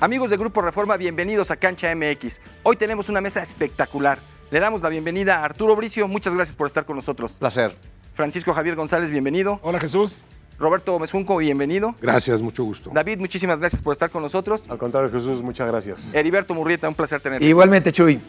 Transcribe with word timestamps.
Amigos 0.00 0.28
de 0.28 0.36
Grupo 0.36 0.60
Reforma, 0.60 0.96
bienvenidos 0.96 1.50
a 1.50 1.56
Cancha 1.56 1.94
MX. 1.94 2.40
Hoy 2.64 2.76
tenemos 2.76 3.08
una 3.08 3.20
mesa 3.20 3.42
espectacular. 3.42 4.18
Le 4.50 4.58
damos 4.58 4.82
la 4.82 4.88
bienvenida 4.88 5.38
a 5.38 5.44
Arturo 5.44 5.76
Bricio. 5.76 6.08
Muchas 6.08 6.34
gracias 6.34 6.56
por 6.56 6.66
estar 6.66 6.84
con 6.84 6.96
nosotros. 6.96 7.32
Placer. 7.32 7.74
Francisco 8.12 8.52
Javier 8.52 8.74
González, 8.74 9.10
bienvenido. 9.10 9.60
Hola 9.62 9.78
Jesús. 9.78 10.24
Roberto 10.58 10.98
Mezunco, 10.98 11.36
bienvenido. 11.36 11.94
Gracias, 12.02 12.42
mucho 12.42 12.64
gusto. 12.64 12.90
David, 12.92 13.18
muchísimas 13.18 13.60
gracias 13.60 13.82
por 13.82 13.92
estar 13.92 14.10
con 14.10 14.22
nosotros. 14.22 14.66
Al 14.68 14.78
contrario, 14.78 15.10
Jesús, 15.10 15.42
muchas 15.42 15.68
gracias. 15.68 16.12
Heriberto 16.12 16.54
Murrieta, 16.54 16.88
un 16.88 16.94
placer 16.94 17.20
tenerte. 17.20 17.44
Igualmente, 17.46 17.92
Chuy. 17.92 18.20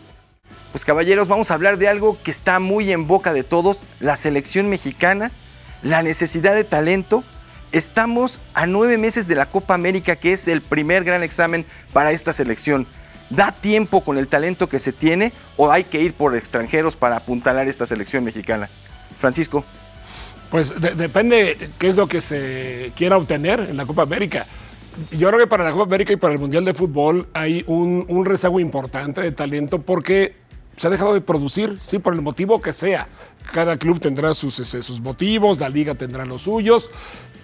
Pues 0.72 0.86
caballeros, 0.86 1.28
vamos 1.28 1.52
a 1.52 1.56
hablar 1.56 1.78
de 1.78 1.88
algo 1.88 2.18
que 2.24 2.32
está 2.32 2.60
muy 2.60 2.92
en 2.92 3.08
boca 3.08 3.34
de 3.34 3.44
todos, 3.44 3.86
la 4.00 4.18
selección 4.18 4.70
mexicana, 4.70 5.32
la 5.82 6.04
necesidad 6.04 6.54
de 6.54 6.64
talento. 6.64 7.24
Estamos 7.76 8.40
a 8.54 8.68
nueve 8.68 8.98
meses 8.98 9.28
de 9.28 9.36
la 9.36 9.48
Copa 9.48 9.74
América, 9.74 10.16
que 10.16 10.32
es 10.32 10.48
el 10.48 10.62
primer 10.62 11.04
gran 11.04 11.24
examen 11.24 11.66
para 11.92 12.14
esta 12.14 12.32
selección. 12.32 12.88
¿Da 13.30 13.52
tiempo 13.52 14.02
con 14.02 14.18
el 14.18 14.30
talento 14.30 14.70
que 14.70 14.80
se 14.80 14.94
tiene 14.94 15.34
o 15.58 15.70
hay 15.70 15.84
que 15.84 16.00
ir 16.00 16.14
por 16.14 16.38
extranjeros 16.38 16.96
para 16.96 17.18
apuntalar 17.18 17.68
esta 17.68 17.86
selección 17.86 18.24
mexicana? 18.24 18.70
Francisco. 19.20 19.66
Pues 20.50 20.80
de- 20.80 20.96
depende 20.96 21.70
qué 21.78 21.90
es 21.90 21.98
lo 21.98 22.08
que 22.08 22.22
se 22.22 22.94
quiera 22.96 23.18
obtener 23.18 23.60
en 23.60 23.76
la 23.76 23.86
Copa 23.86 24.04
América. 24.04 24.48
Yo 25.12 25.28
creo 25.28 25.42
que 25.42 25.48
para 25.48 25.66
la 25.66 25.74
Copa 25.74 25.84
América 25.84 26.14
y 26.14 26.16
para 26.16 26.32
el 26.32 26.40
Mundial 26.40 26.64
de 26.64 26.74
Fútbol 26.74 27.28
hay 27.34 27.66
un, 27.68 28.24
rezago 28.24 28.62
importante 28.62 29.20
de 29.20 29.34
talento 29.34 29.82
porque 29.82 30.38
se 30.78 30.88
ha 30.88 30.90
dejado 30.90 31.14
de 31.14 31.20
producir, 31.20 31.78
sí, 31.82 32.00
por 32.00 32.14
el 32.14 32.22
motivo 32.22 32.62
que 32.62 32.72
sea. 32.72 33.10
Cada 33.52 33.76
club 33.76 34.00
tendrá 34.00 34.34
sus, 34.34 34.60
este, 34.60 34.82
sus 34.82 35.02
motivos, 35.02 35.60
la 35.60 35.68
liga 35.68 35.94
tendrá 35.96 36.26
los 36.26 36.44
suyos, 36.44 36.90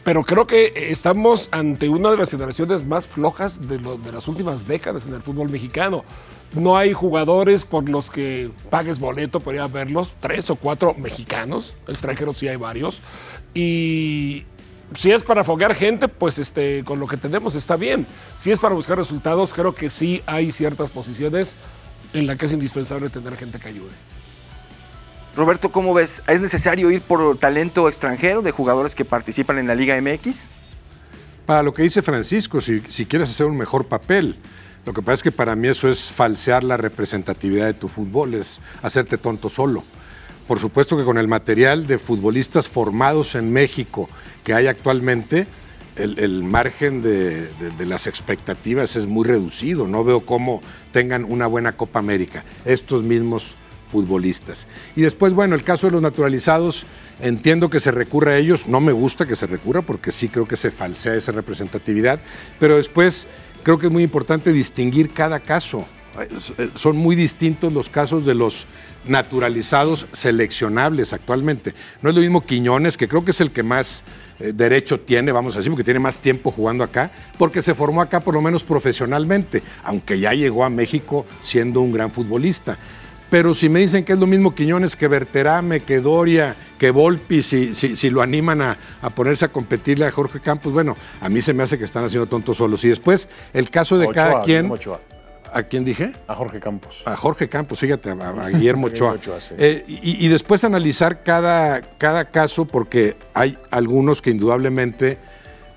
pero 0.04 0.24
creo 0.24 0.48
que 0.48 0.74
estamos 0.76 1.50
ante 1.52 1.90
una 1.90 2.10
de 2.10 2.18
las 2.18 2.32
generaciones 2.32 2.86
más 2.86 3.08
flojas 3.08 3.68
de, 3.68 3.80
las 4.12 4.28
últimas 4.28 4.68
décadas 4.68 5.06
en 5.06 5.14
el 5.14 5.22
fútbol 5.22 5.50
mexicano. 5.50 6.04
No 6.54 6.78
hay 6.78 6.92
jugadores 6.92 7.66
por 7.66 7.88
los 7.88 8.10
que 8.10 8.52
pagues 8.70 9.00
boleto 9.00 9.40
para 9.40 9.58
ir 9.58 9.62
a 9.62 9.68
verlos, 9.68 10.16
tres 10.20 10.50
o 10.50 10.56
cuatro 10.56 10.96
mexicanos, 10.96 11.76
extranjeros 11.88 12.38
sí 12.38 12.48
hay 12.48 12.58
varios, 12.58 13.02
y 13.54 14.46
si 14.94 15.12
es 15.12 15.24
para 15.24 15.44
foguear 15.44 15.76
gente, 15.76 16.08
pues 16.08 16.40
este, 16.40 16.84
con 16.84 17.00
lo 17.00 17.08
que 17.08 17.16
tenemos 17.16 17.56
está 17.56 17.78
bien. 17.78 18.06
Si 18.36 18.52
es 18.52 18.60
para 18.60 18.76
buscar 18.76 18.98
resultados, 18.98 19.54
creo 19.54 19.74
que 19.74 19.90
sí 19.90 20.22
hay 20.26 20.52
ciertas 20.52 20.90
posiciones 20.90 21.56
en 22.14 22.28
las 22.28 22.36
que 22.38 22.48
es 22.48 22.54
indispensable 22.54 23.10
tener 23.10 23.38
gente 23.38 23.60
que 23.60 23.70
ayude. 23.70 23.92
Roberto, 25.36 25.72
¿cómo 25.72 25.94
ves? 25.94 26.22
¿Es 26.28 26.42
necesario 26.42 26.92
ir 26.92 27.02
por 27.02 27.38
talento 27.38 27.88
extranjero 27.88 28.42
de 28.42 28.52
jugadores 28.52 28.96
que 28.96 29.06
participan 29.06 29.58
en 29.60 29.68
la 29.68 29.76
Liga 29.76 30.00
MX? 30.02 30.48
Para 31.46 31.64
lo 31.64 31.74
que 31.74 31.84
dice 31.84 32.02
Francisco, 32.02 32.60
si, 32.62 32.82
si 32.88 33.06
quieres 33.06 33.30
hacer 33.30 33.46
un 33.46 33.58
mejor 33.58 33.86
papel, 33.86 34.36
lo 34.86 34.94
que 34.94 35.02
pasa 35.02 35.16
es 35.16 35.24
que 35.24 35.32
para 35.32 35.56
mí 35.56 35.68
eso 35.70 35.88
es 35.90 36.12
falsear 36.12 36.64
la 36.64 36.76
representatividad 36.78 37.66
de 37.66 37.74
tu 37.74 37.88
fútbol, 37.88 38.34
es 38.34 38.60
hacerte 38.82 39.18
tonto 39.18 39.48
solo. 39.50 39.84
Por 40.48 40.60
supuesto 40.60 40.98
que 40.98 41.06
con 41.06 41.18
el 41.18 41.30
material 41.30 41.88
de 41.88 41.98
futbolistas 41.98 42.68
formados 42.68 43.36
en 43.36 43.54
México 43.54 44.10
que 44.44 44.54
hay 44.54 44.68
actualmente, 44.68 45.48
el, 45.96 46.20
el 46.20 46.44
margen 46.44 47.02
de, 47.02 47.48
de- 47.54 47.70
de 47.78 47.86
las 47.86 48.06
expectativas 48.08 48.96
es 48.98 49.06
muy 49.08 49.26
reducido. 49.26 49.88
No 49.88 50.04
veo 50.04 50.22
cómo 50.26 50.62
tengan 50.92 51.24
una 51.24 51.48
buena 51.48 51.74
Copa 51.78 52.00
América. 52.00 52.44
Estos 52.66 53.04
mismos 53.04 53.56
futbolistas. 53.92 54.68
Y 54.96 55.02
después, 55.02 55.34
bueno, 55.34 55.54
el 55.54 55.64
caso 55.64 55.88
de 55.88 55.94
los 55.94 56.02
naturalizados, 56.02 56.86
entiendo 57.20 57.70
que 57.70 57.80
se 57.80 57.92
recurra 57.92 58.32
a 58.32 58.38
ellos, 58.38 58.68
no 58.68 58.80
me 58.80 58.92
gusta 58.92 59.26
que 59.26 59.36
se 59.36 59.46
recurra 59.46 59.82
porque 59.82 60.12
sí 60.12 60.30
creo 60.30 60.48
que 60.48 60.58
se 60.58 60.72
falsea 60.72 61.16
esa 61.16 61.32
representatividad, 61.32 62.20
pero 62.60 62.78
después 62.78 63.28
creo 63.64 63.78
que 63.78 63.88
es 63.88 63.92
muy 63.92 64.04
importante 64.04 64.52
distinguir 64.52 65.14
cada 65.14 65.40
caso. 65.40 65.86
Son 66.76 66.98
muy 66.98 67.16
distintos 67.16 67.72
los 67.72 67.90
casos 67.90 68.26
de 68.26 68.36
los 68.36 68.66
naturalizados 69.06 70.08
seleccionables 70.12 71.14
actualmente. 71.14 71.74
No 72.02 72.10
es 72.10 72.16
lo 72.16 72.22
mismo 72.22 72.46
Quiñones, 72.46 72.98
que 72.98 73.08
creo 73.08 73.24
que 73.24 73.32
es 73.32 73.42
el 73.42 73.52
que 73.52 73.64
más 73.64 74.04
eh, 74.40 74.52
derecho 74.54 75.00
tiene, 75.00 75.32
vamos 75.32 75.56
a 75.56 75.60
decir, 75.60 75.72
porque 75.72 75.84
tiene 75.84 76.00
más 76.00 76.20
tiempo 76.20 76.52
jugando 76.52 76.84
acá, 76.84 77.12
porque 77.38 77.62
se 77.62 77.74
formó 77.74 78.02
acá 78.02 78.20
por 78.20 78.34
lo 78.34 78.42
menos 78.42 78.64
profesionalmente, 78.64 79.64
aunque 79.84 80.20
ya 80.20 80.34
llegó 80.34 80.66
a 80.66 80.70
México 80.70 81.26
siendo 81.42 81.82
un 81.82 81.92
gran 81.92 82.12
futbolista. 82.12 82.78
Pero 83.32 83.56
si 83.56 83.70
me 83.70 83.80
dicen 83.80 84.04
que 84.04 84.12
es 84.12 84.20
lo 84.20 84.28
mismo 84.28 84.54
Quiñones 84.54 84.98
que 84.98 85.08
Berterame, 85.08 85.80
que 85.80 86.02
Doria, 86.02 86.58
que 86.78 86.92
Volpi, 86.92 87.42
si, 87.42 87.74
si, 87.74 87.96
si 87.96 88.10
lo 88.10 88.22
animan 88.22 88.62
a, 88.62 88.78
a 89.02 89.10
ponerse 89.10 89.46
a 89.46 89.48
competirle 89.48 90.06
a 90.06 90.12
Jorge 90.12 90.42
Campos, 90.42 90.74
bueno, 90.74 90.98
a 91.22 91.30
mí 91.30 91.42
se 91.42 91.54
me 91.54 91.64
hace 91.64 91.78
que 91.78 91.86
están 91.86 92.04
haciendo 92.04 92.28
tontos 92.28 92.58
solos. 92.58 92.84
Y 92.84 92.90
después, 92.90 93.30
el 93.54 93.70
caso 93.70 93.98
de 93.98 94.08
Ochoa, 94.08 94.14
cada 94.14 94.42
quien. 94.42 94.70
Ochoa. 94.70 95.00
¿A 95.54 95.64
quién 95.64 95.86
dije? 95.86 96.14
A 96.28 96.36
Jorge 96.36 96.60
Campos. 96.60 97.04
A 97.06 97.16
Jorge 97.16 97.48
Campos, 97.48 97.80
fíjate, 97.80 98.10
a, 98.10 98.14
a 98.14 98.50
Guillermo 98.50 98.88
Ochoa. 98.88 99.14
Ochoa, 99.14 99.40
sí. 99.40 99.56
Eh, 99.58 99.86
y, 99.88 100.26
y 100.26 100.28
después 100.28 100.66
analizar 100.66 101.24
cada, 101.24 101.82
cada 101.98 102.26
caso, 102.26 102.66
porque 102.66 103.16
hay 103.34 103.58
algunos 103.70 104.22
que 104.22 104.32
indudablemente 104.32 105.20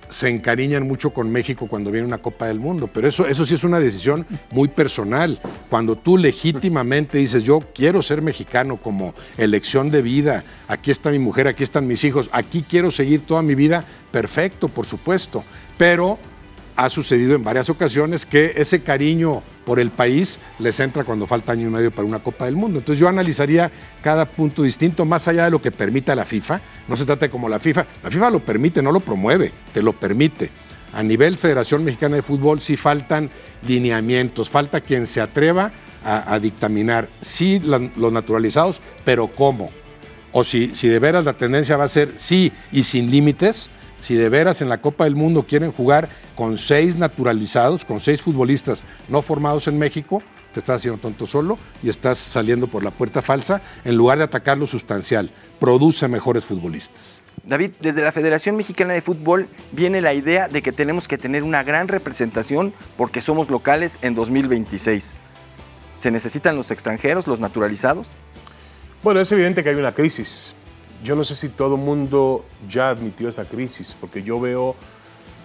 se 0.08 0.28
encariñan 0.28 0.86
mucho 0.86 1.10
con 1.10 1.30
México 1.30 1.66
cuando 1.66 1.90
viene 1.90 2.06
una 2.06 2.18
Copa 2.18 2.46
del 2.46 2.60
Mundo, 2.60 2.88
pero 2.92 3.08
eso, 3.08 3.26
eso 3.26 3.44
sí 3.46 3.54
es 3.54 3.64
una 3.64 3.80
decisión 3.80 4.26
muy 4.50 4.68
personal. 4.68 5.40
Cuando 5.70 5.96
tú 5.96 6.16
legítimamente 6.16 7.18
dices, 7.18 7.44
yo 7.44 7.60
quiero 7.74 8.02
ser 8.02 8.22
mexicano 8.22 8.76
como 8.76 9.14
elección 9.36 9.90
de 9.90 10.02
vida, 10.02 10.44
aquí 10.68 10.90
está 10.90 11.10
mi 11.10 11.18
mujer, 11.18 11.48
aquí 11.48 11.62
están 11.62 11.86
mis 11.86 12.04
hijos, 12.04 12.30
aquí 12.32 12.64
quiero 12.68 12.90
seguir 12.90 13.20
toda 13.26 13.42
mi 13.42 13.54
vida, 13.54 13.84
perfecto, 14.10 14.68
por 14.68 14.86
supuesto, 14.86 15.44
pero 15.76 16.18
ha 16.76 16.90
sucedido 16.90 17.34
en 17.34 17.44
varias 17.44 17.70
ocasiones 17.70 18.26
que 18.26 18.52
ese 18.56 18.82
cariño 18.82 19.42
por 19.64 19.80
el 19.80 19.90
país 19.90 20.40
les 20.58 20.78
entra 20.80 21.04
cuando 21.04 21.26
falta 21.26 21.52
año 21.52 21.68
y 21.68 21.70
medio 21.70 21.90
para 21.90 22.06
una 22.06 22.18
Copa 22.18 22.46
del 22.46 22.56
Mundo. 22.56 22.78
Entonces 22.80 23.00
yo 23.00 23.08
analizaría 23.08 23.70
cada 24.02 24.26
punto 24.26 24.62
distinto, 24.62 25.04
más 25.04 25.28
allá 25.28 25.44
de 25.44 25.50
lo 25.50 25.62
que 25.62 25.70
permita 25.70 26.14
la 26.14 26.24
FIFA. 26.24 26.60
No 26.88 26.96
se 26.96 27.04
trata 27.04 27.28
como 27.28 27.48
la 27.48 27.60
FIFA. 27.60 27.86
La 28.02 28.10
FIFA 28.10 28.30
lo 28.30 28.44
permite, 28.44 28.82
no 28.82 28.92
lo 28.92 29.00
promueve, 29.00 29.52
te 29.72 29.82
lo 29.82 29.92
permite. 29.92 30.50
A 30.92 31.02
nivel 31.02 31.38
Federación 31.38 31.84
Mexicana 31.84 32.16
de 32.16 32.22
Fútbol 32.22 32.60
sí 32.60 32.76
faltan 32.76 33.30
lineamientos, 33.66 34.50
falta 34.50 34.80
quien 34.80 35.06
se 35.06 35.20
atreva 35.20 35.72
a, 36.04 36.38
dictaminar, 36.38 37.08
sí 37.22 37.60
los 37.60 38.12
naturalizados, 38.12 38.82
pero 39.06 39.28
¿cómo? 39.28 39.70
o 40.36 40.42
si, 40.42 40.74
si 40.74 40.88
de 40.88 40.98
veras 40.98 41.24
la 41.24 41.34
tendencia 41.34 41.76
va 41.76 41.84
a 41.84 41.88
ser 41.88 42.12
sí 42.16 42.52
y 42.72 42.82
sin 42.82 43.08
límites, 43.08 43.70
si 44.04 44.16
de 44.16 44.28
veras 44.28 44.60
en 44.60 44.68
la 44.68 44.82
Copa 44.82 45.04
del 45.04 45.16
Mundo 45.16 45.44
quieren 45.44 45.72
jugar 45.72 46.10
con 46.36 46.58
seis 46.58 46.96
naturalizados, 46.96 47.86
con 47.86 48.00
seis 48.00 48.20
futbolistas 48.20 48.84
no 49.08 49.22
formados 49.22 49.66
en 49.66 49.78
México, 49.78 50.22
te 50.52 50.60
estás 50.60 50.76
haciendo 50.76 51.00
tonto 51.00 51.26
solo 51.26 51.58
y 51.82 51.88
estás 51.88 52.18
saliendo 52.18 52.66
por 52.66 52.84
la 52.84 52.90
puerta 52.90 53.22
falsa 53.22 53.62
en 53.82 53.96
lugar 53.96 54.18
de 54.18 54.24
atacar 54.24 54.58
lo 54.58 54.66
sustancial. 54.66 55.30
Produce 55.58 56.06
mejores 56.06 56.44
futbolistas. 56.44 57.22
David, 57.44 57.72
desde 57.80 58.02
la 58.02 58.12
Federación 58.12 58.58
Mexicana 58.58 58.92
de 58.92 59.00
Fútbol 59.00 59.48
viene 59.72 60.02
la 60.02 60.12
idea 60.12 60.48
de 60.48 60.60
que 60.60 60.72
tenemos 60.72 61.08
que 61.08 61.16
tener 61.16 61.42
una 61.42 61.62
gran 61.62 61.88
representación 61.88 62.74
porque 62.98 63.22
somos 63.22 63.48
locales 63.48 63.98
en 64.02 64.14
2026. 64.14 65.14
¿Se 66.00 66.10
necesitan 66.10 66.56
los 66.56 66.70
extranjeros, 66.70 67.26
los 67.26 67.40
naturalizados? 67.40 68.06
Bueno, 69.02 69.20
es 69.20 69.32
evidente 69.32 69.64
que 69.64 69.70
hay 69.70 69.76
una 69.76 69.94
crisis. 69.94 70.54
Yo 71.04 71.14
no 71.14 71.22
sé 71.22 71.34
si 71.34 71.50
todo 71.50 71.74
el 71.74 71.82
mundo 71.82 72.46
ya 72.66 72.88
admitió 72.88 73.28
esa 73.28 73.44
crisis, 73.44 73.94
porque 74.00 74.22
yo 74.22 74.40
veo 74.40 74.74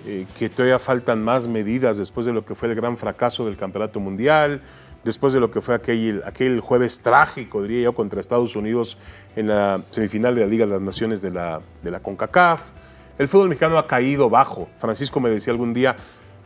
eh, 0.06 0.26
que 0.38 0.48
todavía 0.48 0.80
faltan 0.80 1.22
más 1.22 1.50
medidas 1.50 1.98
después 1.98 2.26
de 2.26 2.32
lo 2.32 2.46
que 2.46 2.56
fue 2.56 2.70
el 2.70 2.76
gran 2.76 2.96
fracaso 2.96 3.44
del 3.44 3.58
Campeonato 3.58 4.00
Mundial, 4.00 4.62
después 5.04 5.34
de 5.34 5.42
lo 5.42 5.52
que 5.52 5.60
fue 5.60 5.76
aquel, 5.76 6.24
aquel 6.26 6.62
jueves 6.62 7.02
trágico, 7.02 7.62
diría 7.62 7.82
yo, 7.82 7.94
contra 7.94 8.22
Estados 8.22 8.56
Unidos 8.56 8.98
en 9.36 9.48
la 9.48 9.84
semifinal 9.92 10.34
de 10.34 10.42
la 10.42 10.48
Liga 10.48 10.66
de 10.66 10.72
las 10.72 10.82
Naciones 10.82 11.22
de 11.22 11.32
la, 11.32 11.60
de 11.84 11.92
la 11.92 12.00
CONCACAF. 12.00 12.72
El 13.18 13.28
fútbol 13.28 13.50
mexicano 13.50 13.78
ha 13.78 13.86
caído 13.86 14.30
bajo. 14.30 14.70
Francisco 14.78 15.20
me 15.20 15.30
decía 15.30 15.52
algún 15.52 15.74
día, 15.74 15.98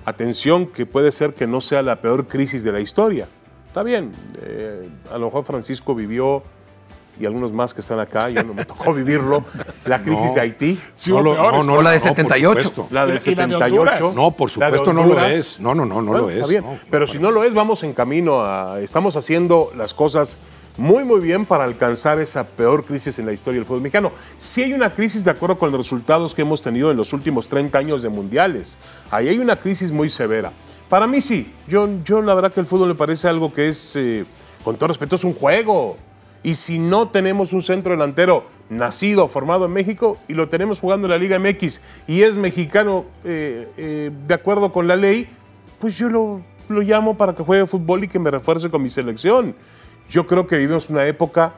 atención, 0.06 0.66
que 0.66 0.88
puede 0.88 1.12
ser 1.12 1.36
que 1.36 1.46
no 1.46 1.62
sea 1.62 1.84
la 1.84 2.02
peor 2.02 2.28
crisis 2.28 2.64
de 2.64 2.72
la 2.72 2.80
historia. 2.80 3.28
Está 3.68 3.84
bien, 3.84 4.12
eh, 4.42 4.90
a 5.12 5.20
lo 5.20 5.28
mejor 5.28 5.44
Francisco 5.44 5.94
vivió 5.94 6.42
y 7.20 7.26
algunos 7.26 7.52
más 7.52 7.74
que 7.74 7.82
están 7.82 8.00
acá, 8.00 8.30
yo 8.30 8.44
no 8.44 8.54
me 8.54 8.66
tocó 8.66 8.94
vivirlo, 8.94 9.44
la 9.86 10.02
crisis 10.02 10.26
No. 10.30 10.34
de 10.34 10.42
Haití, 10.42 10.80
Sí, 10.94 11.12
hubo 11.12 11.24
peores. 11.34 11.68
O 11.68 11.82
la 11.82 11.92
de 11.92 12.00
por 12.00 12.10
78. 12.10 12.62
supuesto. 12.62 12.88
la 12.94 13.06
del 13.06 13.16
Y 13.18 13.20
la- 13.20 13.32
y 13.32 13.36
la 13.36 13.44
de 13.46 13.52
78. 13.60 13.76
Honduras. 13.82 14.16
No, 14.16 14.32
por 14.32 14.50
supuesto 14.50 14.94
no 14.94 15.06
lo 15.06 15.26
es. 15.26 15.60
No, 15.60 15.76
no, 15.76 15.86
no, 15.86 16.02
no 16.02 16.12
Bueno, 16.12 16.24
lo 16.26 16.30
es. 16.30 16.36
Está 16.38 16.48
bien. 16.48 16.64
No, 16.64 16.78
Pero 16.90 17.06
si 17.08 17.20
no 17.20 17.32
lo 17.32 17.44
es, 17.44 17.54
vamos 17.54 17.84
en 17.84 17.94
camino 17.94 18.42
a. 18.44 18.80
Estamos 18.80 19.16
haciendo 19.16 19.72
las 19.76 19.94
cosas 19.94 20.38
muy, 20.78 21.04
muy 21.04 21.20
bien 21.20 21.46
para 21.46 21.66
alcanzar 21.66 22.20
esa 22.20 22.46
peor 22.48 22.84
crisis 22.84 23.20
en 23.20 23.28
la 23.28 23.34
historia 23.34 23.60
del 23.60 23.66
fútbol 23.66 23.82
mexicano. 23.82 24.12
Sí 24.40 24.64
hay 24.64 24.74
una 24.74 24.92
crisis 24.94 25.24
de 25.24 25.30
acuerdo 25.32 25.60
con 25.60 25.70
los 25.72 25.80
resultados 25.80 26.34
que 26.34 26.42
hemos 26.42 26.64
tenido 26.64 26.90
en 26.90 26.98
los 26.98 27.14
últimos 27.14 27.48
30 27.48 27.78
años 27.78 28.02
de 28.02 28.10
mundiales. 28.10 28.78
Ahí 29.12 29.28
hay 29.28 29.38
una 29.38 29.56
crisis 29.60 29.92
muy 29.92 30.10
severa. 30.10 30.52
Para 30.90 31.06
mí 31.06 31.22
sí. 31.22 31.54
Yo, 31.68 31.88
yo 32.04 32.22
la 32.24 32.34
verdad 32.34 32.52
que 32.52 32.60
el 32.60 32.66
fútbol 32.66 32.88
me 32.88 32.96
parece 32.96 33.28
algo 33.28 33.54
que 33.54 33.70
es, 33.70 33.96
eh, 33.96 34.26
con 34.64 34.76
todo 34.76 34.88
respeto, 34.88 35.16
es 35.16 35.24
un 35.24 35.34
juego. 35.36 35.96
Y 36.44 36.56
si 36.56 36.78
no 36.78 37.08
tenemos 37.08 37.54
un 37.54 37.62
centro 37.62 37.92
delantero 37.94 38.46
nacido, 38.70 39.28
formado 39.28 39.66
en 39.66 39.72
México, 39.72 40.18
y 40.28 40.34
lo 40.34 40.50
tenemos 40.50 40.80
jugando 40.80 41.08
en 41.08 41.12
la 41.12 41.18
Liga 41.18 41.40
MX, 41.40 41.82
y 42.08 42.22
es 42.24 42.38
mexicano 42.38 43.06
eh, 43.24 43.70
eh, 43.78 44.12
de 44.28 44.34
acuerdo 44.34 44.72
con 44.72 44.88
la 44.88 44.96
ley, 44.96 45.30
pues 45.80 45.98
yo 45.98 46.10
lo, 46.10 46.42
lo 46.68 46.82
llamo 46.82 47.18
para 47.18 47.34
que 47.34 47.44
juegue 47.44 47.66
fútbol 47.66 48.04
y 48.04 48.08
que 48.08 48.20
me 48.20 48.30
refuerce 48.32 48.70
con 48.70 48.82
mi 48.82 48.90
selección. 48.90 49.56
Yo 50.10 50.28
creo 50.28 50.46
que 50.46 50.58
vivimos 50.58 50.90
una 50.90 51.06
época 51.06 51.54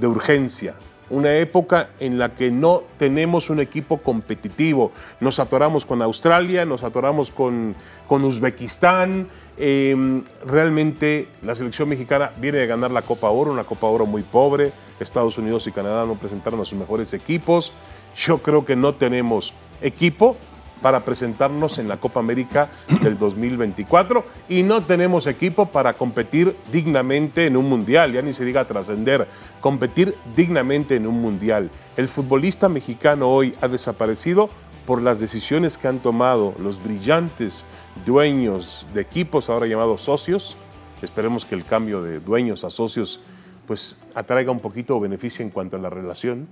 de 0.00 0.06
urgencia, 0.06 0.74
una 1.10 1.34
época 1.34 1.90
en 2.00 2.18
la 2.18 2.34
que 2.34 2.50
no 2.50 2.82
tenemos 2.98 3.50
un 3.50 3.60
equipo 3.60 3.98
competitivo. 3.98 4.92
Nos 5.20 5.38
atoramos 5.38 5.86
con 5.86 6.02
Australia, 6.02 6.64
nos 6.64 6.84
atoramos 6.84 7.30
con, 7.30 7.74
con 8.06 8.24
Uzbekistán. 8.24 9.28
Em, 9.56 10.22
realmente 10.46 11.28
la 11.42 11.54
selección 11.54 11.88
mexicana 11.88 12.32
viene 12.38 12.58
de 12.58 12.66
ganar 12.66 12.90
la 12.90 13.02
Copa 13.02 13.30
Oro, 13.30 13.52
una 13.52 13.64
Copa 13.64 13.86
Oro 13.86 14.06
muy 14.06 14.22
pobre. 14.22 14.72
Estados 15.00 15.38
Unidos 15.38 15.66
y 15.66 15.72
Canadá 15.72 16.04
no 16.06 16.14
presentaron 16.14 16.60
a 16.60 16.64
sus 16.64 16.78
mejores 16.78 17.14
equipos. 17.14 17.72
Yo 18.16 18.38
creo 18.38 18.64
que 18.64 18.76
no 18.76 18.94
tenemos 18.94 19.54
equipo 19.80 20.36
para 20.82 21.04
presentarnos 21.04 21.78
en 21.78 21.88
la 21.88 21.98
Copa 21.98 22.20
América 22.20 22.68
del 23.02 23.18
2024 23.18 24.24
y 24.48 24.62
no 24.62 24.82
tenemos 24.82 25.26
equipo 25.26 25.66
para 25.66 25.94
competir 25.94 26.56
dignamente 26.72 27.46
en 27.46 27.56
un 27.56 27.68
mundial, 27.68 28.12
ya 28.12 28.22
ni 28.22 28.32
se 28.32 28.44
diga 28.44 28.66
trascender, 28.66 29.26
competir 29.60 30.14
dignamente 30.36 30.96
en 30.96 31.06
un 31.06 31.20
mundial. 31.20 31.70
El 31.96 32.08
futbolista 32.08 32.68
mexicano 32.68 33.28
hoy 33.28 33.54
ha 33.60 33.68
desaparecido 33.68 34.50
por 34.86 35.02
las 35.02 35.20
decisiones 35.20 35.76
que 35.76 35.88
han 35.88 36.00
tomado 36.00 36.54
los 36.58 36.82
brillantes 36.82 37.66
dueños 38.06 38.86
de 38.94 39.02
equipos, 39.02 39.50
ahora 39.50 39.66
llamados 39.66 40.02
socios. 40.02 40.56
Esperemos 41.02 41.44
que 41.44 41.54
el 41.54 41.64
cambio 41.64 42.02
de 42.02 42.20
dueños 42.20 42.64
a 42.64 42.70
socios 42.70 43.20
pues 43.66 44.00
atraiga 44.14 44.50
un 44.50 44.60
poquito 44.60 44.94
de 44.94 45.00
beneficio 45.00 45.44
en 45.44 45.50
cuanto 45.50 45.76
a 45.76 45.78
la 45.78 45.90
relación 45.90 46.48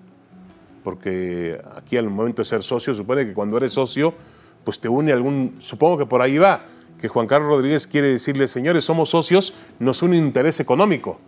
porque 0.86 1.60
aquí 1.74 1.96
al 1.96 2.08
momento 2.08 2.42
de 2.42 2.46
ser 2.46 2.62
socio, 2.62 2.94
supone 2.94 3.26
que 3.26 3.34
cuando 3.34 3.56
eres 3.56 3.72
socio, 3.72 4.14
pues 4.62 4.78
te 4.78 4.88
une 4.88 5.12
algún, 5.12 5.56
supongo 5.58 5.98
que 5.98 6.06
por 6.06 6.22
ahí 6.22 6.38
va, 6.38 6.62
que 7.00 7.08
Juan 7.08 7.26
Carlos 7.26 7.48
Rodríguez 7.48 7.88
quiere 7.88 8.06
decirle, 8.06 8.46
señores, 8.46 8.84
somos 8.84 9.10
socios, 9.10 9.52
nos 9.80 10.04
une 10.04 10.16
un 10.20 10.26
interés 10.26 10.60
económico. 10.60 11.18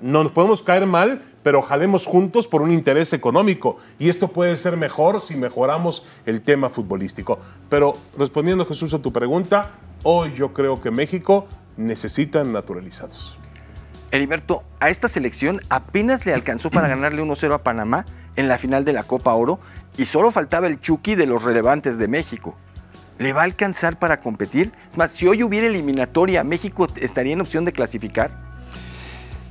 No 0.00 0.22
nos 0.22 0.32
podemos 0.32 0.62
caer 0.62 0.86
mal, 0.86 1.20
pero 1.42 1.60
jalemos 1.60 2.06
juntos 2.06 2.48
por 2.48 2.62
un 2.62 2.70
interés 2.70 3.12
económico. 3.12 3.76
Y 3.98 4.08
esto 4.08 4.28
puede 4.28 4.56
ser 4.56 4.78
mejor 4.78 5.20
si 5.20 5.36
mejoramos 5.36 6.02
el 6.24 6.40
tema 6.40 6.70
futbolístico. 6.70 7.38
Pero 7.68 7.98
respondiendo 8.16 8.64
Jesús 8.64 8.94
a 8.94 9.02
tu 9.02 9.12
pregunta, 9.12 9.72
hoy 10.04 10.32
yo 10.34 10.54
creo 10.54 10.80
que 10.80 10.90
México 10.90 11.46
necesita 11.76 12.44
naturalizados. 12.44 13.39
Heriberto, 14.10 14.64
a 14.80 14.90
esta 14.90 15.08
selección 15.08 15.60
apenas 15.68 16.26
le 16.26 16.34
alcanzó 16.34 16.70
para 16.70 16.88
ganarle 16.88 17.22
1-0 17.22 17.54
a 17.54 17.62
Panamá 17.62 18.06
en 18.36 18.48
la 18.48 18.58
final 18.58 18.84
de 18.84 18.92
la 18.92 19.02
Copa 19.02 19.34
Oro 19.34 19.60
y 19.96 20.06
solo 20.06 20.30
faltaba 20.30 20.66
el 20.66 20.80
Chucky 20.80 21.14
de 21.14 21.26
los 21.26 21.42
relevantes 21.42 21.98
de 21.98 22.08
México. 22.08 22.56
¿Le 23.18 23.32
va 23.32 23.42
a 23.42 23.44
alcanzar 23.44 23.98
para 23.98 24.18
competir? 24.18 24.72
Es 24.88 24.96
más, 24.96 25.10
si 25.10 25.26
hoy 25.26 25.42
hubiera 25.42 25.66
eliminatoria, 25.66 26.42
¿México 26.42 26.88
estaría 26.96 27.34
en 27.34 27.40
opción 27.42 27.66
de 27.66 27.72
clasificar? 27.72 28.30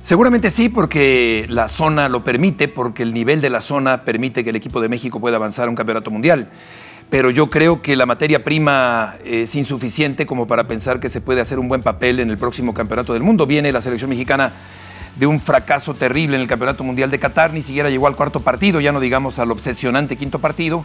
Seguramente 0.02 0.50
sí, 0.50 0.68
porque 0.68 1.46
la 1.48 1.68
zona 1.68 2.08
lo 2.08 2.24
permite, 2.24 2.68
porque 2.68 3.02
el 3.02 3.12
nivel 3.12 3.40
de 3.40 3.50
la 3.50 3.60
zona 3.60 4.02
permite 4.02 4.42
que 4.42 4.50
el 4.50 4.56
equipo 4.56 4.80
de 4.80 4.88
México 4.88 5.20
pueda 5.20 5.36
avanzar 5.36 5.66
a 5.66 5.70
un 5.70 5.76
campeonato 5.76 6.10
mundial. 6.10 6.48
Pero 7.10 7.30
yo 7.30 7.50
creo 7.50 7.82
que 7.82 7.96
la 7.96 8.06
materia 8.06 8.44
prima 8.44 9.16
es 9.24 9.56
insuficiente 9.56 10.26
como 10.26 10.46
para 10.46 10.68
pensar 10.68 11.00
que 11.00 11.08
se 11.08 11.20
puede 11.20 11.40
hacer 11.40 11.58
un 11.58 11.66
buen 11.66 11.82
papel 11.82 12.20
en 12.20 12.30
el 12.30 12.38
próximo 12.38 12.72
campeonato 12.72 13.12
del 13.14 13.24
mundo. 13.24 13.46
Viene 13.46 13.72
la 13.72 13.80
selección 13.80 14.10
mexicana 14.10 14.52
de 15.16 15.26
un 15.26 15.40
fracaso 15.40 15.92
terrible 15.94 16.36
en 16.36 16.42
el 16.42 16.46
Campeonato 16.46 16.84
Mundial 16.84 17.10
de 17.10 17.18
Qatar, 17.18 17.52
ni 17.52 17.62
siquiera 17.62 17.90
llegó 17.90 18.06
al 18.06 18.14
cuarto 18.14 18.42
partido, 18.42 18.80
ya 18.80 18.92
no 18.92 19.00
digamos 19.00 19.40
al 19.40 19.50
obsesionante 19.50 20.16
quinto 20.16 20.38
partido. 20.38 20.84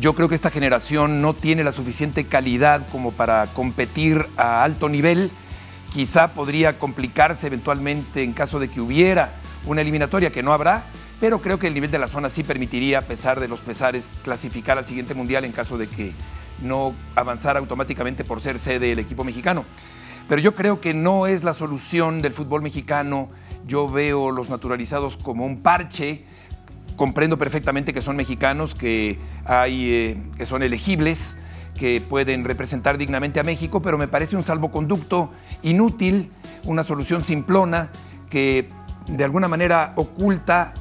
Yo 0.00 0.14
creo 0.14 0.28
que 0.30 0.34
esta 0.34 0.50
generación 0.50 1.20
no 1.20 1.34
tiene 1.34 1.62
la 1.62 1.72
suficiente 1.72 2.24
calidad 2.24 2.86
como 2.90 3.12
para 3.12 3.46
competir 3.48 4.26
a 4.38 4.64
alto 4.64 4.88
nivel. 4.88 5.30
Quizá 5.92 6.32
podría 6.32 6.78
complicarse 6.78 7.48
eventualmente 7.48 8.22
en 8.22 8.32
caso 8.32 8.60
de 8.60 8.68
que 8.68 8.80
hubiera 8.80 9.34
una 9.66 9.82
eliminatoria 9.82 10.30
que 10.30 10.42
no 10.42 10.54
habrá, 10.54 10.86
pero 11.20 11.40
creo 11.40 11.58
que 11.58 11.66
el 11.66 11.74
nivel 11.74 11.90
de 11.90 11.98
la 11.98 12.08
zona 12.08 12.28
sí 12.28 12.42
permitiría, 12.42 13.00
a 13.00 13.02
pesar 13.02 13.38
de 13.38 13.48
los 13.48 13.60
pesares, 13.60 14.08
clasificar 14.24 14.78
al 14.78 14.86
siguiente 14.86 15.14
mundial 15.14 15.44
en 15.44 15.52
caso 15.52 15.78
de 15.78 15.86
que 15.86 16.12
no 16.62 16.94
avanzara 17.14 17.58
automáticamente 17.58 18.24
por 18.24 18.40
ser 18.40 18.58
sede 18.58 18.92
el 18.92 18.98
equipo 18.98 19.24
mexicano. 19.24 19.64
Pero 20.28 20.40
yo 20.40 20.54
creo 20.54 20.80
que 20.80 20.94
no 20.94 21.26
es 21.26 21.44
la 21.44 21.52
solución 21.52 22.22
del 22.22 22.32
fútbol 22.32 22.62
mexicano 22.62 23.28
yo 23.66 23.88
veo 23.88 24.30
los 24.30 24.50
naturalizados 24.50 25.16
como 25.16 25.46
un 25.46 25.62
parche. 25.62 26.24
Comprendo 26.96 27.38
perfectamente 27.38 27.94
que 27.94 28.02
son 28.02 28.16
mexicanos, 28.16 28.74
que, 28.74 29.18
hay, 29.44 29.90
eh, 29.90 30.22
que 30.36 30.44
son 30.44 30.62
elegibles, 30.62 31.38
que 31.78 32.00
pueden 32.00 32.44
representar 32.44 32.98
dignamente 32.98 33.40
a 33.40 33.44
México, 33.44 33.80
pero 33.80 33.96
me 33.96 34.06
parece 34.06 34.36
un 34.36 34.42
salvoconducto 34.42 35.30
inútil, 35.62 36.30
una 36.64 36.82
solución 36.82 37.24
simplona 37.24 37.90
que 38.28 38.68
de 39.06 39.24
alguna 39.24 39.48
manera 39.48 39.94
oculta 39.96 40.74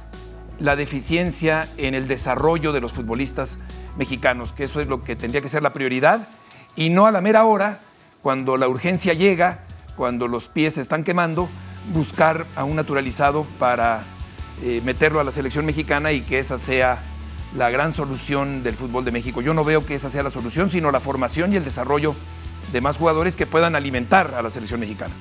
la 0.59 0.75
deficiencia 0.75 1.67
en 1.77 1.95
el 1.95 2.07
desarrollo 2.07 2.71
de 2.71 2.81
los 2.81 2.93
futbolistas 2.93 3.57
mexicanos, 3.97 4.53
que 4.53 4.65
eso 4.65 4.81
es 4.81 4.87
lo 4.87 5.03
que 5.03 5.15
tendría 5.15 5.41
que 5.41 5.49
ser 5.49 5.63
la 5.63 5.73
prioridad, 5.73 6.27
y 6.75 6.89
no 6.89 7.05
a 7.05 7.11
la 7.11 7.21
mera 7.21 7.45
hora, 7.45 7.79
cuando 8.21 8.57
la 8.57 8.67
urgencia 8.67 9.13
llega, 9.13 9.61
cuando 9.95 10.27
los 10.27 10.47
pies 10.47 10.75
se 10.75 10.81
están 10.81 11.03
quemando, 11.03 11.49
buscar 11.93 12.45
a 12.55 12.63
un 12.63 12.75
naturalizado 12.75 13.45
para 13.57 14.03
eh, 14.61 14.81
meterlo 14.83 15.19
a 15.19 15.23
la 15.23 15.31
selección 15.31 15.65
mexicana 15.65 16.11
y 16.11 16.21
que 16.21 16.39
esa 16.39 16.59
sea 16.59 17.01
la 17.55 17.69
gran 17.69 17.93
solución 17.93 18.61
del 18.61 18.75
fútbol 18.75 19.05
de 19.05 19.11
México. 19.11 19.41
Yo 19.41 19.53
no 19.53 19.63
veo 19.63 19.85
que 19.85 19.95
esa 19.95 20.09
sea 20.09 20.23
la 20.23 20.31
solución, 20.31 20.69
sino 20.69 20.91
la 20.91 20.99
formación 20.99 21.53
y 21.53 21.55
el 21.55 21.63
desarrollo 21.63 22.15
de 22.71 22.81
más 22.81 22.97
jugadores 22.97 23.35
que 23.35 23.47
puedan 23.47 23.75
alimentar 23.75 24.35
a 24.35 24.41
la 24.41 24.51
selección 24.51 24.79
mexicana. 24.79 25.13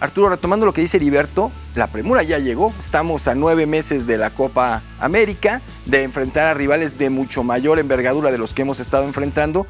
Arturo, 0.00 0.28
retomando 0.28 0.66
lo 0.66 0.72
que 0.72 0.80
dice 0.80 0.96
Heriberto, 0.96 1.52
la 1.74 1.86
premura 1.86 2.22
ya 2.22 2.38
llegó. 2.38 2.72
Estamos 2.78 3.28
a 3.28 3.34
nueve 3.34 3.66
meses 3.66 4.06
de 4.06 4.18
la 4.18 4.30
Copa 4.30 4.82
América, 4.98 5.62
de 5.86 6.02
enfrentar 6.02 6.46
a 6.46 6.54
rivales 6.54 6.98
de 6.98 7.10
mucho 7.10 7.42
mayor 7.42 7.78
envergadura 7.78 8.30
de 8.30 8.38
los 8.38 8.54
que 8.54 8.62
hemos 8.62 8.80
estado 8.80 9.04
enfrentando. 9.04 9.66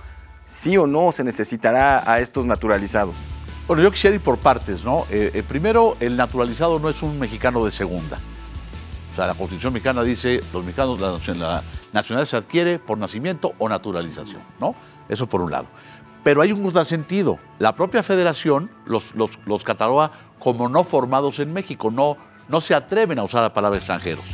¿Sí 0.47 0.77
o 0.77 0.87
no 0.87 1.13
se 1.13 1.25
necesitará 1.25 2.11
a 2.11 2.21
estos 2.21 2.47
naturalizados? 2.47 3.15
Bueno, 3.67 3.83
yo 3.83 3.91
quisiera 3.91 4.17
ir 4.17 4.23
por 4.23 4.39
partes, 4.39 4.85
¿no? 4.85 5.07
Eh, 5.11 5.31
eh, 5.35 5.43
primero, 5.43 5.97
el 6.01 6.17
naturalizado 6.17 6.79
no 6.79 6.89
es 6.89 7.03
un 7.03 7.19
mexicano 7.19 7.65
de 7.65 7.71
segunda. 7.71 8.19
O 9.13 9.17
sea, 9.17 9.27
la 9.27 9.35
Constitución 9.35 9.73
mexicana 9.73 10.03
dice, 10.03 10.43
los 10.53 10.65
mexicanos, 10.65 11.01
la, 11.01 11.63
nacionalidad 11.93 12.29
se 12.29 12.37
adquiere 12.37 12.79
por 12.79 12.99
nacimiento 12.99 13.53
o 13.59 13.69
naturalización, 13.69 14.43
¿no? 14.61 14.75
Eso 15.09 15.29
por 15.29 15.41
un 15.41 15.53
lado. 15.53 15.67
Pero 16.25 16.41
hay 16.41 16.53
un 16.53 16.63
contrasentido. 16.63 17.39
La 17.59 17.77
propia 17.77 18.03
federación 18.03 18.71
los, 18.87 19.15
los, 19.15 19.65
cataloga 19.65 20.11
como 20.39 20.69
no 20.69 20.83
formados 20.83 21.39
en 21.39 21.53
México. 21.53 21.91
No, 21.91 22.17
no 22.49 22.61
se 22.61 22.75
atreven 22.75 23.19
a 23.19 23.23
usar 23.23 23.43
la 23.43 23.53
palabra 23.53 23.77
extranjeros, 23.77 24.25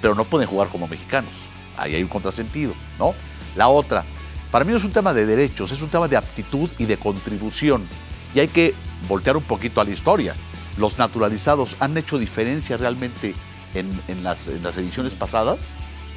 pero 0.00 0.14
no 0.14 0.24
pueden 0.24 0.48
jugar 0.48 0.68
como 0.68 0.86
mexicanos. 0.86 1.32
Ahí 1.76 1.96
hay 1.96 2.02
un 2.02 2.08
contrasentido, 2.08 2.72
¿no? 2.98 3.14
La 3.56 3.68
otra, 3.68 4.04
para 4.52 4.64
mí 4.64 4.70
no 4.70 4.76
es 4.76 4.84
un 4.84 4.92
tema 4.92 5.12
de 5.12 5.26
derechos, 5.26 5.72
es 5.72 5.82
un 5.82 5.88
tema 5.88 6.08
de 6.08 6.16
aptitud 6.16 6.70
y 6.78 6.84
de 6.84 6.96
contribución. 6.96 7.88
Y 8.34 8.40
hay 8.40 8.48
que 8.48 8.74
voltear 9.08 9.36
un 9.36 9.42
poquito 9.42 9.80
a 9.80 9.84
la 9.84 9.90
historia. 9.90 10.34
Los 10.76 10.98
naturalizados 10.98 11.74
han 11.80 11.96
hecho 11.96 12.18
diferencia 12.18 12.76
realmente 12.76 13.34
en, 13.74 14.22
las, 14.22 14.46
ediciones 14.46 15.16
pasadas. 15.16 15.58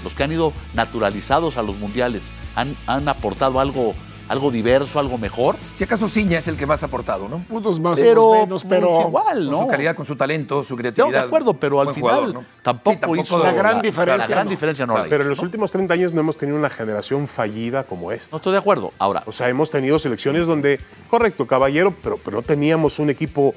Los 0.03 0.13
que 0.13 0.24
han 0.24 0.32
ido 0.32 0.53
naturalizados 0.74 1.58
a 1.58 1.63
los 1.63 1.79
mundiales 1.79 2.24
han, 2.55 2.75
han 2.86 3.08
aportado 3.08 3.60
algo 3.60 3.96
algo 4.27 4.51
diverso, 4.51 5.00
algo 5.00 5.17
mejor. 5.17 5.55
Si 5.75 5.84
acaso 5.84 6.08
Ciña 6.08 6.39
es 6.39 6.48
el 6.48 6.58
que 6.58 6.65
más 6.65 6.84
ha 6.84 6.88
aportado, 6.88 7.29
¿no? 7.29 7.39
Puntos 7.44 7.79
más, 7.79 8.00
pero, 8.00 8.32
menos, 8.32 8.65
pero 8.65 9.01
igual, 9.08 9.46
¿no? 9.46 9.58
Con 9.58 9.65
su 9.65 9.67
calidad, 9.67 9.96
con 9.96 10.05
su 10.05 10.15
talento, 10.15 10.63
su 10.63 10.75
creatividad. 10.75 11.22
de 11.22 11.25
acuerdo, 11.27 11.53
pero 11.53 11.82
al 11.82 11.94
final 11.94 12.46
tampoco, 12.62 13.15
hizo 13.15 13.41
la 13.44 13.51
gran 13.51 13.82
diferencia. 13.82 14.27
La 14.27 14.36
gran 14.36 14.50
diferencia 14.50 14.86
no 14.86 14.98
la 14.98 15.03
Pero 15.05 15.24
en 15.24 15.29
los 15.29 15.39
últimos 15.39 15.72
30 15.72 15.94
años 15.94 16.13
no 16.13 16.22
hemos 16.22 16.38
tenido 16.38 16.58
una 16.58 16.70
generación 16.70 17.27
fallida 17.27 17.84
como 17.84 18.12
esta. 18.12 18.34
No 18.34 18.38
estoy 18.38 18.53
de 18.53 18.60
acuerdo. 18.60 18.94
Ahora. 19.00 19.24
O 19.25 19.32
sea, 19.32 19.50
hemos 19.50 19.70
tenido 19.70 20.00
selecciones 20.00 20.48
donde, 20.48 20.79
correcto, 21.10 21.46
caballero, 21.48 21.94
pero, 22.01 22.17
pero 22.17 22.38
no 22.38 22.44
teníamos 22.44 23.00
un 23.00 23.10
equipo, 23.10 23.53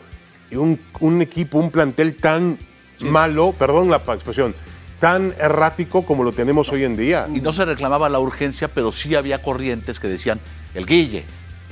un, 0.53 0.81
un 1.01 1.23
equipo, 1.23 1.59
un 1.59 1.71
plantel 1.71 2.17
tan 2.17 2.59
malo, 3.01 3.55
perdón 3.59 3.91
la 3.91 3.97
expresión, 3.97 4.55
tan 4.99 5.35
errático 5.39 6.05
como 6.05 6.25
lo 6.25 6.33
tenemos 6.33 6.71
hoy 6.73 6.85
en 6.85 6.97
día. 6.97 7.29
Y 7.33 7.41
no 7.41 7.53
se 7.53 7.65
reclamaba 7.65 8.09
la 8.09 8.19
urgencia, 8.19 8.69
pero 8.69 8.93
sí 8.93 9.15
había 9.15 9.43
corrientes 9.43 10.01
que 10.01 10.09
decían, 10.09 10.41
el 10.79 10.87
Guille, 10.87 11.25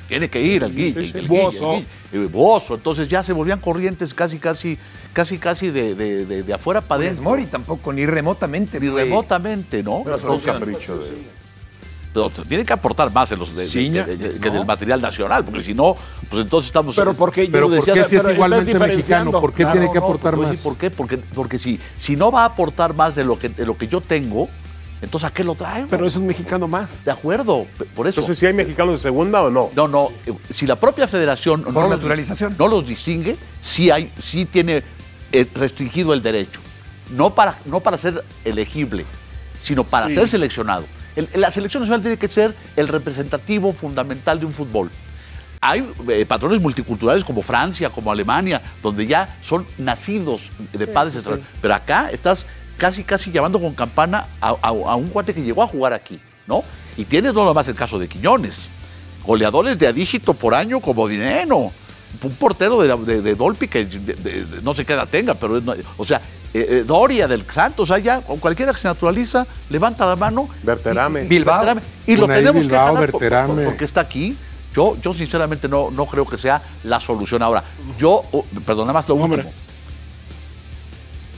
tiene 0.08 0.28
que 0.28 0.40
ir 0.40 0.64
al 0.64 0.74
Guille, 0.74 1.10
el, 1.14 1.26
Bozo. 1.26 1.82
El 2.12 2.28
Bozo. 2.28 2.74
Entonces 2.74 3.08
ya 3.08 3.22
se 3.22 3.32
volvían 3.32 3.60
corrientes 3.60 4.14
casi, 4.14 4.38
casi, 4.38 4.78
casi, 5.12 5.38
casi 5.38 5.70
de, 5.70 5.94
de, 5.94 6.42
de, 6.42 6.52
afuera 6.52 6.80
para 6.80 7.04
adentro. 7.04 7.24
Mori 7.24 7.46
tampoco, 7.46 7.92
ni 7.92 8.06
remotamente. 8.06 8.78
Ni 8.80 8.88
remotamente, 8.88 9.82
¿no? 9.82 10.02
Pero 10.04 10.32
un 10.32 10.40
capricho 10.40 10.98
de 10.98 11.36
tiene 12.48 12.64
que 12.64 12.72
aportar 12.72 13.12
más 13.12 13.30
en 13.32 13.38
los 13.38 13.50
que 13.50 14.50
del 14.50 14.66
material 14.66 15.00
nacional, 15.00 15.44
porque 15.44 15.62
si 15.62 15.74
no, 15.74 15.94
pues 16.28 16.42
entonces 16.42 16.68
estamos. 16.68 16.96
Pero 16.96 17.14
porque 17.14 17.48
pero 17.50 17.68
¿por 17.68 17.84
qué 17.84 18.04
si 18.04 18.16
es 18.16 18.28
igualmente 18.28 18.78
mexicano? 18.78 19.32
¿Por 19.32 19.52
qué 19.52 19.64
tiene 19.66 19.90
que 19.90 19.98
aportar 19.98 20.34
pues 20.34 20.48
más? 20.48 20.62
¿Por 20.62 20.76
qué? 20.76 20.90
Porque, 20.90 21.18
porque 21.18 21.58
si, 21.58 21.78
si 21.96 22.16
no 22.16 22.30
va 22.32 22.42
a 22.42 22.46
aportar 22.46 22.94
más 22.94 23.14
de 23.14 23.24
lo 23.24 23.38
que, 23.38 23.48
de 23.48 23.66
lo 23.66 23.76
que 23.76 23.88
yo 23.88 24.00
tengo, 24.00 24.48
Entonces, 25.02 25.28
¿a 25.28 25.32
qué 25.32 25.44
lo 25.44 25.54
traen? 25.54 25.88
Pero 25.88 26.06
es 26.06 26.16
un 26.16 26.26
mexicano 26.26 26.66
más. 26.66 27.04
De 27.04 27.10
acuerdo, 27.10 27.66
por 27.94 28.06
eso. 28.06 28.20
Entonces, 28.20 28.38
si 28.38 28.46
hay 28.46 28.54
mexicanos 28.54 28.94
de 28.94 28.98
segunda 28.98 29.42
o 29.42 29.50
no. 29.50 29.70
No, 29.76 29.86
no. 29.88 30.08
eh, 30.24 30.32
Si 30.50 30.66
la 30.66 30.80
propia 30.80 31.06
federación 31.06 31.62
no 31.62 31.80
los 31.82 31.90
naturalización. 31.90 32.54
dis- 32.54 32.58
no 32.58 32.68
los 32.68 32.86
distingue, 32.86 33.36
sí, 33.60 33.90
hay, 33.90 34.10
sí 34.18 34.46
tiene 34.46 34.82
eh, 35.32 35.46
restringido 35.54 36.14
el 36.14 36.22
derecho. 36.22 36.60
No 37.10 37.34
para, 37.34 37.58
no 37.66 37.80
para 37.80 37.98
ser 37.98 38.24
elegible, 38.44 39.04
sino 39.60 39.84
para 39.84 40.08
Sí. 40.08 40.14
ser 40.14 40.28
seleccionado. 40.28 40.84
El- 41.14 41.28
la 41.34 41.50
selección 41.50 41.82
nacional 41.82 42.00
tiene 42.00 42.16
que 42.16 42.28
ser 42.28 42.54
el 42.74 42.88
representativo 42.88 43.72
fundamental 43.72 44.40
de 44.40 44.46
un 44.46 44.52
fútbol. 44.52 44.90
Hay 45.60 45.86
eh, 46.08 46.24
patrones 46.26 46.60
multiculturales 46.60 47.24
como 47.24 47.42
Francia, 47.42 47.90
como 47.90 48.10
Alemania, 48.12 48.62
donde 48.82 49.06
ya 49.06 49.36
son 49.42 49.66
nacidos 49.78 50.52
de 50.72 50.86
padres 50.86 51.16
extranjeros. 51.16 51.50
Pero 51.60 51.74
acá 51.74 52.10
estás 52.10 52.46
casi, 52.76 53.04
casi 53.04 53.30
llamando 53.30 53.60
con 53.60 53.74
campana 53.74 54.26
a, 54.40 54.50
a- 54.50 54.68
a 54.68 54.96
un 54.96 55.08
cuate 55.08 55.34
que 55.34 55.42
llegó 55.42 55.62
a 55.62 55.66
jugar 55.66 55.92
aquí, 55.92 56.20
¿no? 56.46 56.62
Y 56.96 57.04
tienes 57.04 57.34
no 57.34 57.44
nomás 57.44 57.68
el 57.68 57.74
caso 57.74 57.98
de 57.98 58.08
Quiñones, 58.08 58.68
goleadores 59.24 59.78
de 59.78 59.86
a 59.86 59.92
dígito 59.92 60.34
por 60.34 60.54
año 60.54 60.80
como 60.80 61.06
Dineno, 61.08 61.72
un 62.22 62.30
portero 62.38 62.80
de, 62.80 62.96
de, 63.04 63.22
de 63.22 63.34
Dolpi 63.34 63.68
que 63.68 63.84
de- 63.84 63.98
de- 64.14 64.44
de- 64.44 64.62
no 64.62 64.74
sé 64.74 64.84
qué 64.84 64.94
edad 64.94 65.08
tenga, 65.08 65.34
pero 65.34 65.60
o 65.98 66.04
sea, 66.04 66.20
eh, 66.54 66.66
eh, 66.70 66.84
Doria 66.86 67.26
del 67.28 67.44
Santos, 67.50 67.90
allá, 67.90 68.22
o 68.28 68.36
cualquiera 68.36 68.72
que 68.72 68.78
se 68.78 68.88
naturaliza, 68.88 69.46
levanta 69.68 70.06
la 70.06 70.16
mano. 70.16 70.48
Berterame. 70.62 71.24
y- 71.24 71.28
Bilbao. 71.28 71.56
Berterame. 71.56 71.82
Y 72.06 72.16
lo 72.16 72.24
Unai 72.24 72.38
tenemos 72.40 72.62
Bilbao, 72.66 72.86
que 72.86 72.92
ganar 72.94 73.10
por- 73.10 73.20
por- 73.56 73.64
porque 73.64 73.84
está 73.84 74.00
aquí. 74.00 74.36
Yo, 74.74 74.96
yo 75.02 75.12
sinceramente 75.12 75.68
no, 75.68 75.90
no 75.90 76.06
creo 76.06 76.26
que 76.26 76.38
sea 76.38 76.62
la 76.84 77.00
solución 77.00 77.42
ahora. 77.42 77.64
Yo, 77.98 78.22
oh, 78.32 78.44
perdón, 78.64 78.86
nada 78.86 78.92
más 79.00 79.08
lo 79.08 79.14
Hombre. 79.16 79.40
último. 79.42 79.65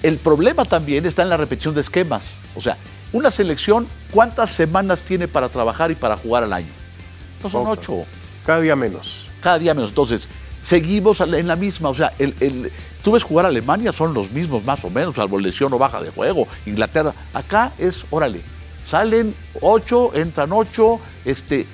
El 0.03 0.19
problema 0.19 0.65
también 0.65 1.07
está 1.07 1.23
en 1.23 1.29
la 1.29 1.37
repetición 1.37 1.75
de 1.75 1.81
esquemas. 1.81 2.41
O 2.55 2.61
sea, 2.61 2.77
una 3.13 3.31
selección, 3.31 3.89
¿cuántas 4.13 4.51
semanas 4.53 5.03
tiene 5.03 5.27
para 5.29 5.49
trabajar 5.49 5.91
y 5.91 5.95
para 5.95 6.17
jugar 6.17 6.45
al 6.45 6.53
año? 6.53 6.69
No 7.43 7.49
son 7.51 7.67
ocho, 7.67 8.03
Cada 8.47 8.61
día 8.61 8.77
menos. 8.77 9.29
cada 9.41 9.59
día 9.59 9.75
menos. 9.75 9.91
Entonces, 9.91 10.29
seguimos 10.61 11.21
en 11.21 11.47
la 11.47 11.57
misma. 11.57 11.89
O 11.89 11.95
sea, 11.95 12.13
el, 12.19 12.35
el- 12.41 12.73
tú 13.03 13.13
ves 13.13 13.23
jugar 13.23 13.45
a 13.45 13.49
Alemania, 13.49 13.93
son 13.93 14.15
los 14.15 14.31
mismos 14.31 14.65
más 14.65 14.85
o 14.85 14.91
menos, 14.91 15.17
salvo 15.17 15.39
lesión 15.39 15.73
o 15.73 15.79
baja 15.79 16.01
de 16.01 16.11
juego. 16.11 16.47
Inglaterra, 16.67 17.15
acá 17.35 17.73
es, 17.79 18.05
órale, 18.11 18.41
salen 18.87 19.35
ocho, 19.61 20.13
entran 20.15 20.53
ocho, 20.53 21.01
este. 21.25 21.67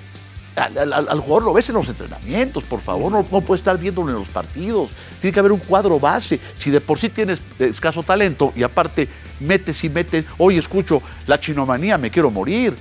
Al, 0.57 1.21
jugador 1.21 1.43
lo 1.43 1.53
ves 1.53 1.69
en 1.69 1.75
los 1.75 1.89
entrenamientos, 1.89 2.63
por 2.65 2.81
favor, 2.81 3.11
no, 3.11 3.27
no 3.31 3.41
puede 3.41 3.59
estar 3.59 3.77
viéndolo 3.79 4.11
en 4.11 4.19
los 4.19 4.29
partidos. 4.29 4.91
Tiene 5.21 5.33
que 5.33 5.41
haber 5.41 5.53
un 5.53 5.59
cuadro 5.59 5.99
base. 5.99 6.39
Si 6.59 6.71
de 6.71 6.81
por 6.81 6.99
sí 6.99 7.09
tienes 7.09 7.43
escaso 7.59 8.03
talento 8.03 8.53
y 8.55 8.63
aparte 8.63 9.09
metes 9.41 9.83
y 9.85 9.89
metes, 9.89 10.25
hoy 10.39 10.59
escucho 10.59 11.03
la 11.27 11.39
chinomanía, 11.41 11.99
me 11.99 12.11
quiero 12.11 12.31
morir. 12.31 12.77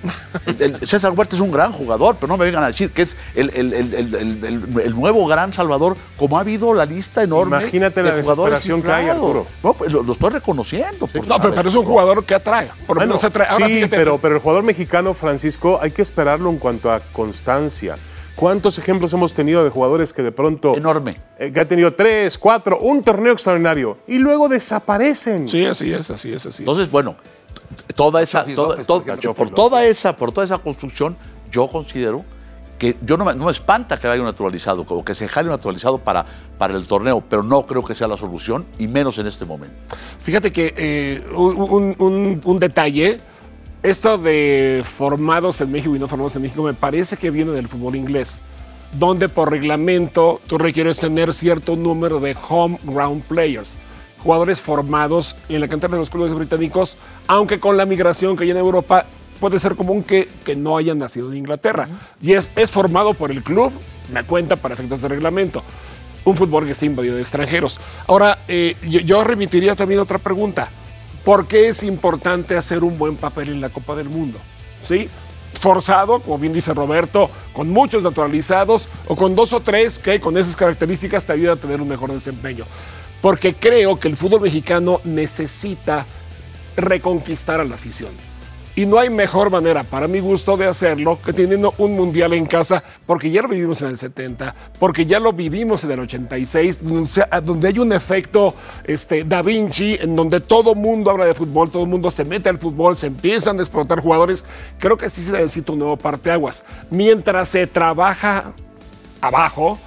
El- 0.45 0.61
el 0.81 0.87
César 0.87 1.11
Huerta 1.15 1.35
es 1.35 1.41
un 1.41 1.51
gran 1.51 1.71
jugador, 1.71 2.17
pero 2.19 2.27
no 2.27 2.37
me 2.37 2.45
vengan 2.45 2.63
a 2.63 2.67
decir 2.67 2.91
que 2.91 3.03
es 3.03 3.15
el, 3.35 3.49
el- 3.55 3.73
el- 3.73 3.93
el- 3.93 4.15
el- 4.15 4.45
el- 4.45 4.79
el 4.81 4.95
nuevo 4.95 5.25
gran 5.27 5.53
Salvador, 5.53 5.95
como 6.17 6.37
ha 6.37 6.41
habido 6.41 6.73
la 6.73 6.85
lista 6.85 7.23
enorme. 7.23 7.57
Imagínate 7.57 8.03
de 8.03 8.09
la 8.09 8.15
desesperación 8.15 8.81
que 8.81 8.91
hay. 8.91 9.09
Arturo. 9.09 9.47
No, 9.63 9.73
pues 9.73 9.91
lo, 9.91 10.03
lo 10.03 10.13
estoy 10.13 10.29
reconociendo. 10.31 11.07
por 11.07 11.27
No, 11.27 11.39
pero, 11.39 11.69
es 11.69 11.75
un 11.75 11.85
jugador 11.85 12.23
que 12.25 12.35
atrae. 12.35 12.67
Por 12.67 12.95
lo 12.95 12.99
Bueno, 13.01 13.01
menos 13.13 13.23
atrae. 13.23 13.47
Ahora, 13.49 13.67
sí, 13.67 13.73
fíjate, 13.75 13.95
pero, 13.95 14.17
pero 14.19 14.35
el 14.35 14.41
jugador 14.41 14.63
mexicano, 14.63 15.13
Francisco, 15.13 15.79
hay 15.81 15.91
que 15.91 16.01
esperarlo 16.01 16.49
en 16.49 16.57
cuanto 16.57 16.91
a 16.91 16.99
constancia. 16.99 17.95
¿Cuántos 18.35 18.77
ejemplos 18.77 19.13
hemos 19.13 19.33
tenido 19.33 19.63
de 19.63 19.69
jugadores 19.69 20.11
que 20.11 20.23
de 20.23 20.31
pronto... 20.31 20.75
Enorme. 20.75 21.19
eh, 21.37 21.51
que 21.51 21.59
han 21.59 21.67
tenido 21.67 21.93
tres, 21.93 22.37
cuatro, 22.37 22.79
un 22.79 23.03
torneo 23.03 23.33
extraordinario 23.33 23.97
y 24.07 24.17
luego 24.19 24.49
desaparecen. 24.49 25.47
Sí, 25.47 25.65
así 25.65 25.91
es, 25.93 26.09
así 26.09 26.33
es, 26.33 26.41
así 26.45 26.47
es. 26.49 26.59
Entonces, 26.59 26.89
bueno, 26.89 27.15
toda 27.95 28.21
esa, 28.21 28.43
toda- 28.45 28.75
López, 28.77 28.87
por 29.35 29.49
toda 29.51 29.85
esa, 29.85 30.15
por 30.15 30.31
toda 30.31 30.45
esa 30.45 30.57
construcción, 30.57 31.15
yo 31.51 31.67
considero 31.67 32.25
que 32.79 32.97
yo 33.05 33.15
no 33.17 33.23
me, 33.23 33.35
no 33.35 33.45
me 33.45 33.51
espanta 33.51 33.99
que 33.99 34.07
haya 34.07 34.19
un 34.19 34.25
naturalizado, 34.27 34.83
o 34.89 35.05
que 35.05 35.13
se 35.13 35.27
jale 35.29 35.47
un 35.49 35.55
naturalizado 35.55 35.99
para, 35.99 36.25
para 36.57 36.75
el 36.75 36.87
torneo, 36.87 37.23
pero 37.29 37.43
no 37.43 37.65
creo 37.65 37.83
que 37.85 37.93
sea 37.95 38.07
la 38.07 38.17
solución, 38.17 38.65
y 38.79 38.87
menos 38.87 39.19
en 39.19 39.27
este 39.27 39.45
momento. 39.45 39.75
Fíjate 40.19 40.51
que 40.51 40.73
eh, 40.75 41.23
un, 41.35 41.55
un- 41.55 41.95
un- 41.99 42.41
un 42.43 42.59
detalle, 42.59 43.21
esto 43.83 44.17
de 44.17 44.81
formados 44.85 45.59
en 45.59 45.71
México 45.71 45.95
y 45.95 45.99
no 45.99 46.07
formados 46.07 46.35
en 46.37 46.41
México, 46.41 46.63
me 46.63 46.73
parece 46.73 47.17
que 47.17 47.29
viene 47.29 47.51
del 47.51 47.67
fútbol 47.67 47.97
inglés, 47.97 48.39
donde 48.93 49.27
por 49.27 49.51
reglamento 49.51 50.39
tú 50.47 50.57
requieres 50.57 50.99
tener 50.99 51.33
cierto 51.33 51.75
número 51.75 52.21
de 52.21 52.35
home 52.49 52.79
ground 52.83 53.23
players, 53.23 53.77
jugadores 54.19 54.61
formados 54.61 55.35
en 55.49 55.59
la 55.59 55.67
cantera 55.67 55.91
de 55.91 55.99
los 55.99 56.09
clubes 56.09 56.33
británicos, 56.33 56.97
aunque 57.27 57.59
con 57.59 57.75
la 57.75 57.85
migración 57.85 58.37
que 58.37 58.45
hay 58.45 58.51
en 58.51 58.57
Europa 58.57 59.05
puede 59.41 59.59
ser 59.59 59.75
común 59.75 60.01
que, 60.01 60.29
que 60.45 60.55
no 60.55 60.77
hayan 60.77 60.97
nacido 60.97 61.29
en 61.29 61.39
Inglaterra. 61.39 61.89
Y 62.21 62.31
es, 62.31 62.51
es 62.55 62.71
formado 62.71 63.13
por 63.13 63.31
el 63.31 63.43
club, 63.43 63.73
me 64.13 64.23
cuenta 64.23 64.55
para 64.55 64.75
efectos 64.75 65.01
de 65.01 65.09
reglamento 65.09 65.61
un 66.25 66.37
fútbol 66.37 66.65
que 66.65 66.71
está 66.71 66.85
invadido 66.85 67.15
de 67.15 67.21
extranjeros. 67.21 67.81
Ahora, 68.07 68.39
eh, 68.47 68.77
yo, 68.83 69.01
yo 69.01 69.23
remitiría 69.25 69.75
también 69.75 69.99
otra 69.99 70.19
pregunta. 70.19 70.69
¿Por 71.23 71.47
qué 71.47 71.69
es 71.69 71.83
importante 71.83 72.57
hacer 72.57 72.83
un 72.83 72.97
buen 72.97 73.15
papel 73.15 73.49
en 73.49 73.61
la 73.61 73.69
Copa 73.69 73.95
del 73.95 74.09
Mundo? 74.09 74.39
¿Sí? 74.81 75.09
Forzado, 75.59 76.19
como 76.19 76.37
bien 76.37 76.51
dice 76.51 76.73
Roberto, 76.73 77.29
con 77.53 77.69
muchos 77.69 78.03
naturalizados 78.03 78.89
o 79.07 79.15
con 79.15 79.33
dos 79.33 79.53
o 79.53 79.61
tres 79.61 79.99
que 79.99 80.19
con 80.19 80.37
esas 80.37 80.57
características 80.57 81.25
te 81.25 81.31
ayudan 81.31 81.57
a 81.57 81.61
tener 81.61 81.81
un 81.81 81.87
mejor 81.87 82.11
desempeño. 82.11 82.65
Porque 83.21 83.53
creo 83.53 83.97
que 83.97 84.09
el 84.09 84.17
fútbol 84.17 84.41
mexicano 84.41 84.99
necesita 85.05 86.05
reconquistar 86.75 87.61
a 87.61 87.63
la 87.63 87.75
afición. 87.75 88.11
Y 88.75 88.87
no 88.87 88.97
hay 88.97 89.11
mejor 89.11 89.51
manera, 89.51 89.83
para 89.83 90.07
mi 90.07 90.19
gusto, 90.19 90.57
de 90.57 90.65
hacerlo 90.65 91.19
que 91.23 91.31
teniendo 91.31 91.75
un 91.77 91.95
mundial 91.95 92.33
en 92.33 92.45
casa, 92.45 92.83
porque 93.05 93.29
ya 93.29 93.43
lo 93.43 93.49
vivimos 93.49 93.81
en 93.83 93.89
el 93.89 93.97
70, 93.99 94.55
porque 94.79 95.05
ya 95.05 95.19
lo 95.19 95.31
vivimos 95.31 95.83
en 95.83 95.91
el 95.91 95.99
86, 95.99 96.81
donde, 97.43 97.67
hay 97.67 97.77
un 97.77 97.93
efecto 97.93 98.55
este, 98.83 99.25
Da 99.25 99.43
Vinci, 99.43 99.95
en 99.99 100.15
donde 100.15 100.39
todo 100.39 100.73
mundo 100.73 101.11
habla 101.11 101.25
de 101.25 101.35
fútbol, 101.35 101.69
todo 101.69 101.85
mundo 101.85 102.09
se 102.09 102.25
mete 102.25 102.49
al 102.49 102.57
fútbol, 102.57 102.97
se 102.97 103.07
empiezan 103.07 103.59
a 103.59 103.61
explotar 103.61 103.99
jugadores. 103.99 104.43
Creo 104.79 104.97
que 104.97 105.07
sí 105.07 105.21
se 105.21 105.33
necesita 105.33 105.71
un 105.71 105.79
nuevo 105.79 105.97
parteaguas. 105.97 106.65
Mientras 106.89 107.49
se 107.49 107.67
trabaja 107.67 108.53
abajo, 109.21 109.77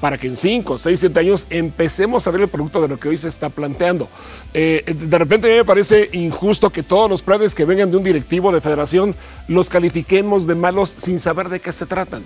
para 0.00 0.18
que 0.18 0.26
en 0.26 0.36
5, 0.36 0.78
6, 0.78 1.00
7 1.00 1.20
años 1.20 1.46
empecemos 1.50 2.26
a 2.26 2.30
ver 2.30 2.42
el 2.42 2.48
producto 2.48 2.82
de 2.82 2.88
lo 2.88 2.98
que 2.98 3.08
hoy 3.08 3.16
se 3.16 3.28
está 3.28 3.48
planteando. 3.48 4.08
Eh, 4.52 4.84
de 4.94 5.18
repente 5.18 5.48
a 5.48 5.50
mí 5.50 5.56
me 5.56 5.64
parece 5.64 6.10
injusto 6.12 6.70
que 6.70 6.82
todos 6.82 7.08
los 7.08 7.22
planes 7.22 7.54
que 7.54 7.64
vengan 7.64 7.90
de 7.90 7.96
un 7.96 8.02
directivo 8.02 8.52
de 8.52 8.60
federación 8.60 9.16
los 9.48 9.70
califiquemos 9.70 10.46
de 10.46 10.54
malos 10.54 10.94
sin 10.96 11.18
saber 11.18 11.48
de 11.48 11.60
qué 11.60 11.72
se 11.72 11.86
tratan. 11.86 12.24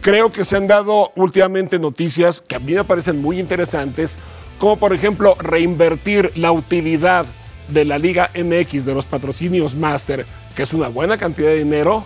Creo 0.00 0.32
que 0.32 0.44
se 0.44 0.56
han 0.56 0.66
dado 0.66 1.12
últimamente 1.14 1.78
noticias 1.78 2.40
que 2.40 2.56
a 2.56 2.58
mí 2.58 2.72
me 2.74 2.82
parecen 2.82 3.22
muy 3.22 3.38
interesantes, 3.38 4.18
como 4.58 4.76
por 4.76 4.92
ejemplo 4.92 5.36
reinvertir 5.38 6.32
la 6.34 6.50
utilidad 6.50 7.26
de 7.68 7.84
la 7.84 7.98
Liga 7.98 8.30
MX 8.34 8.84
de 8.84 8.94
los 8.94 9.06
patrocinios 9.06 9.76
Master, 9.76 10.26
que 10.56 10.64
es 10.64 10.74
una 10.74 10.88
buena 10.88 11.16
cantidad 11.16 11.48
de 11.50 11.62
dinero, 11.62 12.04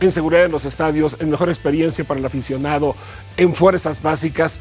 en 0.00 0.10
seguridad 0.10 0.44
en 0.44 0.52
los 0.52 0.64
estadios, 0.64 1.16
en 1.20 1.30
mejor 1.30 1.48
experiencia 1.48 2.04
para 2.04 2.20
el 2.20 2.26
aficionado, 2.26 2.94
en 3.36 3.54
fuerzas 3.54 4.02
básicas, 4.02 4.60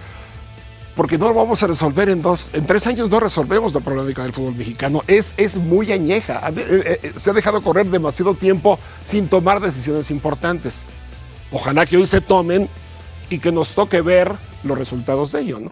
porque 0.96 1.18
no 1.18 1.30
lo 1.30 1.34
vamos 1.34 1.64
a 1.64 1.68
resolver 1.68 2.10
en 2.10 2.22
dos, 2.22 2.50
en 2.54 2.66
tres 2.66 2.86
años 2.86 3.10
no 3.10 3.20
resolvemos 3.22 3.74
la 3.74 3.80
problemática 3.80 4.24
del 4.24 4.34
fútbol 4.34 4.56
mexicano. 4.56 5.04
Es, 5.08 5.34
es 5.38 5.58
muy 5.58 5.92
añeja. 5.94 6.50
Ver, 6.52 6.68
eh, 6.70 7.00
eh, 7.04 7.12
Se 7.16 7.30
ha 7.30 7.34
dejado 7.34 7.62
correr 7.64 7.86
demasiado 7.88 8.34
tiempo 8.34 8.78
sin 9.02 9.30
tomar 9.30 9.62
decisiones 9.62 10.12
importantes. 10.12 10.84
Ojalá 11.52 11.86
que 11.86 11.96
hoy 11.96 12.06
se 12.06 12.20
tomen 12.20 12.68
y 13.30 13.40
que 13.40 13.52
nos 13.52 13.76
toque 13.76 14.02
ver 14.02 14.36
los 14.64 14.78
resultados 14.78 15.32
de 15.32 15.42
ello, 15.42 15.60
¿no? 15.60 15.72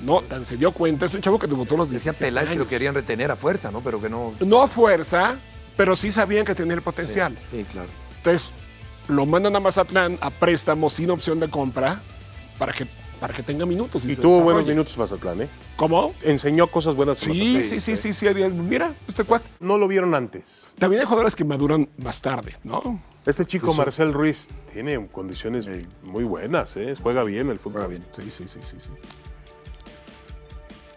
No, 0.00 0.20
tan 0.20 0.44
se 0.44 0.56
dio 0.56 0.72
cuenta, 0.72 1.06
es 1.06 1.14
un 1.14 1.20
chavo 1.20 1.38
que 1.38 1.46
debutó 1.46 1.76
los 1.76 1.88
Decía 1.88 2.10
17 2.12 2.24
Peláez 2.26 2.48
que 2.48 2.54
lo 2.56 2.62
años. 2.62 2.70
querían 2.70 2.94
retener 2.94 3.30
a 3.30 3.36
fuerza, 3.36 3.70
¿no? 3.70 3.80
Pero 3.80 4.02
que 4.02 4.08
no. 4.10 4.34
No 4.44 4.62
a 4.62 4.68
fuerza, 4.68 5.38
pero 5.76 5.94
sí 5.96 6.10
sabían 6.10 6.44
que 6.44 6.54
tenía 6.54 6.74
el 6.74 6.82
potencial. 6.82 7.38
Sí, 7.50 7.64
claro. 7.70 7.88
Entonces, 8.18 8.52
lo 9.08 9.26
mandan 9.26 9.56
a 9.56 9.60
Mazatlán 9.60 10.18
a 10.20 10.30
préstamo 10.30 10.90
sin 10.90 11.10
opción 11.10 11.40
de 11.40 11.48
compra 11.48 12.02
para 12.58 12.72
que, 12.72 12.86
para 13.20 13.34
que 13.34 13.42
tenga 13.42 13.66
minutos. 13.66 14.04
Y 14.04 14.16
tuvo 14.16 14.40
buenos 14.40 14.66
minutos 14.66 14.96
Mazatlán, 14.96 15.42
¿eh? 15.42 15.48
¿Cómo? 15.76 16.14
Enseñó 16.22 16.66
cosas 16.68 16.94
buenas. 16.94 17.18
Sí, 17.18 17.28
Mazatlán. 17.28 17.64
sí, 17.64 17.80
sí, 17.80 17.96
sí, 17.96 18.12
sí. 18.12 18.26
Mira, 18.50 18.94
este 19.08 19.24
cuate. 19.24 19.48
No 19.60 19.78
lo 19.78 19.88
vieron 19.88 20.14
antes. 20.14 20.74
También 20.78 21.00
hay 21.00 21.06
jugadores 21.06 21.36
que 21.36 21.44
maduran 21.44 21.88
más 21.98 22.20
tarde, 22.20 22.56
¿no? 22.64 23.00
Este 23.24 23.44
chico 23.44 23.72
Marcel 23.72 24.12
Ruiz 24.12 24.48
tiene 24.72 25.06
condiciones 25.06 25.68
muy 26.02 26.24
buenas, 26.24 26.76
¿eh? 26.76 26.94
Juega 27.00 27.22
bien 27.22 27.50
el 27.50 27.58
fútbol. 27.58 28.00
Sí, 28.10 28.30
sí, 28.30 28.48
sí, 28.48 28.58
sí. 28.62 28.76
sí. 28.78 28.90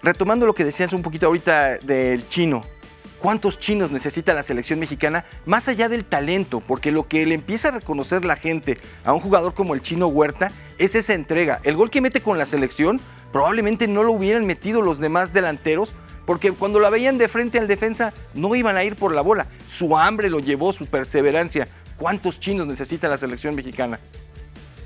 Retomando 0.06 0.46
lo 0.46 0.54
que 0.54 0.64
decías 0.64 0.94
un 0.94 1.02
poquito 1.02 1.26
ahorita 1.26 1.80
del 1.80 2.28
chino, 2.28 2.62
¿cuántos 3.26 3.58
chinos 3.58 3.90
necesita 3.90 4.36
la 4.36 4.44
selección 4.44 4.78
mexicana? 4.78 5.26
Más 5.48 5.68
allá 5.68 5.90
del 5.90 6.06
talento, 6.06 6.60
porque 6.60 6.92
lo 6.92 7.08
que 7.08 7.26
le 7.26 7.34
empieza 7.34 7.70
a 7.70 7.72
reconocer 7.72 8.24
la 8.24 8.36
gente 8.36 8.78
a 9.04 9.14
un 9.14 9.20
jugador 9.20 9.56
como 9.56 9.74
el 9.74 9.82
chino 9.82 10.06
Huerta 10.06 10.52
es 10.78 10.94
esa 10.94 11.16
entrega. 11.16 11.60
El 11.64 11.76
gol 11.76 11.90
que 11.90 12.02
mete 12.02 12.22
con 12.22 12.38
la 12.38 12.46
selección 12.46 13.02
probablemente 13.32 13.88
no 13.88 14.04
lo 14.04 14.12
hubieran 14.12 14.46
metido 14.46 14.84
los 14.84 15.00
demás 15.00 15.34
delanteros, 15.34 15.96
Porque 16.28 16.52
cuando 16.52 16.80
la 16.80 16.92
veían 16.92 17.18
de 17.18 17.28
frente 17.28 17.58
al 17.58 17.68
defensa, 17.68 18.14
no 18.36 18.54
iban 18.54 18.78
a 18.78 18.84
ir 18.84 18.96
por 18.96 19.12
la 19.12 19.22
bola. 19.22 19.48
Su 19.68 19.98
hambre 19.98 20.30
lo 20.30 20.38
llevó, 20.38 20.72
su 20.72 20.86
perseverancia. 20.86 21.68
¿Cuántos 21.98 22.40
chinos 22.40 22.68
necesita 22.68 23.10
la 23.10 23.18
selección 23.18 23.56
mexicana? 23.56 24.00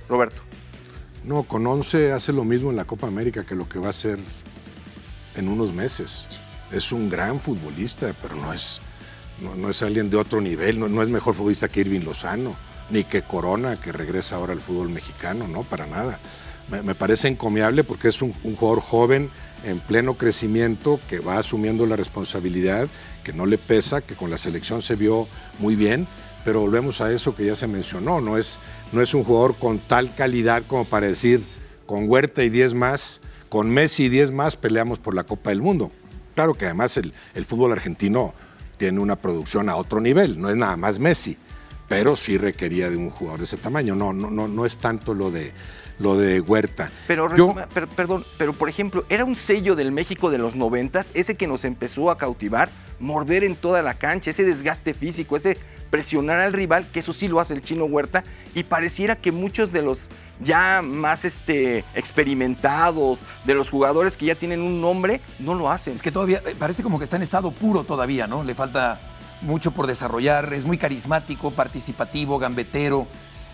Roberto. 0.07 0.41
No, 1.25 1.43
con 1.43 1.67
11 1.67 2.13
hace 2.13 2.31
lo 2.31 2.45
mismo 2.45 2.69
en 2.69 2.77
la 2.77 2.85
Copa 2.85 3.07
América 3.07 3.45
que 3.45 3.55
lo 3.55 3.67
que 3.67 3.79
va 3.79 3.87
a 3.87 3.89
hacer 3.89 4.17
en 5.35 5.49
unos 5.49 5.73
meses. 5.73 6.41
Es 6.71 6.91
un 6.91 7.09
gran 7.09 7.39
futbolista, 7.39 8.13
pero 8.21 8.35
no 8.35 8.53
es, 8.53 8.81
no, 9.41 9.69
es 9.69 9.81
alguien 9.81 10.09
de 10.09 10.17
otro 10.17 10.41
nivel, 10.41 10.79
no, 10.79 11.03
es 11.03 11.09
mejor 11.09 11.35
futbolista 11.35 11.67
que 11.67 11.81
Irving 11.81 12.01
Lozano, 12.01 12.55
ni 12.89 13.03
que 13.03 13.21
Corona, 13.21 13.75
que 13.77 13.91
regresa 13.91 14.35
ahora 14.35 14.53
al 14.53 14.59
fútbol 14.59 14.89
mexicano, 14.89 15.47
no, 15.47 15.63
para 15.63 15.85
nada. 15.85 16.19
Me, 16.69 16.81
me 16.83 16.95
parece 16.95 17.27
encomiable 17.27 17.83
porque 17.83 18.09
es 18.09 18.21
un, 18.21 18.33
un 18.43 18.55
jugador 18.55 18.81
joven, 18.81 19.29
en 19.63 19.79
pleno 19.79 20.15
crecimiento, 20.15 20.99
que 21.09 21.19
va 21.19 21.37
asumiendo 21.37 21.85
la 21.85 21.95
responsabilidad, 21.95 22.87
que 23.23 23.33
no 23.33 23.45
le 23.45 23.57
pesa, 23.57 24.01
que 24.01 24.15
con 24.15 24.29
la 24.29 24.37
selección 24.37 24.81
se 24.81 24.95
vio 24.95 25.27
muy 25.59 25.75
bien, 25.75 26.07
pero 26.45 26.61
volvemos 26.61 27.01
a 27.01 27.11
eso 27.11 27.35
que 27.35 27.45
ya 27.45 27.55
se 27.55 27.67
mencionó, 27.67 28.21
no 28.21 28.37
es, 28.37 28.59
no 28.91 29.01
es 29.01 29.13
un 29.13 29.23
jugador 29.23 29.55
con 29.55 29.79
tal 29.79 30.15
calidad 30.15 30.63
como 30.67 30.85
para 30.85 31.07
decir, 31.07 31.43
con 31.85 32.09
Huerta 32.09 32.43
y 32.43 32.49
10 32.49 32.75
más, 32.75 33.21
con 33.49 33.69
Messi 33.69 34.05
y 34.05 34.09
10 34.09 34.31
más 34.31 34.55
peleamos 34.55 34.99
por 34.99 35.13
la 35.13 35.23
Copa 35.23 35.49
del 35.49 35.61
Mundo. 35.61 35.91
Claro 36.39 36.53
que 36.53 36.63
además 36.63 36.95
el, 36.95 37.13
el 37.35 37.43
fútbol 37.43 37.73
argentino 37.73 38.33
tiene 38.77 39.01
una 39.01 39.17
producción 39.17 39.67
a 39.67 39.75
otro 39.75 39.99
nivel, 39.99 40.39
no 40.39 40.49
es 40.49 40.55
nada 40.55 40.77
más 40.77 40.97
Messi, 40.97 41.35
pero 41.89 42.15
sí 42.15 42.37
requería 42.37 42.89
de 42.89 42.95
un 42.95 43.09
jugador 43.09 43.39
de 43.39 43.43
ese 43.43 43.57
tamaño, 43.57 43.93
no, 43.93 44.13
no, 44.13 44.31
no, 44.31 44.47
no 44.47 44.65
es 44.65 44.77
tanto 44.77 45.13
lo 45.13 45.31
de, 45.31 45.51
lo 45.99 46.15
de 46.15 46.39
Huerta. 46.39 46.93
Pero, 47.07 47.35
Yo- 47.35 47.53
pero- 47.73 47.89
perdón, 47.89 48.23
pero 48.37 48.53
por 48.53 48.69
ejemplo, 48.69 49.03
era 49.09 49.25
un 49.25 49.35
sello 49.35 49.75
del 49.75 49.91
México 49.91 50.31
de 50.31 50.37
los 50.37 50.55
noventas, 50.55 51.11
ese 51.13 51.35
que 51.35 51.45
nos 51.45 51.65
empezó 51.65 52.09
a 52.09 52.17
cautivar, 52.17 52.69
morder 53.01 53.43
en 53.43 53.57
toda 53.57 53.83
la 53.83 53.95
cancha, 53.95 54.29
ese 54.31 54.45
desgaste 54.45 54.93
físico, 54.93 55.35
ese 55.35 55.57
presionar 55.89 56.39
al 56.39 56.53
rival, 56.53 56.87
que 56.91 56.99
eso 56.99 57.13
sí 57.13 57.27
lo 57.27 57.39
hace 57.39 57.53
el 57.53 57.63
chino 57.63 57.85
Huerta, 57.85 58.23
y 58.53 58.63
pareciera 58.63 59.15
que 59.15 59.31
muchos 59.31 59.71
de 59.71 59.81
los 59.81 60.09
ya 60.39 60.81
más 60.81 61.25
este, 61.25 61.83
experimentados, 61.95 63.21
de 63.45 63.53
los 63.53 63.69
jugadores 63.69 64.17
que 64.17 64.27
ya 64.27 64.35
tienen 64.35 64.61
un 64.61 64.81
nombre, 64.81 65.21
no 65.39 65.53
lo 65.53 65.69
hacen. 65.69 65.95
Es 65.95 66.01
que 66.01 66.11
todavía 66.11 66.41
eh, 66.45 66.55
parece 66.57 66.83
como 66.83 66.97
que 66.97 67.03
está 67.03 67.17
en 67.17 67.23
estado 67.23 67.51
puro 67.51 67.83
todavía, 67.83 68.27
¿no? 68.27 68.43
Le 68.43 68.55
falta 68.55 68.99
mucho 69.41 69.71
por 69.71 69.87
desarrollar. 69.87 70.53
Es 70.53 70.65
muy 70.65 70.77
carismático, 70.77 71.51
participativo, 71.51 72.39
gambetero, 72.39 73.07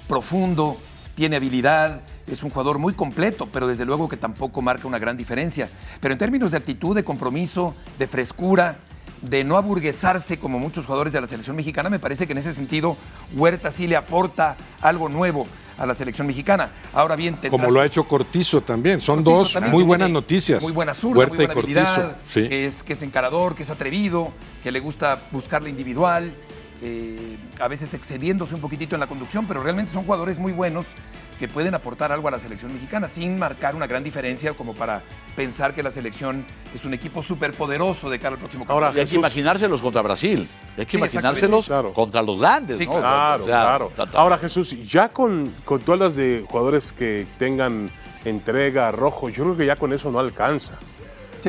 profundo, 0.08 0.77
tiene 1.15 1.38
habilidad. 1.38 2.01
Es 2.27 2.44
un 2.44 2.50
jugador 2.50 2.80
muy 2.80 2.94
completo, 2.94 3.50
pero 3.51 3.68
desde 3.68 3.86
luego 3.86 4.08
que 4.08 4.18
tampoco 4.18 4.62
marca 4.62 4.88
una 4.88 5.00
gran 5.00 5.18
diferencia. 5.18 5.70
Pero 6.01 6.13
en 6.13 6.18
términos 6.18 6.51
de 6.51 6.58
actitud, 6.58 6.96
de 6.96 7.04
compromiso, 7.04 7.75
de 7.98 8.08
frescura, 8.08 8.77
de 9.22 9.44
no 9.44 9.58
aburguesarse 9.58 10.38
como 10.40 10.60
muchos 10.60 10.86
jugadores 10.86 11.14
de 11.14 11.22
la 11.22 11.28
selección 11.28 11.56
mexicana, 11.56 11.90
me 11.90 12.00
parece 12.00 12.26
que 12.28 12.34
en 12.34 12.38
ese 12.40 12.54
sentido 12.54 12.98
Huerta 13.34 13.72
sí 13.72 13.88
le 13.88 13.96
aporta 13.96 14.56
algo 14.82 15.10
nuevo 15.10 15.48
a 15.78 15.86
la 15.86 15.94
selección 15.94 16.26
mexicana. 16.28 16.72
Ahora 16.94 17.16
bien, 17.16 17.34
tendrá 17.36 17.50
Como 17.52 17.70
lo 17.70 17.82
ha 17.82 17.86
hecho 17.86 18.06
Cortizo 18.06 18.62
también. 18.62 19.02
Son 19.02 19.18
Cortizo 19.24 19.38
dos 19.38 19.54
también, 19.54 19.74
muy 19.74 19.84
buenas 19.84 20.10
noticias. 20.10 20.62
Muy 20.62 20.72
buena 20.72 20.94
zurda, 20.94 21.18
Huerta 21.20 21.36
muy 21.36 21.44
y 21.44 21.48
buena 21.48 21.54
Cortizo. 21.62 21.80
habilidad, 21.82 22.18
Sí. 22.26 22.48
que, 22.48 22.66
es, 22.66 22.84
que 22.84 22.94
es 22.94 23.02
encarador, 23.02 23.56
que 23.56 23.64
es 23.64 23.70
atrevido, 23.70 24.32
que 24.64 24.72
le 24.72 24.80
gusta 24.80 25.20
buscar 25.32 25.62
la 25.62 25.70
individual, 25.70 26.34
eh, 26.88 27.38
a 27.60 27.68
veces 27.68 27.94
excediéndose 27.96 28.54
un 28.54 28.62
poquitito 28.62 28.96
en 28.96 29.00
la 29.00 29.08
conducción, 29.08 29.48
pero 29.48 29.63
realmente 29.63 29.92
son 29.92 30.04
jugadores 30.04 30.38
muy 30.38 30.51
buenos 30.51 30.86
que 31.39 31.48
pueden 31.48 31.74
aportar 31.74 32.12
algo 32.12 32.27
a 32.27 32.32
la 32.32 32.39
selección 32.39 32.72
mexicana 32.74 33.08
sin 33.08 33.39
marcar 33.39 33.75
una 33.75 33.88
gran 33.88 34.04
diferencia 34.04 34.54
como 34.54 34.74
para 34.75 35.01
pensar 35.36 35.74
que 35.74 35.82
la 35.84 35.89
selección 35.92 36.46
es 36.74 36.86
un 36.86 36.94
equipo 36.94 37.24
superpoderoso 37.24 38.10
de 38.10 38.20
cara 38.20 38.34
al 38.36 38.39
próximo 38.39 38.65
Ahora, 38.68 38.88
campeonato. 38.88 38.98
Y 38.98 39.01
hay 39.01 39.08
que 39.08 39.15
imaginárselos 39.18 39.82
contra 39.82 40.01
Brasil. 40.04 40.48
Hay 40.77 40.86
que 40.86 40.92
Sí, 40.92 40.98
imaginárselos. 40.98 41.65
Claro. 41.65 41.92
contra 41.92 42.22
los 42.22 42.39
grandes, 42.39 42.77
Sí, 42.77 42.86
¿no? 42.86 43.00
Claro, 43.00 43.44
O 43.44 43.48
sea, 43.48 43.62
claro. 43.63 43.92
Ahora, 44.14 44.38
Jesús, 44.38 44.88
ya 44.90 45.10
con, 45.10 45.51
con 45.66 45.81
todas 45.81 46.00
las 46.00 46.16
de 46.16 46.46
jugadores 46.48 46.94
que 46.94 47.25
tengan 47.40 47.90
entrega, 48.24 48.92
rojo, 48.92 49.27
yo 49.29 49.44
creo 49.44 49.57
que 49.57 49.66
ya 49.66 49.75
con 49.75 49.92
eso 49.92 50.12
no 50.12 50.20
alcanza. 50.20 50.77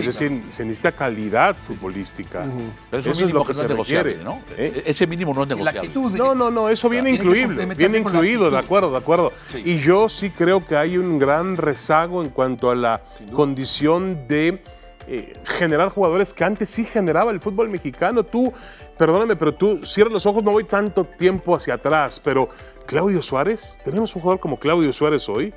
Sí, 0.03 0.09
es 0.09 0.19
decir, 0.19 0.43
se 0.49 0.65
necesita 0.65 0.93
calidad 0.93 1.57
futbolística. 1.57 2.45
Pero 2.91 3.01
Eso 3.01 3.11
es 3.11 3.21
lo 3.33 3.45
que 3.45 3.47
que 3.47 3.49
no 3.49 3.55
se 3.55 3.63
es 3.63 3.69
negociable, 3.69 4.11
requiere. 4.15 4.25
¿no? 4.25 4.41
¿eh? 4.57 4.83
Ese 4.87 5.07
mínimo 5.07 5.33
no 5.35 5.43
es 5.43 5.49
la 5.49 5.55
negociable. 5.55 5.81
actitud. 5.81 6.13
No, 6.13 6.35
no, 6.35 6.51
no, 6.51 6.69
eso 6.69 6.89
viene 6.89 7.17
complementarse 7.19 7.75
viene 7.75 7.99
incluido, 7.99 8.51
de 8.51 8.59
acuerdo, 8.59 8.91
de 8.91 8.99
acuerdo. 8.99 9.33
Sí. 9.51 9.63
Y 9.65 9.79
yo 9.79 10.09
sí 10.09 10.31
creo 10.31 10.65
que 10.65 10.77
hay 10.77 10.99
un 10.99 11.19
gran 11.19 11.57
rezago 11.57 12.23
en 12.23 12.31
cuanto 12.31 12.71
a 12.71 12.75
la 12.75 13.03
condición 13.33 14.27
de 14.29 14.63
eh, 15.09 15.35
generar 15.45 15.89
jugadores 15.89 16.35
que 16.35 16.43
antes 16.45 16.69
sí 16.69 16.85
generaba 16.85 17.31
el 17.31 17.41
fútbol 17.41 17.69
mexicano. 17.69 18.25
Tú, 18.25 18.53
perdóname, 18.99 19.37
pero 19.37 19.55
tú 19.55 19.81
cierras 19.85 20.13
los 20.13 20.27
ojos, 20.27 20.43
no 20.43 20.51
voy 20.51 20.65
tanto 20.65 21.05
tiempo 21.05 21.55
hacia 21.55 21.75
atrás, 21.75 22.21
pero 22.23 22.49
Claudio 22.87 23.23
Suárez, 23.23 23.79
tenemos 23.85 24.15
un 24.17 24.23
jugador 24.23 24.41
como 24.41 24.59
Claudio 24.59 24.93
Suárez 24.93 25.29
hoy, 25.29 25.55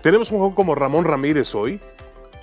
tenemos 0.00 0.30
un 0.30 0.36
jugador 0.38 0.54
como 0.54 0.74
Ramón 0.74 1.04
Ramírez 1.04 1.54
hoy. 1.54 1.80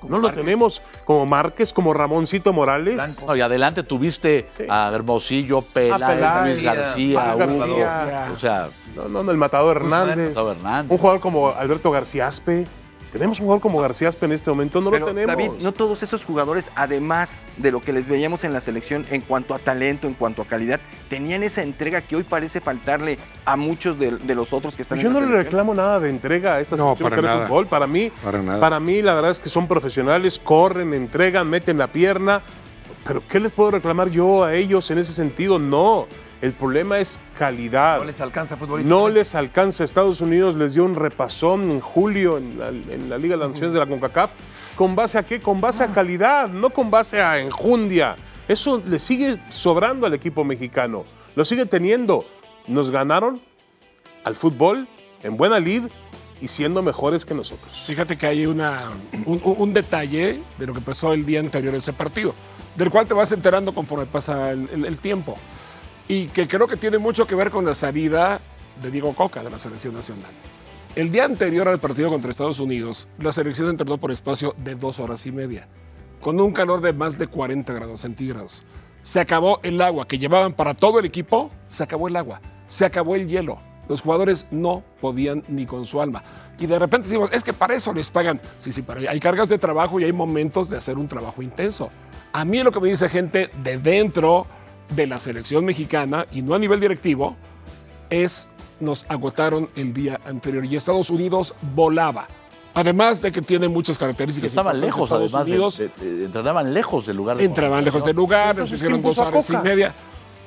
Como 0.02 0.16
No 0.16 0.20
lo 0.20 0.32
tenemos 0.34 0.82
como 1.06 1.26
Márquez, 1.26 1.72
como 1.72 1.94
Ramoncito 1.94 2.52
Morales. 2.54 3.24
No, 3.26 3.36
y 3.36 3.42
adelante 3.42 3.84
tuviste 3.84 4.48
a 4.68 4.92
Hermosillo, 4.94 5.62
Peláez, 5.62 6.44
Luis 6.58 6.62
García, 6.64 7.20
Paco 7.38 7.52
Hugo. 7.52 7.78
García. 7.78 8.32
O 8.34 8.38
sea, 8.38 8.70
No, 8.96 9.08
no, 9.08 9.24
no, 9.24 9.32
el 9.32 9.38
Matador 9.38 9.78
Hernández. 9.78 10.30
Matador 10.30 10.58
Hernández. 10.58 10.92
Un 10.92 10.98
jugador 10.98 11.22
como 11.22 11.50
Alberto 11.50 11.92
García 11.92 12.28
Aspe. 12.28 12.68
Tenemos 13.12 13.40
un 13.40 13.46
jugador 13.48 13.62
como 13.62 13.82
García 13.82 14.08
Aspe 14.08 14.26
en 14.26 14.32
este 14.32 14.50
momento, 14.50 14.80
no 14.80 14.90
Pero, 14.90 15.02
lo 15.08 15.14
tenemos. 15.14 15.36
David, 15.36 15.52
no 15.62 15.74
todos 15.74 16.02
esos 16.02 16.24
jugadores, 16.24 16.72
además 16.76 17.46
de 17.58 17.72
lo 17.72 17.82
que 17.82 17.92
les 17.92 18.08
veíamos 18.08 18.46
en 18.46 18.54
la 18.54 18.62
selección 18.62 19.06
en 19.10 19.20
cuanto 19.20 19.54
a 19.54 19.60
talento, 19.60 20.08
en 20.08 20.14
cuanto 20.14 20.42
a 20.42 20.46
calidad, 20.46 20.80
tenían 21.10 21.44
esa 21.44 21.62
entrega 21.62 22.00
que 22.02 22.16
hoy 22.16 22.24
parece 22.24 22.62
faltarle 22.62 23.20
a 23.44 23.58
muchos 23.58 24.00
de, 24.00 24.12
de 24.12 24.34
los 24.36 24.54
otros 24.54 24.78
que 24.78 24.82
están 24.84 24.96
Pues 24.98 25.04
yo 25.04 25.10
en 25.10 25.14
no 25.14 25.20
la 25.20 25.26
le 25.26 25.32
selección. 25.34 25.52
reclamo 25.52 25.74
nada 25.74 26.00
de 26.00 26.10
entrega 26.10 26.54
a 26.56 26.60
esta 26.62 26.78
No, 26.78 26.96
selección 26.96 27.10
para 27.10 27.22
nada. 27.22 27.48
fútbol. 27.48 27.68
Para 27.68 27.86
mí, 27.88 28.12
Para 28.24 28.42
nada. 28.42 28.60
para 28.62 28.80
mí, 28.80 29.02
la 29.02 29.14
verdad 29.14 29.32
es 29.32 29.40
que 29.42 29.50
son 29.50 29.68
profesionales, 29.68 30.40
corren, 30.40 30.94
entregan, 30.94 31.50
meten 31.50 31.78
la 31.78 31.88
pierna. 31.92 32.42
Pero 33.06 33.22
¿qué 33.28 33.40
les 33.40 33.52
puedo 33.52 33.72
reclamar 33.72 34.10
yo 34.10 34.44
a 34.44 34.54
ellos 34.56 34.90
en 34.92 35.00
ese 35.00 35.12
sentido? 35.12 35.60
No. 35.60 36.08
El 36.42 36.54
problema 36.54 36.98
es 37.00 37.20
calidad. 37.38 38.00
No 38.00 38.04
les 38.06 38.20
alcanza 38.20 38.58
futbolista. 38.58 38.90
No 38.90 39.10
les 39.10 39.36
alcanza. 39.36 39.84
Estados 39.84 40.22
Unidos 40.22 40.56
les 40.56 40.74
dio 40.74 40.84
un 40.86 40.96
repasón 40.96 41.70
en 41.70 41.80
julio 41.80 42.38
en 42.38 42.58
la, 42.58 42.70
en 42.70 43.10
la 43.10 43.18
Liga 43.20 43.36
de 43.36 43.42
las 43.42 43.50
Naciones 43.50 43.74
de 43.74 43.80
la 43.80 43.86
CONCACAF. 43.86 44.32
¿Con 44.76 44.96
base 44.96 45.20
a 45.20 45.24
qué? 45.24 45.40
Con 45.40 45.62
base 45.62 45.84
a 45.84 45.88
calidad, 45.88 46.48
no 46.50 46.72
con 46.72 46.90
base 46.90 47.22
a 47.22 47.38
enjundia. 47.40 48.16
Eso 48.48 48.82
le 48.86 48.98
sigue 48.98 49.38
sobrando 49.50 50.08
al 50.08 50.14
equipo 50.16 50.44
mexicano. 50.44 51.06
Lo 51.36 51.46
sigue 51.46 51.66
teniendo. 51.68 52.26
Nos 52.68 52.90
ganaron 52.90 53.40
al 54.24 54.36
fútbol 54.36 54.88
en 55.24 55.38
buena 55.38 55.60
lid 55.60 55.84
y 56.42 56.48
siendo 56.48 56.82
mejores 56.82 57.24
que 57.24 57.36
nosotros. 57.36 57.84
Fíjate 57.86 58.18
que 58.18 58.26
hay 58.26 58.48
una, 58.48 58.90
un, 59.28 59.40
un- 59.44 59.56
un 59.60 59.74
detalle 59.74 60.42
de 60.58 60.66
lo 60.66 60.74
que 60.74 60.82
pasó 60.82 61.14
el 61.14 61.24
día 61.24 61.40
anterior 61.40 61.76
a 61.76 61.78
ese 61.78 61.94
partido, 61.94 62.34
del 62.76 62.90
cual 62.90 63.06
te 63.06 63.14
vas 63.14 63.32
enterando 63.32 63.74
conforme 63.76 64.08
pasa 64.08 64.50
el, 64.52 64.68
el- 64.74 64.86
el 64.86 64.98
tiempo. 64.98 65.38
Y 66.08 66.28
que 66.28 66.48
creo 66.48 66.68
que 66.68 66.78
tiene 66.78 66.98
mucho 66.98 67.26
que 67.26 67.36
ver 67.36 67.50
con 67.50 67.66
la 67.66 67.74
salida 67.74 68.42
de 68.82 68.92
Diego 68.92 69.14
Coca 69.14 69.44
de 69.44 69.50
la 69.50 69.60
selección 69.60 69.94
nacional. 69.94 70.32
El 70.96 71.12
día 71.12 71.24
anterior 71.24 71.70
al 71.70 71.80
partido 71.80 72.10
contra 72.10 72.32
Estados 72.32 72.60
Unidos, 72.60 73.08
la 73.18 73.32
selección 73.32 73.70
entrenó 73.70 73.98
por 73.98 74.12
espacio 74.12 74.54
de 74.58 74.76
dos 74.76 75.00
horas 75.00 75.26
y 75.26 75.32
media, 75.32 75.70
con 76.20 76.40
un 76.42 76.52
calor 76.52 76.82
de 76.82 76.92
más 76.92 77.18
de 77.18 77.28
40 77.28 77.72
grados 77.72 78.02
centígrados. 78.02 78.64
Se 79.02 79.22
acabó 79.22 79.62
el 79.64 79.82
agua 79.82 80.06
que 80.06 80.20
llevaban 80.20 80.52
para 80.52 80.74
todo 80.74 81.00
el 81.00 81.06
equipo, 81.06 81.50
se 81.70 81.84
acabó 81.84 82.10
el 82.10 82.16
agua, 82.18 82.42
se 82.68 82.84
acabó 82.84 83.16
el 83.16 83.28
hielo. 83.28 83.58
Los 83.88 84.02
jugadores 84.02 84.48
no 84.52 84.84
podían 85.00 85.44
ni 85.48 85.66
con 85.66 85.86
su 85.86 86.02
alma. 86.02 86.24
Y 86.60 86.66
de 86.66 86.78
repente 86.78 87.08
decimos, 87.08 87.32
es 87.34 87.44
que 87.44 87.54
para 87.54 87.74
eso 87.74 87.94
les 87.94 88.10
pagan. 88.10 88.40
Sí, 88.58 88.72
sí, 88.72 88.82
pero 88.82 89.00
hay 89.10 89.20
cargas 89.20 89.50
de 89.50 89.58
trabajo 89.58 90.00
y 90.00 90.04
hay 90.04 90.14
momentos 90.14 90.70
de 90.70 90.78
hacer 90.78 90.98
un 90.98 91.08
trabajo 91.08 91.42
intenso. 91.42 91.90
A 92.34 92.46
mí 92.46 92.62
lo 92.64 92.72
que 92.72 92.80
me 92.80 92.90
dice 92.90 93.10
gente 93.10 93.50
de 93.64 93.78
dentro 93.78 94.46
de 94.92 95.08
la 95.08 95.20
selección 95.20 95.66
mexicana, 95.66 96.26
y 96.32 96.42
no 96.42 96.54
a 96.54 96.60
nivel 96.60 96.80
directivo, 96.80 97.36
es 98.10 98.48
nos 98.80 99.06
agotaron 99.10 99.70
el 99.76 99.94
día 99.94 100.20
anterior 100.26 100.66
y 100.66 100.76
Estados 100.76 101.10
Unidos 101.10 101.54
volaba. 101.76 102.28
Además 102.74 103.22
de 103.22 103.32
que 103.32 103.42
tiene 103.42 103.68
muchas 103.68 103.98
características. 103.98 104.50
estaban 104.50 104.80
lejos, 104.80 105.04
Estados 105.04 105.34
además. 105.36 105.46
de- 105.46 105.52
Unidos 105.52 105.78
de- 105.78 106.16
de- 106.18 106.26
entrenaban 106.26 106.74
lejos 106.74 107.06
del 107.06 107.18
lugar 107.18 107.38
de 107.38 107.44
entraban 107.46 107.84
lejos 107.84 108.04
del 108.06 108.16
lugar, 108.16 108.56
nos 108.58 108.72
hicieron 108.72 109.02
¿quién 109.02 109.14
dos 109.14 109.18
horas 109.20 109.50
y 109.50 109.58
media. 109.58 109.94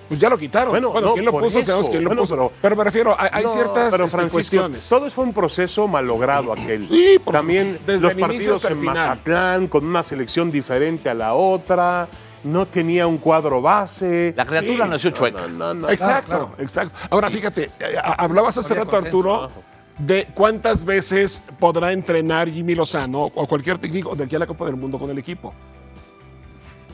Pues 0.08 0.20
ya 0.20 0.28
lo 0.28 0.36
quitaron. 0.36 0.70
Bueno, 0.70 0.90
Bueno, 0.90 1.06
no, 1.08 1.12
¿quién 1.14 1.24
lo 1.24 1.32
puso? 1.32 1.62
Sabemos 1.62 1.88
quién 1.88 2.02
lo 2.04 2.10
Bueno, 2.10 2.22
puso. 2.22 2.34
pero- 2.34 2.52
Pero, 2.60 2.76
me 2.76 2.84
refiero, 2.84 3.16
hay, 3.18 3.42
No, 3.44 3.48
ciertas 3.50 3.90
pero 3.90 4.04
este, 4.04 4.28
cuestiones. 4.28 4.86
todo 4.88 5.08
fue 5.10 5.24
un 5.24 5.32
proceso 5.32 5.88
malogrado 5.88 6.52
aquel. 6.52 6.86
Sí, 6.88 7.18
por 7.24 7.32
También. 7.32 7.78
Desde 7.86 8.00
los 8.02 8.14
partidos 8.14 8.64
en 8.66 8.80
final. 8.80 8.94
Mazatlán, 8.94 9.66
con 9.68 9.86
una 9.86 10.02
selección 10.02 10.50
diferente 10.50 11.08
a 11.08 11.14
la 11.14 11.32
otra, 11.34 12.08
no 12.44 12.66
tenía 12.66 13.06
un 13.06 13.18
cuadro 13.18 13.60
base. 13.60 14.32
La 14.36 14.44
criatura 14.46 14.84
Sí. 14.84 14.90
nació 14.90 15.10
chueca. 15.10 15.42
No, 15.48 15.48
no, 15.48 15.74
no. 15.74 15.90
Exacto, 15.90 16.26
claro. 16.28 16.54
exacto. 16.58 16.96
Ahora 17.10 17.28
fíjate, 17.30 17.64
eh, 17.80 17.96
hablabas 18.18 18.56
hace 18.58 18.74
rato, 18.74 18.96
Arturo, 18.96 19.50
de 19.98 20.28
cuántas 20.34 20.84
veces 20.84 21.42
podrá 21.58 21.92
entrenar 21.92 22.48
Jimmy 22.48 22.74
Lozano 22.74 23.22
o 23.34 23.46
cualquier 23.46 23.78
técnico 23.78 24.14
de 24.14 24.24
aquí 24.24 24.36
a 24.36 24.38
la 24.40 24.46
Copa 24.46 24.66
del 24.66 24.76
Mundo 24.76 24.98
con 24.98 25.10
el 25.10 25.18
equipo. 25.18 25.52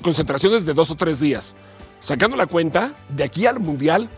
concentraciones 0.03 0.65
de 0.65 0.73
dos 0.73 0.91
o 0.91 0.95
tres 0.95 1.21
días. 1.21 1.55
Sacando 2.01 2.37
la 2.37 2.47
cuenta, 2.47 2.95
de 3.11 3.25
aquí 3.25 3.45
al 3.47 3.61
Mundial, 3.61 4.09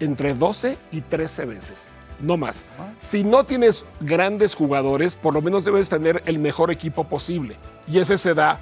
entre 0.00 0.34
12 0.34 0.76
y 0.90 1.00
13 1.02 1.44
veces. 1.46 1.88
No 2.18 2.36
más. 2.36 2.66
Si 2.98 3.22
no 3.22 3.44
tienes 3.44 3.84
grandes 4.00 4.54
jugadores, 4.56 5.14
por 5.14 5.34
lo 5.34 5.40
menos 5.42 5.64
debes 5.64 5.88
tener 5.88 6.22
el 6.26 6.38
mejor 6.40 6.70
equipo 6.72 7.04
posible. 7.04 7.56
Y 7.86 7.98
ese 7.98 8.18
se 8.18 8.34
da 8.34 8.60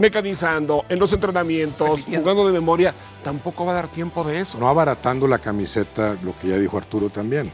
mecanizando, 0.00 0.84
en 0.88 0.98
los 0.98 1.12
entrenamientos, 1.12 2.06
jugando 2.06 2.46
de 2.46 2.52
memoria. 2.52 2.94
Tampoco 3.22 3.66
va 3.66 3.72
a 3.72 3.74
dar 3.74 3.88
tiempo 3.88 4.24
de 4.24 4.40
eso. 4.40 4.58
No 4.58 4.68
abaratando 4.68 5.28
la 5.28 5.38
camiseta, 5.38 6.16
lo 6.22 6.36
que 6.38 6.48
ya 6.48 6.56
dijo 6.56 6.78
Arturo 6.78 7.10
también. 7.10 7.52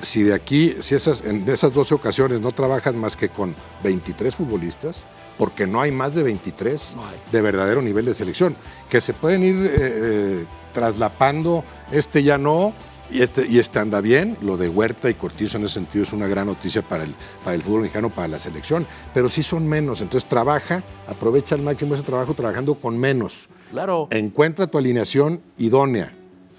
Si 0.00 0.22
de 0.22 0.32
aquí, 0.32 0.76
si 0.80 0.94
esas, 0.94 1.22
en 1.22 1.48
esas 1.48 1.74
12 1.74 1.94
ocasiones 1.94 2.40
no 2.40 2.52
trabajas 2.52 2.94
más 2.94 3.16
que 3.16 3.28
con 3.30 3.54
23 3.82 4.34
futbolistas, 4.34 5.06
porque 5.36 5.66
no 5.66 5.80
hay 5.80 5.90
más 5.90 6.14
de 6.14 6.22
23 6.22 6.94
No 6.96 7.04
hay. 7.04 7.16
de 7.32 7.42
verdadero 7.42 7.82
nivel 7.82 8.04
de 8.04 8.14
selección, 8.14 8.54
que 8.88 9.00
se 9.00 9.12
pueden 9.12 9.42
ir 9.42 9.56
eh, 9.56 9.70
eh, 9.76 10.44
traslapando, 10.72 11.64
este 11.90 12.22
ya 12.22 12.38
no, 12.38 12.74
y 13.10 13.22
este, 13.22 13.46
y 13.46 13.58
este 13.58 13.78
anda 13.78 14.00
bien, 14.00 14.36
lo 14.42 14.56
de 14.56 14.68
Huerta 14.68 15.08
y 15.08 15.14
Cortizo 15.14 15.58
en 15.58 15.64
ese 15.64 15.74
sentido 15.74 16.04
es 16.04 16.12
una 16.12 16.26
gran 16.26 16.46
noticia 16.46 16.82
para 16.82 17.04
el, 17.04 17.14
para 17.44 17.54
el 17.54 17.62
fútbol 17.62 17.82
mexicano, 17.82 18.10
para 18.10 18.28
la 18.28 18.38
selección, 18.38 18.86
pero 19.14 19.28
sí 19.28 19.42
son 19.42 19.66
menos, 19.66 20.00
entonces 20.00 20.28
trabaja, 20.28 20.82
aprovecha 21.06 21.54
al 21.54 21.62
máximo 21.62 21.94
ese 21.94 22.02
trabajo 22.02 22.34
trabajando 22.34 22.74
con 22.74 22.98
menos. 22.98 23.48
Claro. 23.70 24.08
Encuentra 24.10 24.66
tu 24.66 24.78
alineación 24.78 25.40
idónea. 25.58 26.14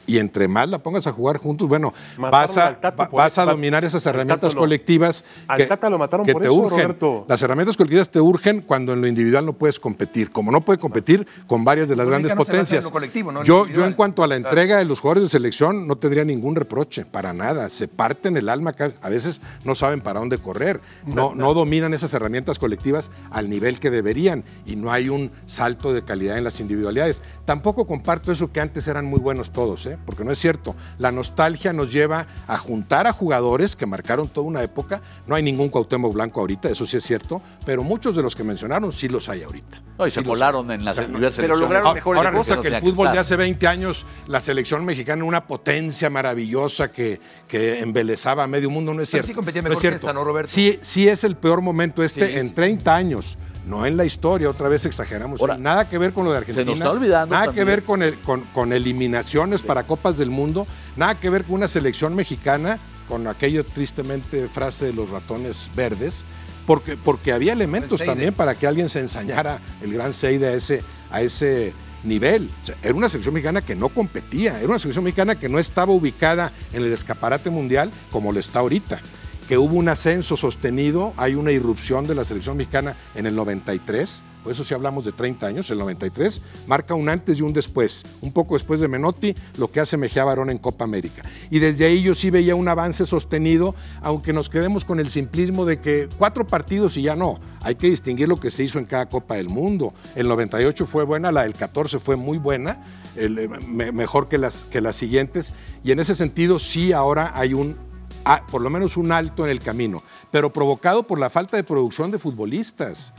Y 0.10 0.18
entre 0.18 0.48
más 0.48 0.68
la 0.68 0.80
pongas 0.80 1.06
a 1.08 1.12
jugar 1.12 1.38
juntos, 1.38 1.68
bueno, 1.68 1.94
vas 2.18 2.58
a, 2.58 2.68
al 2.68 2.80
va- 2.84 3.10
vas 3.12 3.36
dominar 3.36 3.86
esas 3.86 4.06
Al 4.08 4.16
herramientas 4.16 4.56
colectivas 4.56 5.24
al 5.48 5.68
Tata 5.68 5.90
lo 5.90 5.98
mataron 6.00 6.26
por 6.26 6.42
te 6.42 6.48
eso, 6.48 6.56
urgen. 6.56 6.80
Roberto. 6.80 7.26
Las 7.28 7.42
herramientas 7.44 7.78
colectivas 7.78 8.10
te 8.10 8.20
urgen 8.20 8.62
cuando 8.62 8.94
en 8.94 9.02
lo 9.02 9.08
individual 9.08 9.46
no 9.46 9.54
puedes 9.54 9.80
competir. 9.80 10.32
Como 10.32 10.52
no 10.52 10.62
puede 10.62 10.80
competir 10.80 11.28
con 11.46 11.64
varias 11.64 11.90
de 11.90 11.96
las 11.96 12.08
grandes 12.08 12.32
en 12.32 12.38
potencias. 12.38 12.84
lo 12.86 12.92
colectivo, 12.92 13.32
no 13.32 13.42
en 13.42 13.48
lo 13.48 13.66
yo, 13.68 13.68
yo 13.68 13.86
en 13.86 13.94
cuanto 13.94 14.24
a 14.24 14.28
la 14.28 14.36
entrega 14.36 14.78
de 14.78 14.86
los 14.86 15.00
jugadores 15.00 15.24
de 15.24 15.30
selección 15.30 15.88
no 15.88 15.96
tendría 15.98 16.26
ningún 16.26 16.56
reproche, 16.56 17.06
para 17.06 17.32
nada. 17.34 17.70
Se 17.70 17.88
parten 17.88 18.36
el 18.36 18.50
alma, 18.50 18.74
a 19.02 19.10
veces 19.10 19.42
no 19.64 19.76
saben 19.76 20.02
para 20.02 20.20
dónde 20.20 20.40
correr, 20.40 20.82
no, 21.06 21.36
no 21.36 21.54
dominan 21.54 21.94
esas 21.94 22.14
herramientas 22.16 22.58
colectivas 22.58 23.12
al 23.30 23.48
nivel 23.48 23.80
que 23.80 23.92
deberían 23.92 24.44
y 24.66 24.76
no 24.76 24.92
hay 24.92 25.10
un 25.10 25.32
salto 25.46 25.94
de 25.94 26.04
calidad 26.04 26.38
en 26.40 26.44
las 26.44 26.60
individualidades. 26.60 27.22
Tampoco 27.46 27.86
comparto 27.86 28.32
eso 28.32 28.52
que 28.52 28.60
antes 28.60 28.88
eran 28.88 29.06
muy 29.06 29.20
buenos 29.20 29.52
todos, 29.52 29.86
¿eh? 29.86 29.99
Porque 30.06 30.24
no 30.24 30.32
es 30.32 30.40
cierto. 30.40 30.76
La 30.98 31.12
nostalgia 31.12 31.74
nos 31.74 31.92
lleva 31.92 32.28
a 32.48 32.58
juntar 32.58 33.08
a 33.08 33.14
jugadores 33.14 33.76
que 33.76 33.86
marcaron 33.86 34.28
toda 34.28 34.48
una 34.48 34.64
época. 34.64 35.02
No 35.28 35.36
hay 35.36 35.44
ningún 35.44 35.70
Cuauhtémoc 35.70 36.14
Blanco 36.14 36.40
ahorita, 36.40 36.70
eso 36.70 36.86
sí 36.86 36.98
es 36.98 37.04
cierto, 37.04 37.42
pero 37.66 37.84
muchos 37.84 38.16
de 38.16 38.24
los 38.24 38.36
que 38.36 38.44
mencionaron 38.44 38.92
sí 38.92 39.08
los 39.08 39.30
hay 39.30 39.44
ahorita. 39.44 39.82
No, 39.98 40.08
y 40.08 40.12
se 40.12 40.22
Sí 40.22 40.26
colaron 40.26 40.72
en 40.72 40.86
las 40.86 40.98
O 40.98 41.02
sea, 41.02 41.32
pero 41.38 41.56
lograron 41.56 41.94
mejores 41.94 42.26
ahora 42.26 42.32
resulta 42.38 42.62
que 42.62 42.70
el 42.70 42.82
fútbol 42.82 43.12
de 43.12 43.20
hace 43.20 43.36
20 43.36 43.68
años, 43.68 44.06
la 44.28 44.42
selección 44.42 44.86
mexicana, 44.86 45.24
una 45.24 45.46
potencia 45.46 46.10
maravillosa 46.10 46.92
que, 46.92 47.20
que 47.48 47.80
embelezaba 47.80 48.44
a 48.44 48.48
medio 48.48 48.70
mundo, 48.70 48.94
no 48.94 49.02
es 49.02 49.12
Pero 49.12 49.24
cierto. 49.24 49.28
sí 49.28 49.34
competía 49.34 49.62
No 49.62 49.70
mejor 49.70 49.86
es 49.86 49.90
que 49.90 49.96
esta, 49.96 50.14
¿no, 50.14 50.24
Roberto? 50.24 50.50
Sí, 50.50 50.80
sí 50.82 51.08
es 51.08 51.24
el 51.24 51.36
peor 51.36 51.62
momento 51.62 52.04
este 52.04 52.32
Sí, 52.32 52.38
en 52.38 52.48
sí, 52.50 52.54
30 52.56 52.96
años. 52.96 53.38
No 53.70 53.86
en 53.86 53.96
la 53.98 54.04
historia, 54.04 54.50
otra 54.50 54.68
vez 54.68 54.86
exageramos. 54.86 55.40
Ahora, 55.42 55.58
nada 55.58 55.88
que 55.88 55.98
ver 55.98 56.12
con 56.12 56.26
lo 56.26 56.32
de 56.32 56.40
Argentina. 56.40 56.66
nos 56.66 56.74
está 56.80 56.92
olvidando 56.92 57.34
Nada 57.36 57.46
también. 57.46 57.66
que 57.66 57.72
ver 57.72 57.84
con, 57.84 58.02
el- 58.04 58.16
con, 58.20 58.42
con 58.54 58.74
eliminaciones 58.74 59.62
para 59.62 59.84
Copas 59.84 60.18
del 60.18 60.32
Mundo. 60.32 60.66
Nada 60.96 61.20
que 61.20 61.30
ver 61.30 61.44
con 61.44 61.56
una 61.56 61.68
selección 61.68 62.16
mexicana, 62.16 62.80
con 63.08 63.28
aquella 63.28 63.64
tristemente 63.64 64.48
frase 64.50 64.86
de 64.86 64.94
los 64.94 65.10
ratones 65.12 65.70
verdes. 65.76 66.26
Porque, 66.66 66.98
porque 66.98 67.32
había 67.32 67.54
elementos 67.54 68.00
también 68.04 68.34
para 68.34 68.54
que 68.56 68.68
alguien 68.68 68.90
se 68.90 69.00
ensañara 69.00 69.60
el 69.82 69.94
gran 69.94 70.14
Seide 70.14 70.48
a 70.48 70.54
ese, 70.54 70.84
a 71.10 71.22
ese 71.22 71.74
nivel. 72.04 72.50
O 72.62 72.66
sea, 72.66 72.76
era 72.84 72.94
una 72.94 73.10
selección 73.10 73.34
mexicana 73.34 73.62
que 73.62 73.76
no 73.76 73.90
competía, 73.90 74.58
era 74.60 74.68
una 74.68 74.78
selección 74.80 75.04
mexicana 75.04 75.38
que 75.38 75.50
no 75.50 75.58
estaba 75.60 75.92
ubicada 75.92 76.52
en 76.72 76.84
el 76.84 76.94
escaparate 76.94 77.50
mundial 77.50 77.90
como 78.12 78.32
lo 78.32 78.40
está 78.40 78.60
ahorita. 78.60 79.02
Que 79.50 79.58
hubo 79.58 79.76
un 79.78 79.90
ascenso 79.90 80.38
sostenido, 80.38 81.12
hay 81.18 81.34
una 81.34 81.52
irrupción 81.52 82.06
de 82.06 82.14
la 82.14 82.24
selección 82.24 82.56
mexicana 82.56 82.96
en 83.16 83.26
el 83.26 83.36
93, 83.36 84.22
por 84.44 84.52
eso 84.54 84.64
si 84.64 84.76
hablamos 84.76 85.06
de 85.06 85.12
30 85.12 85.48
años, 85.48 85.70
el 85.72 85.80
93 85.80 86.40
marca 86.68 86.94
un 86.94 87.10
antes 87.10 87.40
y 87.40 87.42
un 87.42 87.52
después, 87.52 88.06
un 88.22 88.32
poco 88.32 88.54
después 88.54 88.80
de 88.80 88.88
Menotti, 88.88 89.36
lo 89.58 89.72
que 89.72 89.80
hace 89.80 89.98
Mejía 89.98 90.24
Barón 90.24 90.52
en 90.52 90.60
Copa 90.60 90.86
América. 90.86 91.24
Y 91.50 91.58
desde 91.60 91.86
ahí 91.86 92.04
yo 92.04 92.14
sí 92.14 92.30
veía 92.30 92.54
un 92.56 92.68
avance 92.68 93.08
sostenido, 93.08 93.74
aunque 94.04 94.34
nos 94.34 94.50
quedemos 94.50 94.86
con 94.86 95.00
el 95.00 95.10
simplismo 95.10 95.66
de 95.66 95.80
que 95.82 96.08
cuatro 96.20 96.46
partidos 96.46 96.96
y 96.98 97.02
ya 97.02 97.16
no, 97.16 97.40
hay 97.62 97.74
que 97.74 97.90
distinguir 97.90 98.30
lo 98.30 98.40
que 98.40 98.52
se 98.52 98.64
hizo 98.64 98.78
en 98.78 98.86
cada 98.86 99.08
Copa 99.10 99.34
del 99.36 99.50
Mundo. 99.50 99.96
El 100.16 100.28
98 100.28 100.86
fue 100.86 101.04
buena, 101.06 101.32
la 101.32 101.42
del 101.42 101.54
14 101.56 101.98
fue 101.98 102.16
muy 102.16 102.38
buena, 102.38 102.86
eh, 103.16 103.50
me- 103.68 103.92
mejor 103.92 104.30
que 104.30 104.38
las, 104.38 104.64
que 104.66 104.80
las 104.80 104.96
siguientes, 104.96 105.54
y 105.84 105.92
en 105.92 106.00
ese 106.00 106.14
sentido 106.16 106.60
sí 106.60 106.94
ahora 106.94 107.32
hay 107.36 107.56
un 107.56 107.89
ah, 108.26 108.44
por 108.50 108.62
lo 108.62 108.70
menos 108.70 108.98
un 108.98 109.12
alto 109.12 109.46
en 109.46 109.52
el 109.52 109.60
camino, 109.60 110.04
pero 110.32 110.52
provocado 110.52 111.04
por 111.04 111.20
la 111.20 111.30
falta 111.30 111.58
de 111.58 111.64
producción 111.64 112.12
de 112.12 112.20
futbolistas. 112.20 113.14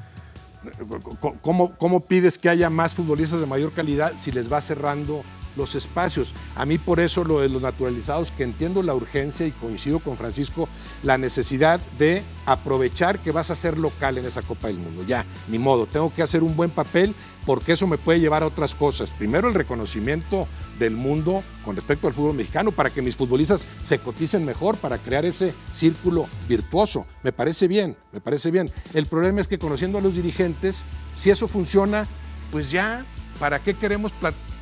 ¿Cómo, 1.40 1.74
cómo 1.76 2.00
pides 2.00 2.36
que 2.36 2.50
haya 2.50 2.68
más 2.68 2.94
futbolistas 2.94 3.40
de 3.40 3.46
mayor 3.46 3.72
calidad 3.72 4.12
si 4.16 4.30
les 4.30 4.52
va 4.52 4.60
cerrando 4.60 5.22
los 5.56 5.74
espacios? 5.74 6.34
A 6.54 6.64
mí 6.66 6.78
por 6.78 7.00
eso 7.00 7.24
lo 7.24 7.40
de 7.40 7.48
los 7.48 7.62
naturalizados, 7.62 8.30
que 8.30 8.44
entiendo 8.44 8.82
la 8.82 8.94
urgencia 8.94 9.46
y 9.46 9.52
coincido 9.52 10.00
con 10.00 10.16
Francisco, 10.16 10.68
la 11.02 11.18
necesidad 11.18 11.80
de 11.98 12.22
aprovechar 12.46 13.20
que 13.20 13.32
vas 13.32 13.50
a 13.50 13.54
ser 13.54 13.78
local 13.78 14.18
en 14.18 14.24
esa 14.24 14.42
Copa 14.42 14.68
del 14.68 14.78
Mundo. 14.78 15.04
Ya, 15.04 15.24
ni 15.48 15.58
modo, 15.58 15.86
tengo 15.86 16.12
que 16.12 16.22
hacer 16.22 16.42
un 16.42 16.56
buen 16.56 16.70
papel 16.70 17.14
porque 17.46 17.72
eso 17.72 17.86
me 17.86 17.98
puede 17.98 18.20
llevar 18.20 18.42
a 18.42 18.46
otras 18.46 18.74
cosas. 18.74 19.10
Primero 19.10 19.48
el 19.48 19.54
reconocimiento 19.54 20.48
del 20.78 20.96
mundo 20.96 21.42
con 21.64 21.76
respecto 21.76 22.06
al 22.06 22.14
fútbol 22.14 22.34
mexicano 22.34 22.72
para 22.72 22.90
que 22.90 23.02
mis 23.02 23.16
futbolistas 23.16 23.66
se 23.82 23.98
coticen 23.98 24.44
mejor, 24.44 24.76
para 24.76 24.98
crear 24.98 25.24
ese 25.24 25.54
círculo 25.72 26.28
virtuoso. 26.48 27.06
Me 27.22 27.32
parece 27.32 27.68
bien, 27.68 27.96
me 28.12 28.20
parece 28.20 28.50
bien. 28.50 28.70
El 28.94 29.06
problema 29.06 29.40
es 29.40 29.48
que 29.48 29.58
conociendo 29.58 29.98
a 29.98 30.00
los 30.00 30.14
dirigentes, 30.14 30.84
si 31.14 31.30
eso 31.30 31.48
funciona, 31.48 32.06
pues 32.50 32.70
ya, 32.70 33.04
¿para 33.38 33.62
qué 33.62 33.74
queremos 33.74 34.12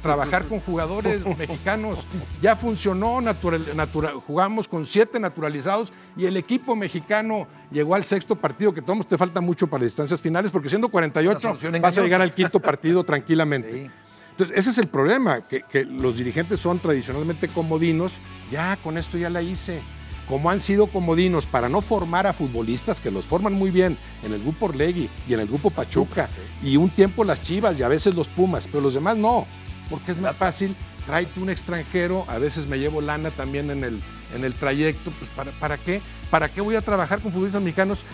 trabajar 0.03 0.47
con 0.47 0.61
jugadores 0.61 1.23
mexicanos? 1.39 2.07
Ya 2.41 2.57
funcionó, 2.57 3.21
natural- 3.21 3.75
natura- 3.75 4.13
jugamos 4.27 4.69
con 4.69 4.87
siete 4.87 5.19
naturalizados 5.21 5.93
y 6.17 6.27
el 6.27 6.37
equipo 6.37 6.77
mexicano 6.77 7.47
llegó 7.71 7.95
al 7.95 8.05
sexto 8.05 8.37
partido, 8.37 8.73
que 8.73 8.83
todos 8.83 9.07
te 9.07 9.19
falta 9.19 9.41
mucho 9.41 9.67
para 9.67 9.83
las 9.83 9.93
distancias 9.93 10.21
finales, 10.21 10.51
porque 10.51 10.69
siendo 10.69 10.89
48 10.89 11.41
solución 11.41 11.81
vas 11.81 11.99
a 11.99 12.03
llegar 12.03 12.23
al 12.23 12.35
quinto 12.35 12.61
partido 12.61 13.05
tranquilamente. 13.05 13.73
Sí. 13.73 13.91
Entonces, 14.31 14.57
ese 14.57 14.71
es 14.71 14.79
el 14.79 14.87
problema, 14.87 15.41
que, 15.41 15.63
que 15.63 15.85
los 15.85 16.17
dirigentes 16.17 16.61
son 16.61 16.79
tradicionalmente 16.79 17.49
comodinos. 17.49 18.21
Ya, 18.53 18.77
con 18.77 18.97
esto 18.97 19.19
ya 19.19 19.31
la 19.31 19.43
hice. 19.43 19.83
Como 20.29 20.49
han 20.51 20.61
sido 20.61 20.87
comodinos 20.89 21.47
para 21.49 21.69
no 21.69 21.81
formar 21.81 22.27
a 22.29 22.33
futbolistas, 22.33 23.01
que 23.01 23.11
los 23.11 23.25
forman 23.27 23.55
muy 23.55 23.71
bien 23.73 23.99
en 24.23 24.33
el 24.33 24.41
grupo 24.43 24.67
Orlegui 24.67 25.09
y 25.27 25.35
en 25.35 25.41
el 25.41 25.49
grupo 25.49 25.71
Pachuca, 25.71 26.29
y 26.63 26.77
un 26.77 26.89
tiempo 26.91 27.25
las 27.25 27.43
Chivas 27.43 27.81
y 27.81 27.83
a 27.83 27.89
veces 27.89 28.15
los 28.15 28.29
Pumas, 28.29 28.69
pero 28.69 28.81
los 28.83 28.95
demás 28.95 29.17
no, 29.17 29.47
porque 29.91 30.13
es 30.13 30.19
más 30.19 30.37
fácil, 30.37 30.77
tráete 31.07 31.41
un 31.41 31.51
extranjero, 31.51 32.25
a 32.29 32.39
veces 32.39 32.67
me 32.67 32.79
llevo 32.79 33.01
lana 33.01 33.31
también 33.31 33.71
en 33.71 33.85
el, 33.85 34.01
en 34.35 34.45
el 34.45 34.55
trayecto, 34.55 35.11
pues 35.13 35.31
¿para, 35.37 35.53
¿para 35.53 35.79
qué? 35.79 36.01
¿Para 36.31 36.53
qué 36.53 36.61
voy 36.61 36.75
a 36.77 36.83
trabajar 36.83 37.21
con 37.21 37.33
futbolistas 37.33 37.63
mexicanos? 37.63 38.05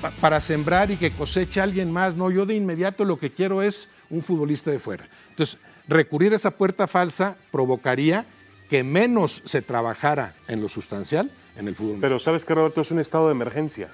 pa- 0.00 0.10
para 0.12 0.40
sembrar 0.40 0.90
y 0.90 0.96
que 0.96 1.10
coseche 1.10 1.60
alguien 1.60 1.92
más. 1.92 2.16
No, 2.16 2.30
yo 2.30 2.46
de 2.46 2.54
inmediato 2.54 3.04
lo 3.04 3.18
que 3.18 3.30
quiero 3.32 3.60
es 3.62 3.88
un 4.08 4.22
futbolista 4.22 4.70
de 4.70 4.78
fuera. 4.78 5.06
Entonces, 5.28 5.58
recurrir 5.88 6.32
a 6.32 6.36
esa 6.36 6.52
puerta 6.52 6.86
falsa 6.86 7.36
provocaría 7.52 8.24
que 8.70 8.82
menos 8.82 9.42
se 9.44 9.60
trabajara 9.60 10.34
en 10.48 10.62
lo 10.62 10.68
sustancial 10.70 11.30
en 11.56 11.68
el 11.68 11.74
fútbol. 11.76 11.98
Pero 12.00 12.18
sabes 12.18 12.46
que 12.46 12.54
Roberto 12.54 12.80
es 12.80 12.90
un 12.92 12.98
estado 12.98 13.26
de 13.26 13.32
emergencia. 13.32 13.90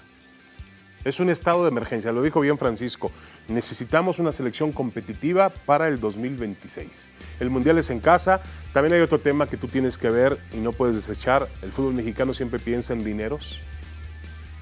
Es 1.04 1.18
un 1.20 1.30
estado 1.30 1.62
de 1.64 1.70
emergencia, 1.70 2.12
lo 2.12 2.20
dijo 2.22 2.40
bien 2.40 2.58
Francisco. 2.58 3.10
Necesitamos 3.48 4.18
una 4.18 4.32
selección 4.32 4.72
competitiva 4.72 5.50
para 5.50 5.86
el 5.88 5.98
2026. 6.00 7.08
El 7.40 7.50
Mundial 7.50 7.78
es 7.78 7.90
en 7.90 8.00
casa. 8.00 8.40
También 8.72 8.94
hay 8.94 9.00
otro 9.00 9.18
tema 9.20 9.46
que 9.48 9.56
tú 9.56 9.66
tienes 9.68 9.98
que 9.98 10.10
ver 10.10 10.38
y 10.52 10.56
no 10.58 10.72
puedes 10.72 10.96
desechar. 10.96 11.48
El 11.62 11.72
fútbol 11.72 11.94
mexicano 11.94 12.32
siempre 12.34 12.58
piensa 12.58 12.92
en 12.92 13.04
dineros. 13.04 13.60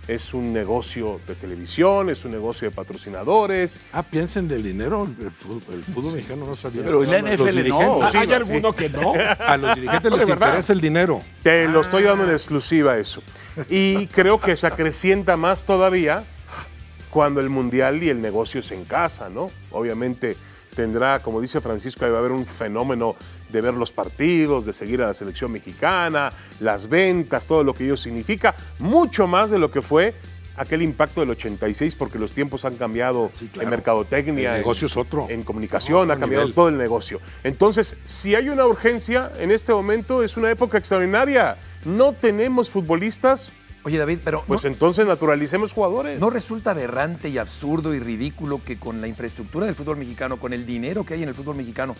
Es 0.06 0.34
un 0.34 0.52
negocio 0.52 1.18
de 1.26 1.34
televisión, 1.34 2.10
es 2.10 2.26
un 2.26 2.32
negocio 2.32 2.68
de 2.68 2.76
patrocinadores. 2.76 3.80
Ah, 3.90 4.02
piensen 4.02 4.46
del 4.48 4.62
dinero, 4.62 5.08
el 5.18 5.30
fútbol, 5.30 5.62
el 5.72 5.82
fútbol 5.82 6.12
mexicano 6.16 6.44
no 6.44 6.54
sabía. 6.54 6.82
Pero 6.82 7.02
en 7.04 7.10
la 7.10 7.20
Los 7.22 7.40
NFL 7.40 7.44
no. 7.46 7.52
dirigentes- 7.52 8.10
Sí, 8.10 8.16
¿Hay 8.18 8.26
sí. 8.26 8.32
alguno 8.34 8.72
que 8.74 8.88
no? 8.90 9.14
A 9.38 9.56
los 9.56 9.74
dirigentes 9.74 10.10
les 10.10 10.20
De 10.20 10.26
verdad. 10.26 10.48
interesa 10.48 10.72
el 10.74 10.80
dinero. 10.82 11.22
Te 11.42 11.66
lo 11.68 11.80
estoy 11.80 12.02
dando 12.02 12.24
en 12.24 12.30
exclusiva 12.32 12.98
eso. 12.98 13.22
Y 13.70 14.06
creo 14.08 14.38
que 14.42 14.56
se 14.56 14.66
acrecienta 14.66 15.38
más 15.38 15.64
todavía 15.64 16.24
cuando 17.08 17.40
el 17.40 17.48
mundial 17.48 18.02
y 18.02 18.10
el 18.10 18.20
negocio 18.20 18.60
es 18.60 18.72
en 18.72 18.84
casa, 18.84 19.30
¿no? 19.30 19.46
Obviamente 19.70 20.36
tendrá, 20.74 21.22
como 21.22 21.40
dice 21.40 21.60
Francisco, 21.60 22.04
ahí 22.04 22.10
va 22.10 22.16
a 22.18 22.20
haber 22.20 22.32
un 22.32 22.46
fenómeno 22.46 23.16
de 23.50 23.60
ver 23.60 23.74
los 23.74 23.92
partidos, 23.92 24.66
de 24.66 24.72
seguir 24.72 25.02
a 25.02 25.06
la 25.06 25.14
selección 25.14 25.52
mexicana, 25.52 26.32
las 26.60 26.88
ventas, 26.88 27.46
todo 27.46 27.64
lo 27.64 27.74
que 27.74 27.84
ello 27.84 27.96
significa, 27.96 28.54
mucho 28.78 29.26
más 29.26 29.50
de 29.50 29.58
lo 29.58 29.70
que 29.70 29.80
fue 29.82 30.14
aquel 30.56 30.82
impacto 30.82 31.20
del 31.20 31.30
86 31.30 31.96
porque 31.96 32.16
los 32.16 32.32
tiempos 32.32 32.64
han 32.64 32.76
cambiado 32.76 33.28
en 33.60 33.68
mercadotecnia. 33.68 34.50
El 34.50 34.56
en- 34.56 34.60
negocio 34.62 34.86
es 34.86 34.96
otro. 34.96 35.26
En 35.28 35.42
comunicación 35.42 36.10
ha 36.12 36.16
cambiado 36.18 36.44
nivel. 36.44 36.54
todo 36.54 36.68
el 36.68 36.78
negocio. 36.78 37.20
Entonces, 37.42 37.96
si 38.04 38.36
hay 38.36 38.48
una 38.48 38.64
urgencia 38.66 39.32
en 39.38 39.50
este 39.50 39.72
momento, 39.72 40.22
es 40.22 40.36
una 40.36 40.50
época 40.50 40.78
extraordinaria. 40.78 41.56
No 41.84 42.12
tenemos 42.12 42.70
futbolistas, 42.70 43.50
Oye, 43.84 43.98
David, 43.98 44.20
pero 44.24 44.42
pues 44.46 44.64
¿no, 44.64 44.70
entonces 44.70 45.06
naturalicemos 45.06 45.72
jugadores. 45.72 46.18
¿no 46.18 46.30
resulta 46.30 46.70
aberrante 46.70 47.28
y 47.28 47.38
absurdo 47.38 47.94
y 47.94 47.98
ridículo 47.98 48.62
que 48.64 48.78
con 48.78 49.00
la 49.00 49.08
infraestructura 49.08 49.66
del 49.66 49.74
fútbol 49.74 49.98
mexicano, 49.98 50.38
con 50.38 50.52
el 50.52 50.64
dinero 50.64 51.04
que 51.04 51.14
hay 51.14 51.22
en 51.22 51.28
el 51.28 51.34
fútbol 51.34 51.56
mexicano, 51.56 51.94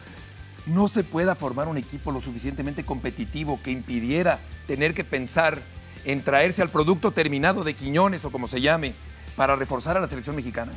no 0.66 0.88
se 0.88 1.04
pueda 1.04 1.34
formar 1.34 1.68
un 1.68 1.76
equipo 1.76 2.10
lo 2.10 2.20
suficientemente 2.20 2.84
competitivo 2.84 3.60
que 3.62 3.70
impidiera 3.70 4.40
tener 4.66 4.94
que 4.94 5.04
pensar 5.04 5.60
en 6.04 6.22
traerse 6.22 6.62
al 6.62 6.70
producto 6.70 7.10
terminado 7.10 7.64
de 7.64 7.74
Quiñones 7.74 8.24
o 8.24 8.30
como 8.30 8.48
se 8.48 8.60
llame 8.60 8.94
para 9.36 9.56
reforzar 9.56 9.96
a 9.96 10.00
la 10.00 10.06
selección 10.06 10.36
mexicana? 10.36 10.72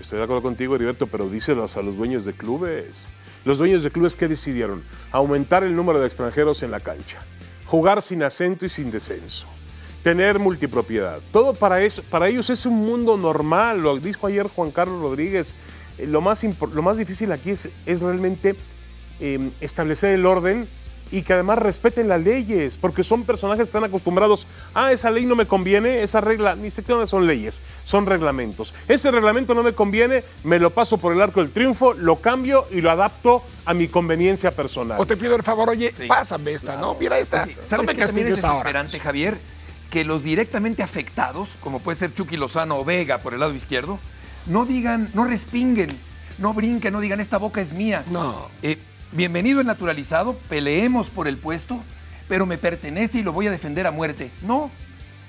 Estoy 0.00 0.18
de 0.18 0.24
acuerdo 0.24 0.42
contigo, 0.42 0.76
Heriberto, 0.76 1.06
pero 1.06 1.28
díselos 1.28 1.76
a 1.76 1.82
los 1.82 1.96
dueños 1.96 2.24
de 2.24 2.34
clubes. 2.34 3.08
Los 3.44 3.58
dueños 3.58 3.82
de 3.82 3.90
clubes, 3.90 4.16
¿qué 4.16 4.28
decidieron? 4.28 4.82
Aumentar 5.10 5.64
el 5.64 5.74
número 5.74 6.00
de 6.00 6.06
extranjeros 6.06 6.62
en 6.62 6.70
la 6.70 6.80
cancha, 6.80 7.22
jugar 7.64 8.02
sin 8.02 8.22
acento 8.22 8.66
y 8.66 8.68
sin 8.68 8.90
descenso, 8.90 9.46
tener 10.06 10.38
multipropiedad. 10.38 11.18
Todo 11.32 11.52
para, 11.52 11.80
eso, 11.82 12.00
para 12.08 12.28
ellos 12.28 12.48
es 12.48 12.64
un 12.64 12.76
mundo 12.86 13.16
normal, 13.16 13.80
lo 13.80 13.98
dijo 13.98 14.28
ayer 14.28 14.46
Juan 14.46 14.70
Carlos 14.70 15.00
Rodríguez. 15.02 15.56
Eh, 15.98 16.06
Lo 16.06 16.20
más, 16.20 16.46
lo 16.72 16.80
más 16.80 16.96
difícil 16.96 17.32
aquí 17.32 17.50
es, 17.50 17.70
es 17.86 18.02
realmente 18.02 18.54
eh, 19.18 19.50
establecer 19.60 20.12
el 20.12 20.24
orden 20.24 20.68
y 21.10 21.22
que 21.22 21.32
además 21.32 21.58
respeten 21.58 22.06
las 22.06 22.20
leyes, 22.22 22.76
porque 22.76 23.02
son 23.02 23.24
personajes 23.24 23.62
que 23.62 23.64
están 23.64 23.82
acostumbrados, 23.82 24.46
ah, 24.74 24.92
esa 24.92 25.10
ley 25.10 25.26
no 25.26 25.34
me 25.34 25.48
conviene, 25.48 26.02
esa 26.02 26.20
regla, 26.20 26.54
ni 26.54 26.70
siquiera 26.70 27.04
son 27.08 27.26
leyes, 27.26 27.60
son 27.82 28.06
reglamentos. 28.06 28.74
Ese 28.86 29.10
reglamento 29.10 29.56
no 29.56 29.64
me 29.64 29.72
conviene, 29.72 30.22
me 30.44 30.60
lo 30.60 30.70
paso 30.70 30.98
por 30.98 31.12
el 31.14 31.20
arco 31.20 31.40
del 31.40 31.50
triunfo, 31.50 31.94
lo 31.94 32.20
cambio 32.20 32.68
y 32.70 32.80
lo 32.80 32.92
adapto 32.92 33.42
a 33.64 33.74
mi 33.74 33.88
conveniencia 33.88 34.52
personal. 34.52 35.00
O 35.00 35.06
te 35.06 35.16
pido 35.16 35.34
el 35.34 35.42
favor, 35.42 35.68
oye, 35.68 35.92
pásame 36.06 36.52
esta, 36.52 36.76
¿no? 36.76 36.94
Mira 36.94 37.18
esta. 37.18 37.44
No 37.46 37.52
¿Sabes 37.66 37.88
me 37.88 37.94
qué 37.96 38.06
también 38.06 38.28
es 38.28 38.44
ahora. 38.44 38.86
Javier? 39.02 39.55
Que 39.90 40.04
los 40.04 40.24
directamente 40.24 40.82
afectados, 40.82 41.56
como 41.60 41.80
puede 41.80 41.96
ser 41.96 42.12
Chucky 42.12 42.36
Lozano 42.36 42.78
o 42.78 42.84
Vega 42.84 43.18
por 43.18 43.34
el 43.34 43.40
lado 43.40 43.54
izquierdo, 43.54 43.98
no 44.46 44.64
digan, 44.64 45.08
no 45.14 45.24
respinguen, 45.24 45.98
no 46.38 46.54
brinquen, 46.54 46.92
no 46.92 47.00
digan, 47.00 47.20
esta 47.20 47.38
boca 47.38 47.60
es 47.60 47.72
mía. 47.72 48.04
No. 48.10 48.48
Eh, 48.62 48.78
bienvenido 49.12 49.60
el 49.60 49.66
naturalizado, 49.66 50.38
peleemos 50.48 51.10
por 51.10 51.28
el 51.28 51.38
puesto, 51.38 51.82
pero 52.28 52.46
me 52.46 52.58
pertenece 52.58 53.18
y 53.18 53.22
lo 53.22 53.32
voy 53.32 53.46
a 53.46 53.50
defender 53.50 53.86
a 53.86 53.90
muerte. 53.90 54.30
No, 54.42 54.70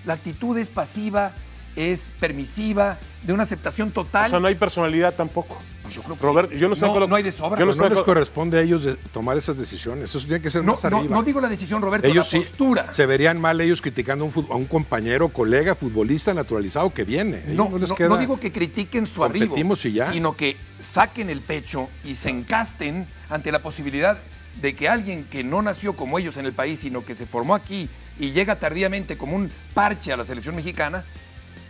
la 0.06 0.14
actitud 0.14 0.58
es 0.58 0.70
pasiva, 0.70 1.34
es 1.76 2.14
permisiva, 2.20 2.98
de 3.24 3.34
una 3.34 3.44
aceptación 3.44 3.92
total. 3.92 4.26
o 4.26 4.30
sea, 4.30 4.40
no 4.40 4.48
hay 4.48 4.56
personalidad 4.56 5.14
tampoco. 5.14 5.58
Pues 5.88 5.96
yo 5.96 6.04
creo 6.04 6.16
que 6.18 6.24
Robert, 6.24 6.52
yo 6.52 6.68
no 6.68 6.74
estoy 6.74 6.88
no, 6.88 6.94
acuerdo- 6.94 7.08
no 7.08 7.16
hay 7.16 7.24
de 7.24 7.32
sobra. 7.32 7.58
yo 7.60 7.66
no 7.66 7.74
No 7.74 7.90
les 7.90 8.02
corresponde 8.02 8.60
a 8.60 8.62
ellos 8.62 8.84
de 8.84 8.96
tomar 8.96 9.38
esas 9.38 9.58
decisiones. 9.58 10.10
Eso 10.14 10.20
tiene 10.28 10.42
que 10.42 10.52
ser 10.52 10.64
no, 10.64 10.74
más 10.74 10.84
arriba. 10.86 11.04
no 11.10 11.24
digo 11.24 11.40
la 11.42 11.48
decisión, 11.48 11.82
Roberto, 11.82 12.08
ellos 12.08 12.32
la 12.34 12.40
sí 12.40 12.40
postura. 12.40 12.94
se 12.94 13.06
verían 13.06 13.40
mal 13.40 13.60
ellos 13.62 13.82
criticando 13.82 14.26
a 14.26 14.28
un, 14.28 14.48
a 14.52 14.56
un 14.56 14.66
compañero, 14.66 15.30
colega, 15.30 15.76
futbolista 15.76 16.34
naturalizado 16.34 16.94
que 16.94 17.04
viene. 17.06 17.44
No, 17.48 17.70
no 17.70 17.78
les 17.78 17.90
no- 17.90 17.96
queda- 17.96 18.10
no 18.10 18.18
digo 18.18 18.40
que 18.40 18.52
critiquen 18.52 19.06
su 19.06 19.24
arribo, 19.24 19.56
y 19.58 19.92
ya. 19.94 20.12
sino 20.12 20.36
que 20.36 20.58
saquen 20.80 21.30
el 21.30 21.42
pecho 21.42 21.90
y 22.04 22.16
se 22.16 22.30
encasten 22.30 23.08
ante 23.30 23.52
la 23.52 23.62
posibilidad 23.64 24.18
de 24.62 24.76
que 24.76 24.90
alguien 24.90 25.24
que 25.26 25.44
no 25.44 25.62
nació 25.62 25.94
como 25.96 26.18
ellos 26.20 26.38
en 26.38 26.46
el 26.46 26.54
país, 26.54 26.80
sino 26.80 27.06
que 27.06 27.16
se 27.16 27.26
formó 27.28 27.56
aquí 27.56 27.90
y 28.20 28.32
llega 28.32 28.60
tardíamente 28.60 29.16
como 29.18 29.36
un 29.36 29.52
parche 29.74 30.12
a 30.12 30.18
la 30.18 30.24
selección 30.24 30.56
mexicana, 30.56 31.06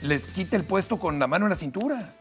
les 0.01 0.25
quite 0.27 0.55
el 0.55 0.63
puesto 0.63 0.97
con 0.97 1.19
la 1.19 1.27
mano 1.27 1.45
en 1.45 1.49
la 1.49 1.55
cintura. 1.55 2.13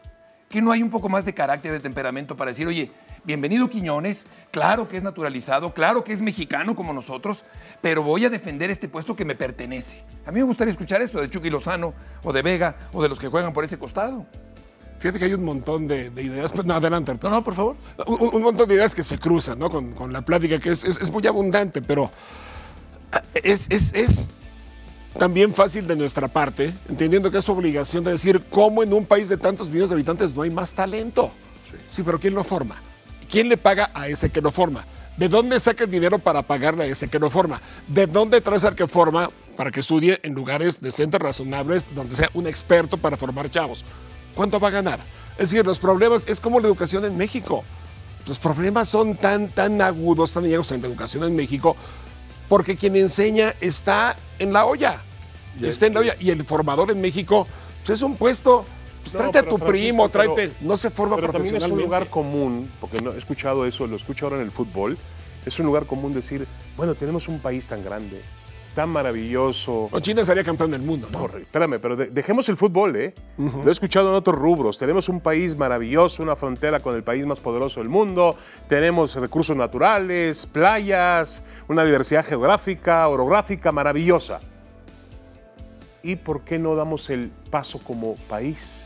Que 0.49 0.61
no 0.61 0.71
hay 0.71 0.81
un 0.81 0.89
poco 0.89 1.09
más 1.09 1.25
de 1.25 1.33
carácter, 1.33 1.71
de 1.73 1.79
temperamento 1.79 2.37
para 2.37 2.51
decir, 2.51 2.67
oye, 2.67 2.89
bienvenido 3.25 3.69
Quiñones, 3.69 4.25
claro 4.51 4.87
que 4.87 4.95
es 4.95 5.03
naturalizado, 5.03 5.73
claro 5.73 6.03
que 6.05 6.13
es 6.13 6.21
mexicano 6.21 6.73
como 6.75 6.93
nosotros, 6.93 7.43
pero 7.81 8.01
voy 8.01 8.23
a 8.25 8.29
defender 8.29 8.69
este 8.69 8.87
puesto 8.87 9.13
que 9.15 9.25
me 9.25 9.35
pertenece. 9.35 10.01
A 10.25 10.31
mí 10.31 10.39
me 10.39 10.45
gustaría 10.45 10.71
escuchar 10.71 11.01
eso 11.01 11.19
de 11.19 11.29
Chucky 11.29 11.49
Lozano 11.49 11.93
o 12.23 12.31
de 12.31 12.41
Vega 12.41 12.77
o 12.93 13.03
de 13.03 13.09
los 13.09 13.19
que 13.19 13.27
juegan 13.27 13.51
por 13.51 13.65
ese 13.65 13.77
costado. 13.77 14.25
Fíjate 14.99 15.19
que 15.19 15.25
hay 15.25 15.33
un 15.33 15.43
montón 15.43 15.85
de, 15.85 16.09
de 16.09 16.23
ideas. 16.23 16.51
Pues, 16.51 16.65
no, 16.65 16.73
adelante, 16.73 17.11
Arturo. 17.11 17.29
No, 17.29 17.35
no, 17.37 17.43
por 17.43 17.53
favor. 17.53 17.75
Un, 18.07 18.33
un 18.33 18.41
montón 18.41 18.67
de 18.69 18.75
ideas 18.75 18.95
que 18.95 19.03
se 19.03 19.19
cruzan, 19.19 19.59
¿no? 19.59 19.69
Con, 19.69 19.91
con 19.91 20.11
la 20.11 20.21
plática, 20.23 20.59
que 20.59 20.69
es, 20.71 20.83
es- 20.85 20.99
es 20.99 21.11
muy 21.11 21.27
abundante, 21.27 21.81
pero 21.83 22.09
ah, 23.11 23.21
es, 23.35 23.67
es- 23.69 23.93
es 23.93 24.31
también 25.17 25.53
fácil 25.53 25.87
de 25.87 25.95
nuestra 25.95 26.27
parte, 26.27 26.73
entendiendo 26.87 27.31
que 27.31 27.39
es 27.39 27.49
obligación 27.49 28.03
de 28.03 28.11
decir 28.11 28.43
cómo 28.49 28.83
en 28.83 28.93
un 28.93 29.05
país 29.05 29.29
de 29.29 29.37
tantos 29.37 29.69
millones 29.69 29.89
de 29.89 29.95
habitantes 29.95 30.35
no 30.35 30.43
hay 30.43 30.49
más 30.49 30.73
talento. 30.73 31.31
Sí, 31.87 32.03
pero 32.03 32.19
¿quién 32.19 32.33
lo 32.33 32.43
forma? 32.43 32.81
¿Quién 33.29 33.49
le 33.49 33.57
paga 33.57 33.91
a 33.93 34.07
ese 34.07 34.29
que 34.29 34.41
lo 34.41 34.51
forma? 34.51 34.85
¿De 35.17 35.27
dónde 35.27 35.59
saca 35.59 35.83
el 35.83 35.91
dinero 35.91 36.19
para 36.19 36.43
pagarle 36.43 36.83
a 36.83 36.87
ese 36.87 37.07
que 37.07 37.19
lo 37.19 37.29
forma? 37.29 37.59
¿De 37.87 38.05
dónde 38.05 38.39
traes 38.39 38.63
al 38.63 38.75
que 38.75 38.87
forma 38.87 39.29
para 39.57 39.71
que 39.71 39.79
estudie 39.79 40.19
en 40.21 40.33
lugares 40.33 40.79
decentes, 40.79 41.19
razonables, 41.19 41.93
donde 41.93 42.15
sea 42.15 42.29
un 42.33 42.47
experto 42.47 42.97
para 42.97 43.17
formar 43.17 43.49
chavos? 43.49 43.83
¿Cuánto 44.35 44.59
va 44.59 44.67
a 44.67 44.71
ganar? 44.71 44.99
Es 45.37 45.49
decir, 45.49 45.65
los 45.65 45.79
problemas 45.79 46.25
es 46.27 46.39
como 46.39 46.59
la 46.59 46.67
educación 46.67 47.03
en 47.05 47.17
México. 47.17 47.63
Los 48.27 48.37
problemas 48.37 48.89
son 48.89 49.15
tan, 49.15 49.49
tan 49.49 49.81
agudos, 49.81 50.33
tan 50.33 50.45
agudos 50.45 50.71
en 50.71 50.81
la 50.81 50.87
educación 50.87 51.23
en 51.23 51.35
México, 51.35 51.75
porque 52.49 52.75
quien 52.75 52.95
enseña 52.95 53.53
está 53.61 54.15
en 54.39 54.53
la 54.53 54.65
olla. 54.65 55.01
Está 55.61 55.87
en 55.87 55.93
la 55.95 55.99
olla. 56.01 56.15
Y 56.19 56.29
el 56.29 56.43
formador 56.45 56.91
en 56.91 57.01
México 57.01 57.47
pues, 57.85 57.97
es 57.97 58.03
un 58.03 58.15
puesto. 58.15 58.65
Pues 59.03 59.13
No, 59.13 59.19
tráete 59.19 59.37
a 59.39 59.41
tu 59.43 59.57
Francisco, 59.57 59.67
primo, 59.67 60.09
pero- 60.09 60.33
tráete. 60.33 60.55
no 60.61 60.75
se 60.75 60.89
forma 60.91 61.15
Pero 61.15 61.31
también 61.31 61.45
es 61.45 61.51
un 61.53 61.57
profesionalmente. 61.59 61.83
lugar 61.85 62.09
común, 62.09 62.71
porque 62.81 62.99
no 63.01 63.13
he 63.13 63.17
escuchado 63.17 63.65
eso, 63.65 63.87
lo 63.87 63.95
escucho 63.95 64.25
ahora 64.25 64.35
en 64.37 64.43
el 64.43 64.51
fútbol, 64.51 64.97
es 65.45 65.57
un 65.59 65.65
lugar 65.65 65.85
común 65.85 66.13
decir, 66.13 66.45
bueno, 66.75 66.93
tenemos 66.93 67.29
un 67.29 67.39
país 67.39 67.65
tan 67.69 67.83
grande, 67.85 68.21
tan 68.77 68.89
maravilloso. 68.89 69.89
O 69.91 69.99
China 70.01 70.23
sería 70.23 70.43
campeón 70.43 70.69
del 70.69 70.83
mundo. 70.83 71.07
¿no? 71.11 71.17
Corre, 71.17 71.41
espérame, 71.41 71.79
pero 71.81 71.95
de- 71.95 72.11
dejemos 72.11 72.47
el 72.47 72.55
fútbol, 72.57 72.95
¿eh? 72.95 73.15
Lo 73.39 73.67
he 73.67 73.71
escuchado 73.71 74.09
en 74.11 74.15
otros 74.15 74.35
rubros. 74.37 74.77
Tenemos 74.77 75.09
un 75.09 75.19
país 75.19 75.55
maravilloso, 75.57 76.21
una 76.21 76.35
frontera 76.35 76.79
con 76.79 76.95
el 76.95 77.01
país 77.03 77.25
más 77.25 77.39
poderoso 77.39 77.79
del 77.79 77.89
mundo. 77.89 78.35
Tenemos 78.67 79.15
recursos 79.15 79.57
naturales, 79.57 80.45
playas, 80.45 81.43
una 81.67 81.83
diversidad 81.83 82.23
geográfica, 82.23 83.07
orográfica 83.07 83.71
maravillosa. 83.71 84.41
¿Y 86.03 86.15
por 86.15 86.41
qué 86.41 86.59
no 86.59 86.75
damos 86.75 87.09
el 87.09 87.31
paso 87.49 87.79
como 87.79 88.13
país? 88.29 88.85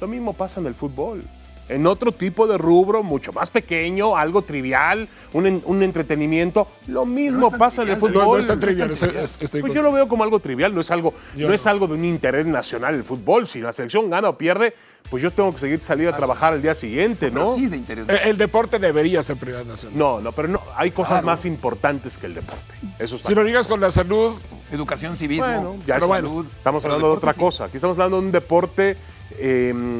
Lo 0.00 0.06
mismo 0.06 0.34
pasa 0.34 0.60
en 0.60 0.66
el 0.66 0.76
fútbol. 0.76 1.24
En 1.68 1.86
otro 1.86 2.12
tipo 2.12 2.46
de 2.46 2.56
rubro, 2.58 3.02
mucho 3.02 3.32
más 3.32 3.50
pequeño, 3.50 4.16
algo 4.16 4.42
trivial, 4.42 5.08
un, 5.32 5.62
un 5.64 5.82
entretenimiento, 5.82 6.66
lo 6.86 7.04
mismo 7.04 7.50
pasa 7.50 7.82
en 7.82 7.88
el 7.90 7.96
fútbol. 7.96 8.24
No, 8.24 8.32
no 8.32 8.38
es 8.38 8.46
tan 8.46 8.58
trivial. 8.58 8.90
es- 8.90 9.02
es- 9.02 9.38
estoy 9.40 9.60
Pues 9.60 9.70
con- 9.72 9.76
yo 9.76 9.82
lo 9.82 9.92
veo 9.92 10.08
como 10.08 10.24
algo 10.24 10.40
trivial, 10.40 10.74
no 10.74 10.80
es 10.80 10.90
algo, 10.90 11.12
Yo 11.36 11.46
no 11.48 11.54
es 11.54 11.66
algo 11.66 11.86
de 11.86 11.94
un 11.94 12.04
interés 12.04 12.46
nacional 12.46 12.94
el 12.94 13.04
fútbol. 13.04 13.46
Si 13.46 13.60
la 13.60 13.72
selección 13.72 14.08
gana 14.10 14.30
o 14.30 14.38
pierde, 14.38 14.74
pues 15.10 15.22
yo 15.22 15.30
tengo 15.30 15.52
que 15.52 15.58
seguir 15.58 15.80
salir 15.80 16.08
a 16.08 16.16
trabajar 16.16 16.52
al 16.54 16.62
día 16.62 16.74
siguiente, 16.74 17.30
Pero 17.30 17.44
¿no? 17.44 17.54
sí 17.54 17.64
es 17.66 17.70
de 17.70 17.76
interés. 17.76 18.08
Eh, 18.08 18.20
El 18.24 18.36
deporte 18.38 18.78
debería 18.78 19.22
ser 19.22 19.36
prioridad 19.36 19.64
nacional. 19.66 19.98
No, 19.98 20.20
no, 20.20 20.32
pero 20.32 20.48
no, 20.48 20.62
hay 20.76 20.90
cosas 20.90 21.22
más 21.22 21.44
importantes 21.44 22.16
que 22.18 22.26
el 22.26 22.34
deporte. 22.34 22.74
Eso 22.98 23.16
está 23.16 23.28
Si 23.28 23.34
lo 23.34 23.44
digas 23.44 23.66
con 23.68 23.80
la 23.80 23.90
salud, 23.90 24.34
Educación, 24.70 25.16
civismo, 25.16 25.44
Bueno, 25.46 25.76
ya 25.86 25.94
pero 25.94 25.98
es- 25.98 26.06
bueno, 26.08 26.46
Estamos 26.56 26.84
hablando 26.84 27.08
de 27.08 27.12
otra 27.16 27.32
sí. 27.32 27.40
cosa. 27.40 27.64
Aquí 27.64 27.76
estamos 27.76 27.94
hablando 27.96 28.20
de 28.20 28.26
un 28.26 28.32
deporte 28.32 28.96
eh, 29.38 29.98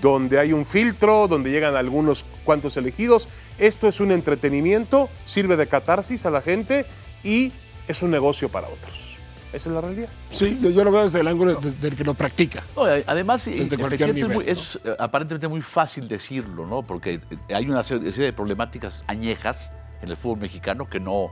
donde 0.00 0.38
hay 0.38 0.52
un 0.52 0.64
filtro, 0.66 1.28
donde 1.28 1.50
llegan 1.50 1.74
algunos 1.76 2.24
cuantos 2.44 2.76
elegidos. 2.76 3.28
Esto 3.58 3.88
es 3.88 4.00
un 4.00 4.12
entretenimiento, 4.12 5.08
sirve 5.26 5.56
de 5.56 5.66
catarsis 5.66 6.26
a 6.26 6.30
la 6.30 6.40
gente 6.40 6.86
y 7.24 7.52
es 7.86 8.02
un 8.02 8.10
negocio 8.10 8.48
para 8.48 8.68
otros. 8.68 9.16
Esa 9.52 9.70
es 9.70 9.74
la 9.74 9.80
realidad. 9.80 10.10
sí, 10.30 10.58
yo, 10.60 10.68
yo 10.68 10.84
lo 10.84 10.92
veo 10.92 11.04
desde 11.04 11.20
el 11.20 11.26
ángulo 11.28 11.54
de- 11.54 11.72
del 11.72 11.96
que 11.96 12.04
lo 12.04 12.12
practica. 12.12 12.66
No, 12.76 12.86
eh, 12.86 13.02
además, 13.06 13.46
eh, 13.48 13.52
Desde 13.52 13.78
cualquier 13.78 14.10
es, 14.10 14.14
nivel, 14.14 14.42
es, 14.46 14.78
eh, 14.84 14.94
aparentemente 14.98 15.48
muy 15.48 15.62
fácil 15.62 16.06
decirlo, 16.06 16.66
¿no? 16.66 16.82
Porque 16.82 17.18
hay 17.54 17.66
una 17.68 17.82
serie 17.82 18.10
serie 18.10 18.26
de 18.26 18.32
problemáticas 18.34 19.04
añejas 19.06 19.72
en 20.02 20.10
el 20.10 20.18
fútbol 20.18 20.40
mexicano 20.40 20.86
que 20.88 21.00
no, 21.00 21.30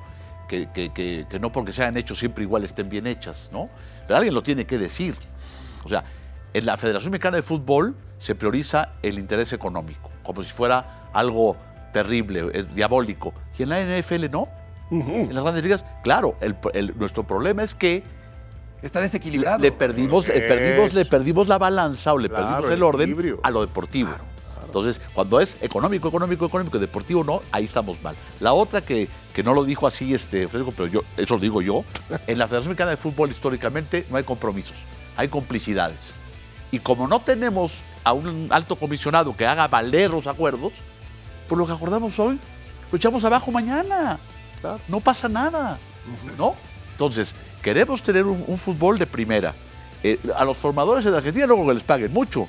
que, 0.48 0.66
que- 0.72 0.94
que- 0.94 1.26
que 1.28 1.38
no 1.38 1.52
porque 1.52 1.74
se 1.74 1.82
hayan 1.82 1.98
hecho 1.98 2.14
siempre 2.14 2.42
igual 2.44 2.64
estén 2.64 2.88
bien 2.88 3.06
hechas, 3.06 3.50
¿no? 3.52 3.68
Pero 4.06 4.16
alguien 4.16 4.32
lo 4.34 4.42
tiene 4.42 4.64
que 4.64 4.78
decir. 4.78 5.14
O 5.84 5.88
sea, 5.90 6.02
en 6.54 6.64
la 6.64 6.78
Federación 6.78 7.10
Mexicana 7.12 7.36
de 7.36 7.42
Fútbol 7.42 7.94
se 8.18 8.34
prioriza 8.34 8.94
el 9.02 9.18
interés 9.18 9.52
económico, 9.52 10.10
como 10.22 10.42
si 10.42 10.50
fuera 10.50 11.08
algo 11.12 11.56
terrible, 11.92 12.50
eh, 12.52 12.64
diabólico. 12.74 13.32
Y 13.58 13.62
en 13.64 13.68
la 13.70 13.80
NFL 13.80 14.28
no. 14.30 14.48
En 14.90 15.34
las 15.34 15.42
grandes 15.42 15.64
ligas, 15.64 15.84
claro, 16.04 16.36
el- 16.40 16.56
el- 16.74 16.96
nuestro 16.96 17.26
problema 17.26 17.62
es 17.64 17.74
que 17.74 18.04
Está 18.82 19.00
desequilibrado. 19.00 19.58
le 19.58 19.72
perdimos, 19.72 20.28
le 20.28 20.40
perdimos, 20.42 20.94
le 20.94 21.04
perdimos 21.04 21.48
la 21.48 21.58
balanza 21.58 22.12
o 22.12 22.18
le 22.18 22.28
Claro, 22.28 22.44
perdimos 22.44 22.66
el 22.70 22.72
el 22.76 22.82
orden 22.82 23.00
equilibrio. 23.10 23.40
a 23.42 23.50
lo 23.50 23.62
deportivo. 23.62 24.10
Entonces, 24.64 25.00
cuando 25.14 25.40
es 25.40 25.56
económico, 25.62 26.08
económico, 26.08 26.44
económico, 26.46 26.78
deportivo 26.78 27.24
no, 27.24 27.40
ahí 27.50 27.64
estamos 27.64 28.02
mal. 28.02 28.14
La 28.40 28.52
otra 28.52 28.80
que, 28.82 29.08
que 29.32 29.42
no 29.42 29.54
lo 29.54 29.64
dijo 29.64 29.86
así 29.86 30.12
este 30.12 30.48
Fresco, 30.48 30.72
pero 30.76 30.86
yo, 30.88 31.02
eso 31.16 31.34
lo 31.34 31.40
digo 31.40 31.62
yo, 31.62 31.84
en 32.26 32.38
la 32.38 32.46
Federación 32.46 32.70
Mexicana 32.72 32.90
de 32.90 32.96
Fútbol 32.96 33.30
históricamente 33.30 34.06
no 34.10 34.16
hay 34.18 34.24
compromisos. 34.24 34.76
hay 35.16 35.28
complicidades. 35.28 36.12
Y 36.76 36.80
como 36.80 37.08
no 37.08 37.20
tenemos 37.20 37.84
a 38.04 38.12
un 38.12 38.48
alto 38.50 38.76
comisionado 38.76 39.34
que 39.34 39.46
haga 39.46 39.66
valer 39.66 40.10
los 40.10 40.26
acuerdos, 40.26 40.72
pues 41.48 41.58
lo 41.58 41.66
que 41.66 41.72
acordamos 41.72 42.18
hoy, 42.18 42.38
lo 42.92 42.96
echamos 42.98 43.24
abajo 43.24 43.50
mañana. 43.50 44.18
No 44.88 45.00
pasa 45.00 45.26
nada. 45.26 45.78
¿No? 46.36 46.54
Entonces, 46.90 47.34
queremos 47.62 48.02
tener 48.02 48.26
un, 48.26 48.44
un 48.46 48.58
fútbol 48.58 48.98
de 48.98 49.06
primera. 49.06 49.54
Eh, 50.02 50.20
a 50.36 50.44
los 50.44 50.58
formadores 50.58 51.04
de 51.04 51.16
Argentina 51.16 51.46
luego 51.46 51.66
que 51.66 51.72
les 51.74 51.82
paguen 51.82 52.12
mucho. 52.12 52.46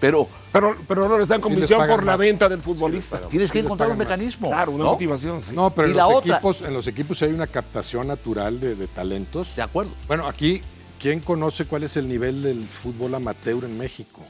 Pero 0.00 0.28
Pero, 0.52 0.76
pero 0.88 1.08
no 1.08 1.16
les 1.16 1.28
dan 1.28 1.40
Sí 1.40 1.48
les 1.48 1.54
comisión 1.54 1.86
por 1.88 2.04
la 2.04 2.12
más. 2.12 2.18
venta 2.18 2.48
del 2.48 2.60
futbolista. 2.60 3.20
tienes 3.28 3.52
que 3.52 3.60
encontrar 3.60 3.88
un 3.90 3.98
más. 3.98 4.06
mecanismo. 4.08 4.48
Claro, 4.48 4.72
una 4.72 4.84
¿no? 4.84 4.90
motivación, 4.92 5.40
sí. 5.42 5.54
No, 5.54 5.70
pero 5.70 5.86
Y 5.86 5.90
en 5.92 5.96
la 5.96 6.04
los, 6.06 6.14
otra- 6.14 6.34
equipos, 6.36 6.62
en 6.62 6.72
los 6.74 6.86
equipos 6.88 7.22
hay 7.22 7.30
una 7.32 7.46
captación 7.46 8.08
natural 8.08 8.58
de, 8.58 8.74
de 8.74 8.88
talentos. 8.88 9.54
De 9.54 9.62
acuerdo. 9.62 9.92
Bueno, 10.08 10.26
aquí, 10.26 10.60
¿quién 10.98 11.20
conoce 11.20 11.66
cuál 11.66 11.84
es 11.84 11.96
el 11.96 12.08
nivel 12.08 12.42
del 12.42 12.66
fútbol 12.66 13.14
amateur 13.14 13.64
en 13.64 13.76
México? 13.78 14.20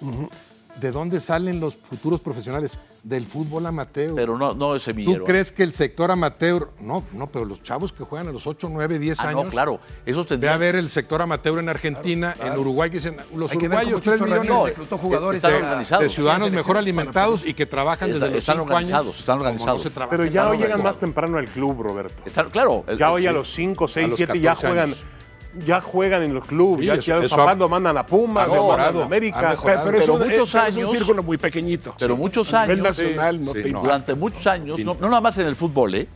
¿De 0.80 0.92
dónde 0.92 1.18
salen 1.18 1.58
los 1.58 1.76
futuros 1.76 2.20
profesionales? 2.20 2.78
Del 3.02 3.24
fútbol 3.26 3.66
amateur. 3.66 4.14
Pero 4.14 4.38
no, 4.38 4.54
no 4.54 4.76
es 4.76 4.84
semillero. 4.84 5.20
¿Tú 5.20 5.24
crees 5.24 5.50
que 5.50 5.64
el 5.64 5.72
sector 5.72 6.08
amateur, 6.12 6.70
no, 6.80 7.02
no, 7.12 7.26
pero 7.26 7.44
los 7.46 7.62
chavos 7.64 7.92
que 7.92 8.04
juegan 8.04 8.28
a 8.28 8.32
los 8.32 8.46
8, 8.46 8.68
9, 8.70 9.00
10 9.00 9.18
Ah, 9.20 9.28
años, 9.30 9.44
no, 9.46 9.50
claro. 9.50 9.80
Esos 10.06 10.28
ve 10.38 10.48
a 10.48 10.56
ver 10.56 10.76
el 10.76 10.88
sector 10.88 11.20
amateur 11.20 11.58
en 11.58 11.68
Argentina, 11.68 12.36
en 12.40 12.56
Uruguay, 12.56 12.90
que 12.90 12.98
dicen, 12.98 13.16
los 13.34 13.50
Hay 13.50 13.56
uruguayos, 13.58 13.92
cómo 13.94 14.02
3 14.04 14.18
Chucho 14.20 14.24
millones 14.26 14.38
Ramírez 14.48 14.58
de- 14.64 14.70
reclutó 14.70 14.98
jugadores 14.98 15.42
están 15.42 15.62
organizados. 15.64 16.02
de 16.04 16.10
ciudadanos 16.10 16.50
mejor 16.52 16.76
alimentados 16.76 17.44
y 17.44 17.54
que 17.54 17.66
trabajan 17.66 18.10
Está- 18.10 18.26
desde 18.26 18.34
los 18.36 18.38
están 18.44 18.56
5 18.58 18.62
organizados, 18.64 19.06
años. 19.06 19.18
están 19.18 19.38
no 19.38 19.42
organizados. 19.44 19.82
se 19.82 19.90
trabaja 19.90 20.16
Pero 20.16 20.26
ya 20.30 20.48
hoy 20.48 20.58
llegan 20.58 20.82
más 20.82 21.00
temprano 21.00 21.38
al 21.38 21.46
club, 21.48 21.82
Roberto. 21.82 22.22
Claro. 22.52 22.84
el- 22.86 22.98
Ya 22.98 23.10
hoy 23.10 23.26
a 23.26 23.32
los 23.32 23.48
5, 23.48 23.88
6, 23.88 24.08
los 24.10 24.16
7 24.16 24.38
ya 24.38 24.50
14 24.50 24.66
juegan. 24.68 24.88
años. 24.90 24.98
Ya 25.66 25.80
juegan 25.80 26.22
en 26.22 26.34
los 26.34 26.44
clubes, 26.46 26.80
Sí, 26.80 26.86
ya, 26.86 26.94
eso- 26.94 27.02
ya 27.02 27.14
los 27.16 27.24
eso 27.26 27.36
papás 27.36 27.54
ha- 27.54 27.58
lo 27.58 27.68
mandan 27.68 27.96
a 27.98 28.06
Puma, 28.06 28.46
lo 28.46 28.68
mandan 28.68 28.96
a 28.96 29.04
América. 29.04 29.56
Pero, 29.62 29.82
Pero 29.84 29.98
es 29.98 30.08
un, 30.08 30.18
muchos 30.20 30.48
es- 30.50 30.54
años- 30.54 30.76
Es 30.78 30.90
un 30.90 30.96
círculo 30.96 31.22
muy 31.22 31.38
pequeñito. 31.38 31.94
Pero 31.98 32.16
muchos 32.16 32.52
A 32.54 32.62
nivel 32.66 32.80
años. 32.80 32.98
nacional 32.98 33.44
no 33.44 33.52
sí, 33.52 33.62
te 33.62 33.70
no. 33.70 33.82
Durante 33.82 34.14
muchos 34.14 34.46
años, 34.46 34.78
no, 34.80 34.94
no 35.00 35.08
nada 35.08 35.20
más 35.20 35.36
en 35.38 35.46
el 35.46 35.56
fútbol, 35.56 35.94
¿eh? 35.94 36.08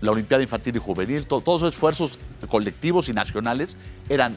la 0.00 0.10
Olimpiada 0.10 0.42
Infantil 0.42 0.74
y 0.74 0.78
Juvenil, 0.80 1.26
to- 1.26 1.40
todos 1.40 1.62
esos 1.62 1.74
esfuerzos 1.74 2.18
colectivos 2.48 3.08
y 3.08 3.12
nacionales 3.12 3.76
eran, 4.08 4.36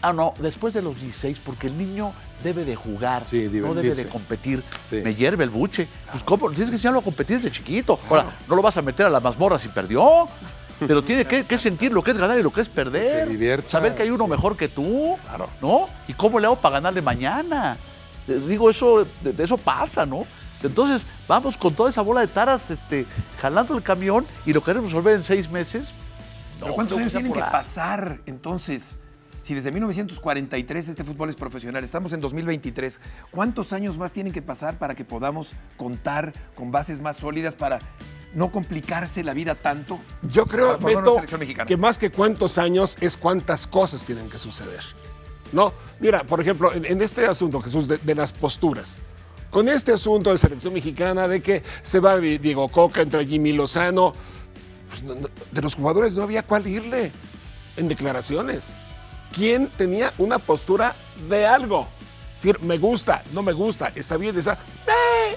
ah, 0.00 0.12
no, 0.12 0.32
después 0.38 0.74
de 0.74 0.82
los 0.82 1.00
16, 1.00 1.40
porque 1.44 1.66
el 1.66 1.76
niño 1.76 2.12
debe 2.44 2.64
de 2.64 2.76
jugar, 2.76 3.24
Sí, 3.28 3.48
no 3.52 3.74
debe 3.74 3.96
de 3.96 4.06
competir. 4.06 4.62
Sí. 4.84 4.96
Me 5.02 5.12
hierve 5.14 5.42
el 5.42 5.50
buche. 5.50 5.88
Pues, 6.12 6.22
¿cómo? 6.22 6.48
Tienes 6.50 6.68
que 6.70 6.76
enseñarlo 6.76 7.00
a 7.00 7.02
competir 7.02 7.38
desde 7.38 7.50
chiquito. 7.50 7.98
Ahora, 8.08 8.26
no 8.48 8.54
lo 8.54 8.62
vas 8.62 8.76
a 8.76 8.82
meter 8.82 9.06
a 9.06 9.10
la 9.10 9.18
mazmorra 9.18 9.58
si 9.58 9.68
perdió. 9.68 10.28
Pero 10.80 11.02
tiene 11.02 11.24
que, 11.24 11.44
que 11.44 11.58
sentir 11.58 11.92
lo 11.92 12.02
que 12.02 12.10
es 12.10 12.18
ganar 12.18 12.38
y 12.38 12.42
lo 12.42 12.52
que 12.52 12.60
es 12.60 12.68
perder. 12.68 13.24
se 13.24 13.26
divierta, 13.26 13.68
Saber 13.68 13.94
que 13.94 14.02
hay 14.02 14.10
uno 14.10 14.26
mejor 14.26 14.56
que 14.56 14.68
tú. 14.68 15.16
¿No? 15.62 15.88
¿Y 16.06 16.12
cómo 16.12 16.38
le 16.38 16.46
hago 16.46 16.56
para 16.56 16.74
ganarle 16.74 17.00
mañana? 17.02 17.76
Eh, 18.28 18.40
Digo, 18.46 18.68
eso, 18.68 19.06
eso 19.38 19.56
pasa, 19.56 20.04
¿no? 20.04 20.26
Entonces, 20.62 21.06
vamos 21.28 21.56
con 21.56 21.74
toda 21.74 21.90
esa 21.90 22.02
bola 22.02 22.20
de 22.20 22.26
taras 22.28 22.70
este, 22.70 23.06
jalando 23.40 23.76
el 23.76 23.82
camión 23.82 24.26
y 24.44 24.52
lo 24.52 24.62
queremos 24.62 24.90
resolver 24.90 25.14
en 25.14 25.22
seis 25.22 25.50
meses. 25.50 25.92
¿Pero 26.58 26.68
No, 26.70 26.74
cuántos 26.74 26.96
tengo 26.96 27.00
años 27.08 27.12
tienen 27.12 27.32
que 27.32 27.40
pasar 27.40 28.18
entonces? 28.26 28.96
Si 29.42 29.54
desde 29.54 29.70
1943 29.70 30.88
este 30.88 31.04
fútbol 31.04 31.28
es 31.28 31.36
profesional, 31.36 31.84
estamos 31.84 32.12
en 32.12 32.20
2023, 32.20 32.98
¿cuántos 33.30 33.72
años 33.72 33.96
más 33.96 34.10
tienen 34.10 34.32
que 34.32 34.42
pasar 34.42 34.76
para 34.76 34.96
que 34.96 35.04
podamos 35.04 35.52
contar 35.76 36.32
con 36.56 36.72
bases 36.72 37.00
más 37.00 37.18
sólidas 37.18 37.54
para 37.54 37.78
no 38.36 38.52
complicarse 38.52 39.24
la 39.24 39.32
vida 39.34 39.54
tanto? 39.54 39.98
Yo 40.22 40.46
creo, 40.46 40.78
Beto, 40.78 41.16
que 41.66 41.76
más 41.76 41.98
que 41.98 42.10
cuántos 42.10 42.58
años 42.58 42.96
es 43.00 43.16
cuántas 43.16 43.66
cosas 43.66 44.04
tienen 44.04 44.28
que 44.28 44.38
suceder. 44.38 44.80
No, 45.52 45.72
mira, 46.00 46.22
por 46.24 46.40
ejemplo, 46.40 46.72
en, 46.72 46.84
en 46.84 47.00
este 47.02 47.24
asunto, 47.26 47.60
Jesús, 47.62 47.88
de, 47.88 47.96
de 47.98 48.14
las 48.14 48.32
posturas. 48.32 48.98
Con 49.50 49.68
este 49.68 49.92
asunto 49.92 50.30
de 50.30 50.38
selección 50.38 50.74
mexicana, 50.74 51.26
de 51.26 51.40
que 51.40 51.62
se 51.82 51.98
va 51.98 52.18
Di- 52.18 52.36
Diego 52.38 52.68
Coca 52.68 53.00
entre 53.00 53.24
Jimmy 53.26 53.52
Lozano, 53.52 54.12
pues 54.88 55.02
no- 55.02 55.14
no- 55.14 55.28
de 55.50 55.62
los 55.62 55.74
jugadores 55.74 56.14
no 56.14 56.22
había 56.22 56.42
cuál 56.42 56.66
irle 56.66 57.12
en 57.76 57.88
declaraciones. 57.88 58.74
¿Quién 59.32 59.68
tenía 59.78 60.12
una 60.18 60.38
postura 60.38 60.94
de 61.28 61.46
algo? 61.46 61.88
Es 62.36 62.42
decir, 62.42 62.60
me 62.62 62.76
gusta, 62.76 63.22
no 63.32 63.42
me 63.42 63.52
gusta, 63.54 63.92
está 63.94 64.16
bien, 64.18 64.36
está. 64.36 64.58
¡Eh! 64.86 65.36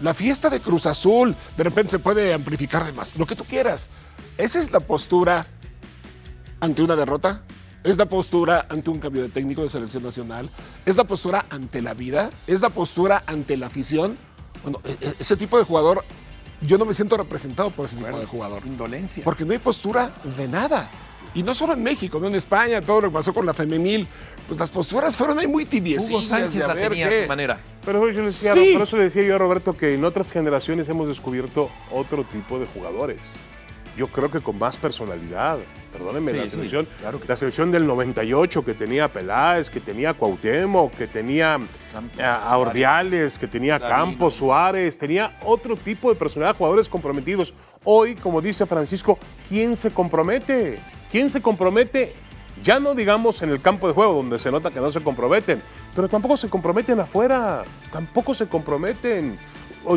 La 0.00 0.14
fiesta 0.14 0.50
de 0.50 0.60
Cruz 0.60 0.86
Azul 0.86 1.34
de 1.56 1.64
repente 1.64 1.90
se 1.92 1.98
puede 1.98 2.34
amplificar 2.34 2.84
de 2.84 2.92
más, 2.92 3.16
lo 3.16 3.26
que 3.26 3.36
tú 3.36 3.44
quieras. 3.44 3.90
Esa 4.36 4.58
es 4.58 4.72
la 4.72 4.80
postura 4.80 5.46
ante 6.60 6.82
una 6.82 6.96
derrota. 6.96 7.42
Es 7.84 7.98
la 7.98 8.06
postura 8.06 8.66
ante 8.70 8.88
un 8.88 8.98
cambio 8.98 9.22
de 9.22 9.28
técnico 9.28 9.62
de 9.62 9.68
selección 9.68 10.02
nacional. 10.02 10.48
Es 10.86 10.96
la 10.96 11.04
postura 11.04 11.44
ante 11.50 11.82
la 11.82 11.92
vida. 11.92 12.30
Es 12.46 12.62
la 12.62 12.70
postura 12.70 13.22
ante 13.26 13.58
la 13.58 13.66
afición. 13.66 14.16
Bueno, 14.62 14.80
e- 14.84 14.96
e- 15.06 15.14
ese 15.18 15.36
tipo 15.36 15.58
de 15.58 15.64
jugador, 15.64 16.02
yo 16.62 16.78
no 16.78 16.86
me 16.86 16.94
siento 16.94 17.18
representado 17.18 17.70
por 17.70 17.84
ese 17.84 17.96
tipo 17.96 18.18
de 18.18 18.24
jugador. 18.24 18.66
Indolencia. 18.66 19.22
Porque 19.22 19.44
no 19.44 19.52
hay 19.52 19.58
postura 19.58 20.12
de 20.36 20.48
nada. 20.48 20.90
Y 21.34 21.42
no 21.42 21.54
solo 21.54 21.74
en 21.74 21.82
México, 21.82 22.18
no 22.20 22.28
en 22.28 22.36
España, 22.36 22.80
todo 22.80 23.02
lo 23.02 23.08
que 23.08 23.14
pasó 23.14 23.34
con 23.34 23.44
la 23.44 23.52
femenil. 23.52 24.08
Pues 24.48 24.60
las 24.60 24.70
posturas 24.70 25.16
fueron 25.16 25.38
ahí 25.38 25.46
muy 25.46 25.64
tibiecillas. 25.64 26.10
Hugo 26.10 26.22
Sánchez 26.28 26.54
de 26.54 26.64
a 26.64 26.68
la 26.68 26.74
tenía 26.74 27.06
a 27.06 27.10
qué. 27.10 27.22
su 27.22 27.28
manera. 27.28 27.58
Pero 27.84 28.10
yo 28.10 28.20
le 28.20 28.26
decía, 28.26 28.52
Sí. 28.52 28.72
por 28.74 28.82
eso 28.82 28.96
le 28.98 29.04
decía 29.04 29.22
yo 29.22 29.34
a 29.34 29.38
Roberto 29.38 29.76
que 29.76 29.94
en 29.94 30.04
otras 30.04 30.30
generaciones 30.30 30.88
hemos 30.88 31.08
descubierto 31.08 31.70
otro 31.90 32.24
tipo 32.24 32.58
de 32.58 32.66
jugadores. 32.66 33.18
Yo 33.96 34.08
creo 34.08 34.30
que 34.30 34.40
con 34.40 34.58
más 34.58 34.76
personalidad. 34.76 35.58
Perdónenme, 35.92 36.32
Sí, 36.32 36.36
la 36.38 36.42
sí, 36.44 36.50
selección, 36.50 36.88
claro 37.00 37.20
la 37.24 37.36
selección 37.36 37.70
del 37.70 37.86
98 37.86 38.64
que 38.64 38.74
tenía 38.74 39.04
a 39.04 39.08
Peláez, 39.12 39.70
que 39.70 39.78
tenía 39.78 40.10
a 40.10 40.14
Cuauhtémoc, 40.14 40.92
que 40.94 41.06
tenía 41.06 41.60
a, 42.20 42.34
a 42.50 42.58
Ordiales, 42.58 43.38
que 43.38 43.46
tenía 43.46 43.76
a 43.76 43.78
Campos, 43.78 44.34
Suárez, 44.34 44.98
tenía 44.98 45.38
otro 45.44 45.76
tipo 45.76 46.10
de 46.10 46.16
personalidad, 46.16 46.56
jugadores 46.56 46.88
comprometidos. 46.88 47.54
Hoy, 47.84 48.16
como 48.16 48.40
dice 48.40 48.66
Francisco, 48.66 49.16
¿quién 49.48 49.76
se 49.76 49.92
compromete? 49.92 50.80
¿Quién 51.12 51.30
se 51.30 51.40
compromete? 51.40 52.12
Ya 52.62 52.80
no 52.80 52.94
digamos 52.94 53.42
en 53.42 53.50
el 53.50 53.60
campo 53.60 53.88
de 53.88 53.94
juego, 53.94 54.14
donde 54.14 54.38
se 54.38 54.50
nota 54.50 54.70
que 54.70 54.80
no 54.80 54.90
se 54.90 55.02
comprometen, 55.02 55.62
pero 55.94 56.08
tampoco 56.08 56.36
se 56.36 56.48
comprometen 56.48 57.00
afuera, 57.00 57.64
tampoco 57.90 58.34
se 58.34 58.46
comprometen. 58.48 59.38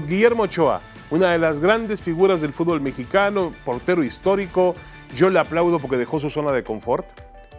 Guillermo 0.07 0.43
Ochoa, 0.43 0.81
una 1.09 1.31
de 1.31 1.37
las 1.37 1.59
grandes 1.59 2.01
figuras 2.01 2.41
del 2.41 2.51
fútbol 2.51 2.81
mexicano, 2.81 3.53
portero 3.63 4.03
histórico, 4.03 4.75
yo 5.13 5.29
le 5.29 5.39
aplaudo 5.39 5.79
porque 5.79 5.97
dejó 5.97 6.19
su 6.19 6.29
zona 6.29 6.51
de 6.51 6.63
confort, 6.63 7.07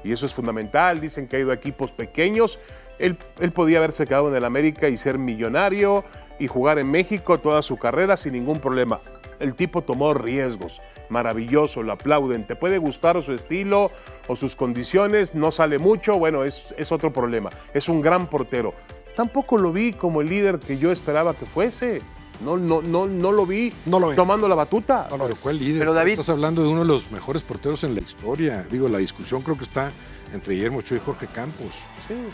y 0.04 0.12
eso 0.12 0.26
es 0.26 0.34
fundamental, 0.34 1.00
dicen 1.00 1.26
que 1.26 1.36
ha 1.36 1.40
ido 1.40 1.52
a 1.52 1.54
equipos 1.54 1.90
pequeños, 1.92 2.58
él, 2.98 3.18
él 3.40 3.52
podía 3.52 3.78
haberse 3.78 4.06
quedado 4.06 4.28
en 4.28 4.34
el 4.34 4.44
América 4.44 4.88
y 4.88 4.98
ser 4.98 5.18
millonario 5.18 6.04
y 6.38 6.48
jugar 6.48 6.78
en 6.78 6.90
México 6.90 7.38
toda 7.38 7.62
su 7.62 7.76
carrera 7.76 8.16
sin 8.16 8.34
ningún 8.34 8.60
problema. 8.60 9.00
El 9.40 9.54
tipo 9.54 9.82
tomó 9.82 10.14
riesgos, 10.14 10.80
maravilloso, 11.08 11.82
lo 11.82 11.92
aplauden. 11.92 12.46
Te 12.46 12.56
puede 12.56 12.78
gustar 12.78 13.22
su 13.22 13.32
estilo 13.32 13.90
o 14.26 14.36
sus 14.36 14.56
condiciones, 14.56 15.34
no 15.34 15.50
sale 15.50 15.78
mucho, 15.78 16.18
bueno, 16.18 16.44
es, 16.44 16.74
es 16.78 16.92
otro 16.92 17.12
problema. 17.12 17.50
Es 17.74 17.88
un 17.88 18.00
gran 18.00 18.28
portero. 18.28 18.74
Tampoco 19.16 19.58
lo 19.58 19.72
vi 19.72 19.92
como 19.92 20.20
el 20.20 20.28
líder 20.28 20.58
que 20.60 20.78
yo 20.78 20.90
esperaba 20.92 21.34
que 21.34 21.46
fuese. 21.46 22.02
No, 22.40 22.56
no, 22.56 22.82
no, 22.82 23.06
no 23.08 23.32
lo 23.32 23.46
vi 23.46 23.72
No 23.86 23.98
lo 23.98 24.12
es. 24.12 24.16
tomando 24.16 24.46
la 24.48 24.54
batuta. 24.54 25.08
No 25.10 25.16
lo 25.18 25.24
Pero 25.24 25.34
es. 25.34 25.40
fue 25.40 25.50
el 25.52 25.58
líder. 25.58 25.80
Pero, 25.80 25.92
David- 25.94 26.12
Estás 26.12 26.28
hablando 26.28 26.62
de 26.62 26.68
uno 26.68 26.80
de 26.82 26.86
los 26.86 27.10
mejores 27.10 27.42
porteros 27.42 27.82
en 27.82 27.96
la 27.96 28.00
historia. 28.00 28.64
Digo, 28.70 28.88
la 28.88 28.98
discusión 28.98 29.42
creo 29.42 29.56
que 29.58 29.64
está 29.64 29.90
entre 30.32 30.54
Guillermo 30.54 30.78
Ochoa 30.78 30.98
y 30.98 31.00
Jorge 31.00 31.26
Campos. 31.26 31.74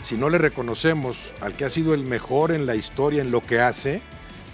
Si 0.03 0.15
no 0.15 0.29
le 0.29 0.37
reconocemos 0.37 1.33
al 1.41 1.55
que 1.55 1.65
ha 1.65 1.69
sido 1.71 1.95
el 1.95 2.03
mejor 2.03 2.51
en 2.51 2.67
la 2.67 2.75
historia 2.75 3.21
en 3.23 3.31
lo 3.31 3.41
que 3.41 3.59
hace, 3.61 4.03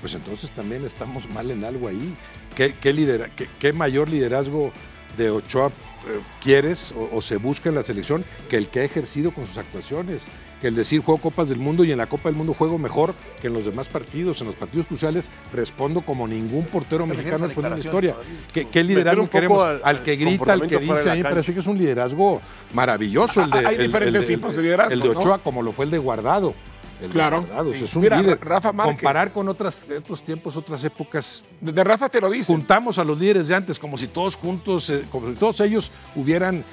pues 0.02 0.14
entonces 0.16 0.50
también 0.52 0.84
estamos 0.86 1.30
mal 1.30 1.50
en 1.52 1.64
algo 1.64 1.88
ahí. 1.88 2.14
¿Qué, 2.56 2.76
qué, 2.82 2.94
lidera- 2.94 3.30
qué- 3.36 3.48
qué 3.60 3.72
mayor 3.72 4.10
liderazgo 4.10 4.72
de 5.18 5.30
Ochoa 5.30 5.68
eh, 5.68 6.20
quieres 6.44 6.94
o, 6.98 7.10
o 7.18 7.22
se 7.22 7.38
busca 7.38 7.70
en 7.70 7.76
la 7.76 7.84
selección 7.84 8.26
que 8.50 8.58
el 8.58 8.68
que 8.70 8.80
ha 8.80 8.84
ejercido 8.84 9.32
con 9.32 9.46
sus 9.46 9.58
actuaciones? 9.58 10.28
Que 10.60 10.68
el 10.68 10.76
decir 10.76 11.02
juego 11.02 11.20
Copas 11.20 11.50
del 11.50 11.58
Mundo 11.58 11.84
y 11.84 11.92
en 11.92 11.98
la 11.98 12.06
Copa 12.08 12.30
del 12.30 12.36
Mundo 12.36 12.54
juego 12.54 12.78
mejor 12.78 13.16
que 13.42 13.48
en 13.48 13.54
los 13.54 13.66
demás 13.66 13.90
partidos. 13.90 14.42
En 14.42 14.48
los 14.48 14.56
partidos 14.56 14.86
cruciales 14.86 15.30
respondo 15.52 16.02
como 16.02 16.28
ningún 16.28 16.66
portero 16.66 17.06
¿Te 17.06 17.14
refieres 17.14 17.40
mexicano 17.42 17.68
en 17.68 17.74
la 17.74 17.80
historia. 17.80 18.16
¿Qué, 18.54 18.68
qué 18.68 18.84
liderazgo 18.84 19.28
queremos? 19.30 19.64
al- 19.84 20.04
que 20.04 20.16
grita, 20.18 20.54
al 20.54 20.68
que 20.68 20.78
dice, 20.78 21.10
a 21.10 21.16
mí 21.16 21.24
parece 21.24 21.54
que 21.56 21.62
es 21.62 21.68
un 21.68 21.78
liderazgo 21.80 22.42
maravilloso. 22.74 23.44
El 23.44 23.50
de, 23.50 23.58
hay 23.68 23.76
el- 23.76 23.88
diferentes 23.88 24.22
el 24.22 24.28
tipos 24.28 24.56
de 24.56 24.62
liderazgo, 24.62 24.94
El 24.94 25.00
de 25.02 25.10
¿no? 25.14 25.20
Ochoa, 25.20 25.38
como 25.40 25.62
lo 25.64 25.72
fue 25.72 25.86
el 25.86 25.92
de 25.92 25.98
Guardado. 25.98 26.54
El 27.02 27.10
Claro. 27.10 27.46
Es 27.74 27.96
un 27.96 28.04
Mira, 28.04 28.22
líder. 28.22 28.40
Rafa 28.42 28.72
Márquez. 28.72 28.98
Comparar 28.98 29.32
con 29.32 29.50
otras, 29.50 29.86
otros 29.98 30.24
tiempos, 30.24 30.56
otras 30.56 30.84
épocas, 30.84 31.44
De, 31.60 31.72
de 31.72 31.84
Rafa 31.84 32.10
te 32.10 32.22
lo 32.22 32.30
dice. 32.30 32.54
juntamos 32.54 32.98
a 33.00 33.04
los 33.04 33.18
líderes 33.20 33.48
de 33.48 33.56
antes 33.56 33.80
como 33.80 33.98
si 33.98 34.08
todos 34.08 34.36
juntos, 34.36 34.90
eh, 34.90 35.06
como 35.12 35.28
si 35.30 35.34
todos 35.36 35.60
ellos 35.62 35.92
hubieran 36.16 36.64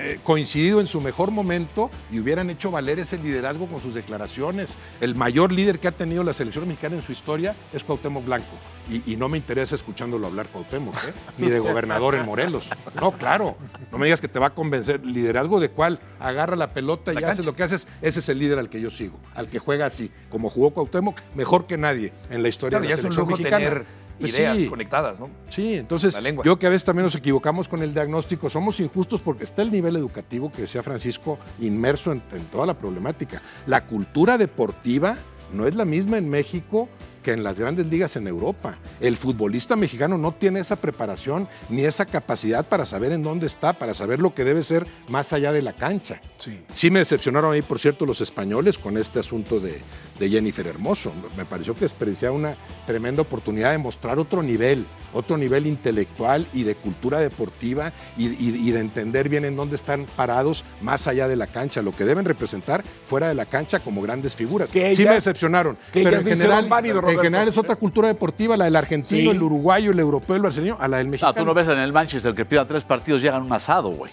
eh, 0.00 0.20
coincidido 0.22 0.80
en 0.80 0.86
su 0.86 1.00
mejor 1.00 1.30
momento 1.32 1.90
y 2.12 2.20
hubieran 2.20 2.50
hecho 2.50 2.70
valer 2.70 2.98
ese 3.00 3.18
liderazgo 3.18 3.66
con 3.66 3.80
sus 3.80 3.94
declaraciones. 3.94 4.76
El 5.00 5.14
mayor 5.16 5.50
líder 5.52 5.78
que 5.80 5.88
ha 5.88 5.92
tenido 5.92 6.22
la 6.22 6.32
selección 6.32 6.68
mexicana 6.68 6.94
en 6.96 7.02
su 7.02 7.12
historia 7.12 7.54
es 7.72 7.82
Cuauhtémoc 7.82 8.24
Blanco. 8.24 8.46
Y, 8.88 9.12
y 9.12 9.16
no 9.16 9.28
me 9.28 9.36
interesa 9.36 9.74
escuchándolo 9.74 10.26
hablar 10.28 10.48
Cuauhtémoc, 10.48 10.94
¿eh? 11.04 11.12
ni 11.36 11.50
de 11.50 11.58
gobernador 11.58 12.14
en 12.14 12.24
Morelos. 12.24 12.70
No, 13.00 13.12
claro. 13.12 13.56
No 13.92 13.98
me 13.98 14.06
digas 14.06 14.20
que 14.20 14.28
te 14.28 14.38
va 14.38 14.46
a 14.46 14.54
convencer. 14.54 15.04
¿Liderazgo 15.04 15.60
de 15.60 15.68
cuál? 15.70 15.98
Agarra 16.20 16.56
la 16.56 16.72
pelota 16.72 17.12
y 17.12 17.16
La 17.16 17.30
haces 17.30 17.44
lo 17.44 17.54
que 17.54 17.64
haces. 17.64 17.86
Ese 18.00 18.20
es 18.20 18.28
el 18.30 18.38
líder 18.38 18.58
al 18.58 18.70
que 18.70 18.80
yo 18.80 18.88
sigo. 18.90 19.18
Al 19.34 19.48
que 19.48 19.58
juega 19.58 19.84
así. 19.86 20.10
Como 20.30 20.48
jugó 20.48 20.70
Cuauhtémoc, 20.70 21.20
mejor 21.34 21.66
que 21.66 21.76
nadie 21.76 22.12
en 22.30 22.42
la 22.42 22.48
historia 22.48 22.78
Claro, 22.78 22.84
de 22.88 22.94
la 22.94 22.96
selección 22.96 23.28
mexicana. 23.28 23.56
tener 23.58 23.84
Pues 24.18 24.38
ideas 24.38 24.58
sí. 24.58 24.66
conectadas, 24.66 25.20
¿no? 25.20 25.30
Sí, 25.48 25.74
entonces 25.74 26.14
La 26.14 26.20
lengua. 26.20 26.44
yo 26.44 26.58
que 26.58 26.66
a 26.66 26.70
veces 26.70 26.84
también 26.84 27.04
nos 27.04 27.14
equivocamos 27.14 27.68
con 27.68 27.82
el 27.82 27.94
diagnóstico, 27.94 28.50
somos 28.50 28.80
injustos 28.80 29.20
porque 29.20 29.44
está 29.44 29.62
el 29.62 29.70
nivel 29.70 29.96
educativo 29.96 30.50
que 30.50 30.62
decía 30.62 30.82
Francisco 30.82 31.38
inmerso 31.60 32.12
en, 32.12 32.22
en 32.32 32.44
toda 32.46 32.66
la 32.66 32.76
problemática. 32.76 33.40
La 33.66 33.86
cultura 33.86 34.38
deportiva 34.38 35.16
no 35.52 35.66
es 35.66 35.74
la 35.74 35.84
misma 35.84 36.18
en 36.18 36.28
México 36.28 36.88
que 37.22 37.32
en 37.32 37.42
las 37.42 37.58
grandes 37.58 37.86
ligas 37.86 38.16
en 38.16 38.26
Europa. 38.28 38.78
El 39.00 39.16
futbolista 39.16 39.76
mexicano 39.76 40.18
no 40.18 40.32
tiene 40.34 40.60
esa 40.60 40.76
preparación 40.76 41.48
ni 41.68 41.82
esa 41.82 42.06
capacidad 42.06 42.66
para 42.66 42.86
saber 42.86 43.12
en 43.12 43.22
dónde 43.22 43.46
está, 43.46 43.72
para 43.72 43.94
saber 43.94 44.20
lo 44.20 44.34
que 44.34 44.44
debe 44.44 44.62
ser 44.62 44.86
más 45.08 45.32
allá 45.32 45.52
de 45.52 45.62
la 45.62 45.72
cancha. 45.72 46.20
Sí. 46.36 46.62
Sí 46.72 46.90
me 46.90 47.00
decepcionaron 47.00 47.52
ahí, 47.52 47.62
por 47.62 47.78
cierto, 47.78 48.06
los 48.06 48.20
españoles 48.20 48.78
con 48.78 48.96
este 48.96 49.18
asunto 49.18 49.58
de, 49.58 49.80
de 50.18 50.28
Jennifer 50.28 50.66
Hermoso. 50.66 51.12
Me 51.36 51.44
pareció 51.44 51.74
que 51.74 51.80
desperdiciaba 51.80 52.34
una 52.34 52.56
tremenda 52.86 53.22
oportunidad 53.22 53.70
de 53.72 53.78
mostrar 53.78 54.18
otro 54.18 54.42
nivel, 54.42 54.84
otro 55.12 55.36
nivel 55.36 55.66
intelectual 55.66 56.46
y 56.52 56.64
de 56.64 56.74
cultura 56.74 57.18
deportiva 57.20 57.92
y, 58.16 58.26
y- 58.28 58.68
y 58.68 58.70
de 58.72 58.80
entender 58.80 59.28
bien 59.28 59.44
en 59.44 59.56
dónde 59.56 59.76
están 59.76 60.06
parados 60.16 60.64
más 60.80 61.06
allá 61.06 61.28
de 61.28 61.36
la 61.36 61.46
cancha, 61.46 61.82
lo 61.82 61.92
que 61.94 62.04
deben 62.04 62.24
representar 62.24 62.82
fuera 63.06 63.28
de 63.28 63.34
la 63.34 63.46
cancha 63.46 63.80
como 63.80 64.02
grandes 64.02 64.34
figuras. 64.36 64.70
Que 64.70 64.94
sí 64.94 65.02
ellas- 65.02 65.10
me 65.10 65.14
decepcionaron, 65.16 65.76
que 65.92 66.02
pero 66.02 66.18
en 66.18 66.24
general, 66.26 66.66
válido, 66.68 67.08
en 67.08 67.18
general 67.18 67.48
es 67.48 67.58
otra 67.58 67.76
cultura 67.76 68.08
deportiva, 68.08 68.56
la 68.56 68.64
del 68.66 68.76
argentino, 68.76 69.30
Sí. 69.30 69.36
el 69.36 69.42
uruguayo, 69.42 69.90
el 69.92 69.98
europeo, 70.00 70.36
el 70.36 70.42
brasileño, 70.42 70.76
a 70.80 70.88
la 70.88 70.98
del 70.98 71.06
No, 71.06 71.10
mexicano. 71.12 71.34
tú 71.34 71.44
no 71.44 71.54
ves 71.54 71.68
en 71.68 71.78
el 71.78 71.92
Manchester 71.92 72.34
que 72.34 72.44
pidan 72.44 72.66
tres 72.66 72.84
partidos 72.84 73.22
llegan 73.22 73.42
un 73.42 73.52
asado, 73.52 73.90
güey. 73.90 74.10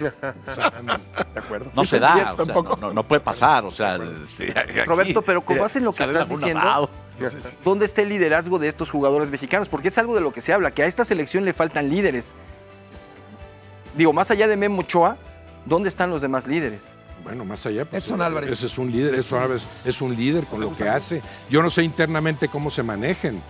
De 0.00 1.40
acuerdo. 1.40 1.70
No 1.74 1.84
se 1.84 1.98
da, 2.00 2.14
Yes, 2.14 2.22
o 2.24 2.26
sea, 2.44 2.54
tampoco. 2.54 2.76
no, 2.80 2.88
no- 2.88 2.94
no 2.94 3.08
puede 3.08 3.20
pasar, 3.20 3.64
o 3.64 3.70
sea, 3.70 3.94
aquí, 3.94 4.80
Roberto, 4.86 5.22
pero 5.22 5.44
como 5.44 5.64
hacen 5.64 5.84
lo 5.84 5.92
que 5.92 6.02
estás 6.02 6.28
diciendo. 6.28 6.90
¿dónde 7.64 7.84
está 7.86 8.02
el 8.02 8.08
liderazgo 8.08 8.58
de 8.58 8.66
estos 8.68 8.90
jugadores 8.90 9.30
mexicanos? 9.30 9.68
Porque 9.68 9.88
es 9.88 9.98
algo 9.98 10.14
de 10.14 10.20
lo 10.20 10.32
que 10.32 10.40
se 10.40 10.52
habla, 10.52 10.72
que 10.72 10.82
a 10.82 10.86
esta 10.86 11.04
selección 11.04 11.44
le 11.44 11.52
faltan 11.54 11.88
líderes. 11.88 12.32
Digo, 13.96 14.12
más 14.12 14.30
allá 14.32 14.48
de 14.48 14.56
Memo 14.56 14.80
Ochoa, 14.80 15.16
¿dónde 15.64 15.88
están 15.88 16.10
los 16.10 16.20
demás 16.22 16.46
líderes? 16.46 16.92
Bueno, 17.22 17.44
más 17.44 17.64
allá, 17.66 17.84
pues, 17.84 18.04
Edson 18.04 18.20
Álvarez. 18.20 18.50
Ese 18.50 18.66
es 18.66 18.76
un 18.76 18.90
líder, 18.90 19.14
Edson 19.14 19.40
Álvarez 19.42 19.64
es 19.84 20.00
un 20.02 20.14
líder 20.16 20.44
con 20.46 20.60
lo 20.60 20.72
que 20.72 20.88
hace. 20.88 21.22
Yo 21.48 21.62
no 21.62 21.70
sé 21.70 21.82
internamente 21.84 22.48
cómo 22.48 22.68
se 22.70 22.82
manejen. 22.82 23.40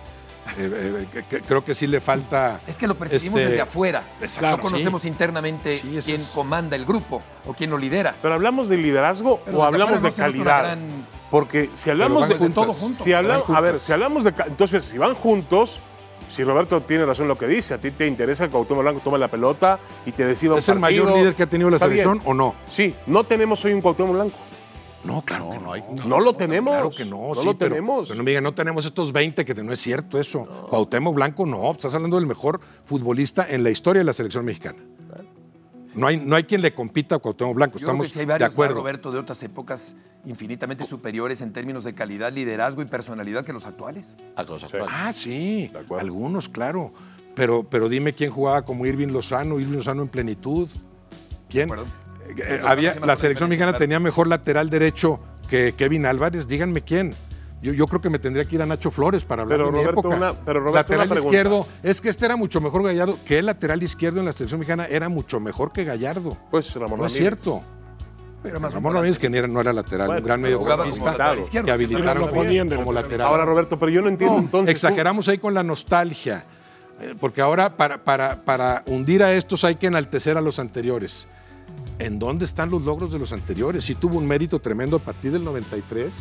Eh, 0.57 0.69
eh, 1.03 1.07
que- 1.11 1.23
que- 1.23 1.41
creo 1.41 1.63
que 1.65 1.73
sí 1.73 1.87
le 1.87 1.99
falta. 1.99 2.61
Es 2.67 2.77
que 2.77 2.87
lo 2.87 2.95
percibimos 2.95 3.39
este, 3.39 3.49
desde 3.51 3.61
afuera. 3.61 4.03
Exacto, 4.21 4.57
no 4.57 4.63
conocemos 4.63 5.01
sí. 5.01 5.07
internamente 5.07 5.75
Sí, 5.77 5.99
quién 6.05 6.21
es- 6.21 6.31
comanda 6.35 6.75
el 6.75 6.85
grupo 6.85 7.21
o 7.45 7.53
quién 7.53 7.69
lo 7.71 7.77
lidera. 7.77 8.15
Pero 8.21 8.35
hablamos 8.35 8.67
de 8.69 8.77
liderazgo 8.77 9.41
Pero 9.43 9.57
o 9.59 9.63
hablamos 9.63 10.01
de 10.01 10.09
no 10.09 10.15
calidad. 10.15 10.59
gran- 10.63 11.05
Porque 11.31 11.69
si 11.73 11.89
hablamos 11.89 12.29
de 12.29 12.37
juntas. 12.37 12.55
todo 12.63 12.73
junto, 12.73 12.95
si 12.97 13.11
hablamos, 13.13 13.49
a 13.49 13.59
ver, 13.59 13.79
si 13.79 13.91
hablamos 13.91 14.23
de 14.23 14.33
entonces 14.47 14.85
si 14.85 14.97
van 14.97 15.15
juntos, 15.15 15.81
si 16.27 16.43
Roberto 16.43 16.81
tiene 16.81 17.05
razón 17.05 17.27
lo 17.27 17.37
que 17.37 17.47
dice, 17.47 17.73
a 17.73 17.77
ti 17.79 17.91
te 17.91 18.07
interesa 18.07 18.45
que 18.45 18.51
Cuauhtémoc 18.51 18.83
Blanco 18.83 19.01
tome 19.03 19.17
la 19.19 19.27
pelota 19.27 19.79
y 20.05 20.11
te 20.11 20.25
decida 20.25 20.53
un 20.53 20.59
¿Es 20.59 20.69
el 20.69 20.79
mayor 20.79 21.11
líder 21.17 21.33
que 21.35 21.43
ha 21.43 21.47
tenido 21.47 21.69
la 21.69 21.79
selección 21.79 22.21
o 22.25 22.33
no? 22.33 22.55
Sí, 22.69 22.95
no 23.07 23.23
tenemos 23.25 23.63
hoy 23.65 23.73
un 23.73 23.81
Cuauhtémoc 23.81 24.13
Blanco. 24.13 24.37
No, 25.05 25.21
claro 25.23 25.45
No, 25.45 25.51
que 25.51 25.59
no 25.59 25.71
hay. 25.73 25.83
No 26.05 26.19
lo 26.19 26.33
tenemos. 26.33 26.71
Claro 26.71 26.89
que 26.89 27.05
no, 27.05 27.29
No 27.29 27.35
sí, 27.35 27.45
lo 27.45 27.57
pero- 27.57 27.69
tenemos. 27.75 28.07
Pero 28.07 28.17
no 28.17 28.23
me 28.23 28.31
digan, 28.31 28.43
no 28.43 28.53
tenemos 28.53 28.85
estos 28.85 29.11
20, 29.11 29.45
que 29.45 29.53
no 29.55 29.71
es 29.71 29.79
cierto 29.79 30.19
eso. 30.19 30.45
Cuauhtémoc 30.69 31.15
Blanco 31.15 31.45
no, 31.45 31.71
estás 31.71 31.93
hablando 31.95 32.17
del 32.17 32.25
mejor 32.27 32.59
futbolista 32.83 33.45
en 33.49 33.63
la 33.63 33.69
historia 33.69 33.99
de 34.01 34.05
la 34.05 34.13
selección 34.13 34.45
mexicana. 34.45 34.79
No 35.93 36.07
hay, 36.07 36.17
no 36.17 36.35
hay 36.35 36.43
quien 36.43 36.61
le 36.61 36.73
compita 36.73 37.15
a 37.15 37.19
Cuauhtémoc 37.19 37.55
Blanco, 37.55 37.73
Yo 37.77 37.79
creo 37.79 37.87
estamos 37.87 38.07
que 38.07 38.13
sí 38.13 38.19
hay 38.19 38.25
de 38.25 38.31
varios, 38.33 38.49
acuerdo. 38.51 38.75
Roberto, 38.75 39.11
de 39.13 39.19
otras 39.19 39.41
épocas 39.43 39.95
infinitamente 40.25 40.83
superiores 40.85 41.41
en 41.41 41.53
términos 41.53 41.83
de 41.85 41.93
calidad, 41.93 42.33
liderazgo 42.33 42.81
y 42.81 42.85
personalidad 42.85 43.45
que 43.45 43.53
los 43.53 43.65
actuales. 43.65 44.17
A 44.35 44.43
los 44.43 44.61
actuales. 44.63 44.89
Ah, 44.91 45.13
sí, 45.13 45.69
acuerdo. 45.73 45.99
algunos, 45.99 46.49
claro. 46.49 46.91
Pero, 47.33 47.63
pero 47.69 47.87
dime 47.89 48.11
quién 48.11 48.29
jugaba 48.31 48.63
como 48.63 48.85
Irving 48.85 49.07
Lozano, 49.09 49.57
Irving 49.59 49.75
Lozano 49.77 50.01
en 50.01 50.07
plenitud. 50.09 50.69
¿Quién? 51.49 51.69
Eh, 52.27 52.35
eh, 52.37 52.61
había, 52.65 52.95
la 52.99 53.15
selección 53.15 53.49
mexicana 53.49 53.71
claro. 53.71 53.79
tenía 53.83 53.99
mejor 53.99 54.27
lateral 54.27 54.69
derecho 54.69 55.19
que 55.49 55.73
Kevin 55.77 56.05
Álvarez. 56.05 56.47
Díganme 56.47 56.81
quién. 56.81 57.13
Yo, 57.61 57.73
yo 57.73 57.87
creo 57.87 58.01
que 58.01 58.09
me 58.09 58.19
tendría 58.19 58.45
que 58.45 58.55
ir 58.55 58.61
a 58.61 58.65
Nacho 58.65 58.91
Flores 58.91 59.25
para 59.25 59.41
hablar 59.43 59.57
Pero, 59.57 59.67
de 59.71 59.77
mi 59.77 59.83
Roberto, 59.83 59.99
época. 60.01 60.15
una- 60.17 60.33
pero, 60.33 60.59
Roberto, 60.59 60.75
lateral 60.93 61.11
una 61.11 61.19
izquierdo, 61.19 61.67
es 61.81 62.01
que 62.01 62.09
este 62.09 62.25
era 62.25 62.35
mucho 62.35 62.61
mejor 62.61 62.83
Gallardo, 62.83 63.17
que 63.25 63.39
el 63.39 63.45
lateral 63.47 63.81
izquierdo 63.81 64.19
en 64.19 64.25
la 64.25 64.33
selección 64.33 64.59
mexicana 64.59 64.85
era 64.85 65.09
mucho 65.09 65.39
mejor 65.39 65.71
que 65.71 65.83
Gallardo. 65.83 66.37
Pues 66.51 66.73
Ramón 66.75 66.99
no 66.99 67.05
es 67.05 67.13
cierto. 67.13 67.63
Era 68.43 68.59
más 68.59 68.73
Ramón 68.75 68.93
Ramírez 68.93 69.17
que 69.17 69.27
ni 69.29 69.39
era- 69.39 69.47
no 69.47 69.59
era 69.59 69.73
lateral, 69.73 70.05
Bueno, 70.07 70.19
un 70.21 70.25
gran 70.27 70.41
pero 70.41 70.59
mediocampista 70.59 71.61
que 71.63 71.71
habilitaron 71.71 72.19
lo 72.25 72.29
ponían 72.31 72.69
de 72.69 72.75
como 72.75 72.91
lateral. 72.93 73.25
Ahora, 73.27 73.43
Roberto, 73.45 73.79
pero 73.79 73.91
yo 73.91 74.01
no 74.03 74.09
entiendo 74.09 74.35
No, 74.35 74.41
entonces. 74.43 74.67
tú- 74.67 74.71
exageramos 74.87 75.27
ahí 75.29 75.39
con 75.39 75.55
la 75.55 75.63
nostalgia, 75.63 76.45
eh, 77.01 77.15
porque 77.19 77.41
ahora 77.41 77.75
para, 77.75 78.03
para, 78.03 78.43
para 78.45 78.83
hundir 78.85 79.23
a 79.23 79.33
estos 79.33 79.63
hay 79.63 79.75
que 79.75 79.87
enaltecer 79.87 80.37
a 80.37 80.41
los 80.41 80.59
anteriores. 80.59 81.27
¿En 81.99 82.19
dónde 82.19 82.43
están 82.45 82.69
los 82.69 82.83
logros 82.83 83.11
de 83.11 83.19
los 83.19 83.31
anteriores? 83.31 83.83
Sí 83.85 83.95
tuvo 83.95 84.17
un 84.17 84.27
mérito 84.27 84.59
tremendo 84.59 84.97
a 84.97 84.99
partir 84.99 85.31
del 85.31 85.43
93 85.45 86.13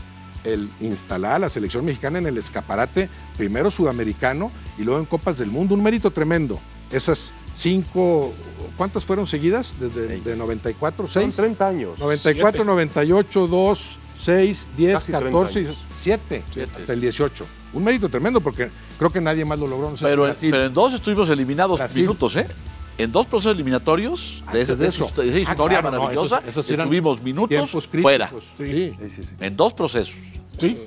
el 0.45 0.71
instalar 0.81 1.33
a 1.33 1.39
la 1.39 1.49
selección 1.49 1.85
mexicana 1.85 2.19
en 2.19 2.27
el 2.27 2.37
escaparate, 2.39 3.09
primero 3.37 3.71
sudamericano 3.71 4.53
y 4.79 4.83
luego 4.85 5.01
en 5.01 5.07
Copas 5.07 5.39
del 5.39 5.51
Mundo, 5.51 5.75
un 5.75 5.83
mérito 5.83 6.11
tremendo. 6.11 6.61
Esas 6.93 7.33
cinco, 7.55 8.35
¿cuántas 8.77 9.05
fueron 9.07 9.27
seguidas? 9.27 9.75
Desde 9.81 10.21
de 10.21 10.37
94, 10.37 11.09
Son 11.09 11.23
seis. 11.25 11.37
30 11.37 11.67
años. 11.67 11.99
94, 11.99 12.51
Siete. 12.53 12.65
98, 12.65 13.47
2, 13.49 13.99
6, 14.17 14.69
10, 14.77 14.93
Casi 14.95 15.13
30 15.13 15.25
14, 15.31 15.59
años. 15.61 15.87
7, 15.99 16.43
Siete. 16.53 16.73
hasta 16.77 16.93
el 16.93 17.01
18. 17.01 17.47
Un 17.73 17.83
mérito 17.83 18.09
tremendo 18.11 18.41
porque 18.41 18.71
creo 18.99 19.11
que 19.11 19.21
nadie 19.23 19.45
más 19.47 19.59
lo 19.59 19.67
logró. 19.67 19.91
No 19.91 19.97
sé 19.97 20.01
si 20.01 20.05
Pero, 20.05 20.23
en- 20.25 20.29
Brasil. 20.31 20.51
pero 20.53 20.67
en 20.67 20.73
dos 20.75 20.93
estuvimos 20.95 21.29
eliminados 21.31 21.79
Brasil. 21.79 22.03
minutos, 22.03 22.37
¿eh? 22.37 22.47
En 22.97 23.11
dos 23.11 23.27
procesos 23.27 23.55
eliminatorios 23.55 24.45
de, 24.53 24.63
esa, 24.63 24.73
Antes 24.73 24.79
de 24.79 24.85
de 24.85 24.89
esa 24.91 24.97
eso. 25.05 25.07
histo- 25.09 25.23
esa 25.23 25.37
Ah, 25.37 25.53
historia 25.53 25.83
no, 25.83 25.91
maravillosa, 25.91 26.37
esos- 26.39 26.49
esos 26.65 26.71
estuvimos 26.71 27.23
minutos 27.23 27.49
tiempos 27.49 27.89
críticos. 27.89 28.03
fuera. 28.03 28.31
Sí. 28.57 28.93
En 29.41 29.57
dos 29.57 29.75
procesos. 29.75 30.15
Sí. 30.57 30.79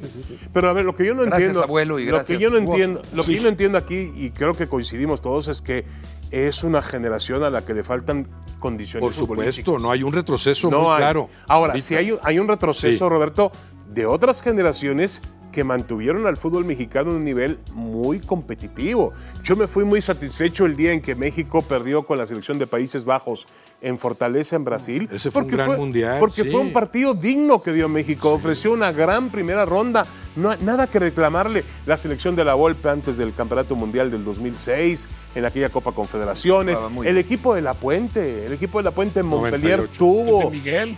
Pero 0.54 0.70
a 0.70 0.74
ver, 0.74 0.86
lo 0.86 0.96
que 0.96 1.06
yo 1.06 1.14
no 1.14 1.24
Gracias, 1.24 1.42
entiendo. 1.50 1.64
abuelo, 1.64 2.00
y 2.00 2.06
lo 2.06 2.24
que 2.24 2.38
yo 2.40 2.50
no 2.50 2.62
vos. 2.62 2.70
entiendo, 2.76 3.02
lo 3.14 3.24
Sí. 3.24 3.32
que 3.32 3.38
yo 3.38 3.44
no 3.44 3.50
entiendo 3.50 3.78
aquí, 3.78 4.12
y 4.16 4.30
creo 4.30 4.54
que 4.54 4.68
coincidimos 4.70 5.22
todos, 5.22 5.50
es 5.50 5.62
que 5.62 5.84
es 6.32 6.64
una 6.64 6.82
generación 6.82 7.44
a 7.44 7.50
la 7.50 7.66
que 7.66 7.74
le 7.74 7.84
faltan 7.84 8.28
condiciones 8.60 9.02
Por 9.06 9.14
supuesto, 9.14 9.78
no 9.78 9.92
hay 9.92 10.04
un 10.04 10.14
retroceso 10.14 10.72
No 10.72 10.84
muy 10.84 10.92
hay. 10.94 10.98
claro. 11.00 11.30
Ahora, 11.48 11.78
si 11.80 11.96
hay, 11.96 12.12
un- 12.14 12.20
hay 12.24 12.40
un 12.40 12.48
retroceso, 12.48 13.06
Sí. 13.06 13.10
Roberto, 13.10 13.52
de 13.94 14.06
otras 14.06 14.42
generaciones 14.42 15.22
que 15.58 15.64
mantuvieron 15.64 16.28
al 16.28 16.38
fútbol 16.38 16.66
mexicano 16.66 17.10
en 17.10 17.16
un 17.16 17.26
nivel 17.26 17.58
muy 17.74 18.20
competitivo. 18.20 19.12
Yo 19.42 19.56
me 19.56 19.66
fui 19.66 19.86
muy 19.86 20.04
satisfecho 20.04 20.68
el 20.68 20.76
día 20.76 20.94
en 20.94 21.02
que 21.02 21.16
México 21.16 21.64
perdió 21.64 22.06
con 22.06 22.20
la 22.20 22.28
selección 22.28 22.60
de 22.60 22.68
Países 22.68 23.06
Bajos 23.06 23.48
en 23.82 23.98
Fortaleza, 23.98 24.56
en 24.56 24.64
Brasil. 24.64 25.10
Ese 25.12 25.32
fue 25.32 25.42
un 25.42 25.48
gran 25.48 25.76
mundial, 25.76 26.20
Porque 26.20 26.44
sí. 26.44 26.52
fue 26.52 26.60
un 26.60 26.72
partido 26.72 27.16
digno 27.16 27.60
que 27.64 27.74
dio 27.74 27.90
México. 27.90 28.34
Ofreció 28.34 28.72
una 28.72 28.92
gran 28.92 29.32
primera 29.32 29.66
ronda. 29.66 30.06
No, 30.36 30.56
nada 30.58 30.86
que 30.86 31.00
reclamarle. 31.00 31.64
La 31.88 31.98
selección 31.98 32.36
de 32.36 32.46
la 32.46 32.54
Volpe 32.54 32.90
antes 32.90 33.18
del 33.18 33.34
Campeonato 33.34 33.76
Mundial 33.76 34.12
del 34.12 34.24
2006, 34.24 35.10
en 35.34 35.44
aquella 35.44 35.70
Copa 35.70 35.92
Confederaciones. 35.94 36.86
El 37.04 37.18
equipo 37.18 37.56
de 37.56 37.64
La 37.64 37.74
Puente, 37.74 38.46
el 38.46 38.54
equipo 38.54 38.78
de 38.78 38.84
La 38.84 38.92
Puente 38.92 39.22
en 39.22 39.26
Montpellier 39.26 39.80
98. 39.80 39.98
tuvo, 39.98 40.52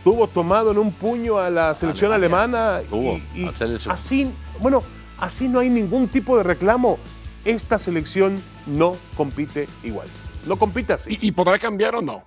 tuvo 0.03 0.27
tomado 0.27 0.71
en 0.71 0.79
un 0.79 0.91
puño 0.91 1.37
a 1.37 1.49
la 1.49 1.73
selección 1.75 2.11
alemana. 2.11 2.81
Tuvo, 2.89 3.21
y, 3.33 3.43
y 3.43 3.47
a 3.47 3.53
selección. 3.55 3.93
así, 3.93 4.33
bueno, 4.59 4.83
así 5.17 5.47
no 5.47 5.59
hay 5.59 5.69
ningún 5.69 6.07
tipo 6.07 6.37
de 6.37 6.43
reclamo. 6.43 6.97
Esta 7.45 7.79
selección 7.79 8.41
no 8.65 8.95
compite 9.17 9.67
igual. 9.83 10.07
No 10.45 10.57
compite 10.57 10.93
así. 10.93 11.17
¿Y, 11.21 11.27
y 11.27 11.31
podrá 11.31 11.57
cambiar 11.57 11.95
o 11.95 12.01
no? 12.01 12.23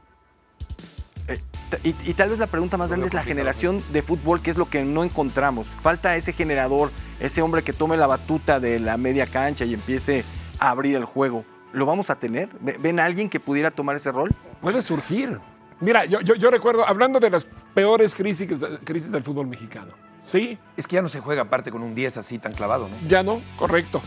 Eh, 1.29 1.41
y, 1.85 1.95
y 2.11 2.15
tal 2.15 2.31
vez 2.31 2.39
la 2.39 2.47
pregunta 2.47 2.77
más 2.77 2.89
grande 2.89 3.07
es 3.07 3.15
la 3.15 3.23
generación 3.23 3.83
de 3.93 4.03
fútbol, 4.03 4.41
que 4.43 4.51
es 4.51 4.57
lo 4.57 4.69
que 4.69 4.85
no 4.85 5.05
encontramos. 5.05 5.69
Falta 5.83 6.17
ese 6.17 6.33
generador, 6.33 6.91
ese 7.21 7.43
hombre 7.43 7.63
que 7.63 7.73
tome 7.73 7.97
la 7.97 8.07
batuta 8.07 8.59
de 8.61 8.81
la 8.81 8.97
media 8.97 9.27
cancha 9.27 9.65
y 9.65 9.75
empiece 9.75 10.25
a 10.59 10.71
abrir 10.71 10.97
el 10.97 11.05
juego. 11.05 11.45
¿Lo 11.73 11.87
vamos 11.87 12.11
a 12.11 12.17
tener? 12.19 12.49
¿Ve- 12.61 12.77
¿Ven 12.79 13.01
a 13.01 13.05
alguien 13.05 13.29
que 13.31 13.41
pudiera 13.41 13.71
tomar 13.71 13.97
ese 13.97 14.13
rol? 14.13 14.31
Puede 14.61 14.83
surgir. 14.83 15.39
Mira, 15.81 16.05
yo, 16.05 16.21
yo, 16.21 16.35
yo 16.35 16.51
recuerdo, 16.51 16.87
hablando 16.87 17.19
de 17.19 17.31
las 17.31 17.47
peores 17.75 18.15
crisis, 18.15 18.49
crisis 18.85 19.11
del 19.11 19.23
fútbol 19.23 19.47
mexicano, 19.47 19.93
Sí, 20.25 20.59
Es 20.77 20.87
que 20.87 20.97
ya 20.97 21.03
no 21.03 21.09
se 21.09 21.21
juega 21.21 21.43
aparte 21.43 21.71
con 21.71 21.83
un 21.83 21.95
10 21.95 22.19
así 22.19 22.39
tan 22.39 22.53
clavado, 22.53 22.89
¿no? 22.89 23.09
ya 23.09 23.23
no, 23.23 23.43
correcto. 23.57 24.01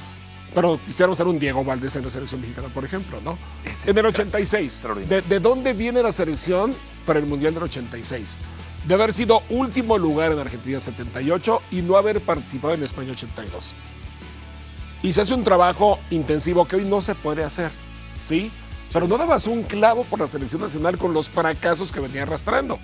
Pero 0.53 0.79
quisiéramos 0.85 1.17
ser 1.17 1.27
un 1.27 1.37
Diego 1.37 1.65
Valdés 1.65 1.95
en 1.97 2.03
la 2.03 2.09
selección 2.09 2.39
mexicana, 2.39 2.69
por 2.69 2.85
ejemplo, 2.85 3.19
¿no? 3.21 3.37
Ese 3.65 3.91
en 3.91 3.97
el 3.97 4.05
está 4.05 4.21
86. 4.21 4.73
extraordinario. 4.73 5.21
¿De, 5.21 5.27
de 5.27 5.39
dónde 5.41 5.73
viene 5.73 6.01
la 6.01 6.13
selección 6.13 6.73
para 7.05 7.19
el 7.19 7.25
Mundial 7.25 7.53
del 7.53 7.63
86? 7.63 8.39
De 8.87 8.93
haber 8.93 9.11
sido 9.11 9.41
último 9.49 9.97
lugar 9.97 10.31
en 10.31 10.39
Argentina 10.39 10.79
78 10.79 11.61
y 11.71 11.81
no 11.81 11.97
haber 11.97 12.21
participado 12.21 12.73
en 12.73 12.83
España 12.83 13.11
82. 13.11 13.75
Y 15.03 15.11
se 15.11 15.21
hace 15.21 15.33
un 15.33 15.43
trabajo 15.43 15.99
intensivo 16.09 16.65
que 16.65 16.77
hoy 16.77 16.85
no 16.85 17.01
se 17.01 17.15
puede 17.15 17.43
hacer, 17.43 17.71
¿sí? 18.17 18.49
Pero 18.93 19.07
no 19.09 19.17
dabas 19.17 19.47
un 19.47 19.63
clavo 19.63 20.05
por 20.05 20.21
la 20.21 20.27
selección 20.27 20.61
nacional 20.61 20.97
con 20.97 21.13
los 21.13 21.27
fracasos 21.27 21.91
que 21.91 21.99
venía 21.99 22.23
arrastrando. 22.23 22.79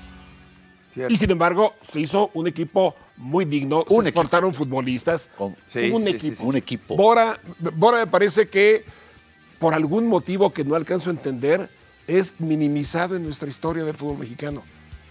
Cierto. 0.91 1.13
Y 1.13 1.17
sin 1.17 1.31
embargo, 1.31 1.73
se 1.81 1.99
hizo 2.01 2.29
un 2.33 2.47
equipo 2.47 2.95
muy 3.17 3.45
digno, 3.45 3.85
Un 3.89 4.03
se 4.03 4.09
exportaron 4.09 4.53
futbolistas, 4.53 5.29
Con- 5.37 5.55
Sí, 5.65 5.89
un 5.91 6.03
sí, 6.03 6.09
equipo. 6.09 6.35
sí, 6.35 6.35
sí. 6.35 6.43
Un 6.45 6.55
equipo. 6.57 6.95
Bora, 6.95 7.39
Bora 7.75 7.99
me 7.99 8.07
parece 8.07 8.49
que 8.49 8.83
por 9.59 9.73
algún 9.73 10.07
motivo 10.07 10.51
que 10.51 10.63
no 10.63 10.75
alcanzo 10.75 11.09
a 11.09 11.13
entender, 11.13 11.69
es 12.07 12.35
minimizado 12.39 13.15
en 13.15 13.23
nuestra 13.23 13.47
historia 13.47 13.83
del 13.83 13.95
fútbol 13.95 14.17
mexicano. 14.17 14.63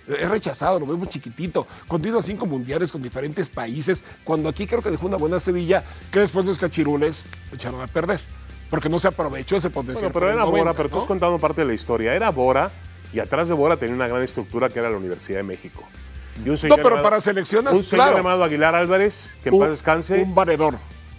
Es 0.09 0.29
rechazado, 0.29 0.81
lo 0.81 0.87
vemos 0.87 1.09
chiquitito. 1.09 1.67
Cuando 1.87 2.09
ido 2.09 2.19
a 2.19 2.23
cinco 2.23 2.45
mundiales 2.47 2.91
con 2.91 3.01
diferentes 3.01 3.49
países, 3.49 4.03
cuando 4.25 4.49
aquí 4.49 4.67
creo 4.67 4.83
que 4.83 4.91
dejó 4.91 5.07
una 5.07 5.17
buena 5.17 5.39
Sevilla, 5.39 5.85
que 6.11 6.19
después 6.19 6.45
los 6.45 6.59
cachirules 6.59 7.27
echaron 7.53 7.81
a 7.81 7.87
perder. 7.87 8.19
Porque 8.71 8.89
no 8.89 8.99
se 8.99 9.07
aprovechó 9.09 9.57
ese 9.57 9.71
potencial. 9.71 10.11
Bueno, 10.11 10.13
pero 10.13 10.27
era 10.33 10.41
90, 10.45 10.59
Bora, 10.65 10.75
pero 10.75 10.89
tú 10.89 10.99
has 11.01 11.07
contado 11.07 11.39
parte 11.39 11.61
de 11.61 11.67
la 11.69 11.75
historia. 11.75 12.15
Era 12.15 12.31
Bora 12.31 12.73
y 13.13 13.19
atrás 13.21 13.49
de 13.49 13.55
Bora 13.55 13.77
tenía 13.77 13.95
una 13.95 14.09
gran 14.09 14.23
estructura 14.23 14.69
que 14.69 14.79
era 14.79 14.91
la 14.91 14.97
Universidad 14.97 15.39
de 15.39 15.43
México. 15.45 15.83
Y 16.45 16.49
un 16.49 16.57
señor 16.57 16.79
No, 16.79 16.83
pero 16.85 16.97
llamado- 16.97 17.03
para 17.11 17.21
selecciones, 17.21 17.73
Un 17.75 17.83
señor 17.85 18.05
claro. 18.07 18.17
llamado 18.19 18.45
Aguilar 18.45 18.75
Álvarez, 18.75 19.37
que 19.43 19.49
en 19.51 19.55
Un- 19.57 19.61
paz 19.61 19.71
descanse, 19.71 20.23
Un 20.23 20.35
valedor. 20.35 20.77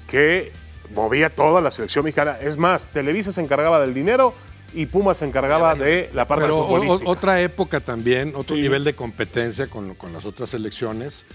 que 0.08 0.52
movía 0.96 1.30
toda 1.34 1.62
la 1.62 1.72
selección 1.72 2.06
mexicana. 2.06 2.38
Es 2.42 2.58
más, 2.58 2.88
Televisa 2.88 3.32
se 3.32 3.42
encargaba 3.42 3.80
del 3.82 3.94
dinero 3.94 4.34
y 4.74 4.86
Pumas 4.88 5.18
se 5.20 5.26
encargaba 5.26 5.76
de 5.76 6.10
la 6.14 6.28
parte 6.28 6.46
Pero 6.46 6.66
futbolística. 6.66 7.06
o- 7.06 7.12
otra 7.12 7.42
época 7.42 7.80
también, 7.82 8.34
otro 8.36 8.56
Sí. 8.56 8.62
nivel 8.62 8.84
de 8.84 8.96
competencia 8.96 9.68
con, 9.68 9.96
con 9.96 10.12
las 10.14 10.26
otras 10.26 10.50
selecciones. 10.50 11.26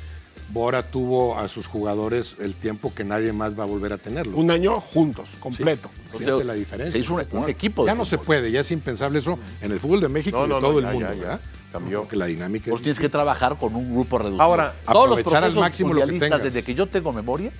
Bora 0.48 0.82
tuvo 0.84 1.38
a 1.38 1.48
sus 1.48 1.66
jugadores 1.66 2.36
el 2.40 2.54
tiempo 2.54 2.94
que 2.94 3.04
nadie 3.04 3.32
más 3.32 3.58
va 3.58 3.64
a 3.64 3.66
volver 3.66 3.92
a 3.92 3.98
tenerlo. 3.98 4.36
Un 4.36 4.50
año 4.50 4.80
juntos, 4.80 5.30
completo. 5.40 5.90
Siente 6.08 6.44
la 6.44 6.54
diferencia. 6.54 6.92
Se 6.92 6.98
hizo 6.98 7.14
un- 7.14 7.26
un 7.42 7.48
equipo 7.50 7.82
de 7.82 7.88
Ya 7.90 7.94
no 7.94 8.04
se 8.04 8.16
fútbol. 8.16 8.26
puede, 8.26 8.52
ya 8.52 8.60
es 8.60 8.70
impensable 8.70 9.18
eso 9.18 9.38
en 9.60 9.72
el 9.72 9.80
fútbol 9.80 10.00
de 10.00 10.08
México 10.08 10.36
No, 10.38 10.44
y 10.44 10.48
de 10.48 10.54
no, 10.54 10.60
no, 10.60 10.66
todo 10.68 10.80
ya, 10.80 10.86
el 10.88 10.92
mundo, 10.94 11.08
ya, 11.10 11.14
ya. 11.14 11.20
¿verdad? 11.20 11.40
Cambió. 11.72 12.00
Porque 12.02 12.16
la 12.16 12.26
dinámica 12.26 12.70
Vos 12.70 12.78
es 12.80 12.84
tienes 12.84 13.00
que 13.00 13.08
trabajar 13.08 13.58
con 13.58 13.74
un 13.74 13.90
grupo 13.92 14.18
reducido. 14.18 14.42
Ahora, 14.42 14.76
todos 14.86 15.08
los 15.08 15.18
aprovechar 15.18 15.36
al 15.38 15.40
procesos 15.50 15.60
máximo 15.62 15.92
lo 15.94 16.06
que 16.06 16.38
desde 16.44 16.62
que 16.62 16.74
yo 16.74 16.86
tengo 16.86 17.12
memoria, 17.12 17.52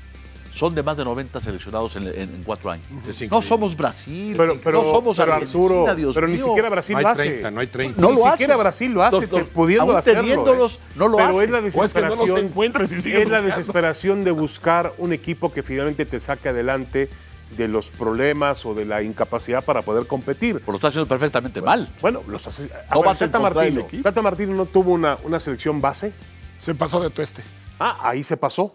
son 0.57 0.75
de 0.75 0.83
más 0.83 0.97
de 0.97 1.05
90 1.05 1.39
seleccionados 1.41 1.97
en, 1.97 2.07
en- 2.09 2.15
en 2.35 2.43
cuatro 2.43 2.71
años. 2.71 2.87
No 3.31 3.43
somos 3.43 3.77
Brasil, 3.77 4.35
pero, 4.37 4.59
pero, 4.63 4.83
no 4.83 4.91
somos 4.91 5.17
pero 5.17 5.35
Argentina, 5.35 5.63
Arturo, 5.65 5.95
Dios 5.95 6.15
pero 6.15 6.27
ni 6.29 6.33
mío. 6.35 6.45
siquiera 6.45 6.71
Brasil 6.71 6.93
No 6.95 6.99
hay 6.99 7.05
lo 7.05 7.11
hace. 7.11 7.23
30, 7.29 7.51
no 7.51 7.61
hay 7.61 7.67
30. 7.67 8.01
No 8.01 8.09
ni 8.11 8.17
lo 8.17 8.31
siquiera 8.31 8.55
hace. 8.55 8.63
Brasil 8.63 8.93
lo 8.93 9.03
hace, 9.03 9.21
Doctor, 9.27 9.49
pudiendo 9.51 9.83
aún 9.85 9.97
hacerlo. 9.97 10.21
teniéndolos, 10.23 10.77
¿eh? 10.77 10.79
no 10.97 11.09
lo 11.09 11.17
Pero 11.19 11.29
hace. 11.29 11.45
es 11.45 11.51
la 11.51 11.59
O 11.59 11.67
es 11.67 11.73
que 11.75 11.79
no 11.79 11.85
desesperación. 12.09 12.93
sigues 13.03 13.21
es 13.21 13.29
la 13.29 13.43
desesperación 13.43 14.25
de 14.25 14.31
buscar 14.31 14.95
un 14.97 15.13
equipo 15.13 15.53
que 15.53 15.63
finalmente 15.63 16.07
te 16.07 16.21
saque 16.21 16.49
adelante 16.49 17.11
de 17.57 17.69
los 17.69 17.91
problemas 17.91 18.65
o 18.65 18.73
de 18.75 18.87
la 18.87 19.03
incapacidad 19.03 19.63
para 19.63 19.83
poder 19.83 20.07
competir. 20.07 20.55
Pero 20.61 20.73
lo 20.73 20.77
está 20.77 20.89
haciendo 20.89 21.07
perfectamente 21.07 21.61
mal. 21.63 21.89
Bueno, 22.01 22.23
los 22.27 22.47
hace. 22.47 22.71
No 22.95 23.09
a 23.09 23.15
Tata 23.15 23.39
Martino. 23.39 23.83
equipo. 23.83 24.03
Tata 24.03 24.23
Martino 24.23 24.55
no 24.55 24.65
tuvo 24.67 24.93
una, 24.93 25.19
una 25.23 25.39
selección 25.39 25.81
base. 25.83 26.15
Se 26.57 26.75
pasó 26.75 26.99
de 27.01 27.11
tueste. 27.11 27.43
Ah, 27.79 27.99
ahí 28.03 28.23
se 28.23 28.37
pasó. 28.39 28.75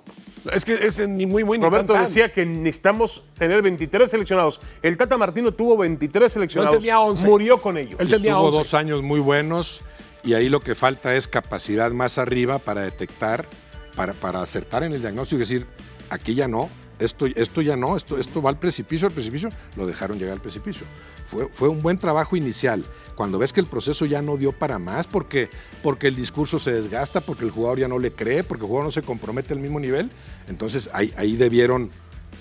Es 0.53 0.65
que 0.65 0.73
es 0.73 1.07
ni 1.07 1.25
muy, 1.25 1.43
muy 1.43 1.57
Roberto 1.59 1.93
tan, 1.93 1.97
tan. 1.97 2.05
decía 2.05 2.31
que 2.31 2.45
necesitamos 2.45 3.23
tener 3.37 3.61
23 3.61 4.09
seleccionados. 4.09 4.59
El 4.81 4.97
Tata 4.97 5.17
Martino 5.17 5.51
tuvo 5.51 5.77
23 5.77 6.31
seleccionados. 6.31 6.77
tenía 6.79 6.99
11. 6.99 7.27
Murió 7.27 7.61
con 7.61 7.77
ellos. 7.77 7.95
Él 7.99 8.09
tenía 8.09 8.33
Tuvo 8.33 8.45
11. 8.47 8.57
dos 8.57 8.73
años 8.73 9.01
muy 9.03 9.19
buenos 9.19 9.81
y 10.23 10.33
ahí 10.33 10.49
lo 10.49 10.59
que 10.59 10.75
falta 10.75 11.15
es 11.15 11.27
capacidad 11.27 11.91
más 11.91 12.17
arriba 12.17 12.59
para 12.59 12.81
detectar, 12.81 13.47
para, 13.95 14.13
para 14.13 14.41
acertar 14.41 14.83
en 14.83 14.93
el 14.93 15.01
diagnóstico 15.01 15.37
y 15.37 15.39
decir, 15.41 15.67
aquí 16.09 16.35
ya 16.35 16.47
no, 16.47 16.69
esto, 17.01 17.25
esto 17.25 17.61
ya 17.61 17.75
no, 17.75 17.97
esto, 17.97 18.17
esto 18.17 18.41
va 18.41 18.49
al 18.49 18.59
precipicio, 18.59 19.07
al 19.07 19.13
precipicio, 19.13 19.49
lo 19.75 19.85
dejaron 19.85 20.17
llegar 20.17 20.33
al 20.33 20.41
precipicio. 20.41 20.85
Fue, 21.25 21.47
fue 21.51 21.69
un 21.69 21.81
buen 21.81 21.97
trabajo 21.97 22.35
inicial. 22.35 22.85
Cuando 23.15 23.39
ves 23.39 23.53
que 23.53 23.59
el 23.59 23.67
proceso 23.67 24.05
ya 24.05 24.21
no 24.21 24.37
dio 24.37 24.51
para 24.51 24.79
más, 24.79 25.07
porque, 25.07 25.49
porque 25.83 26.07
el 26.07 26.15
discurso 26.15 26.59
se 26.59 26.71
desgasta, 26.71 27.21
porque 27.21 27.43
el 27.43 27.51
jugador 27.51 27.79
ya 27.79 27.87
no 27.87 27.99
le 27.99 28.11
cree, 28.13 28.43
porque 28.43 28.63
el 28.63 28.67
jugador 28.67 28.85
no 28.85 28.91
se 28.91 29.01
compromete 29.01 29.53
al 29.53 29.59
mismo 29.59 29.79
nivel, 29.79 30.11
entonces 30.47 30.89
ahí, 30.93 31.13
ahí 31.17 31.35
debieron 31.35 31.89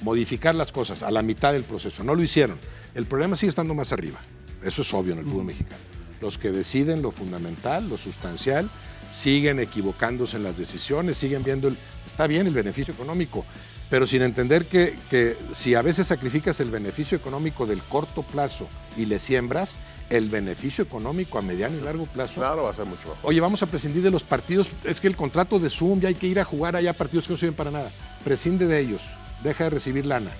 modificar 0.02 0.54
las 0.54 0.72
cosas 0.72 1.02
a 1.02 1.11
la 1.11 1.22
mitad 1.22 1.52
del 1.52 1.64
proceso. 1.64 2.04
No 2.04 2.14
lo 2.14 2.22
hicieron. 2.22 2.58
El 2.94 3.06
problema 3.06 3.36
sigue 3.36 3.50
estando 3.50 3.74
más 3.74 3.92
arriba. 3.92 4.18
Eso 4.62 4.82
es 4.82 4.94
obvio 4.94 5.12
en 5.12 5.20
el 5.20 5.24
fútbol 5.24 5.44
mexicano. 5.44 5.82
Los 6.20 6.36
que 6.36 6.50
deciden 6.50 7.02
lo 7.02 7.11
fundamental, 7.11 7.88
lo 7.88 7.96
sustancial, 7.96 8.70
siguen 9.11 9.58
equivocándose 9.58 10.36
en 10.36 10.42
las 10.42 10.56
decisiones, 10.56 11.16
siguen 11.16 11.42
viendo 11.42 11.68
el... 11.68 11.76
Está 12.06 12.26
bien 12.26 12.46
el 12.46 12.54
beneficio 12.54 12.92
económico, 12.92 13.44
pero 13.91 14.07
sin 14.07 14.22
entender 14.22 14.66
que, 14.66 14.97
que 15.11 15.36
si 15.53 15.74
a 15.74 15.82
veces 15.82 16.07
sacrificas 16.07 16.61
el 16.61 16.70
beneficio 16.70 17.18
económico 17.18 17.66
del 17.66 17.82
corto 17.82 18.22
plazo 18.22 18.68
y 18.97 19.07
le 19.07 19.18
siembras, 19.18 19.78
el 20.11 20.28
beneficio 20.28 20.84
económico 20.84 21.38
a 21.38 21.43
mediano 21.43 21.76
y 21.76 21.80
largo 21.80 22.07
plazo 22.07 22.41
Claro, 22.41 22.64
va 22.64 22.70
a 22.70 22.74
ser 22.74 22.86
mucho 22.86 23.09
mejor. 23.09 23.18
Oye, 23.24 23.41
vamos 23.41 23.62
a 23.62 23.66
prescindir 23.66 24.03
de 24.03 24.11
los 24.11 24.22
partidos. 24.22 24.70
Es 24.84 25.01
que 25.01 25.09
el 25.09 25.16
contrato 25.16 25.59
de 25.59 25.70
Zoom 25.70 26.01
ya 26.01 26.09
hay 26.09 26.14
que 26.14 26.28
ir 26.28 26.38
a 26.38 26.45
jugar 26.45 26.76
allá 26.76 26.93
partidos 26.93 27.26
que 27.26 27.32
no 27.32 27.36
sirven 27.36 27.55
para 27.55 27.72
nada. 27.72 27.91
Prescinde 28.24 28.66
de 28.66 28.78
ellos. 28.78 29.03
Deja 29.43 29.64
de 29.64 29.70
recibir 29.70 30.07
lana. 30.07 30.30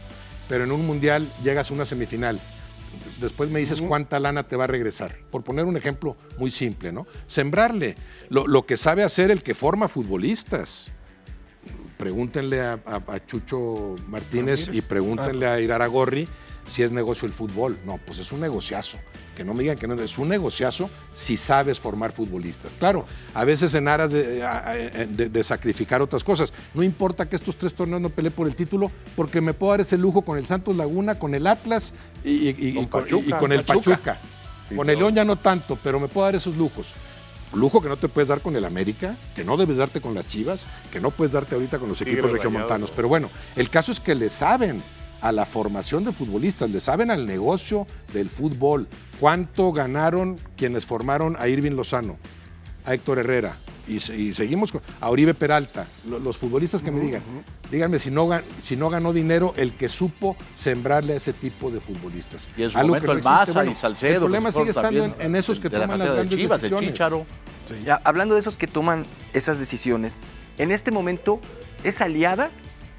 Pero 0.49 0.65
en 0.65 0.73
un 0.73 0.87
mundial 0.87 1.29
llegas 1.43 1.71
a 1.71 1.75
una 1.75 1.87
semifinal. 1.87 2.41
Después 3.21 3.51
me 3.51 3.61
dices 3.61 3.83
cuánta 3.83 4.19
lana 4.19 4.45
te 4.45 4.57
va 4.57 4.65
a 4.65 4.67
regresar. 4.69 5.17
Por 5.31 5.43
poner 5.43 5.65
un 5.65 5.77
ejemplo 5.77 6.17
muy 6.39 6.51
simple, 6.51 6.93
¿no? 6.93 7.07
Sembrarle. 7.27 7.95
Lo, 8.29 8.47
lo 8.47 8.67
que 8.67 8.77
sabe 8.77 9.05
hacer 9.05 9.31
el 9.31 9.43
que 9.43 9.55
forma 9.55 9.89
futbolistas. 9.89 10.93
Pregúntenle 12.01 12.63
a, 12.63 12.81
a- 12.87 13.15
a 13.15 13.27
Chucho 13.27 13.95
Martínez, 14.09 14.71
y 14.73 14.81
pregúntenle 14.81 15.47
a 15.47 15.61
Irara 15.61 15.87
Gorri 15.87 16.27
si 16.65 16.83
es 16.83 16.93
negocio 16.93 17.27
el 17.27 17.33
fútbol. 17.35 17.79
No, 17.85 17.99
pues 17.99 18.19
es 18.19 18.33
un 18.33 18.41
negociazo. 18.41 18.99
Que 19.37 19.45
no 19.45 19.55
me 19.55 19.61
digan 19.63 19.77
que 19.79 19.87
no 19.87 19.95
es 19.95 20.19
un 20.19 20.29
negociazo 20.29 20.91
si 21.13 21.37
sabes 21.37 21.79
formar 21.79 22.11
futbolistas. 22.13 22.77
Claro, 22.77 23.07
a 23.35 23.45
veces 23.45 23.75
en 23.75 23.87
aras 23.89 24.13
de, 24.13 25.41
sacrificar 25.45 26.03
otras 26.03 26.25
cosas. 26.25 26.53
No 26.75 26.83
importa 26.83 27.29
que 27.29 27.37
estos 27.37 27.57
tres 27.57 27.75
torneos 27.75 28.01
no 28.01 28.11
pelee 28.11 28.31
por 28.31 28.47
el 28.47 28.57
título, 28.57 28.91
porque 29.17 29.41
me 29.41 29.53
puedo 29.55 29.73
dar 29.73 29.81
ese 29.83 29.97
lujo 29.99 30.23
con 30.23 30.37
el 30.39 30.47
Santos 30.47 30.77
Laguna, 30.77 31.19
con 31.19 31.35
el 31.35 31.47
Atlas 31.47 31.93
y, 32.25 32.31
y- 32.31 32.57
y- 32.59 32.75
Con 32.75 32.83
y 32.83 32.87
con, 32.87 33.01
Pachuca, 33.03 33.27
y 33.27 33.39
con 33.39 33.53
el 33.53 33.65
Pachuca. 33.65 33.91
Pachuca. 33.97 34.19
Con 34.77 34.89
el 34.91 34.99
León 34.99 35.15
ya 35.15 35.25
no 35.25 35.37
tanto, 35.37 35.79
pero 35.83 35.99
me 36.01 36.09
puedo 36.09 36.27
dar 36.27 36.37
esos 36.37 36.57
lujos. 36.57 36.95
Lujo 37.53 37.81
que 37.81 37.89
no 37.89 37.97
te 37.97 38.09
puedes 38.09 38.29
dar 38.29 38.41
con 38.41 38.55
el 38.57 38.65
América, 38.65 39.17
que 39.35 39.45
no 39.45 39.57
debes 39.57 39.79
darte 39.79 40.01
con 40.01 40.15
las 40.15 40.27
Chivas, 40.27 40.67
que 40.93 41.01
no 41.01 41.11
puedes 41.11 41.33
darte 41.33 41.55
ahorita 41.55 41.79
con 41.79 41.89
los 41.89 42.01
equipos 42.01 42.31
regiomontanos. 42.31 42.91
¿no? 42.91 42.97
Pero 42.97 43.09
bueno, 43.09 43.31
el 43.57 43.71
caso 43.71 43.91
es 43.93 44.01
que 44.01 44.15
le 44.15 44.31
saben 44.31 44.83
a 45.21 45.33
la 45.33 45.45
formación 45.45 46.05
de 46.05 46.13
futbolistas, 46.13 46.71
le 46.71 46.81
saben 46.81 47.11
al 47.11 47.27
negocio 47.27 47.87
del 48.13 48.31
fútbol. 48.31 48.89
¿Cuánto 49.19 49.73
ganaron 49.73 50.39
quienes 50.57 50.87
formaron 50.87 51.37
a 51.39 51.49
Irving 51.49 51.73
Lozano, 51.73 52.19
a 52.85 52.95
Héctor 52.95 53.19
Herrera? 53.19 53.57
Y, 53.91 54.01
se- 54.01 54.17
y 54.17 54.33
seguimos 54.33 54.71
con 54.73 54.81
a 55.01 55.11
Oribe 55.11 55.35
Peralta, 55.35 55.87
lo- 56.09 56.19
los 56.19 56.37
futbolistas 56.37 56.81
que 56.81 56.91
me 56.91 57.01
digan, 57.01 57.23
díganme 57.71 57.99
si 57.99 58.11
no, 58.11 58.29
gan- 58.29 58.45
si 58.63 58.77
no 58.77 58.89
ganó 58.89 59.13
dinero 59.13 59.53
el 59.57 59.73
que 59.75 59.89
supo 59.89 60.37
sembrarle 60.55 61.15
a 61.15 61.17
ese 61.17 61.33
tipo 61.33 61.71
de 61.71 61.81
futbolistas. 61.81 62.49
Y 62.57 62.63
en 62.63 62.71
su 62.71 62.79
Algo 62.79 62.95
que 62.95 63.01
momento 63.07 63.13
no 63.15 63.19
el 63.19 63.25
Maza. 63.25 63.53
Bueno, 63.53 63.73
y 63.73 63.75
Salcedo. 63.75 64.13
El 64.15 64.19
problema 64.21 64.53
sigue 64.53 64.71
estando 64.71 65.05
en, 65.05 65.11
también 65.11 65.27
en 65.27 65.37
esos 65.37 65.59
que 65.59 65.69
de 65.69 65.79
la 65.79 65.85
toman 65.87 65.99
las 65.99 66.09
de 66.09 66.15
grandes 66.15 66.39
Chivas, 66.39 66.63
decisiones. 66.63 66.99
de. 67.69 67.85
Ya, 67.85 68.01
hablando 68.05 68.35
de 68.35 68.41
esos 68.41 68.57
que 68.57 68.67
toman 68.67 69.07
esas 69.33 69.59
decisiones, 69.59 70.21
en 70.59 70.71
este 70.73 70.91
momento, 70.91 71.41
¿es 71.85 72.01
aliada 72.01 72.51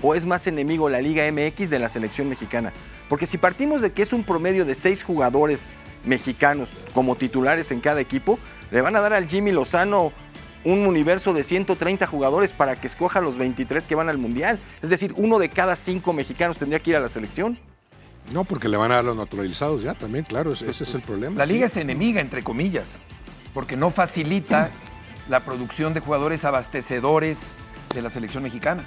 o 0.01 0.15
es 0.15 0.25
más 0.25 0.47
enemigo 0.47 0.89
la 0.89 1.01
Liga 1.01 1.23
MX 1.31 1.69
de 1.69 1.79
la 1.79 1.89
selección 1.89 2.27
mexicana? 2.29 2.73
Porque 3.09 3.27
si 3.27 3.37
partimos 3.37 3.81
de 3.81 3.91
que 3.91 4.01
es 4.01 4.13
un 4.13 4.23
promedio 4.23 4.63
de 4.65 4.75
seis 4.75 5.03
jugadores 5.03 5.75
mexicanos 6.05 6.73
como 6.93 7.15
titulares 7.15 7.71
en 7.71 7.79
cada 7.81 8.01
equipo, 8.01 8.39
le 8.71 8.81
van 8.81 8.95
a 8.95 9.01
dar 9.01 9.13
al 9.13 9.27
Jimmy 9.27 9.51
Lozano 9.51 10.11
un 10.63 10.85
universo 10.85 11.33
de 11.33 11.43
130 11.43 12.05
jugadores 12.07 12.53
para 12.53 12.79
que 12.79 12.87
escoja 12.87 13.21
los 13.21 13.37
23 13.37 13.87
que 13.87 13.95
van 13.95 14.09
al 14.09 14.17
Mundial. 14.17 14.59
Es 14.81 14.89
decir, 14.89 15.13
uno 15.17 15.39
de 15.39 15.49
cada 15.49 15.75
cinco 15.75 16.13
mexicanos 16.13 16.57
tendría 16.57 16.79
que 16.79 16.91
ir 16.91 16.95
a 16.95 16.99
la 16.99 17.09
selección. 17.09 17.57
No, 18.33 18.43
porque 18.43 18.67
le 18.69 18.77
van 18.77 18.91
a 18.91 18.95
dar 18.95 19.05
los 19.05 19.15
naturalizados 19.17 19.81
ya 19.81 19.93
también, 19.95 20.23
claro, 20.23 20.53
ese, 20.53 20.69
ese 20.69 20.83
es 20.83 20.93
el 20.93 21.01
problema. 21.01 21.37
La 21.37 21.47
sí. 21.47 21.53
liga 21.53 21.65
es 21.65 21.75
enemiga, 21.77 22.21
entre 22.21 22.43
comillas, 22.43 22.99
porque 23.53 23.75
no 23.75 23.89
facilita 23.89 24.69
la 25.29 25.39
producción 25.41 25.93
de 25.93 25.99
jugadores 26.01 26.45
abastecedores 26.45 27.55
de 27.95 28.01
la 28.01 28.09
selección 28.09 28.43
mexicana. 28.43 28.83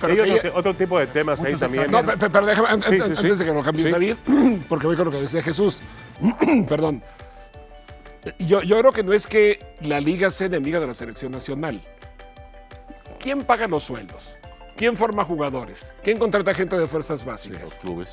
Pero 0.00 0.22
Hay 0.24 0.30
otro, 0.30 0.52
otro 0.54 0.74
tipo 0.74 0.98
de 0.98 1.06
temas 1.06 1.42
ahí 1.42 1.54
también. 1.54 1.90
No, 1.90 2.04
pe- 2.04 2.16
pe- 2.18 2.28
pero 2.28 2.44
déjame, 2.46 2.68
Sí, 2.82 2.96
sí. 2.96 3.00
antes 3.02 3.38
de 3.38 3.44
que 3.46 3.52
lo 3.52 3.62
cambies, 3.62 3.86
Sí. 3.86 3.92
David, 3.92 4.14
porque 4.68 4.86
voy 4.86 4.96
con 4.96 5.06
lo 5.06 5.10
que 5.10 5.20
decía 5.20 5.42
Jesús. 5.42 5.80
Perdón. 6.68 7.02
Yo, 8.38 8.62
yo 8.62 8.78
creo 8.78 8.92
que 8.92 9.02
no 9.02 9.12
es 9.12 9.26
que 9.26 9.64
la 9.80 10.00
liga 10.00 10.30
sea 10.30 10.46
enemiga 10.46 10.80
de 10.80 10.86
la 10.86 10.94
selección 10.94 11.32
nacional. 11.32 11.80
¿quién 13.26 13.42
paga 13.42 13.66
los 13.66 13.82
sueldos? 13.82 14.36
¿Quién 14.76 14.94
forma 14.94 15.24
jugadores? 15.24 15.92
¿Quién 16.04 16.16
contrata 16.16 16.54
gente 16.54 16.78
de 16.78 16.86
fuerzas 16.86 17.24
Los 17.24 17.32
básicas? 17.32 17.78
clubes. 17.78 18.10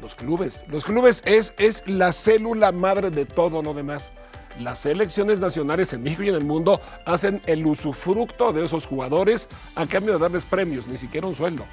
Los 0.00 0.14
clubes. 0.14 0.64
Los 0.68 0.84
clubes 0.84 1.22
es, 1.26 1.54
es 1.58 1.82
la 1.88 2.12
célula 2.12 2.70
madre 2.70 3.10
de 3.10 3.24
todo 3.24 3.62
lo 3.64 3.74
demás. 3.74 4.12
Las 4.60 4.78
selecciones 4.78 5.40
nacionales 5.40 5.92
en 5.92 6.04
México 6.04 6.22
y 6.22 6.28
en 6.28 6.36
el 6.36 6.44
mundo 6.44 6.80
hacen 7.04 7.40
el 7.46 7.66
usufructo 7.66 8.52
de 8.52 8.64
esos 8.64 8.86
jugadores 8.86 9.48
a 9.74 9.86
cambio 9.86 10.12
de 10.12 10.20
darles 10.20 10.46
premios, 10.46 10.86
ni 10.86 10.96
siquiera 10.96 11.26
un 11.26 11.34
sueldo. 11.34 11.66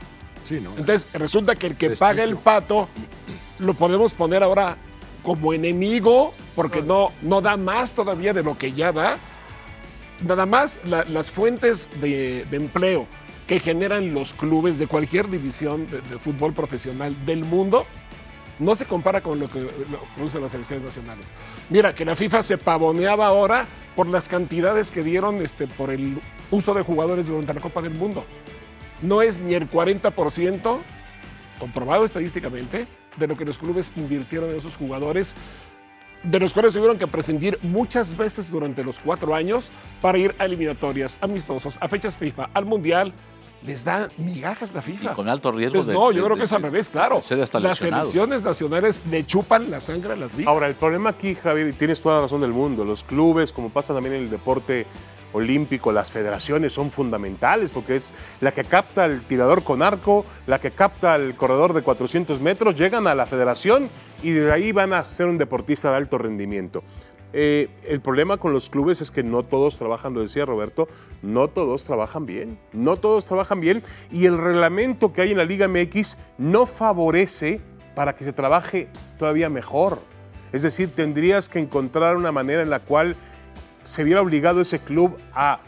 Sí, 0.44 0.60
¿no? 0.60 0.72
Entonces 0.72 1.08
resulta 1.14 1.56
que 1.56 1.68
el 1.68 1.78
que 1.78 1.92
paga 1.92 2.24
el 2.24 2.36
pato 2.36 2.90
lo 3.60 3.76
podemos 3.76 4.16
poner 4.16 4.42
ahora 4.42 4.76
como 5.22 5.54
enemigo 5.54 6.34
porque 6.56 6.82
no, 6.82 7.12
no 7.22 7.41
da 7.41 7.58
más 7.58 7.93
todavía 7.93 8.34
de 8.34 8.43
lo 8.43 8.58
que 8.58 8.74
ya 8.74 8.91
da. 8.91 9.18
Nada 10.26 10.45
más 10.45 10.80
la- 10.86 11.04
las 11.06 11.32
fuentes 11.32 11.89
de, 11.99 12.45
de 12.45 12.58
empleo 12.58 13.08
que 13.47 13.60
generan 13.60 14.14
los 14.14 14.34
clubes 14.34 14.78
de 14.78 14.88
cualquier 14.88 15.30
división 15.30 15.89
de, 15.89 16.02
de 16.02 16.18
fútbol 16.20 16.54
profesional 16.54 17.16
del 17.26 17.43
mundo 17.43 17.86
no 18.60 18.76
se 18.76 18.86
compara 18.86 19.22
con 19.22 19.39
lo 19.39 19.49
que 19.49 19.68
producen 20.16 20.41
las 20.43 20.52
selecciones 20.52 20.86
nacionales. 20.86 21.34
Mira, 21.72 21.95
que 21.95 22.06
la 22.06 22.16
FIFA 22.16 22.43
se 22.43 22.58
pavoneaba 22.60 23.26
ahora 23.26 23.66
por 23.95 24.08
las 24.08 24.30
cantidades 24.30 24.91
que 24.91 25.02
dieron 25.02 25.41
este, 25.41 25.66
por 25.66 25.89
el 25.89 26.22
uso 26.52 26.76
de 26.76 26.84
jugadores 26.84 27.26
durante 27.28 27.56
la 27.56 27.60
Copa 27.62 27.82
del 27.82 27.95
Mundo. 27.95 28.24
No 29.02 29.24
es 29.24 29.39
ni 29.39 29.56
el 29.56 29.68
40%, 29.68 30.78
comprobado 31.60 32.06
estadísticamente, 32.06 32.86
de 33.18 33.28
lo 33.28 33.36
que 33.36 33.45
los 33.45 33.58
clubes 33.58 33.91
invirtieron 33.95 34.52
en 34.52 34.58
esos 34.58 34.78
jugadores, 34.78 35.36
de 36.24 36.39
los 36.39 36.53
cuales 36.53 36.74
tuvieron 36.74 36.97
que 36.97 37.07
prescindir 37.07 37.57
muchas 37.63 38.15
veces 38.15 38.51
durante 38.51 38.84
los 38.84 38.99
cuatro 38.99 39.34
años 39.36 39.72
para 40.01 40.17
ir 40.17 40.36
a 40.38 40.45
eliminatorias, 40.45 41.17
amistosos, 41.22 41.78
a 41.82 41.88
fechas 41.88 42.17
FIFA, 42.17 42.49
al 42.53 42.65
Mundial. 42.65 43.13
Les 43.63 43.84
da 43.86 44.09
migajas 44.17 44.74
la 44.74 44.82
FIFA. 44.82 45.11
Y 45.11 45.15
con 45.15 45.30
alto 45.30 45.51
riesgo 45.51 45.76
Pues 45.76 45.86
de- 45.86 45.93
no, 45.93 46.11
yo 46.11 46.17
de- 46.22 46.24
creo 46.26 46.36
de- 46.36 46.39
que 46.39 46.45
es 46.45 46.53
al 46.53 46.63
revés, 46.63 46.89
claro. 46.89 47.22
Las 47.61 47.78
selecciones 47.78 48.43
nacionales 48.43 49.03
le 49.11 49.24
chupan 49.24 49.69
la 49.69 49.80
sangre 49.82 50.13
a 50.13 50.15
las 50.15 50.34
ligas. 50.34 50.47
Ahora, 50.51 50.67
el 50.67 50.74
problema 50.74 51.11
aquí, 51.11 51.36
Javier, 51.36 51.67
y 51.67 51.74
tienes 51.74 52.01
toda 52.01 52.15
la 52.15 52.22
razón 52.22 52.41
del 52.41 52.53
mundo, 52.53 52.84
los 52.86 53.03
clubes, 53.03 53.53
como 53.53 53.69
pasa 53.69 53.93
también 53.93 54.15
en 54.15 54.24
el 54.24 54.30
deporte 54.32 54.88
olímpico, 55.34 55.92
las 55.92 56.12
federaciones 56.12 56.74
son 56.74 56.92
fundamentales 56.92 57.72
porque 57.72 57.96
es 57.96 58.14
la 58.40 58.52
que 58.52 58.64
capta 58.64 59.06
el 59.06 59.22
tirador 59.22 59.64
con 59.64 59.82
arco, 59.82 60.26
la 60.48 60.60
que 60.60 60.72
capta 60.72 61.16
el 61.16 61.36
corredor 61.36 61.74
de 61.74 61.82
400 61.82 62.40
metros, 62.40 62.76
llegan 62.76 63.08
a 63.08 63.16
la 63.16 63.26
federación 63.26 63.90
y 64.24 64.32
de 64.32 64.52
ahí 64.52 64.72
van 64.72 64.94
a 64.94 65.04
ser 65.04 65.28
un 65.28 65.38
deportista 65.38 65.92
de 65.92 65.98
alto 65.98 66.18
rendimiento. 66.18 66.84
Eh, 67.34 67.70
el 67.88 68.02
problema 68.02 68.38
con 68.38 68.52
los 68.52 68.70
clubes 68.70 69.00
es 69.00 69.10
que 69.10 69.24
no 69.24 69.44
todos 69.44 69.78
trabajan, 69.78 70.14
lo 70.14 70.22
decía 70.22 70.46
Roberto, 70.46 70.90
no 71.22 71.48
todos 71.48 71.86
trabajan 71.86 72.26
bien, 72.26 72.60
no 72.74 72.98
todos 72.98 73.26
trabajan 73.26 73.62
bien 73.62 73.84
y 74.12 74.26
el 74.26 74.38
reglamento 74.38 75.14
que 75.14 75.22
hay 75.22 75.32
en 75.32 75.38
la 75.38 75.46
Liga 75.46 75.68
MX 75.70 76.18
no 76.38 76.66
favorece 76.66 77.62
para 77.96 78.16
que 78.16 78.26
se 78.26 78.34
trabaje 78.34 78.90
todavía 79.18 79.50
mejor. 79.50 80.00
Es 80.52 80.64
decir, 80.64 80.94
tendrías 80.94 81.48
que 81.48 81.60
encontrar 81.60 82.18
una 82.18 82.34
manera 82.34 82.62
en 82.62 82.70
la 82.70 82.82
cual 82.82 83.16
se 83.84 84.04
viera 84.04 84.22
obligado 84.22 84.62
ese 84.62 84.80
club 84.80 85.18
a 85.34 85.60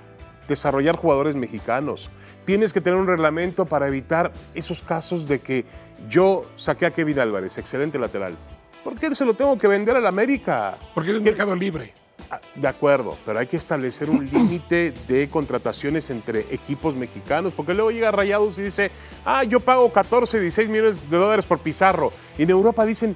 desarrollar 0.47 0.95
jugadores 0.95 1.35
mexicanos. 1.35 2.11
Tienes 2.45 2.73
que 2.73 2.81
tener 2.81 2.99
un 2.99 3.07
reglamento 3.07 3.65
para 3.65 3.87
evitar 3.87 4.33
esos 4.53 4.81
casos 4.81 5.27
de 5.27 5.39
que 5.39 5.65
yo 6.09 6.45
saqué 6.55 6.85
a 6.85 6.91
Kevin 6.91 7.19
Álvarez, 7.19 7.57
excelente 7.57 7.97
lateral. 7.97 8.37
¿Por 8.83 8.99
qué 8.99 9.13
se 9.15 9.25
lo 9.25 9.33
tengo 9.33 9.57
que 9.57 9.67
vender 9.67 9.95
al 9.95 10.05
América? 10.05 10.77
Porque 10.93 11.11
es 11.11 11.17
un 11.17 11.23
mercado 11.23 11.55
libre. 11.55 11.93
Ah, 12.29 12.39
De 12.55 12.67
acuerdo, 12.67 13.17
pero 13.25 13.39
hay 13.39 13.47
que 13.47 13.57
establecer 13.57 14.09
un 14.09 14.29
límite 14.31 14.93
de 15.07 15.29
contrataciones 15.29 16.09
entre 16.09 16.41
equipos 16.53 16.95
mexicanos, 16.95 17.53
porque 17.55 17.73
luego 17.73 17.91
llega 17.91 18.11
Rayados 18.11 18.57
y 18.59 18.63
dice, 18.63 18.91
ah, 19.25 19.43
yo 19.43 19.59
pago 19.61 19.91
14, 19.91 20.39
16 20.39 20.69
millones 20.69 21.09
de 21.09 21.17
dólares 21.17 21.47
por 21.47 21.59
Pizarro. 21.59 22.11
Y 22.37 22.43
en 22.43 22.49
Europa 22.49 22.85
dicen, 22.85 23.15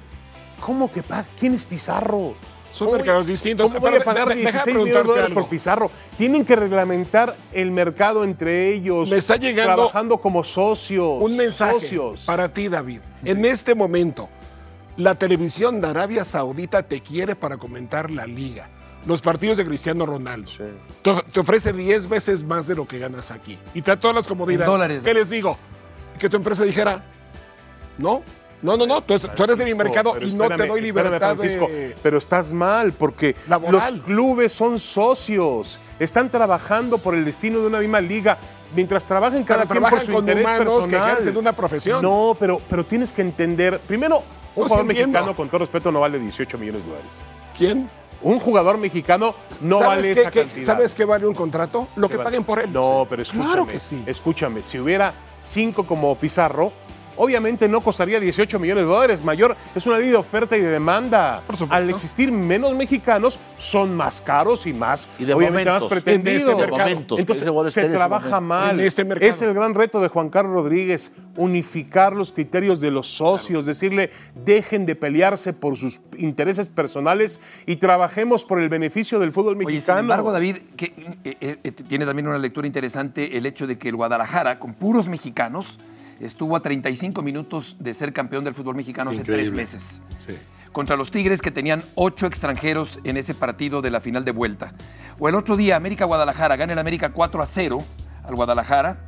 ¿cómo 0.60 0.90
que 0.90 1.02
paga? 1.02 1.28
¿Quién 1.38 1.52
es 1.52 1.66
Pizarro? 1.66 2.34
Son 2.78 2.86
¿Cómo 2.86 2.98
mercados 2.98 3.26
distintos. 3.26 3.72
¿Cómo 3.72 3.80
voy 3.80 3.96
a 3.98 4.04
pagar 4.04 4.28
de- 4.28 4.34
de- 4.36 4.40
deja 4.42 4.52
16 4.64 4.76
millones 4.78 4.94
de 4.94 5.02
dólares 5.08 5.30
por 5.32 5.48
Pizarro? 5.48 5.90
Tienen 6.16 6.44
que 6.44 6.54
reglamentar 6.54 7.34
el 7.52 7.70
mercado 7.72 8.22
entre 8.24 8.68
ellos. 8.72 9.10
Me 9.10 9.16
está 9.18 9.36
llegando 9.36 9.74
Trabajando 9.74 10.18
como 10.18 10.44
socios. 10.44 11.16
Un 11.20 11.36
mensaje 11.36 11.72
Socios. 11.74 12.24
para 12.24 12.52
ti, 12.52 12.68
David. 12.68 13.00
En 13.24 13.44
este 13.44 13.74
momento, 13.74 14.28
la 14.96 15.14
televisión 15.16 15.80
de 15.80 15.88
Arabia 15.88 16.22
Saudita 16.24 16.82
te 16.84 17.00
quiere 17.00 17.34
para 17.34 17.56
comentar 17.56 18.10
la 18.10 18.26
liga. 18.26 18.70
Los 19.06 19.22
partidos 19.22 19.56
de 19.56 19.64
Cristiano 19.64 20.06
Ronaldo. 20.06 20.50
Te, 21.02 21.14
te 21.32 21.40
ofrece 21.40 21.72
10 21.72 22.08
veces 22.08 22.44
más 22.44 22.66
de 22.66 22.74
lo 22.76 22.86
que 22.86 22.98
ganas 22.98 23.30
aquí. 23.30 23.58
Y 23.74 23.82
te 23.82 23.90
da 23.92 23.96
todas 23.98 24.14
las 24.14 24.26
comodidades. 24.28 24.66
En 24.66 24.72
dólares. 24.72 25.02
¿Qué 25.04 25.14
les 25.14 25.30
digo? 25.30 25.56
Que 26.18 26.28
tu 26.28 26.36
empresa 26.36 26.64
dijera, 26.64 27.04
no, 27.96 28.22
no, 28.62 28.76
no, 28.76 28.86
no, 28.86 29.02
tú, 29.02 29.14
es- 29.14 29.22
tú 29.34 29.44
eres 29.44 29.58
de 29.58 29.64
mi 29.64 29.70
Francisco, 29.72 29.76
mercado 29.84 30.10
y 30.10 30.34
no 30.34 30.46
te 30.48 30.54
espérame, 30.54 30.68
doy 30.68 30.84
espérame, 30.86 31.04
libertad 31.06 31.36
Francisco, 31.36 31.68
de... 31.68 31.96
pero 32.02 32.18
estás 32.18 32.52
mal 32.52 32.92
porque 32.92 33.36
Laboral. 33.48 33.72
los 33.74 33.92
clubes 34.02 34.52
son 34.52 34.78
socios, 34.78 35.78
están 35.98 36.30
trabajando 36.30 36.98
por 36.98 37.14
el 37.14 37.24
destino 37.24 37.60
de 37.60 37.66
una 37.66 37.78
misma 37.80 38.00
liga, 38.00 38.38
mientras 38.74 39.06
trabajan 39.06 39.44
cada 39.44 39.64
Pero 39.66 39.80
quien 39.80 39.90
por 39.90 40.00
su 40.00 40.12
con 40.12 40.20
interés 40.22 40.46
que 40.50 40.58
personal. 40.58 41.10
ejercen 41.12 41.36
una 41.36 41.52
profesión. 41.54 42.02
No, 42.02 42.36
pero, 42.38 42.60
pero 42.68 42.84
tienes 42.84 43.12
que 43.12 43.22
entender, 43.22 43.78
primero, 43.80 44.18
un 44.54 44.62
No, 44.62 44.68
jugador 44.68 44.86
mexicano 44.86 45.36
con 45.36 45.48
todo 45.48 45.58
respeto 45.60 45.92
no 45.92 46.00
vale 46.00 46.18
18 46.18 46.58
millones 46.58 46.84
de 46.84 46.90
dólares. 46.90 47.24
¿Quién? 47.56 47.88
Un 48.20 48.40
jugador 48.40 48.76
mexicano 48.78 49.32
no 49.60 49.78
¿Sabes 49.78 50.02
vale 50.02 50.14
qué- 50.14 50.20
esa 50.20 50.30
qué- 50.32 50.40
cantidad. 50.40 50.66
¿Sabes 50.66 50.94
qué 50.96 51.04
vale 51.04 51.24
un 51.28 51.34
contrato? 51.34 51.86
Lo 51.94 52.08
que 52.08 52.16
vale? 52.16 52.24
paguen 52.24 52.42
por 52.44 52.58
él. 52.58 52.72
No, 52.72 53.06
pero 53.08 53.22
escúchame. 53.22 53.46
Claro 53.52 53.66
que 53.68 53.78
sí. 53.78 54.02
Escúchame, 54.06 54.64
si 54.64 54.80
hubiera 54.80 55.14
cinco 55.36 55.86
como 55.86 56.16
Pizarro, 56.16 56.72
obviamente 57.18 57.68
no 57.68 57.80
costaría 57.80 58.20
18 58.20 58.58
millones 58.58 58.84
de 58.84 58.90
dólares. 58.90 59.22
Mayor 59.22 59.56
es 59.74 59.86
una 59.86 59.98
ley 59.98 60.08
de 60.08 60.16
oferta 60.16 60.56
y 60.56 60.60
de 60.60 60.70
demanda. 60.70 61.42
Por 61.46 61.56
supuesto. 61.56 61.74
Al 61.74 61.90
existir 61.90 62.32
menos 62.32 62.74
mexicanos, 62.74 63.38
son 63.56 63.94
más 63.96 64.22
caros 64.22 64.66
y 64.66 64.72
más, 64.72 65.08
Y 65.18 65.24
de 65.24 65.34
obviamente 65.34 65.70
más 65.70 65.84
pretendidos. 65.84 66.54
En 66.54 66.60
este. 66.60 66.70
Momentos, 66.70 67.18
Entonces 67.18 67.72
se 67.72 67.80
en 67.82 67.92
trabaja 67.92 68.40
momento. 68.40 68.40
mal. 68.40 68.80
En 68.80 68.86
este 68.86 69.04
mercado. 69.04 69.30
Es 69.30 69.42
el 69.42 69.54
gran 69.54 69.74
reto 69.74 70.00
de 70.00 70.08
Juan 70.08 70.30
Carlos 70.30 70.54
Rodríguez, 70.54 71.12
unificar 71.36 72.14
los 72.14 72.32
criterios 72.32 72.80
de 72.80 72.90
los 72.90 73.08
socios, 73.08 73.66
decirle, 73.66 74.10
dejen 74.44 74.86
de 74.86 74.96
pelearse 74.96 75.52
por 75.52 75.76
sus 75.76 76.00
intereses 76.16 76.68
personales 76.68 77.40
y 77.66 77.76
trabajemos 77.76 78.44
por 78.44 78.60
el 78.60 78.68
beneficio 78.68 79.18
del 79.18 79.32
fútbol 79.32 79.56
Oye, 79.56 79.66
mexicano. 79.66 79.98
sin 79.98 80.04
embargo, 80.04 80.32
David, 80.32 80.56
que, 80.76 80.86
eh, 81.24 81.36
eh, 81.40 81.58
eh, 81.62 81.72
tiene 81.72 82.06
también 82.06 82.28
una 82.28 82.38
lectura 82.38 82.66
interesante 82.66 83.36
el 83.36 83.46
hecho 83.46 83.66
de 83.66 83.78
que 83.78 83.88
el 83.88 83.96
Guadalajara, 83.96 84.58
con 84.58 84.74
puros 84.74 85.08
mexicanos, 85.08 85.78
estuvo 86.20 86.56
a 86.56 86.60
35 86.60 87.22
minutos 87.22 87.76
de 87.78 87.94
ser 87.94 88.12
campeón 88.12 88.44
del 88.44 88.54
fútbol 88.54 88.76
mexicano 88.76 89.10
hace 89.10 89.24
tres 89.24 89.52
meses. 89.52 90.02
Sí. 90.26 90.34
Contra 90.72 90.96
los 90.96 91.10
Tigres, 91.10 91.40
que 91.40 91.50
tenían 91.50 91.82
ocho 91.94 92.26
extranjeros 92.26 93.00
en 93.04 93.16
ese 93.16 93.34
partido 93.34 93.82
de 93.82 93.90
la 93.90 94.00
final 94.00 94.24
de 94.24 94.32
vuelta. 94.32 94.74
O 95.18 95.28
el 95.28 95.34
otro 95.34 95.56
día, 95.56 95.76
América-Guadalajara, 95.76 96.56
gana 96.56 96.74
el 96.74 96.78
América 96.78 97.10
4 97.12 97.42
a 97.42 97.46
0 97.46 97.82
al 98.24 98.34
Guadalajara, 98.34 99.00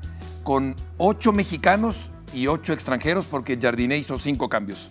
con 0.42 0.74
ocho 0.96 1.32
mexicanos 1.32 2.10
y 2.32 2.46
ocho 2.46 2.72
extranjeros, 2.72 3.26
porque 3.26 3.58
Jardiné 3.60 3.98
hizo 3.98 4.18
cinco 4.18 4.48
cambios. 4.48 4.88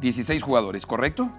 16 0.00 0.42
jugadores, 0.42 0.86
¿correcto? 0.86 1.32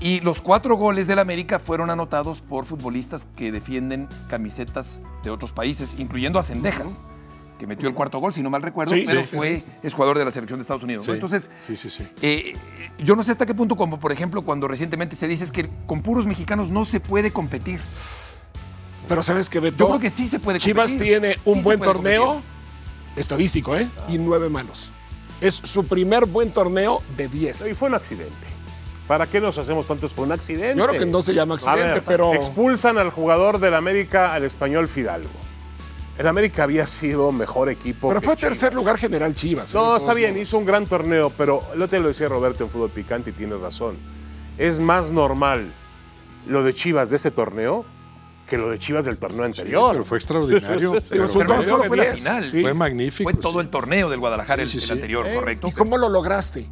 Y 0.00 0.20
los 0.20 0.40
cuatro 0.40 0.76
goles 0.76 1.06
del 1.08 1.18
América 1.18 1.58
fueron 1.58 1.90
anotados 1.90 2.40
por 2.40 2.64
futbolistas 2.64 3.26
que 3.36 3.50
defienden 3.50 4.08
camisetas 4.28 5.02
de 5.24 5.30
otros 5.30 5.52
países, 5.52 5.96
incluyendo 5.98 6.38
a 6.38 6.42
Cendejas, 6.42 7.00
que 7.58 7.66
metió 7.66 7.88
el 7.88 7.94
cuarto 7.94 8.18
gol, 8.18 8.32
si 8.32 8.42
no 8.42 8.50
mal 8.50 8.62
recuerdo, 8.62 8.94
Sí, 8.94 9.04
pero 9.06 9.20
sí, 9.22 9.36
fue 9.36 9.56
sí. 9.56 9.64
es 9.82 9.92
jugador 9.94 10.16
de 10.18 10.24
la 10.24 10.30
selección 10.30 10.58
de 10.58 10.62
Estados 10.62 10.82
Unidos. 10.84 11.06
Entonces, 11.08 11.50
Sí, 11.66 11.76
sí, 11.76 11.90
sí. 11.90 12.06
eh, 12.22 12.54
yo 12.98 13.16
no 13.16 13.22
sé 13.22 13.32
hasta 13.32 13.44
qué 13.46 13.54
punto, 13.54 13.76
como 13.76 13.98
por 14.00 14.12
ejemplo 14.12 14.42
cuando 14.42 14.68
recientemente 14.68 15.16
se 15.16 15.26
dice 15.28 15.44
es 15.44 15.52
que 15.52 15.68
con 15.86 16.00
puros 16.02 16.24
mexicanos 16.26 16.70
no 16.70 16.84
se 16.84 17.00
puede 17.00 17.30
competir. 17.32 17.80
Pero 19.08 19.22
sabes 19.22 19.48
que 19.50 19.58
Beto, 19.60 19.78
Yo 19.78 19.88
creo 19.88 20.00
que 20.00 20.10
sí 20.10 20.26
se 20.26 20.38
puede 20.38 20.58
Chivas 20.58 20.90
competir. 20.92 21.20
tiene 21.20 21.36
un 21.44 21.62
buen 21.62 21.80
torneo 21.80 22.26
competir. 22.26 22.50
estadístico, 23.16 23.76
¿eh? 23.76 23.88
Y 24.08 24.18
nueve 24.18 24.48
malos. 24.48 24.92
Es 25.40 25.54
su 25.54 25.86
primer 25.86 26.26
buen 26.26 26.52
torneo 26.52 27.00
de 27.16 27.24
Y 27.24 27.28
10. 27.28 27.74
fue 27.76 27.88
un 27.88 27.94
accidente. 27.94 28.32
¿Para 29.06 29.26
qué 29.26 29.40
nos 29.40 29.56
hacemos 29.56 29.86
tantos? 29.86 30.12
Fue 30.12 30.24
un 30.26 30.32
accidente. 30.32 30.76
Yo 30.78 30.86
creo 30.86 31.00
que 31.00 31.06
no 31.06 31.22
se 31.22 31.32
llama 31.32 31.54
accidente, 31.54 31.84
ver, 31.84 32.04
pero 32.04 32.34
Expulsan 32.34 32.98
al 32.98 33.10
jugador 33.10 33.58
del 33.58 33.72
América, 33.74 34.34
al 34.34 34.44
español 34.44 34.86
Fidalgo. 34.88 35.30
El 36.18 36.26
América 36.26 36.64
había 36.64 36.86
sido 36.86 37.30
mejor 37.32 37.68
equipo. 37.70 38.08
pero 38.08 38.20
que 38.20 38.26
fue 38.26 38.36
tercer 38.36 38.74
lugar 38.74 38.98
general 38.98 39.34
Chivas. 39.34 39.72
¿eh? 39.74 39.78
No, 39.78 39.96
está 39.96 40.14
bien, 40.14 40.32
modos. 40.32 40.42
hizo 40.48 40.58
un 40.58 40.64
gran 40.66 40.86
torneo, 40.86 41.30
pero 41.30 41.62
lo 41.76 41.86
te 41.88 42.00
lo 42.00 42.08
decía 42.08 42.28
Roberto 42.28 42.64
en 42.64 42.70
Fútbol 42.70 42.90
Picante 42.90 43.30
y 43.30 43.32
tiene 43.32 43.56
razón. 43.56 43.96
Es 44.58 44.80
más 44.80 45.10
normal 45.12 45.72
lo 46.46 46.62
de 46.64 46.74
Chivas 46.74 47.10
de 47.10 47.16
este 47.16 47.30
torneo 47.30 47.84
que 48.48 48.58
lo 48.58 48.68
de 48.70 48.78
Chivas 48.78 49.04
del 49.04 49.18
torneo 49.18 49.44
anterior. 49.44 49.92
Pero 49.92 50.04
fue 50.04 50.18
extraordinario. 50.18 50.92
Pero 51.08 51.08
pero 51.08 51.28
fue 51.28 51.44
Pero 51.44 51.54
un 51.54 51.60
no 51.60 51.64
solo 51.70 51.84
fue 51.84 51.96
la 51.98 52.04
10, 52.04 52.16
final. 52.18 52.44
sí. 52.44 52.62
fue 52.62 52.74
magnífico. 52.74 53.30
Fue 53.30 53.40
todo 53.40 53.52
sí. 53.54 53.58
el 53.60 53.68
torneo 53.68 54.08
del 54.10 54.18
Guadalajara, 54.20 54.56
Sí, 54.56 54.62
el, 54.62 54.70
sí, 54.70 54.76
el 54.78 54.82
sí. 54.84 54.92
anterior, 54.92 55.26
Eh, 55.28 55.34
correcto. 55.34 55.68
¿Y 55.68 55.72
cómo 55.72 55.98
lo 55.98 56.08
lograste? 56.08 56.66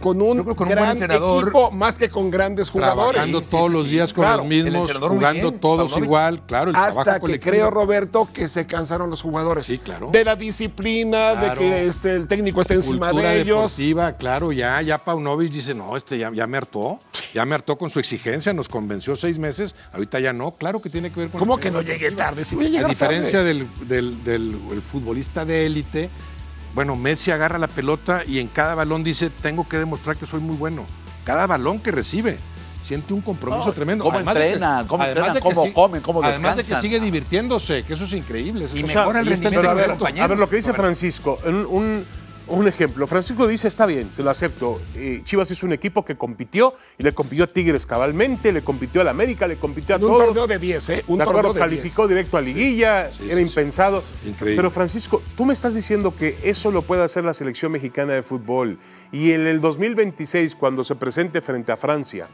Con 0.00 0.20
un, 0.22 0.38
con 0.42 0.48
un 0.50 0.56
buen 0.56 0.68
gran 0.70 0.90
entrenador, 0.92 1.42
equipo 1.44 1.70
más 1.70 1.98
que 1.98 2.08
con 2.08 2.30
grandes 2.30 2.70
jugadores. 2.70 3.12
Trabajando 3.12 3.38
Sí, 3.40 3.44
sí, 3.44 3.50
todos 3.50 3.66
sí, 3.68 3.72
los 3.72 3.82
sí. 3.84 3.90
días 3.90 4.12
con 4.12 4.24
Claro. 4.24 4.36
los 4.38 4.46
mismos, 4.46 4.92
jugando 4.98 5.50
bien, 5.50 5.60
todos 5.60 5.96
igual, 5.96 6.42
claro, 6.46 6.70
el 6.70 6.76
Hasta 6.76 7.20
que 7.20 7.38
creo, 7.38 7.70
Roberto, 7.70 8.28
que 8.32 8.48
se 8.48 8.66
cansaron 8.66 9.10
los 9.10 9.22
jugadores. 9.22 9.64
Sí, 9.66 9.78
claro. 9.78 10.10
De 10.12 10.24
la 10.24 10.36
disciplina, 10.36 11.32
Claro. 11.32 11.60
de 11.62 11.68
que 11.68 11.86
este, 11.86 12.14
el 12.14 12.26
técnico 12.26 12.60
esté 12.60 12.74
encima 12.74 13.10
Cultura 13.10 13.30
de 13.30 13.40
ellos. 13.40 13.56
deportiva, 13.76 14.12
claro, 14.16 14.52
ya, 14.52 14.80
ya 14.82 14.98
Paunovic 14.98 15.50
dice, 15.50 15.74
no, 15.74 15.96
este 15.96 16.18
ya, 16.18 16.30
ya 16.32 16.46
me 16.46 16.56
hartó, 16.58 17.00
ya 17.34 17.44
me 17.44 17.54
hartó 17.54 17.76
con 17.76 17.90
su 17.90 17.98
exigencia, 17.98 18.52
nos 18.52 18.68
convenció 18.68 19.16
seis 19.16 19.38
meses, 19.38 19.74
ahorita 19.92 20.20
ya 20.20 20.32
no, 20.32 20.52
claro 20.52 20.80
que 20.80 20.90
tiene 20.90 21.10
que 21.10 21.20
ver 21.20 21.30
con... 21.30 21.38
¿Cómo 21.38 21.58
que 21.58 21.70
no 21.70 21.82
deportivo. 21.82 22.16
tarde? 22.16 22.44
Si 22.44 22.56
voy 22.56 22.66
a 22.66 22.68
llegar 22.68 22.86
A 22.86 22.88
diferencia 22.88 23.38
tarde. 23.40 23.54
del, 23.54 23.68
del- 23.88 24.24
del- 24.24 24.60
el 24.72 24.82
futbolista 24.82 25.44
de 25.44 25.66
élite, 25.66 26.10
bueno, 26.78 26.94
Messi 26.94 27.32
agarra 27.32 27.58
la 27.58 27.66
pelota 27.66 28.22
y 28.24 28.38
en 28.38 28.46
cada 28.46 28.76
balón 28.76 29.02
dice, 29.02 29.30
tengo 29.30 29.66
que 29.68 29.78
demostrar 29.78 30.16
que 30.16 30.26
soy 30.26 30.38
muy 30.38 30.54
bueno. 30.54 30.86
Cada 31.24 31.44
balón 31.48 31.80
que 31.80 31.90
recibe. 31.90 32.38
Siente 32.82 33.12
un 33.14 33.20
compromiso 33.20 33.66
No, 33.66 33.72
tremendo. 33.72 34.04
cómo 34.04 34.14
Además 34.14 34.36
de 34.36 34.40
que- 34.42 34.46
entrenan, 34.46 34.86
cómo 34.86 35.02
además 35.02 35.08
entrenan, 35.18 35.34
de 35.34 35.40
que 35.40 35.54
cómo 35.56 35.72
comen, 35.72 36.00
cómo 36.02 36.22
Además 36.22 36.54
de 36.54 36.62
que 36.62 36.68
descansan. 36.68 36.82
sigue 36.82 37.00
divirtiéndose, 37.00 37.82
que 37.82 37.94
eso 37.94 38.04
es 38.04 38.12
increíble. 38.12 38.66
eso 38.66 38.76
Y 38.76 38.84
mejora 38.84 39.18
el 39.18 39.26
rendimiento 39.26 39.58
a 39.58 39.74
de 39.74 39.80
ver, 39.80 39.88
los 39.88 39.98
compañeros. 39.98 40.24
a 40.24 40.28
ver, 40.28 40.38
lo 40.38 40.48
que 40.48 40.54
dice 40.54 40.72
Francisco, 40.72 41.40
un, 41.44 41.66
un- 41.66 42.06
un 42.48 42.66
ejemplo. 42.68 43.06
Francisco 43.06 43.46
dice, 43.46 43.68
está 43.68 43.86
bien, 43.86 44.12
se 44.12 44.22
lo 44.22 44.30
acepto. 44.30 44.80
Eh, 44.94 45.20
Chivas 45.24 45.50
es 45.50 45.62
un 45.62 45.72
equipo 45.72 46.04
que 46.04 46.16
compitió 46.16 46.74
y 46.98 47.02
le 47.02 47.12
compitió 47.14 47.44
a 47.44 47.46
Tigres 47.46 47.86
cabalmente, 47.86 48.52
le 48.52 48.62
compitió 48.64 49.00
al 49.00 49.08
América, 49.08 49.46
le 49.46 49.56
compitió 49.56 49.94
a 49.94 49.98
Un 49.98 50.02
todos. 50.04 50.24
torneo 50.26 50.46
de 50.46 50.58
10, 50.58 50.88
¿eh? 50.90 51.04
Un 51.08 51.18
de 51.18 51.22
acuerdo, 51.24 51.42
torneo 51.50 51.64
de 51.64 51.70
10. 51.70 51.80
calificó 51.82 52.08
directo 52.08 52.36
a 52.36 52.40
liguilla, 52.40 53.10
Sí, 53.12 53.24
era 53.26 53.36
sí, 53.36 53.42
impensado. 53.42 54.02
Pero 54.40 54.70
Francisco, 54.70 55.22
tú 55.36 55.44
me 55.44 55.52
estás 55.52 55.74
diciendo 55.74 56.14
que 56.16 56.38
eso 56.42 56.70
lo 56.70 56.82
puede 56.82 57.02
hacer 57.02 57.24
la 57.24 57.34
selección 57.34 57.72
mexicana 57.72 58.14
de 58.14 58.22
fútbol 58.22 58.78
y 59.12 59.32
en 59.32 59.46
el 59.46 59.60
2026, 59.60 60.56
cuando 60.56 60.84
se 60.84 60.94
presente 60.94 61.40
frente 61.40 61.72
a 61.72 61.76
Francia, 61.76 62.28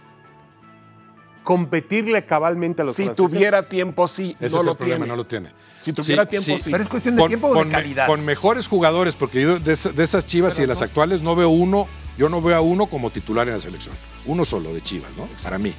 competirle 1.42 2.24
cabalmente 2.24 2.82
a 2.82 2.84
los 2.86 2.96
Si 2.96 3.04
franceses. 3.04 3.30
tuviera 3.32 3.62
tiempo, 3.68 4.08
sí. 4.08 4.34
Ese 4.40 4.54
no 4.54 4.60
es 4.60 4.64
lo 4.64 4.72
el 4.72 4.76
problema, 4.78 4.98
tiene. 5.04 5.08
no 5.08 5.16
lo 5.16 5.26
tiene. 5.26 5.52
Si 5.84 5.92
tuviera 5.92 6.26
tiempo, 6.26 6.56
sí. 6.58 6.70
Pero 6.70 6.82
es 6.82 6.88
cuestión 6.88 7.16
de 7.16 7.26
tiempo 7.26 7.48
o 7.48 7.54
de 7.58 7.64
me- 7.64 7.70
calidad. 7.70 8.06
con 8.06 8.24
mejores 8.24 8.68
jugadores, 8.68 9.16
porque 9.16 9.42
yo 9.42 9.58
de, 9.58 9.72
esa- 9.74 9.92
de 9.92 10.02
esas 10.04 10.24
chivas 10.26 10.58
y 10.58 10.62
de 10.62 10.68
las 10.68 10.82
actuales 10.82 11.22
no 11.22 11.36
veo 11.36 11.48
uno, 11.50 11.86
yo 12.16 12.28
no 12.28 12.40
veo 12.40 12.56
a 12.56 12.60
uno 12.60 12.86
como 12.86 13.10
titular 13.10 13.46
en 13.48 13.54
la 13.54 13.60
selección. 13.60 13.94
Uno 14.26 14.44
solo 14.44 14.72
de 14.72 14.80
chivas, 14.80 15.10
¿no? 15.16 15.28
Para 15.42 15.58
mí. 15.58 15.74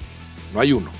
No 0.54 0.60
hay 0.60 0.72
uno. 0.74 0.92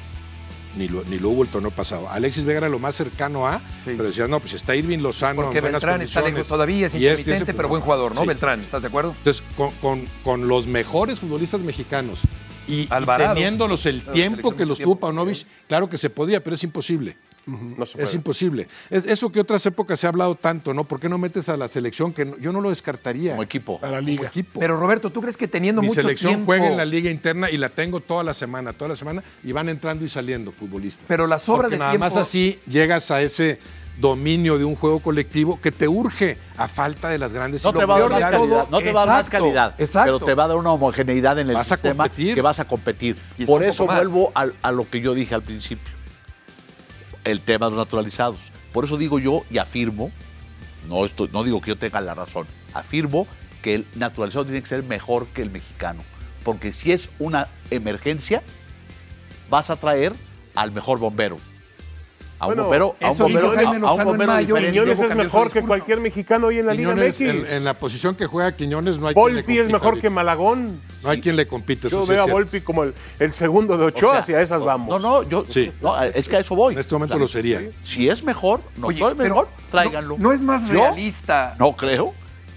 Ni 0.78 0.90
lo, 0.90 1.06
ni 1.06 1.20
lo 1.20 1.30
hubo 1.30 1.44
el 1.44 1.48
torneo 1.50 1.72
pasado. 1.72 2.10
Alexis 2.10 2.44
Vega 2.44 2.58
era 2.58 2.68
lo 2.70 2.80
más 2.80 2.96
cercano 2.96 3.48
a, 3.48 3.62
pero 3.86 4.04
decías, 4.04 4.28
no, 4.28 4.42
pues 4.42 4.54
está 4.56 4.76
Irving 4.76 4.98
Lozano. 5.00 5.44
Porque 5.44 5.60
en 5.60 5.64
Beltrán 5.66 6.02
está 6.02 6.22
lejos 6.22 6.48
todavía, 6.50 6.88
es 6.88 6.94
este, 6.96 6.98
intermitente, 7.08 7.44
ese, 7.44 7.54
pero 7.54 7.70
buen 7.70 7.82
jugador, 7.82 8.14
¿no? 8.14 8.22
Sí. 8.22 8.28
Beltrán, 8.28 8.60
¿estás 8.60 8.82
de 8.82 8.90
acuerdo? 8.90 9.16
Entonces, 9.18 9.42
con, 9.56 9.72
con- 9.82 10.06
con 10.24 10.48
los 10.50 10.68
mejores 10.68 11.22
futbolistas 11.22 11.62
mexicanos 11.62 12.20
y, 12.68 12.88
teniéndolos 12.88 13.86
el 13.86 14.00
Claro, 14.02 14.14
tiempo 14.14 14.56
que 14.56 14.66
los 14.66 14.78
tuvo 14.80 14.98
Paunovic, 14.98 15.46
claro 15.70 15.88
que 15.90 15.98
se 15.98 16.10
podía, 16.10 16.44
pero 16.44 16.56
es 16.56 16.64
imposible. 16.64 17.16
No 17.48 17.86
se 17.86 18.02
Es 18.02 18.14
imposible. 18.14 18.68
Es- 18.90 19.06
eso 19.06 19.32
que 19.32 19.40
otras 19.40 19.66
épocas 19.66 20.00
se 20.00 20.08
ha 20.08 20.10
hablado 20.10 20.36
tanto, 20.36 20.74
¿no? 20.74 20.84
¿Por 20.86 21.00
qué 21.00 21.08
no 21.10 21.18
metes 21.18 21.48
a 21.50 21.58
la 21.58 21.68
selección? 21.68 22.12
Que 22.12 22.26
no- 22.26 22.38
yo 22.38 22.52
no 22.52 22.60
lo 22.62 22.70
descartaría. 22.70 23.32
Como 23.32 23.44
equipo. 23.44 23.80
A 23.82 23.88
la 23.88 23.98
Como 23.98 24.08
liga. 24.10 24.28
equipo. 24.30 24.60
Pero 24.60 24.78
Roberto, 24.80 25.12
¿tú 25.12 25.22
crees 25.22 25.38
que 25.38 25.48
teniendo 25.48 25.82
Mi 25.82 25.88
mucho 25.90 26.02
selección 26.02 26.30
tiempo... 26.32 26.46
juega 26.48 26.68
en 26.68 26.78
la 26.78 26.86
liga 26.86 27.12
interna 27.12 27.50
y 27.52 27.58
la 27.58 27.70
tengo 27.70 28.00
toda 28.00 28.24
la 28.24 28.34
semana, 28.34 28.74
toda 28.74 28.90
la 28.90 28.96
semana, 28.96 29.24
y 29.44 29.52
van 29.52 29.70
entrando 29.70 30.04
y 30.06 30.10
saliendo 30.10 30.52
futbolistas. 30.52 31.06
Pero 31.08 31.28
la 31.28 31.38
sobra 31.38 31.64
Porque 31.64 31.76
de 31.76 31.80
nada 31.80 31.92
tiempo- 31.92 32.06
más 32.06 32.18
así 32.18 32.60
llegas 32.68 33.12
a 33.12 33.22
ese 33.22 33.60
dominio 33.98 34.58
de 34.58 34.66
un 34.66 34.76
juego 34.76 35.00
colectivo 35.00 35.62
que 35.62 35.72
te 35.72 35.88
urge 35.88 36.38
a 36.58 36.68
falta 36.68 37.08
de 37.08 37.18
las 37.18 37.32
grandes 37.32 37.64
No 37.64 37.72
te 37.72 37.86
va 37.86 37.96
a 37.96 38.00
dar 38.02 38.10
más 38.10 38.20
calidad, 38.20 38.68
no 38.70 38.80
te 38.80 38.92
va 38.92 39.04
a 39.04 39.06
dar 39.06 39.18
más 39.20 39.30
calidad, 39.30 39.76
exacto. 39.78 40.14
pero 40.18 40.26
te 40.26 40.34
va 40.34 40.44
a 40.44 40.48
dar 40.50 40.58
una 40.58 40.74
homogeneidad 40.74 41.40
en 41.40 41.48
el 41.48 41.54
Vas 41.56 41.72
a 41.72 41.76
sistema 41.76 42.04
competir. 42.04 42.36
que 42.36 42.42
vas 42.42 42.60
a 42.60 42.66
competir. 42.68 43.16
Por 43.46 43.64
eso 43.64 43.86
vuelvo 43.86 44.34
a, 44.36 44.72
lo 44.74 44.90
que 44.90 45.00
yo 45.00 45.14
dije 45.14 45.34
al 45.34 45.44
principio, 45.44 45.94
el 47.26 47.42
tema 47.42 47.66
de 47.66 47.72
los 47.72 47.80
naturalizados. 47.80 48.38
Por 48.72 48.86
eso 48.86 48.98
digo 48.98 49.20
yo 49.20 49.44
y 49.52 49.58
afirmo, 49.58 50.12
no, 50.88 51.04
estoy- 51.06 51.30
no 51.34 51.44
digo 51.44 51.60
que 51.62 51.70
yo 51.72 51.78
tenga 51.78 52.00
la 52.02 52.16
razón, 52.16 52.48
afirmo 52.74 53.28
que 53.62 53.76
el 53.76 53.88
naturalizado 53.96 54.46
tiene 54.46 54.62
que 54.62 54.68
ser 54.68 54.84
mejor 54.84 55.28
que 55.28 55.42
el 55.42 55.50
mexicano, 55.50 56.02
porque 56.44 56.72
si 56.72 56.92
es 56.92 57.10
una 57.20 57.48
emergencia, 57.72 58.44
vas 59.50 59.70
a 59.70 59.76
traer 59.78 60.14
al 60.56 60.72
mejor 60.72 61.00
bombero. 61.00 61.38
A 62.38 62.48
un 62.48 62.50
Bueno, 62.50 62.64
bombero, 62.64 62.96
a 63.02 63.12
un 63.12 63.18
bombero, 63.18 63.52
a- 63.52 63.90
a 63.90 63.94
un 63.94 64.04
bombero 64.04 64.36
diferente. 64.38 64.72
Quiñones 64.72 65.00
es 65.00 65.16
mejor 65.16 65.52
que 65.52 65.62
cualquier 65.62 66.02
mexicano 66.02 66.48
hoy 66.48 66.60
en 66.60 66.66
la 66.66 66.74
Quiñones, 66.76 67.18
Liga 67.20 67.34
MX. 67.34 67.50
en, 67.52 67.58
en 67.58 67.64
la 67.64 67.76
posición 67.76 68.16
que 68.16 68.26
juega 68.28 68.54
Quiñones 68.58 69.00
no 69.00 69.08
hay 69.08 69.14
quien 69.16 69.28
le 69.28 69.42
Volpi 69.42 69.54
es 69.54 69.60
compita 69.60 69.78
mejor 69.80 70.02
que. 70.02 70.10
Malagón. 70.10 70.82
No 71.02 71.10
hay 71.12 71.22
quien 71.22 71.36
le 71.38 71.48
compite. 71.48 71.88
Yo 71.88 72.02
eso 72.04 72.12
veo 72.12 72.24
a. 72.24 72.28
Volpi 72.28 72.60
como 72.62 72.84
el, 72.84 72.94
el 73.20 73.32
segundo 73.32 73.78
de 73.78 73.86
O 73.86 73.88
Ochoa, 73.88 74.12
sea, 74.16 74.20
hacia 74.20 74.42
esas 74.42 74.64
vamos. 74.64 74.90
No, 74.90 75.00
no, 75.00 75.24
yo, 75.30 75.46
Sí. 75.48 75.72
no, 75.82 75.98
es 76.02 76.28
que 76.28 76.36
a 76.36 76.40
eso 76.40 76.56
voy. 76.56 76.74
En 76.74 76.80
este 76.80 76.94
momento 76.94 77.14
O 77.14 77.18
sea, 77.18 77.22
lo 77.22 77.28
sería. 77.30 77.62
Si 77.84 78.10
es 78.10 78.22
mejor, 78.24 78.60
no 78.78 78.88
Oye, 78.88 79.00
no 79.00 79.10
es 79.12 79.16
mejor, 79.16 79.48
no- 79.48 79.64
tráiganlo. 79.72 80.16
no 80.20 80.34
es 80.34 80.42
más 80.42 80.68
Yo 80.68 80.74
realista. 80.74 81.56
No 81.58 81.76
creo 81.78 82.14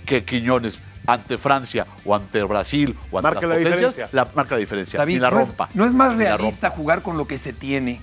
que 0.07 0.25
Quiñones 0.25 0.81
ante 1.07 1.39
Francia 1.39 1.87
o 2.05 2.15
ante 2.17 2.43
Brasil 2.43 2.97
o 3.13 3.19
ante 3.19 3.31
Marque 3.31 3.47
las 3.47 3.63
la 3.63 4.09
la, 4.13 4.29
marca 4.35 4.55
la 4.57 4.59
diferencia. 4.61 4.99
David, 4.99 5.15
ni 5.15 5.21
la 5.21 5.31
no, 5.31 5.41
es, 5.41 5.49
rompa. 5.49 5.69
no 5.73 5.87
es 5.87 5.95
más 5.95 6.17
realista 6.17 6.71
jugar 6.71 7.03
con 7.03 7.17
lo 7.17 7.27
que 7.29 7.39
se 7.39 7.53
tiene 7.53 8.01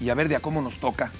y 0.00 0.10
a 0.10 0.14
ver 0.14 0.28
de 0.28 0.36
a 0.36 0.40
cómo 0.40 0.60
nos 0.62 0.78
toca. 0.78 1.12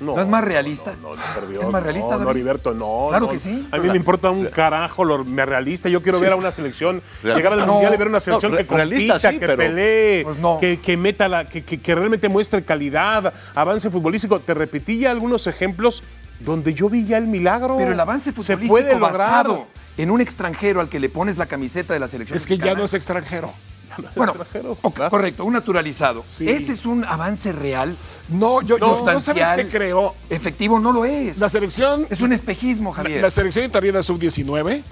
No, 0.00 0.14
¿No 0.16 0.22
es 0.22 0.28
más 0.28 0.42
realista? 0.42 0.94
No, 1.02 1.14
no, 1.14 1.16
no, 1.42 1.46
Dios, 1.46 1.62
¿Es 1.62 1.68
más 1.68 1.82
realista, 1.82 2.16
No, 2.16 2.30
Heriberto, 2.30 2.72
no. 2.72 3.08
Claro 3.10 3.26
no. 3.26 3.32
que 3.32 3.38
sí. 3.38 3.68
A 3.70 3.76
mí 3.76 3.86
me 3.90 3.96
importa 3.96 4.30
un 4.30 4.46
carajo 4.46 5.04
lo 5.04 5.26
me 5.26 5.44
realista. 5.44 5.90
Yo 5.90 6.00
quiero 6.00 6.18
ver 6.20 6.32
a 6.32 6.36
una 6.36 6.50
selección, 6.50 7.02
Realista. 7.22 7.36
llegar 7.36 7.52
al 7.60 7.66
No. 7.66 7.74
mundial 7.74 7.92
y 7.92 7.96
ver 7.98 8.08
una 8.08 8.18
selección 8.18 8.52
No, 8.52 8.56
que 8.58 8.66
compita, 8.66 9.18
sí, 9.20 9.38
que 9.38 9.46
pero- 9.46 9.56
pelee, 9.58 10.22
Pues 10.24 10.38
no. 10.38 10.56
que, 10.58 10.80
que 10.80 10.96
meta 10.96 11.28
la, 11.28 11.46
que, 11.46 11.62
que- 11.66 11.82
que 11.82 11.94
realmente 11.94 12.30
muestre 12.30 12.64
calidad, 12.64 13.30
avance 13.54 13.90
futbolístico. 13.90 14.40
Te 14.40 14.54
repetí 14.54 15.00
ya 15.00 15.10
algunos 15.10 15.46
ejemplos 15.46 16.02
donde 16.38 16.72
yo 16.72 16.88
vi 16.88 17.04
ya 17.04 17.18
el 17.18 17.26
milagro. 17.26 17.76
Pero 17.76 17.92
el 17.92 18.00
avance 18.00 18.32
se 18.32 18.32
futbolístico 18.32 18.72
puede 18.72 18.94
lograr. 18.98 19.18
basado 19.18 19.66
en 19.98 20.10
un 20.10 20.22
extranjero 20.22 20.80
al 20.80 20.88
que 20.88 20.98
le 20.98 21.10
pones 21.10 21.36
la 21.36 21.44
camiseta 21.44 21.92
de 21.92 22.00
la 22.00 22.08
selección 22.08 22.38
Es 22.38 22.46
que 22.46 22.56
ya 22.56 22.74
no 22.74 22.84
es 22.84 22.94
extranjero. 22.94 23.52
Bueno, 24.16 24.32
extranjero. 24.32 24.76
correcto, 25.10 25.44
un 25.44 25.52
naturalizado. 25.52 26.22
Sí. 26.24 26.48
¿Ese 26.48 26.72
es 26.72 26.86
un 26.86 27.04
avance 27.04 27.52
real? 27.52 27.96
No, 28.28 28.62
yo, 28.62 28.78
yo 28.78 29.02
no 29.04 29.20
sabes 29.20 29.48
qué 29.56 29.68
creo. 29.68 30.14
Efectivo 30.28 30.78
no 30.80 30.92
lo 30.92 31.04
es. 31.04 31.38
La 31.38 31.48
selección, 31.48 32.06
Es 32.10 32.20
un 32.20 32.32
espejismo, 32.32 32.92
Javier. 32.92 33.22
la 33.22 33.30
selección 33.30 33.64
italiana 33.64 34.02
sub-19 34.02 34.82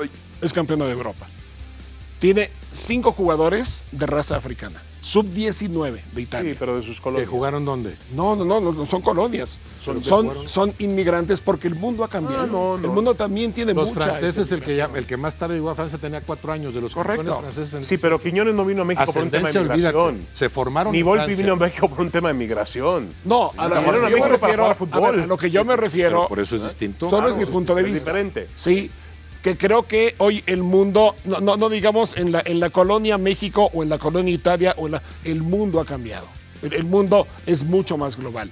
es 0.40 0.52
campeona 0.52 0.84
de 0.86 0.92
Europa. 0.92 1.26
Tiene 2.18 2.50
cinco 2.72 3.12
jugadores 3.12 3.84
de 3.92 4.06
raza 4.06 4.36
africana. 4.36 4.82
Sub-19 5.08 5.92
de 5.92 5.98
Sí, 6.14 6.20
Italia. 6.20 6.54
pero 6.58 6.76
de 6.76 6.82
sus 6.82 6.98
¿Que 6.98 7.02
colores. 7.02 7.28
jugaron 7.28 7.64
dónde? 7.64 7.96
No, 8.14 8.36
no, 8.36 8.44
no, 8.44 8.60
no, 8.60 8.72
no, 8.72 8.84
son 8.84 9.00
colonias. 9.00 9.58
Son- 9.80 10.02
Son, 10.04 10.30
son, 10.46 10.74
inmigrantes 10.78 11.40
porque 11.40 11.66
el 11.66 11.74
mundo 11.74 12.04
ha 12.04 12.08
cambiado. 12.08 12.42
Ah, 12.42 12.46
no, 12.46 12.76
no. 12.76 12.84
El 12.84 12.90
mundo 12.90 13.14
también 13.14 13.52
tiene 13.54 13.72
Los 13.72 13.88
mucha 13.88 14.02
franceses, 14.02 14.52
el 14.52 14.60
que, 14.60 14.74
ya- 14.76 14.90
el 14.94 15.06
que 15.06 15.16
más 15.16 15.34
tarde 15.36 15.54
llegó 15.54 15.70
a 15.70 15.74
Francia 15.74 15.98
tenía 15.98 16.20
cuatro 16.20 16.52
años, 16.52 16.74
de 16.74 16.82
los 16.82 16.94
Correcto. 16.94 17.38
franceses. 17.40 17.74
en- 17.74 17.84
Sí, 17.84 17.96
pero 17.96 18.20
Quiñones 18.20 18.54
no 18.54 18.64
vino 18.66 18.82
a 18.82 18.84
México 18.84 19.10
por 19.10 19.22
un 19.22 19.30
tema 19.30 19.48
de 19.50 19.60
migración. 19.60 19.94
olvídate. 20.04 20.28
Se 20.32 20.48
formaron 20.50 20.92
Ni 20.92 21.02
Volpi 21.02 21.34
vino 21.34 21.54
a 21.54 21.56
México 21.56 21.88
por 21.88 22.00
un 22.00 22.10
tema 22.10 22.28
de 22.28 22.34
migración. 22.34 23.08
No, 23.24 23.50
a, 23.56 23.66
lo- 23.68 23.74
a 23.76 23.78
a 23.78 23.80
que 23.84 23.86
yo 23.86 23.92
me 23.92 24.10
México 24.10 24.20
para 24.20 24.28
refiero, 24.28 24.56
jugar 24.62 24.70
a, 24.70 24.74
fútbol. 24.74 25.12
ver, 25.16 25.24
a 25.24 25.26
lo 25.26 25.36
que 25.38 25.50
yo 25.50 25.64
me 25.64 25.76
refiero, 25.76 26.16
Pero 26.18 26.28
por 26.28 26.40
eso 26.40 26.56
es 26.56 26.64
distinto. 26.64 27.08
solo 27.08 27.28
es 27.28 27.34
Claro, 27.34 27.46
mi 27.46 27.52
punto 27.52 27.74
de 27.74 27.80
es 27.82 27.86
vista. 27.92 28.10
diferente. 28.10 28.48
Sí, 28.54 28.90
que 29.42 29.56
creo 29.56 29.86
que 29.86 30.14
hoy 30.18 30.42
el 30.46 30.62
mundo, 30.62 31.14
no, 31.24 31.40
no, 31.40 31.56
no 31.56 31.68
digamos 31.68 32.16
en 32.16 32.32
la, 32.32 32.42
en 32.44 32.58
la 32.60 32.70
colonia 32.70 33.18
México 33.18 33.70
o 33.72 33.82
en 33.82 33.88
la 33.88 33.98
colonia 33.98 34.34
Italia, 34.34 34.74
o 34.76 34.86
en 34.86 34.92
la- 34.92 35.02
el 35.24 35.42
mundo 35.42 35.80
ha 35.80 35.84
cambiado. 35.84 36.26
El, 36.62 36.72
el 36.74 36.84
mundo 36.84 37.26
es 37.46 37.62
mucho 37.64 37.96
más 37.96 38.16
global. 38.16 38.50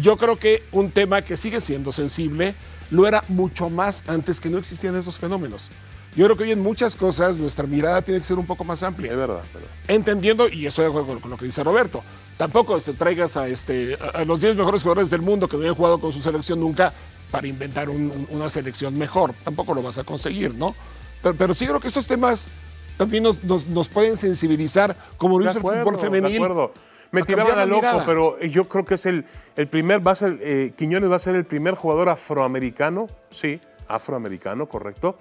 Yo 0.00 0.16
creo 0.16 0.36
que 0.38 0.64
un 0.72 0.90
tema 0.90 1.22
que 1.22 1.36
sigue 1.36 1.60
siendo 1.60 1.92
sensible 1.92 2.54
lo 2.90 3.06
era 3.06 3.24
mucho 3.28 3.70
más 3.70 4.04
antes 4.08 4.40
que 4.40 4.50
no 4.50 4.58
existían 4.58 4.96
esos 4.96 5.16
fenómenos. 5.18 5.70
Yo 6.16 6.24
creo 6.24 6.36
que 6.36 6.44
hoy 6.44 6.52
en 6.52 6.60
muchas 6.62 6.96
cosas 6.96 7.36
nuestra 7.36 7.66
mirada 7.66 8.00
tiene 8.02 8.20
que 8.20 8.26
ser 8.26 8.38
un 8.38 8.46
poco 8.46 8.64
más 8.64 8.82
amplia. 8.82 9.12
Es 9.12 9.16
verdad. 9.18 9.42
pero- 9.52 9.66
Entendiendo, 9.88 10.48
y 10.48 10.66
estoy 10.66 10.84
de 10.84 10.88
acuerdo 10.90 11.08
con, 11.08 11.20
con 11.20 11.30
lo 11.30 11.36
que 11.36 11.44
dice 11.44 11.62
Roberto, 11.62 12.02
tampoco 12.36 12.78
te 12.80 12.92
traigas 12.94 13.36
a, 13.36 13.46
este, 13.48 13.96
a, 14.14 14.18
a 14.20 14.24
los 14.24 14.40
10 14.40 14.56
mejores 14.56 14.82
jugadores 14.82 15.08
del 15.10 15.22
mundo 15.22 15.46
que 15.48 15.56
no 15.56 15.62
hayan 15.62 15.74
jugado 15.74 15.98
con 16.00 16.12
su 16.12 16.20
selección 16.20 16.58
nunca 16.60 16.92
para 17.30 17.46
inventar 17.46 17.88
un- 17.90 18.10
un- 18.10 18.28
una 18.30 18.48
selección 18.48 18.96
mejor. 18.98 19.34
Tampoco 19.44 19.74
lo 19.74 19.82
vas 19.82 19.98
a 19.98 20.04
conseguir, 20.04 20.54
¿no? 20.54 20.74
Pero, 21.22 21.34
pero 21.36 21.54
sí 21.54 21.66
creo 21.66 21.80
que 21.80 21.88
estos 21.88 22.06
temas 22.06 22.48
también 22.96 23.22
nos, 23.22 23.42
nos- 23.44 23.66
nos 23.66 23.88
pueden 23.88 24.16
sensibilizar, 24.16 24.96
como 25.16 25.38
lo 25.38 25.44
hizo 25.46 25.58
el 25.58 25.62
fútbol 25.62 25.98
femenil. 25.98 26.30
De 26.32 26.36
acuerdo. 26.36 26.72
Me 27.12 27.20
a 27.20 27.24
tiraban 27.24 27.58
a 27.58 27.64
loco, 27.66 27.80
mirada. 27.82 28.04
pero 28.04 28.38
yo 28.40 28.68
creo 28.68 28.84
que 28.84 28.94
es 28.94 29.06
el, 29.06 29.24
el 29.56 29.68
primer, 29.68 30.04
va 30.06 30.12
a 30.12 30.16
ser, 30.16 30.38
eh, 30.42 30.72
Quiñones 30.76 31.10
va 31.10 31.16
a 31.16 31.20
ser 31.20 31.36
el 31.36 31.44
primer 31.44 31.74
jugador 31.74 32.08
afroamericano, 32.08 33.08
sí, 33.30 33.60
afroamericano, 33.86 34.66
correcto. 34.66 35.16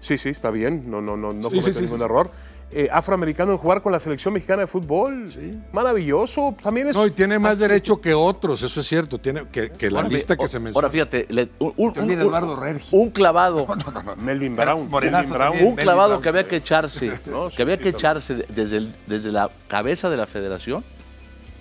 Sí, 0.00 0.18
sí, 0.18 0.30
está 0.30 0.50
bien, 0.50 0.90
no, 0.90 1.00
no, 1.00 1.16
no, 1.16 1.32
no 1.32 1.42
Sí, 1.50 1.60
comete 1.60 1.72
sí, 1.74 1.80
ningún 1.82 1.98
sí. 1.98 2.04
error. 2.04 2.30
Eh, 2.72 2.88
afroamericano 2.92 3.52
en 3.52 3.58
jugar 3.58 3.82
con 3.82 3.90
la 3.92 3.98
selección 3.98 4.32
mexicana 4.34 4.60
de 4.62 4.66
fútbol. 4.66 5.28
Maravilloso. 5.72 6.54
También 6.62 6.88
es. 6.88 6.96
No, 6.96 7.06
y 7.06 7.10
tiene 7.10 7.38
más 7.38 7.58
derecho 7.58 8.00
que 8.00 8.14
otros, 8.14 8.62
eso 8.62 8.80
es 8.80 8.86
cierto. 8.86 9.18
Tiene 9.18 9.46
que, 9.50 9.70
que 9.70 9.90
la 9.90 10.00
Ahora, 10.00 10.08
lista 10.12 10.36
que 10.36 10.44
o- 10.44 10.48
se 10.48 10.58
menciona. 10.60 10.76
Ahora 10.86 10.90
fíjate, 10.92 11.26
le- 11.30 11.48
un, 11.58 11.72
un- 11.76 11.92
Te 11.92 12.00
olvida 12.00 12.14
un- 12.16 12.20
Eduardo 12.28 12.56
Rergi. 12.56 12.88
un 12.92 13.10
clavado, 13.10 13.66
Melvin 14.16 14.54
Brown. 14.56 14.88
Melvin 14.90 15.30
Brown. 15.30 15.56
un 15.64 15.74
clavado 15.76 16.08
Brown, 16.10 16.22
que 16.22 16.28
había 16.28 16.46
que 16.48 16.56
echarse, 16.56 17.18
No, 17.26 17.48
que 17.48 17.62
había 17.62 17.78
que 17.78 17.88
echarse 17.90 18.34
de- 18.36 18.46
desde, 18.48 18.76
el- 18.76 18.94
desde 19.06 19.32
la 19.32 19.50
cabeza 19.68 20.08
de 20.10 20.16
la 20.16 20.26
federación, 20.26 20.84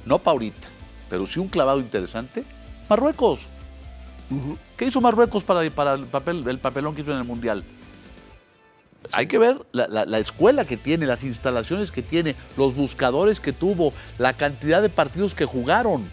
no 0.05 0.19
pa' 0.19 0.31
ahorita, 0.31 0.67
pero 1.09 1.25
sí 1.25 1.39
un 1.39 1.47
clavado 1.47 1.79
interesante, 1.79 2.43
Marruecos. 2.89 3.41
¿Qué 4.77 4.85
hizo 4.85 5.01
Marruecos 5.01 5.43
para, 5.43 5.67
para 5.71 5.95
el, 5.95 6.05
papel, 6.05 6.47
el 6.47 6.59
papelón 6.59 6.93
que 6.93 7.01
hizo 7.01 7.11
en 7.11 7.17
el 7.17 7.23
Mundial? 7.23 7.63
Hay 9.13 9.27
que 9.27 9.37
ver 9.37 9.57
la, 9.71 9.87
la- 9.87 10.05
la 10.05 10.19
escuela 10.19 10.65
que 10.65 10.77
tiene, 10.77 11.05
las 11.05 11.23
instalaciones 11.23 11.91
que 11.91 12.01
tiene, 12.01 12.35
los 12.57 12.75
buscadores 12.75 13.39
que 13.39 13.53
tuvo, 13.53 13.93
la 14.17 14.33
cantidad 14.33 14.81
de 14.81 14.89
partidos 14.89 15.33
que 15.33 15.45
jugaron. 15.45 16.09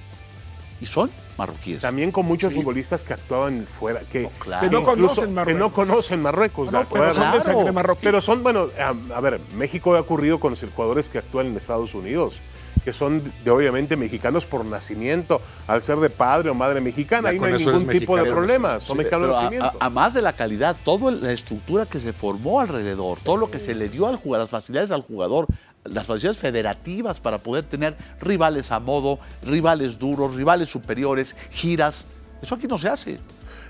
Y 0.81 0.87
son 0.87 1.11
marroquíes. 1.39 1.81
También 1.81 2.13
con 2.13 2.27
muchos 2.27 2.53
futbolistas 2.53 3.03
que 3.03 3.15
actuaban 3.15 3.67
fuera, 3.67 4.01
que, 4.01 4.23
No, 4.25 4.29
claro. 4.39 4.67
que 4.69 4.75
no 4.75 4.85
conocen 4.85 5.25
que 5.25 5.31
no 5.31 5.35
Marruecos. 5.35 5.73
conocen 5.73 6.23
Marruecos, 6.23 6.73
No, 6.73 6.89
pero 6.89 7.05
acuerdo. 7.11 7.41
son 7.41 7.65
de 7.65 7.73
marroquí. 7.73 8.01
Pero 8.05 8.21
son, 8.21 8.43
bueno, 8.43 8.69
a, 8.79 8.95
a 9.17 9.21
ver, 9.21 9.41
México 9.55 9.95
ha 9.97 10.01
ocurrido 10.01 10.39
con 10.39 10.51
los 10.51 10.65
jugadores 10.75 11.09
que 11.09 11.19
actúan 11.19 11.47
en 11.47 11.57
Estados 11.57 11.95
Unidos, 11.95 12.41
que 12.87 12.93
son 12.93 13.21
de 13.45 13.51
obviamente 13.51 13.97
mexicanos 13.97 14.47
por 14.47 14.65
nacimiento, 14.65 15.41
al 15.67 15.83
ser 15.83 15.97
de 15.99 16.09
padre 16.09 16.51
o 16.51 16.55
madre 16.55 16.81
mexicana, 16.81 17.31
Ya 17.31 17.33
ahí 17.33 17.39
no 17.41 17.47
hay 17.47 17.53
ningún 17.65 17.89
tipo 17.89 18.17
de 18.17 18.23
problema, 18.31 18.79
son 18.79 18.95
Sí, 18.95 18.99
mexicanos 18.99 19.27
de 19.27 19.35
nacimiento. 19.35 19.73
a, 19.81 19.87
a 19.87 19.91
más 19.91 20.15
de 20.15 20.23
la 20.23 20.33
calidad, 20.35 20.77
toda 20.85 21.11
la 21.11 21.33
estructura 21.33 21.85
que 21.87 21.99
se 21.99 22.13
formó 22.13 22.61
alrededor, 22.61 23.19
todo 23.25 23.39
lo 23.39 23.51
que 23.51 23.59
se 23.59 23.75
le 23.75 23.89
dio 23.89 24.07
al 24.07 24.15
jugador, 24.15 24.45
las 24.45 24.51
facilidades 24.51 24.93
al 24.93 25.01
jugador, 25.03 25.49
las 25.83 26.07
facilidades 26.07 26.39
federativas 26.39 27.19
para 27.19 27.39
poder 27.39 27.65
tener 27.65 27.97
rivales 28.21 28.71
a 28.71 28.79
modo, 28.79 29.19
rivales 29.45 29.99
duros, 29.99 30.37
rivales 30.37 30.69
superiores, 30.69 31.35
giras. 31.51 32.07
Eso 32.41 32.55
aquí 32.55 32.69
no 32.69 32.79
se 32.79 32.89
hace. 32.89 33.19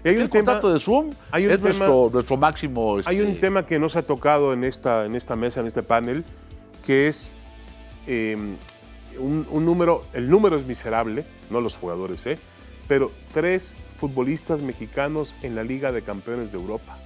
Y 0.05 0.09
hay 0.09 0.17
un 0.17 0.23
el 0.25 0.29
tema- 0.29 0.45
contrato 0.45 0.75
de 0.75 0.79
Zoom 0.79 1.15
hay 1.31 1.47
un 1.47 1.53
es 1.53 1.57
tema- 1.57 1.69
nuestro, 1.71 2.11
nuestro 2.13 2.37
máximo. 2.37 2.97
Hay 3.07 3.17
este, 3.17 3.23
un 3.31 3.41
tema 3.41 3.65
que 3.65 3.79
no 3.79 3.89
se 3.89 3.99
ha 3.99 4.03
tocado 4.03 4.53
en 4.53 4.63
esta, 4.63 5.07
en 5.07 5.15
esta 5.15 5.37
mesa, 5.37 5.61
en 5.61 5.69
este 5.69 5.83
panel, 5.83 6.23
que 6.85 7.09
es 7.09 7.33
eh, 8.07 8.37
un, 9.19 9.47
un 9.51 9.65
número, 9.65 10.07
el 10.13 10.29
número 10.31 10.57
es 10.57 10.65
miserable, 10.67 11.25
no 11.51 11.61
los 11.61 11.77
jugadores, 11.79 12.25
¿eh? 12.27 12.39
pero 12.89 13.11
tres 13.33 13.75
futbolistas 13.97 14.63
mexicanos 14.63 15.35
en 15.43 15.55
la 15.55 15.65
Liga 15.65 15.93
de 15.93 16.03
Campeones 16.03 16.53
de 16.53 16.59
Europa. 16.59 16.99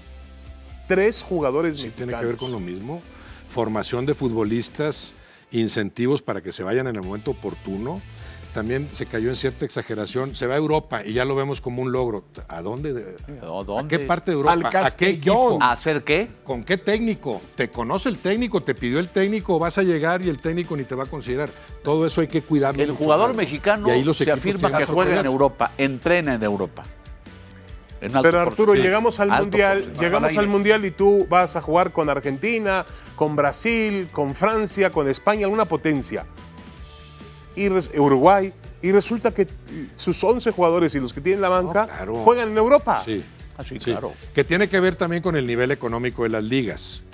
Tres 0.88 1.22
jugadores 1.22 1.76
Sí, 1.76 1.86
mexicanos. 1.86 2.08
tiene 2.08 2.20
que 2.20 2.26
ver 2.26 2.36
con 2.36 2.52
lo 2.52 2.60
mismo. 2.60 3.00
Formación 3.48 4.06
de 4.06 4.14
futbolistas, 4.14 5.14
incentivos 5.52 6.22
para 6.22 6.40
que 6.42 6.52
se 6.52 6.62
vayan 6.62 6.86
en 6.88 6.96
el 6.96 7.02
momento 7.02 7.30
oportuno. 7.32 8.00
También 8.52 8.88
se 8.92 9.06
cayó 9.06 9.28
en 9.28 9.36
cierta 9.36 9.64
exageración. 9.64 10.34
Se 10.34 10.46
va 10.48 10.54
a 10.54 10.56
Europa 10.56 11.02
y 11.04 11.12
ya 11.12 11.24
lo 11.24 11.36
vemos 11.36 11.60
como 11.60 11.82
un 11.82 11.92
logro. 11.92 12.24
¿A 12.48 12.62
dónde? 12.62 12.92
de- 12.92 13.16
¿A 13.42 13.86
qué 13.88 14.00
parte 14.00 14.32
de 14.32 14.36
Europa? 14.36 14.52
Al 14.54 14.66
¿A 14.86 14.90
qué 14.90 15.10
equipo? 15.10 15.58
¿A 15.62 15.70
hacer 15.72 16.02
qué? 16.02 16.28
¿Con 16.42 16.64
qué 16.64 16.76
técnico? 16.76 17.40
¿Te 17.54 17.70
conoce 17.70 18.08
el 18.08 18.18
técnico? 18.18 18.60
¿Te 18.60 18.74
pidió 18.74 18.98
el 18.98 19.08
técnico? 19.08 19.58
¿Vas 19.60 19.78
a 19.78 19.82
llegar 19.84 20.22
y 20.22 20.28
el 20.28 20.38
técnico 20.40 20.76
ni 20.76 20.82
te 20.82 20.96
va 20.96 21.04
a 21.04 21.06
considerar? 21.06 21.50
Todo 21.84 22.06
eso 22.06 22.22
hay 22.22 22.26
que 22.26 22.42
cuidarlo. 22.42 22.82
El 22.82 22.90
mucho 22.90 23.04
jugador 23.04 23.34
mexicano 23.34 23.86
Y 23.86 23.92
ahí 23.92 24.04
los 24.04 24.16
se 24.16 24.24
equipos 24.24 24.40
afirma 24.40 24.76
que 24.78 24.84
juega 24.84 25.20
en. 25.20 25.26
Europa, 25.26 25.70
entrena 25.78 26.34
en 26.34 26.42
Europa. 26.42 26.82
Pero 28.22 28.40
Arturo, 28.40 28.74
llegamos 28.74 29.20
al 29.20 29.30
Alto 29.30 29.42
mundial, 29.44 29.76
porcentaje. 29.78 30.04
llegamos 30.06 30.36
al 30.36 30.48
mundial 30.48 30.84
y 30.86 30.90
tú 30.90 31.26
vas 31.28 31.54
a 31.56 31.60
jugar 31.60 31.92
con 31.92 32.08
Argentina, 32.08 32.86
con 33.14 33.36
Brasil, 33.36 34.08
con 34.10 34.34
Francia, 34.34 34.90
con 34.90 35.06
España, 35.06 35.44
alguna 35.44 35.66
potencia. 35.66 36.24
Y 37.56 37.68
Uruguay. 37.98 38.52
Y 38.82 38.92
resulta 38.92 39.32
que 39.32 39.46
sus 39.94 40.22
11 40.24 40.50
jugadores 40.52 40.94
y 40.94 41.00
los 41.00 41.12
que 41.12 41.20
tienen 41.20 41.42
la 41.42 41.48
banca 41.50 41.86
claro. 41.86 42.16
juegan 42.22 42.48
en 42.50 42.56
Europa. 42.58 43.02
Sí. 43.04 43.22
Ah, 43.58 43.64
sí, 43.64 43.78
Sí, 43.78 43.90
claro. 43.90 44.12
Que 44.34 44.42
tiene 44.42 44.68
que 44.68 44.80
ver 44.80 44.96
también 44.96 45.22
con 45.22 45.36
el 45.36 45.46
nivel 45.46 45.70
económico 45.70 46.22
de 46.22 46.30
las 46.30 46.42
ligas. 46.44 47.04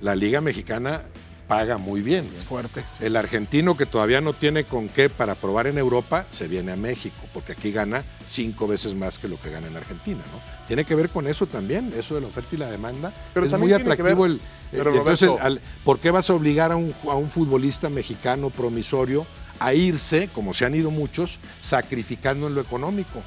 La 0.00 0.14
liga 0.14 0.40
mexicana 0.40 1.02
paga 1.48 1.76
muy 1.76 2.02
bien. 2.02 2.30
Es 2.36 2.44
fuerte. 2.44 2.84
sí. 2.96 3.04
El 3.04 3.16
argentino 3.16 3.76
que 3.76 3.84
todavía 3.86 4.20
no 4.20 4.32
tiene 4.32 4.62
con 4.64 4.88
qué 4.88 5.08
para 5.10 5.34
probar 5.34 5.66
en 5.66 5.76
Europa 5.78 6.26
se 6.30 6.46
viene 6.46 6.70
a 6.72 6.76
México, 6.76 7.16
porque 7.34 7.52
aquí 7.52 7.72
gana 7.72 8.04
cinco 8.28 8.68
veces 8.68 8.94
más 8.94 9.18
que 9.18 9.26
lo 9.26 9.40
que 9.40 9.50
gana 9.50 9.66
en 9.66 9.76
Argentina. 9.76 10.20
¿no? 10.32 10.40
Tiene 10.68 10.84
que 10.84 10.94
ver 10.94 11.08
con 11.08 11.26
eso 11.26 11.46
también, 11.46 11.92
eso 11.98 12.14
de 12.14 12.20
la 12.20 12.26
oferta 12.28 12.54
y 12.54 12.58
la 12.58 12.70
demanda. 12.70 13.12
Pero 13.34 13.46
es 13.46 13.58
muy 13.58 13.72
atractivo 13.72 14.22
ver- 14.22 14.30
el. 14.32 14.40
Pero, 14.70 14.92
eh, 14.94 14.98
entonces, 14.98 15.30
al- 15.40 15.60
¿por 15.82 15.98
qué 15.98 16.10
vas 16.12 16.28
a 16.30 16.34
obligar 16.34 16.70
a 16.70 16.76
un, 16.76 16.94
a 17.10 17.14
un 17.14 17.28
futbolista 17.30 17.88
mexicano 17.88 18.50
promisorio 18.50 19.26
a 19.58 19.74
irse, 19.74 20.28
como 20.34 20.52
se 20.52 20.64
han 20.64 20.74
ido 20.74 20.90
muchos, 20.90 21.38
sacrificando 21.62 22.46
en 22.46 22.54
lo 22.54 22.60
económico? 22.60 23.22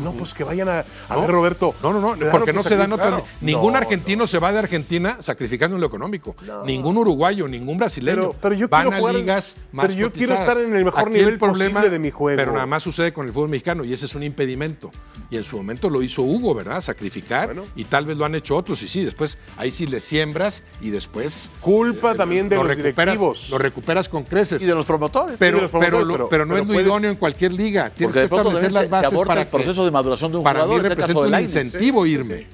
No, 0.00 0.12
pues 0.12 0.34
que 0.34 0.44
vayan 0.44 0.68
a. 0.68 0.80
A 1.08 1.14
¿No? 1.14 1.20
ver, 1.22 1.30
Roberto. 1.30 1.74
No, 1.82 1.92
no, 1.92 2.00
no, 2.00 2.14
claro 2.14 2.30
porque 2.32 2.46
que 2.52 2.56
no 2.56 2.62
se 2.62 2.76
dan 2.76 2.92
otras. 2.92 3.08
claro. 3.08 3.24
Ningún 3.40 3.72
No, 3.72 3.78
argentino 3.78 4.26
se 4.26 4.38
va 4.38 4.52
de 4.52 4.58
Argentina 4.58 5.16
sacrificando 5.20 5.76
en 5.76 5.80
lo 5.80 5.86
económico. 5.86 6.34
Ningún 6.64 6.96
uruguayo, 6.96 7.46
ningún 7.48 7.78
brasileño. 7.78 8.16
Pero- 8.16 8.36
pero 8.40 8.54
yo 8.54 8.68
van 8.68 8.82
quiero 8.82 8.96
a 8.96 9.00
jugar- 9.00 9.14
ligas 9.14 9.56
más 9.72 9.86
pero 9.86 9.98
yo 9.98 10.12
quiero 10.12 10.34
estar 10.34 10.58
en 10.60 10.74
el 10.74 10.84
mejor 10.84 11.08
Aquí 11.08 11.18
nivel 11.18 11.38
posible 11.38 11.88
de 11.90 11.98
mi 11.98 12.10
juego. 12.10 12.36
Pero 12.36 12.52
nada 12.52 12.66
más 12.66 12.82
sucede 12.82 13.12
con 13.12 13.26
el 13.26 13.32
fútbol 13.32 13.48
mexicano 13.50 13.84
y 13.84 13.92
ese 13.92 14.06
es 14.06 14.14
un 14.14 14.22
impedimento. 14.22 14.90
Y 15.30 15.36
en 15.36 15.44
su 15.44 15.56
momento 15.56 15.88
lo 15.90 16.02
hizo 16.02 16.22
Hugo, 16.22 16.54
¿verdad? 16.54 16.80
Sacrificar 16.80 17.46
Bueno. 17.54 17.64
y 17.76 17.84
tal 17.84 18.04
vez 18.06 18.16
lo 18.16 18.24
han 18.24 18.34
hecho 18.34 18.56
otros. 18.56 18.82
Y 18.82 18.88
sí, 18.88 19.04
después 19.04 19.38
ahí 19.56 19.70
sí 19.70 19.86
le 19.86 20.00
siembras 20.00 20.62
y 20.80 20.90
después. 20.90 21.50
Culpa 21.60 22.14
también 22.14 22.48
de 22.48 22.56
lo 22.56 22.64
los 22.64 22.76
recuperas, 22.76 23.14
directivos. 23.14 23.50
Lo 23.50 23.58
recuperas 23.58 24.08
con 24.08 24.24
creces. 24.24 24.62
Y 24.62 24.66
de 24.66 24.74
los 24.74 24.86
promotores. 24.86 25.36
pero, 25.38 25.56
de 25.56 25.62
los 25.62 25.70
promotores, 25.70 26.06
pero, 26.06 26.28
pero- 26.28 26.46
no 26.46 26.56
es 26.56 26.66
lo 26.66 26.80
idóneo 26.80 27.10
en 27.10 27.16
cualquier 27.16 27.52
liga. 27.52 27.90
Tienes 27.90 28.14
que 28.16 28.24
establecer 28.24 28.72
las 28.72 28.84
se 28.84 28.88
bases 28.88 29.20
para 29.22 29.42
el 29.42 29.48
proceso 29.48 29.84
de 29.90 29.92
maduración 29.92 30.32
de 30.32 30.38
un 30.38 30.44
para 30.44 30.60
jugador. 30.60 30.80
mí 30.82 30.86
en 30.86 30.92
este 30.92 30.94
representa 31.02 31.20
caso 31.28 31.36
un 31.36 31.42
incentivo 31.42 32.06
irme. 32.06 32.46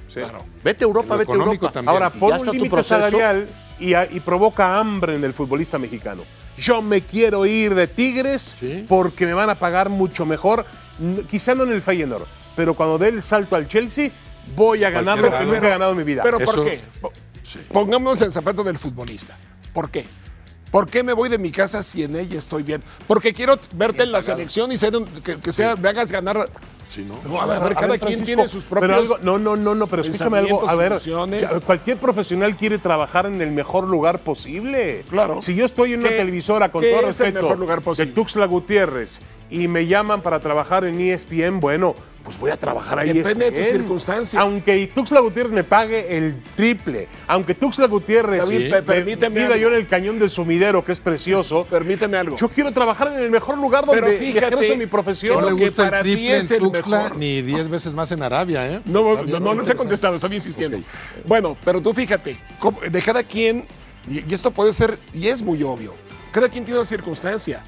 Vete 0.65 0.85
a 0.85 0.87
Europa, 0.89 1.17
vete 1.17 1.33
a 1.33 1.35
Europa. 1.35 1.73
también. 1.73 1.89
Ahora, 1.91 2.11
pon 2.11 2.41
un 2.41 2.47
límite 2.47 2.83
salarial 2.83 3.49
y, 3.79 3.95
a- 3.95 4.11
y 4.11 4.21
provoca 4.21 4.79
hambre 4.79 5.15
en 5.17 5.25
el 5.25 5.33
futbolista 5.33 5.79
mexicano. 5.79 6.23
Yo 6.57 6.81
me 6.81 7.03
quiero 7.03 7.45
ir 7.45 7.75
de 7.75 7.87
Tigres 7.87 8.57
Sí. 8.59 8.85
porque 8.89 9.27
me 9.27 9.35
van 9.35 9.51
a 9.51 9.55
pagar 9.57 9.91
mucho 9.91 10.25
mejor, 10.25 10.65
quizá 11.29 11.55
no 11.55 11.65
en 11.65 11.73
el 11.73 11.83
Feyenoord, 11.83 12.25
pero 12.57 12.75
cuando 12.75 12.97
dé 12.97 13.09
el 13.09 13.21
salto 13.23 13.57
al 13.57 13.69
Chelsea, 13.69 14.11
voy 14.55 14.83
a 14.85 14.91
ganar 14.91 15.19
lo 15.19 15.31
que 15.31 15.45
nunca 15.45 15.67
he 15.67 15.71
ganado 15.71 15.93
en 15.93 15.99
mi 15.99 16.05
vida. 16.05 16.23
Pero 16.23 16.39
Eso- 16.41 16.53
¿por 16.55 16.65
qué? 16.65 16.81
Po- 17.01 17.13
Pongámonos 17.71 18.21
en 18.23 18.33
zapato 18.33 18.65
del 18.65 18.77
futbolista. 18.79 19.37
¿Por 19.73 19.91
qué? 19.91 20.07
¿Por 20.71 20.89
qué 20.89 21.03
me 21.03 21.13
voy 21.13 21.29
de 21.29 21.39
mi 21.39 21.51
casa 21.53 21.83
si 21.83 22.03
en 22.03 22.17
ella 22.17 22.39
estoy 22.39 22.63
bien? 22.63 22.83
Porque 23.07 23.33
quiero 23.33 23.59
verte 23.75 24.03
en 24.03 24.11
la 24.13 24.21
selección 24.23 24.73
y 24.73 24.77
ser 24.79 24.97
un- 24.97 25.07
que, 25.23 25.39
que 25.39 25.53
sea, 25.53 25.77
me 25.77 25.89
hagas 25.89 26.11
ganar. 26.11 26.49
Sí, 26.89 27.05
¿no? 27.07 27.19
No, 27.29 27.41
a 27.41 27.47
ver, 27.47 27.57
a 27.57 27.65
ver, 27.65 27.75
cada 27.75 27.99
quien 27.99 28.25
tiene 28.25 28.47
sus 28.49 28.65
propios. 28.65 28.81
pero 28.89 28.95
algo- 28.95 29.19
no, 29.23 29.39
no, 29.39 29.57
no, 29.57 29.75
no, 29.75 29.87
pero 29.87 30.03
escúchame 30.03 30.39
algo. 30.39 30.69
A 30.69 30.77
ver, 30.77 30.93
ilusiones. 30.93 31.45
cualquier 31.65 31.99
profesional 31.99 32.57
quiere 32.57 32.79
trabajar 32.79 33.27
en 33.27 33.41
el 33.43 33.51
mejor 33.51 33.85
lugar 33.85 34.21
posible. 34.21 35.05
Claro. 35.11 35.43
Si 35.43 35.55
yo 35.55 35.65
estoy 35.65 35.93
en 35.95 36.01
una 36.01 36.11
¿Qué- 36.11 36.17
televisora 36.17 36.71
con 36.71 36.83
todo 36.83 37.01
respeto 37.03 37.43
mejor 37.43 37.59
lugar 37.59 37.83
posible? 37.83 38.11
de 38.11 38.15
Tuxtla 38.15 38.47
Gutiérrez 38.47 39.21
y 39.51 39.69
me 39.69 39.87
llaman 39.87 40.23
para 40.23 40.41
trabajar 40.41 40.85
en 40.85 41.01
ESPN, 41.01 41.61
bueno, 41.61 41.95
pues 42.27 42.39
voy 42.39 42.51
a 42.51 42.57
trabajar 42.57 42.99
ahí. 42.99 43.13
Depende 43.13 43.53
de 43.53 43.63
tu 43.65 43.71
circunstancia. 43.71 44.41
Aunque 44.41 44.89
Tuxtla 44.93 45.21
Gutiérrez 45.21 45.53
me 45.53 45.63
pague 45.63 46.19
el 46.19 46.35
triple, 46.57 47.07
aunque 47.29 47.55
Tuxtla 47.55 47.87
Gutiérrez 47.87 48.43
David, 48.43 48.59
me- 48.65 48.71
pe- 48.71 48.83
permíteme 48.83 49.61
yo 49.61 49.69
en 49.69 49.75
el 49.75 49.87
cañón 49.87 50.19
del 50.19 50.29
sumidero, 50.29 50.85
que 50.85 50.91
es 50.91 51.01
precioso. 51.01 51.65
Permíteme 51.71 52.17
algo. 52.17 52.37
Yo 52.37 52.49
quiero 52.49 52.73
trabajar 52.73 53.13
en 53.13 53.21
el 53.21 53.31
mejor 53.31 53.59
lugar 53.59 53.87
donde 53.87 54.03
Pero 54.03 54.19
fíjate 54.19 54.47
ejerzo 54.57 54.73
mi 54.75 54.81
que 54.81 54.89
profesión. 54.89 55.37
No 55.37 55.41
lo 55.43 55.51
le 55.51 55.57
que 55.57 55.65
gusta 55.67 55.85
para 55.85 55.99
el 56.01 56.03
triple 56.03 56.37
es 56.37 56.51
en 56.51 56.57
el 56.57 56.63
Tuxtla 56.63 56.99
mejor. 57.05 57.17
ni 57.17 57.43
10 57.43 57.69
veces 57.71 57.93
más 57.95 58.11
en 58.11 58.23
Arabia, 58.25 58.67
¿eh? 58.67 58.81
No, 58.85 59.15
no, 59.15 59.23
bien, 59.23 59.43
no 59.45 59.55
les 59.55 59.69
he 59.69 59.77
contestado, 59.77 60.17
estoy 60.17 60.35
insistiendo. 60.35 60.79
Bueno, 61.25 61.57
pero 61.65 61.81
tú 61.81 61.95
fíjate, 61.95 62.37
de 62.91 63.03
cada 63.03 63.23
quien, 63.23 63.65
y, 64.09 64.29
y 64.29 64.35
esto 64.35 64.51
puede 64.51 64.73
ser, 64.73 64.99
y 65.15 65.29
es 65.29 65.43
muy 65.43 65.63
obvio, 65.63 65.95
cada 66.33 66.49
quien 66.49 66.65
tiene 66.65 66.81
una 66.81 66.87
circunstancia. 66.89 67.63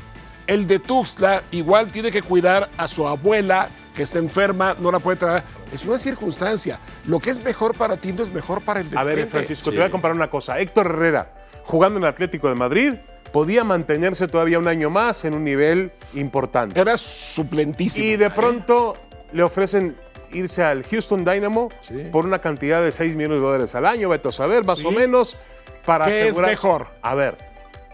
El 0.49 0.67
de 0.67 0.79
Tuxtla 0.79 1.43
igual 1.53 1.93
tiene 1.93 2.11
que 2.11 2.23
cuidar 2.23 2.71
a 2.79 2.89
su 2.89 3.07
abuela 3.07 3.69
que 3.99 4.05
está 4.05 4.21
enferma, 4.21 4.77
no 4.79 4.93
la 4.93 5.01
puede 5.01 5.17
traer. 5.17 5.43
Es 5.73 5.85
una 5.85 5.99
circunstancia. 5.99 6.79
Lo 7.07 7.19
que 7.19 7.31
es 7.31 7.43
mejor 7.43 7.77
para 7.77 7.97
ti 7.97 8.13
no 8.13 8.23
es 8.23 8.33
mejor 8.33 8.63
para 8.63 8.79
el 8.79 8.89
de 8.89 8.97
A 8.97 9.03
ver. 9.03 9.27
Francisco, 9.27 9.71
te 9.71 9.77
voy 9.77 9.87
a 9.87 9.91
comparar 9.91 10.15
una 10.15 10.31
cosa. 10.31 10.61
Héctor 10.61 10.87
Herrera, 10.87 11.35
jugando 11.65 11.99
en 11.99 12.05
el 12.05 12.09
Atlético 12.09 12.49
de 12.49 12.55
Madrid, 12.55 12.95
podía 13.33 13.65
mantenerse 13.65 14.29
todavía 14.29 14.61
un 14.61 14.69
año 14.69 14.89
más 14.89 15.25
en 15.25 15.35
un 15.35 15.43
nivel 15.43 15.91
importante. 16.15 16.81
Era 16.81 16.97
suplentísimo. 16.97 18.07
Y 18.07 18.15
de 18.17 18.27
¿eh? 18.27 18.31
pronto 18.31 18.97
le 19.33 19.43
ofrecen 19.43 19.97
irse 20.31 20.63
al 20.63 20.85
Houston 20.85 21.25
Dynamo 21.25 21.69
Sí. 21.81 22.05
por 22.13 22.25
una 22.25 22.39
cantidad 22.39 22.81
de 22.81 22.93
6 22.93 23.17
millones 23.17 23.39
de 23.41 23.47
dólares 23.47 23.75
al 23.75 23.85
año, 23.85 24.09
vete 24.11 24.29
a 24.29 24.33
saber, 24.33 24.65
más 24.65 24.85
o 24.85 24.93
menos, 24.93 25.37
para 25.85 26.05
¿Qué 26.05 26.13
es 26.13 26.23
asegurar. 26.23 26.51
mejor? 26.51 26.87
A 27.03 27.17
ver, 27.17 27.37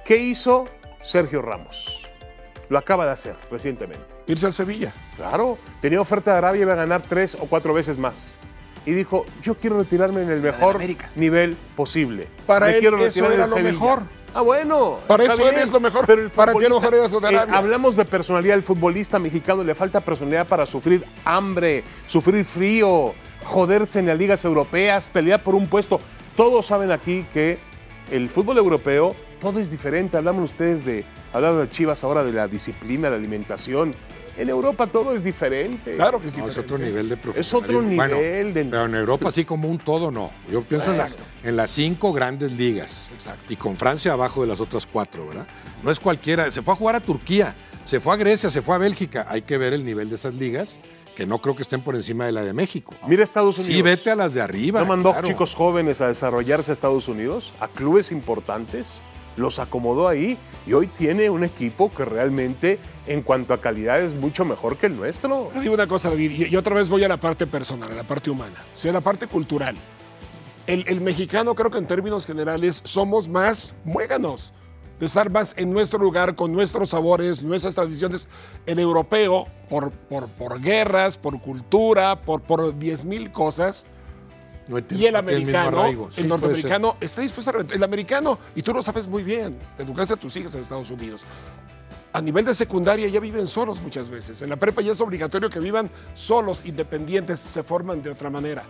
¿qué 0.05 0.19
hizo 0.19 0.67
Sergio 1.01 1.41
Ramos? 1.41 2.07
Lo 2.69 2.77
acaba 2.77 3.07
de 3.07 3.13
hacer 3.13 3.37
recientemente. 3.51 4.14
Irse 4.27 4.47
al 4.47 4.53
Sevilla. 4.55 4.93
Claro, 5.17 5.59
tenía 5.81 6.01
oferta 6.01 6.33
de 6.33 6.39
Arabia 6.39 6.61
y 6.61 6.63
iba 6.63 6.73
a 6.73 6.77
ganar 6.77 7.03
tres 7.03 7.37
o 7.41 7.47
cuatro 7.47 7.75
veces 7.75 7.99
más. 7.99 8.39
Y 8.87 8.93
dijo, 8.93 9.25
yo 9.43 9.55
quiero 9.57 9.79
retirarme 9.79 10.23
en 10.23 10.31
el 10.31 10.41
mejor 10.41 10.81
nivel 11.17 11.57
posible. 11.75 12.29
Para 12.47 12.67
Me 12.67 12.73
él 12.75 12.81
quiero 12.81 12.97
eso 12.99 13.07
retirar 13.07 13.33
era 13.33 13.43
del 13.43 13.51
lo 13.51 13.57
Sevilla". 13.57 13.73
mejor. 13.73 14.03
Ah, 14.37 14.41
bueno. 14.43 14.99
Para 15.07 15.23
está 15.23 15.35
eso 15.35 15.49
eres 15.49 15.71
lo 15.71 15.79
mejor. 15.81 16.05
Pero 16.07 16.23
el 16.23 16.31
Para 16.31 16.53
ti 16.53 16.65
a 16.65 16.69
lo 16.69 16.75
futbolista- 16.81 16.91
mejor 16.91 16.95
eres 16.99 17.11
lo 17.13 17.21
de 17.21 17.35
eh, 17.35 17.57
hablamos 17.57 17.97
de 17.97 18.05
personalidad. 18.05 18.57
El 18.57 18.63
futbolista 18.63 19.19
mexicano 19.19 19.63
le 19.63 19.75
falta 19.75 20.01
personalidad 20.01 20.47
para 20.49 20.67
sufrir 20.67 21.05
hambre, 21.25 21.85
sufrir 22.07 22.45
frío, 22.45 23.15
joderse 23.45 24.01
en 24.01 24.07
las 24.07 24.19
ligas 24.19 24.45
europeas, 24.45 25.09
pelear 25.09 25.43
por 25.43 25.55
un 25.55 25.69
puesto. 25.69 26.01
Todos 26.37 26.67
saben 26.67 26.91
aquí 26.91 27.27
que 27.33 27.59
el 28.11 28.29
fútbol 28.29 28.59
europeo, 28.59 29.15
todo 29.41 29.61
es 29.61 29.71
diferente. 29.71 30.17
Hablamos 30.17 30.51
ustedes 30.51 30.85
de, 30.85 31.05
hablando 31.33 31.61
de 31.61 31.71
Chivas 31.71 32.03
ahora 32.05 32.25
de 32.25 32.33
la 32.33 32.49
disciplina, 32.49 33.09
la 33.09 33.17
alimentación. 33.17 33.95
En 34.37 34.49
Europa 34.49 34.87
todo 34.89 35.13
es 35.15 35.23
diferente. 35.23 35.95
Claro 35.97 36.21
que 36.21 36.31
sí. 36.31 36.41
No, 36.41 36.49
es 36.49 36.59
otro 36.59 36.77
nivel 36.79 37.09
de 37.09 37.15
Es 37.15 37.21
profesionalismo. 37.21 37.79
otro 37.79 37.95
Bueno, 37.97 38.17
nivel 38.17 38.55
de- 38.55 38.65
Pero 38.65 38.85
en 38.87 38.95
Europa 38.95 39.29
así 39.29 39.45
como 39.45 39.69
un 39.69 39.79
todo 39.79 40.11
no. 40.11 40.31
Yo 40.51 40.63
pienso 40.63 40.91
en 40.91 40.99
las, 40.99 41.19
en 41.43 41.57
las 41.57 41.71
cinco 41.71 42.13
grandes 42.13 42.53
ligas. 42.53 43.09
Exacto. 43.13 43.53
Y 43.53 43.57
con 43.57 43.77
Francia 43.77 44.13
abajo 44.13 44.41
de 44.43 44.49
las 44.49 44.61
otras 44.61 44.87
cuatro, 44.87 45.29
¿verdad? 45.29 45.47
No 45.83 45.91
es 45.91 46.01
cualquiera. 46.01 46.51
Se 46.51 46.63
fue 46.63 46.75
a 46.75 46.77
jugar 46.77 46.97
a 46.97 47.01
Turquía, 47.01 47.55
se 47.85 48.01
fue 48.01 48.15
a 48.15 48.17
Grecia, 48.17 48.51
se 48.51 48.61
fue 48.63 48.75
a 48.75 48.79
Bélgica. 48.79 49.27
Hay 49.29 49.43
que 49.43 49.57
ver 49.59 49.73
el 49.73 49.85
nivel 49.85 50.09
de 50.09 50.17
esas 50.17 50.35
ligas, 50.35 50.79
que 51.15 51.27
no 51.27 51.39
creo 51.41 51.55
que 51.55 51.63
estén 51.63 51.81
por 51.83 51.95
encima 51.95 52.27
de 52.27 52.33
la 52.33 52.43
de 52.43 52.53
México. 52.53 52.95
Mira 53.07 53.23
Estados 53.23 53.57
Unidos. 53.59 53.77
Sí, 53.77 53.83
vete 53.83 54.11
a 54.11 54.17
las 54.17 54.35
de 54.35 54.41
arriba. 54.41 54.81
No 54.81 54.87
mandó 54.87 55.13
claro. 55.13 55.29
chicos 55.29 55.55
jóvenes 55.55 56.01
a 56.01 56.09
desarrollarse 56.09 56.73
a 56.73 56.75
Estados 56.75 57.07
Unidos, 57.07 57.55
a 57.61 57.69
clubes 57.69 58.11
importantes, 58.11 59.01
los 59.37 59.59
acomodó 59.59 60.09
ahí 60.09 60.39
y 60.67 60.73
hoy 60.73 60.87
tiene 60.87 61.31
un 61.31 61.45
equipo 61.45 61.93
que 61.93 62.05
realmente 62.05 62.79
en 63.07 63.23
cuanto 63.23 63.55
a 63.55 63.61
calidad 63.61 64.01
es 64.01 64.15
mucho 64.15 64.45
mejor 64.45 64.77
que 64.77 64.87
el 64.87 64.97
nuestro. 64.97 65.51
Te 65.53 65.61
digo 65.61 65.75
una 65.75 65.87
cosa, 65.87 66.11
David, 66.11 66.47
y, 66.51 66.57
otra 66.57 66.75
vez 66.75 66.89
voy 66.89 67.05
a 67.05 67.09
la 67.09 67.17
parte 67.19 67.47
personal, 67.47 67.91
a 67.93 67.95
la 67.95 68.05
parte 68.05 68.31
humana, 68.31 68.65
o 68.73 68.77
sea, 68.77 68.93
la 68.93 69.01
parte 69.01 69.27
cultural. 69.27 69.77
El, 70.67 71.03
mexicano, 71.03 71.55
creo 71.55 71.71
que 71.71 71.77
en 71.77 71.87
términos 71.87 72.25
generales, 72.25 72.81
somos 72.85 73.29
más 73.29 73.75
muéganos, 73.85 74.55
de 74.99 75.05
estar 75.05 75.29
más 75.29 75.55
en 75.59 75.71
nuestro 75.71 75.99
lugar, 75.99 76.35
con 76.35 76.53
nuestros 76.53 76.91
sabores, 76.91 77.43
nuestras 77.43 77.75
tradiciones. 77.75 78.29
El 78.65 78.79
europeo, 78.79 79.47
por, 79.69 79.91
por, 79.91 80.29
por 80.29 80.61
guerras, 80.63 81.19
por 81.19 81.39
cultura, 81.39 82.23
por, 82.23 82.41
por 82.41 82.79
10 82.79 83.05
mil 83.05 83.31
cosas, 83.31 83.87
No 84.69 84.79
y 84.79 85.07
el 85.07 85.17
americano. 85.17 86.11
Sí, 86.11 86.23
el 86.23 86.29
norteamericano, 86.29 86.97
está 87.01 87.21
dispuesto 87.21 87.51
a... 87.51 87.75
El 87.75 87.83
americano, 87.83 88.39
y 88.55 88.63
tú 88.63 88.73
lo 88.73 88.83
sabes 88.83 89.07
muy 89.07 89.23
bien, 89.23 89.59
educaste 89.79 90.15
a 90.15 90.17
tus 90.17 90.37
hijas 90.37 90.55
en 90.55 90.63
Estados 90.63 90.91
Unidos. 90.91 91.25
A 92.13 92.23
nivel 92.23 92.45
de 92.45 92.55
secundaria 92.55 93.09
ya 93.09 93.21
viven 93.21 93.47
solos 93.47 93.81
muchas 93.81 94.09
veces. 94.09 94.41
En 94.41 94.51
la 94.51 94.57
prepa 94.57 94.81
ya 94.81 94.93
es 94.93 95.01
obligatorio 95.01 95.51
que 95.51 95.59
vivan 95.59 95.91
solos, 96.15 96.65
independientes, 96.65 97.41
se 97.41 97.63
forman 97.63 98.03
de 98.03 98.11
otra 98.11 98.31
manera. 98.31 98.63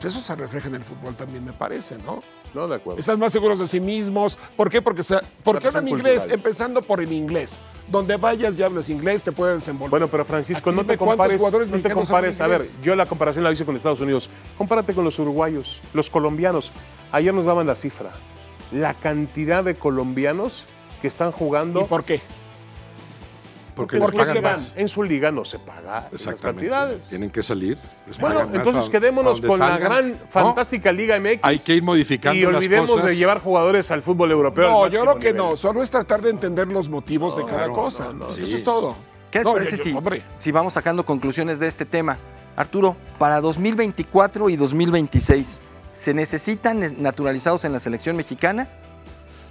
Pues 0.00 0.14
Eso 0.14 0.20
se 0.20 0.34
refleja 0.34 0.68
en 0.68 0.76
el 0.76 0.82
fútbol 0.82 1.14
también, 1.14 1.44
me 1.44 1.52
parece, 1.52 1.96
¿no? 1.98 2.22
No, 2.54 2.68
de 2.68 2.76
acuerdo. 2.76 2.98
Están 2.98 3.18
más 3.18 3.32
seguros 3.32 3.58
de 3.58 3.68
sí 3.68 3.80
mismos. 3.80 4.38
¿Por 4.56 4.70
qué? 4.70 4.82
Porque, 4.82 5.02
se, 5.02 5.16
porque 5.44 5.68
hablan 5.68 5.88
inglés, 5.88 6.28
empezando 6.30 6.82
por 6.82 7.00
el 7.00 7.12
inglés. 7.12 7.58
Donde 7.88 8.16
vayas 8.16 8.58
y 8.58 8.62
hables 8.62 8.90
inglés, 8.90 9.24
te 9.24 9.32
puedes 9.32 9.56
desenvolver. 9.56 9.90
Bueno, 9.90 10.08
pero 10.08 10.24
Francisco, 10.24 10.70
Aquí 10.70 10.76
no 10.76 10.84
te 10.84 10.98
compares, 10.98 11.40
no 11.40 11.78
te 11.80 11.90
compares. 11.90 12.40
A 12.40 12.46
ver, 12.46 12.62
yo 12.82 12.94
la 12.94 13.06
comparación 13.06 13.44
la 13.44 13.52
hice 13.52 13.64
con 13.64 13.76
Estados 13.76 14.00
Unidos. 14.00 14.28
Compárate 14.56 14.94
con 14.94 15.04
los 15.04 15.18
uruguayos, 15.18 15.80
los 15.94 16.10
colombianos. 16.10 16.72
Ayer 17.12 17.32
nos 17.32 17.46
daban 17.46 17.66
la 17.66 17.74
cifra. 17.74 18.12
La 18.72 18.92
cantidad 18.94 19.64
de 19.64 19.76
colombianos 19.76 20.66
que 21.00 21.08
están 21.08 21.30
¿Y 21.30 21.32
jugando 21.32 21.86
por 21.86 22.04
qué? 22.04 22.20
Porque 23.78 23.98
¿Por 23.98 24.08
les 24.08 24.12
qué 24.12 24.18
pagan 24.18 24.34
se 24.34 24.40
van? 24.42 24.52
más. 24.52 24.72
En 24.76 24.88
su 24.88 25.02
liga 25.02 25.30
no 25.32 25.44
se 25.44 25.58
paga 25.58 26.08
esas 26.12 26.32
Exactamente. 26.32 26.68
cantidades. 26.68 27.08
Tienen 27.08 27.30
que 27.30 27.42
salir. 27.42 27.78
les 28.06 28.18
Bueno, 28.18 28.40
pagan 28.40 28.54
entonces 28.56 28.90
quedémonos 28.90 29.40
con 29.40 29.58
la 29.58 29.78
gran, 29.78 30.10
No, 30.12 30.16
fantástica 30.28 30.92
Liga 30.92 31.18
MX. 31.18 31.38
Hay 31.42 31.58
que 31.58 31.74
ir 31.76 31.82
modificando 31.82 32.38
Y 32.38 32.42
las 32.42 32.54
olvidemos 32.56 32.90
cosas. 32.90 33.06
de 33.06 33.16
llevar 33.16 33.40
jugadores 33.40 33.90
al 33.90 34.02
fútbol 34.02 34.30
europeo. 34.32 34.68
No, 34.70 34.84
al 34.84 34.90
yo 34.92 35.00
creo 35.02 35.14
que 35.18 35.32
nivel. 35.32 35.36
no. 35.50 35.56
Solo 35.56 35.82
es 35.82 35.90
tratar 35.90 36.20
de 36.20 36.30
entender 36.30 36.66
los 36.68 36.88
motivos 36.88 37.36
de 37.36 37.44
cada 37.44 37.56
claro, 37.64 37.72
cosa. 37.72 38.04
no, 38.06 38.12
no, 38.12 38.28
Eso 38.28 38.42
es 38.42 38.64
todo. 38.64 38.96
¿Qué 39.30 39.38
les 39.38 39.46
No, 39.46 39.52
parece 39.54 39.72
yo- 39.72 39.76
yo- 39.76 39.82
si, 39.84 39.92
hombre. 39.96 40.22
si 40.38 40.52
vamos 40.52 40.72
sacando 40.74 41.04
conclusiones 41.04 41.58
de 41.60 41.68
este 41.68 41.84
tema? 41.84 42.18
Arturo, 42.56 42.96
para 43.18 43.40
2024 43.40 44.48
y 44.50 44.56
2026, 44.56 45.62
¿se 45.92 46.14
necesitan 46.14 47.00
naturalizados 47.00 47.64
en 47.64 47.72
la 47.72 47.78
selección 47.80 48.16
mexicana? 48.16 48.68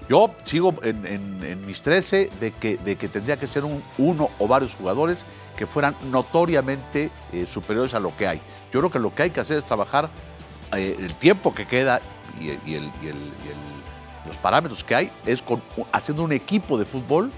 Yo 0.10 0.32
sigo 0.46 0.74
en, 0.84 1.66
mis 1.66 1.82
13 1.82 2.30
de 2.40 2.52
que, 2.54 2.78
tendría 3.10 3.38
que 3.38 3.48
ser 3.48 3.66
un- 3.66 3.84
uno 3.98 4.30
o 4.40 4.48
varios 4.48 4.76
jugadores 4.76 5.26
que 5.58 5.68
fueran 5.68 5.96
notoriamente 6.12 7.10
eh, 7.34 7.46
superiores 7.46 7.94
a 7.94 8.00
lo 8.00 8.16
que 8.16 8.28
hay. 8.28 8.42
Yo 8.72 8.80
creo 8.80 8.92
que 8.92 9.00
lo 9.00 9.14
que 9.14 9.24
hay 9.24 9.30
que 9.32 9.40
hacer 9.42 9.58
es 9.58 9.66
trabajar 9.66 10.10
eh, 10.76 10.96
el 11.00 11.14
tiempo 11.16 11.54
que 11.54 11.66
queda 11.66 12.02
y, 12.40 12.52
los 14.26 14.38
parámetros 14.38 14.84
que 14.84 14.94
hay 14.94 15.12
es 15.26 15.42
haciendo 15.94 16.24
un 16.24 16.34
equipo 16.34 16.78
de 16.78 16.86
fútbol 16.86 17.32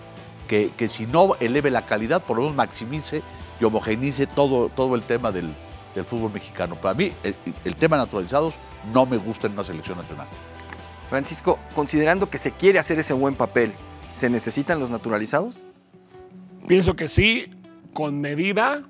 que, 0.47 0.72
si 0.91 1.05
no 1.05 1.36
eleve 1.39 1.70
la 1.70 1.86
calidad, 1.86 2.24
por 2.24 2.38
lo 2.38 2.43
menos 2.43 2.55
maximice 2.57 3.22
y 3.61 3.63
homogeneice 3.63 4.26
todo, 4.26 4.70
todo 4.70 4.95
el 4.95 5.03
tema 5.03 5.32
del, 5.32 5.53
del 5.93 6.05
fútbol 6.05 6.32
mexicano. 6.34 6.76
Para 6.76 6.95
mí, 6.95 7.11
el, 7.24 7.36
el 7.63 7.76
tema 7.76 7.97
naturalizados 7.97 8.55
no 8.91 9.05
me 9.05 9.17
gusta 9.17 9.45
en 9.45 9.53
una 9.53 9.63
selección 9.63 9.99
nacional. 9.99 10.28
Francisco, 11.10 11.57
considerando 11.76 12.30
que 12.30 12.38
se 12.38 12.51
quiere 12.51 12.80
hacer 12.80 12.99
ese 12.99 13.14
buen 13.14 13.36
papel, 13.36 13.74
¿se 14.12 14.30
necesitan 14.30 14.80
los 14.80 14.91
naturalizados? 14.91 15.68
Pienso 16.68 16.95
que 16.95 17.07
sí, 17.07 17.49
con 17.93 18.22
medida, 18.22 18.84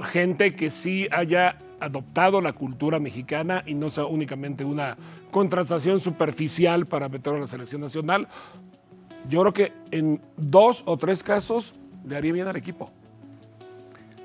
gente 0.00 0.54
que 0.54 0.70
sí 0.70 1.06
haya 1.12 1.58
adoptado 1.80 2.40
la 2.40 2.52
cultura 2.52 2.98
mexicana 2.98 3.62
y 3.66 3.74
no 3.74 3.90
sea 3.90 4.06
únicamente 4.06 4.64
una 4.64 4.96
contratación 5.30 6.00
superficial 6.00 6.86
para 6.86 7.08
meterlo 7.08 7.36
en 7.36 7.42
la 7.42 7.48
selección 7.48 7.80
nacional. 7.80 8.28
Yo 9.28 9.40
creo 9.40 9.52
que 9.52 9.72
en 9.90 10.20
dos 10.36 10.82
o 10.86 10.96
tres 10.96 11.22
casos 11.22 11.74
le 12.06 12.16
haría 12.16 12.32
bien 12.32 12.48
al 12.48 12.56
equipo. 12.56 12.90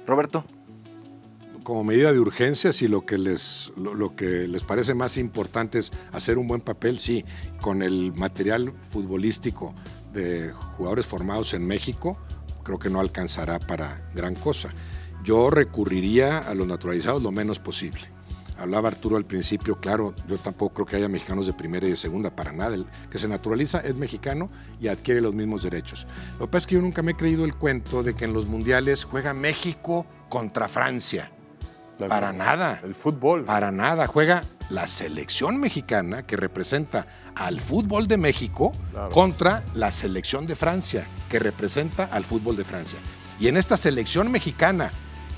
Roberto, 0.05 0.45
como 1.67 1.83
medida 1.83 2.13
de 2.13 2.19
urgencia, 2.21 2.71
si 2.71 2.87
lo 2.87 3.05
que 3.05 3.17
les 3.17 3.73
lo, 3.75 4.15
que 4.15 4.47
les 4.47 4.63
parece 4.63 4.93
más 4.93 5.17
importante 5.17 5.79
es 5.79 5.91
hacer 6.13 6.37
un 6.37 6.47
buen 6.47 6.61
papel, 6.61 6.97
sí, 6.97 7.25
con 7.59 7.83
el 7.83 8.13
material 8.13 8.71
futbolístico 8.71 9.75
de 10.13 10.53
jugadores 10.53 11.05
formados 11.05 11.53
en 11.53 11.67
México, 11.67 12.17
creo 12.63 12.79
que 12.79 12.89
no 12.89 13.01
alcanzará 13.01 13.59
para 13.59 14.09
gran 14.15 14.33
cosa. 14.33 14.73
Yo 15.25 15.49
recurriría 15.49 16.37
a 16.37 16.55
los 16.55 16.67
naturalizados 16.67 17.21
lo 17.21 17.33
menos 17.33 17.59
posible. 17.59 17.99
Hablaba 18.57 18.87
Arturo 18.87 19.17
al 19.17 19.25
principio, 19.25 19.77
claro, 19.77 20.15
yo 20.25 20.37
tampoco 20.37 20.73
creo 20.73 20.85
que 20.85 20.95
haya 20.95 21.09
mexicanos 21.09 21.47
de 21.47 21.53
primera 21.53 21.85
y 21.85 21.89
de 21.89 21.97
segunda, 21.97 22.33
para 22.33 22.53
nada. 22.53 22.75
El 22.75 22.85
que 23.11 23.19
se 23.19 23.27
naturaliza 23.27 23.81
es 23.81 23.97
mexicano 23.97 24.49
y 24.79 24.87
adquiere 24.87 25.19
los 25.19 25.35
mismos 25.35 25.63
derechos. 25.63 26.07
Lo 26.39 26.45
que 26.45 26.51
pasa 26.53 26.59
es 26.59 26.67
que 26.67 26.75
yo 26.75 26.81
nunca 26.81 27.03
me 27.03 27.11
he 27.11 27.15
creído 27.15 27.43
el 27.43 27.55
cuento 27.55 28.03
de 28.03 28.15
que 28.15 28.23
en 28.23 28.31
los 28.31 28.45
mundiales 28.45 29.03
juega 29.03 29.33
México 29.33 30.07
contra 30.29 30.69
Francia. 30.69 31.33
La- 31.99 32.07
Para 32.07 32.33
nada. 32.33 32.79
El 32.83 32.93
fútbol. 32.95 33.43
Para 33.45 33.71
nada. 33.71 34.07
Juega 34.07 34.43
la 34.69 34.87
selección 34.87 35.57
mexicana 35.59 36.23
que 36.23 36.35
representa 36.37 37.07
al 37.35 37.59
fútbol 37.61 38.07
de 38.07 38.17
México 38.17 38.73
Claro. 38.91 39.09
contra 39.11 39.63
la 39.73 39.91
selección 39.91 40.45
de 40.45 40.55
Francia 40.55 41.07
que 41.29 41.39
representa 41.39 42.05
al 42.05 42.23
fútbol 42.25 42.55
de 42.57 42.65
Francia. 42.65 42.99
Y 43.39 43.47
en 43.47 43.57
esta 43.57 43.77
selección 43.77 44.31
mexicana 44.31 44.91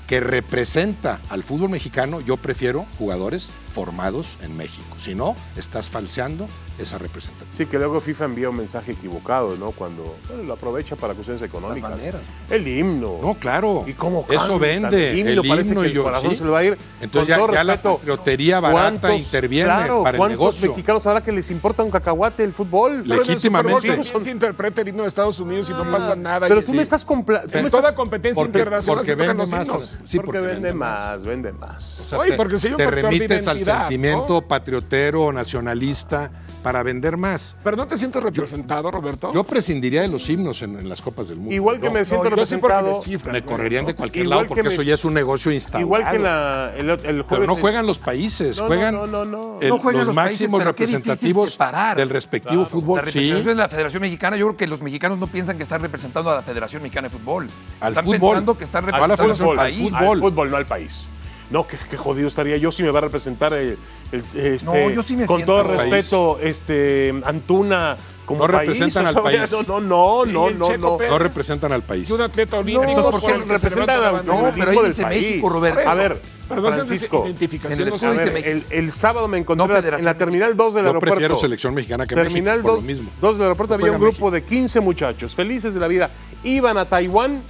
que 0.06 0.20
representa 0.20 1.20
al 1.30 1.44
fútbol 1.44 1.70
mexicano, 1.70 2.20
yo 2.20 2.36
prefiero 2.36 2.86
jugadores 2.98 3.50
formados 3.70 4.38
en 4.42 4.56
México. 4.56 4.94
Si 4.98 5.14
no, 5.14 5.36
estás 5.56 5.88
falseando 5.90 6.46
esa 6.78 6.96
representación. 6.98 7.48
Sí, 7.52 7.66
que 7.66 7.78
luego 7.78 8.00
FIFA 8.00 8.24
envía 8.24 8.48
un 8.48 8.56
mensaje 8.56 8.92
equivocado, 8.92 9.54
¿no? 9.56 9.70
Cuando 9.72 10.16
bueno, 10.28 10.42
lo 10.44 10.54
aprovecha 10.54 10.96
para 10.96 11.12
cuestiones 11.14 11.42
económicas. 11.42 11.90
banderas. 11.90 12.22
El 12.48 12.66
himno. 12.66 13.18
No, 13.22 13.34
claro. 13.34 13.84
¿Y 13.86 13.92
cómo 13.92 14.24
Eso 14.30 14.58
vende. 14.58 15.10
El 15.10 15.18
himno 15.18 15.42
el 15.42 15.48
parece 15.48 15.68
himno 15.70 15.80
que 15.82 15.86
y 15.88 15.90
el 15.90 15.96
yo- 15.96 16.02
corazón 16.04 16.30
sí. 16.30 16.36
se 16.36 16.44
le 16.44 16.50
va 16.50 16.58
a 16.58 16.64
ir. 16.64 16.78
Entonces 17.02 17.36
Con 17.36 17.48
ya, 17.50 17.54
ya 17.58 17.64
la 17.64 17.82
patriotería 17.82 18.60
barata 18.60 19.00
¿cuántos- 19.08 19.20
interviene 19.20 19.64
claro, 19.66 20.02
para 20.02 20.16
el 20.16 20.18
¿cuántos 20.18 20.38
negocio. 20.40 20.70
mexicanos 20.70 21.06
ahora 21.06 21.22
que 21.22 21.32
les 21.32 21.50
importa 21.50 21.82
un 21.82 21.90
cacahuate 21.90 22.44
el 22.44 22.52
fútbol? 22.54 23.04
Pero 23.06 23.20
Legítimamente. 23.24 23.80
Super 23.80 23.96
Bowl 24.12 24.22
se 24.22 24.30
interpreta 24.30 24.80
el 24.80 24.88
himno 24.88 25.02
de 25.02 25.08
Estados 25.08 25.38
Unidos 25.38 25.68
y 25.68 25.72
no 25.74 25.84
pasa 25.90 26.16
nada. 26.16 26.48
Pero 26.48 26.62
tú 26.62 26.72
me 26.72 26.82
estás 26.82 27.06
compla- 27.06 27.42
tú 27.42 27.58
En 27.58 27.64
me 27.64 27.70
toda 27.70 27.80
estás- 27.80 27.92
competencia 27.94 28.42
porque- 28.42 28.58
internacional 28.58 28.96
porque 28.96 29.06
se 29.06 29.12
tocan 29.16 29.26
vende 29.36 29.42
los 29.42 29.50
más, 29.50 29.68
himnos. 29.68 29.96
sí, 30.10 30.18
porque, 30.18 30.40
vende 30.40 30.72
más, 30.72 31.24
vende 31.26 31.52
más. 31.52 32.00
O 32.06 32.08
sea, 32.08 32.18
Oye, 32.20 32.36
porque 32.38 32.58
si 32.58 32.68
un 32.68 32.76
te 32.78 32.90
remites 32.90 33.46
al 33.46 33.59
sentimiento 33.64 34.26
¿no? 34.28 34.42
patriotero 34.42 35.22
o 35.24 35.32
nacionalista 35.32 36.30
para 36.62 36.82
vender 36.82 37.16
más. 37.16 37.56
Pero 37.64 37.74
no 37.74 37.86
te 37.86 37.96
sientes 37.96 38.22
representado, 38.22 38.90
Roberto. 38.90 39.32
Yo 39.32 39.44
prescindiría 39.44 40.02
de 40.02 40.08
los 40.08 40.28
himnos 40.28 40.60
en, 40.60 40.78
en 40.78 40.90
las 40.90 41.00
copas 41.00 41.28
del 41.28 41.38
mundo. 41.38 41.54
Igual 41.54 41.80
que 41.80 41.86
No, 41.86 41.92
me 41.94 42.04
siento 42.04 42.24
sí 42.44 42.56
porque 42.58 42.74
representado. 42.74 43.32
me 43.32 43.42
correrían 43.44 43.84
¿no? 43.84 43.88
de 43.88 43.94
cualquier 43.94 44.24
Igual 44.26 44.36
lado 44.36 44.42
que 44.42 44.48
porque 44.48 44.62
me- 44.64 44.68
eso 44.68 44.82
ya 44.82 44.92
es 44.92 45.04
un 45.06 45.14
negocio 45.14 45.50
instaurado. 45.52 45.86
Igual 45.86 46.10
que 46.10 46.18
la, 46.18 46.72
el, 46.76 46.90
el. 46.90 47.24
Pero 47.24 47.46
no 47.46 47.56
juegan 47.56 47.86
los 47.86 47.98
países, 47.98 48.58
No, 48.58 48.64
no, 48.64 48.68
juegan 48.68 48.94
no, 48.94 49.06
no, 49.06 49.24
no. 49.24 49.58
el- 49.62 49.70
No 49.70 49.78
juegan 49.78 50.00
los, 50.00 50.06
los 50.08 50.14
máximos 50.16 50.62
representativos 50.62 51.58
del 51.96 52.10
respectivo 52.10 52.66
fútbol. 52.66 52.98
La 52.98 53.10
Sí, 53.10 53.20
representación 53.20 53.56
de 53.56 53.62
la 53.62 53.68
Federación 53.68 54.02
Mexicana, 54.02 54.36
yo 54.36 54.46
creo 54.48 54.56
que 54.58 54.66
los 54.66 54.82
mexicanos 54.82 55.18
no 55.18 55.28
piensan 55.28 55.56
que 55.56 55.62
están 55.62 55.80
representando 55.80 56.30
a 56.30 56.34
la 56.34 56.42
Federación 56.42 56.82
Mexicana 56.82 57.08
de 57.08 57.16
Fútbol. 57.16 57.48
Al 57.80 57.92
están 57.92 58.04
fútbol. 58.04 58.20
pensando 58.20 58.58
que 58.58 58.64
están 58.64 58.84
Al 58.84 58.92
representando 58.92 59.34
fútbol, 59.34 59.58
al 59.58 59.64
país. 59.66 59.78
fútbol. 59.90 60.04
Al 60.16 60.20
fútbol, 60.20 60.50
no 60.50 60.56
al 60.58 60.66
país. 60.66 61.08
No, 61.50 61.66
qué, 61.66 61.76
qué 61.90 61.96
jodido 61.96 62.28
estaría 62.28 62.56
yo 62.58 62.70
si 62.70 62.82
me 62.84 62.90
va 62.90 62.98
a 62.98 63.02
representar 63.02 63.52
el, 63.54 63.76
el- 64.12 64.24
este, 64.34 64.66
No, 64.66 64.88
yo 64.90 65.02
sí 65.02 65.16
me 65.16 65.26
con 65.26 65.44
todo 65.44 65.66
país. 65.66 65.80
respeto, 65.90 66.38
este 66.40 67.12
Antuna 67.24 67.96
como 68.24 68.46
No 68.46 68.52
país, 68.52 68.68
representan 68.78 69.06
o 69.06 69.08
al 69.08 69.22
país. 69.24 69.52
No, 69.66 69.80
no, 69.80 70.24
no, 70.24 70.50
no, 70.50 70.76
no. 70.78 70.96
Pérez. 70.96 71.10
No 71.10 71.18
representan 71.18 71.72
al 71.72 71.82
país. 71.82 72.08
Y 72.08 72.12
un 72.12 72.20
atleta 72.20 72.58
olímpico. 72.58 73.00
No, 73.00 73.10
por 73.10 73.20
porque 73.20 73.38
representan 73.38 73.90
al. 74.04 74.24
No, 74.24 74.52
pero 74.56 74.70
del 74.82 74.90
dice 74.90 75.02
país. 75.02 75.22
México, 75.22 75.48
Roberto. 75.48 75.80
A 75.90 75.94
ver, 75.96 76.22
Perdón, 76.48 76.72
Francisco, 76.74 77.26
en 77.26 77.36
el 77.72 77.84
México. 77.86 78.48
el, 78.48 78.64
el 78.70 78.92
sábado 78.92 79.26
me 79.28 79.38
encontré 79.38 79.66
No 79.66 79.96
en 79.98 80.04
la- 80.04 80.16
terminal 80.16 80.56
2 80.56 80.74
del 80.74 80.82
Yo 80.84 80.88
aeropuerto. 80.88 81.14
prefiero 81.16 81.36
selección 81.36 81.74
mexicana 81.74 82.06
que 82.06 82.14
Terminal 82.14 82.58
México, 82.58 82.62
por 82.68 82.76
2, 82.76 82.82
lo 82.82 82.86
mismo. 82.86 83.10
2 83.20 83.34
del 83.36 83.42
aeropuerto 83.42 83.74
había 83.74 83.90
un 83.92 84.00
grupo 84.00 84.30
de 84.30 84.44
15 84.44 84.78
muchachos 84.80 85.34
felices 85.34 85.74
de 85.74 85.80
la 85.80 85.88
vida. 85.88 86.10
Iban 86.44 86.78
a 86.78 86.88
Taiwán 86.88 87.42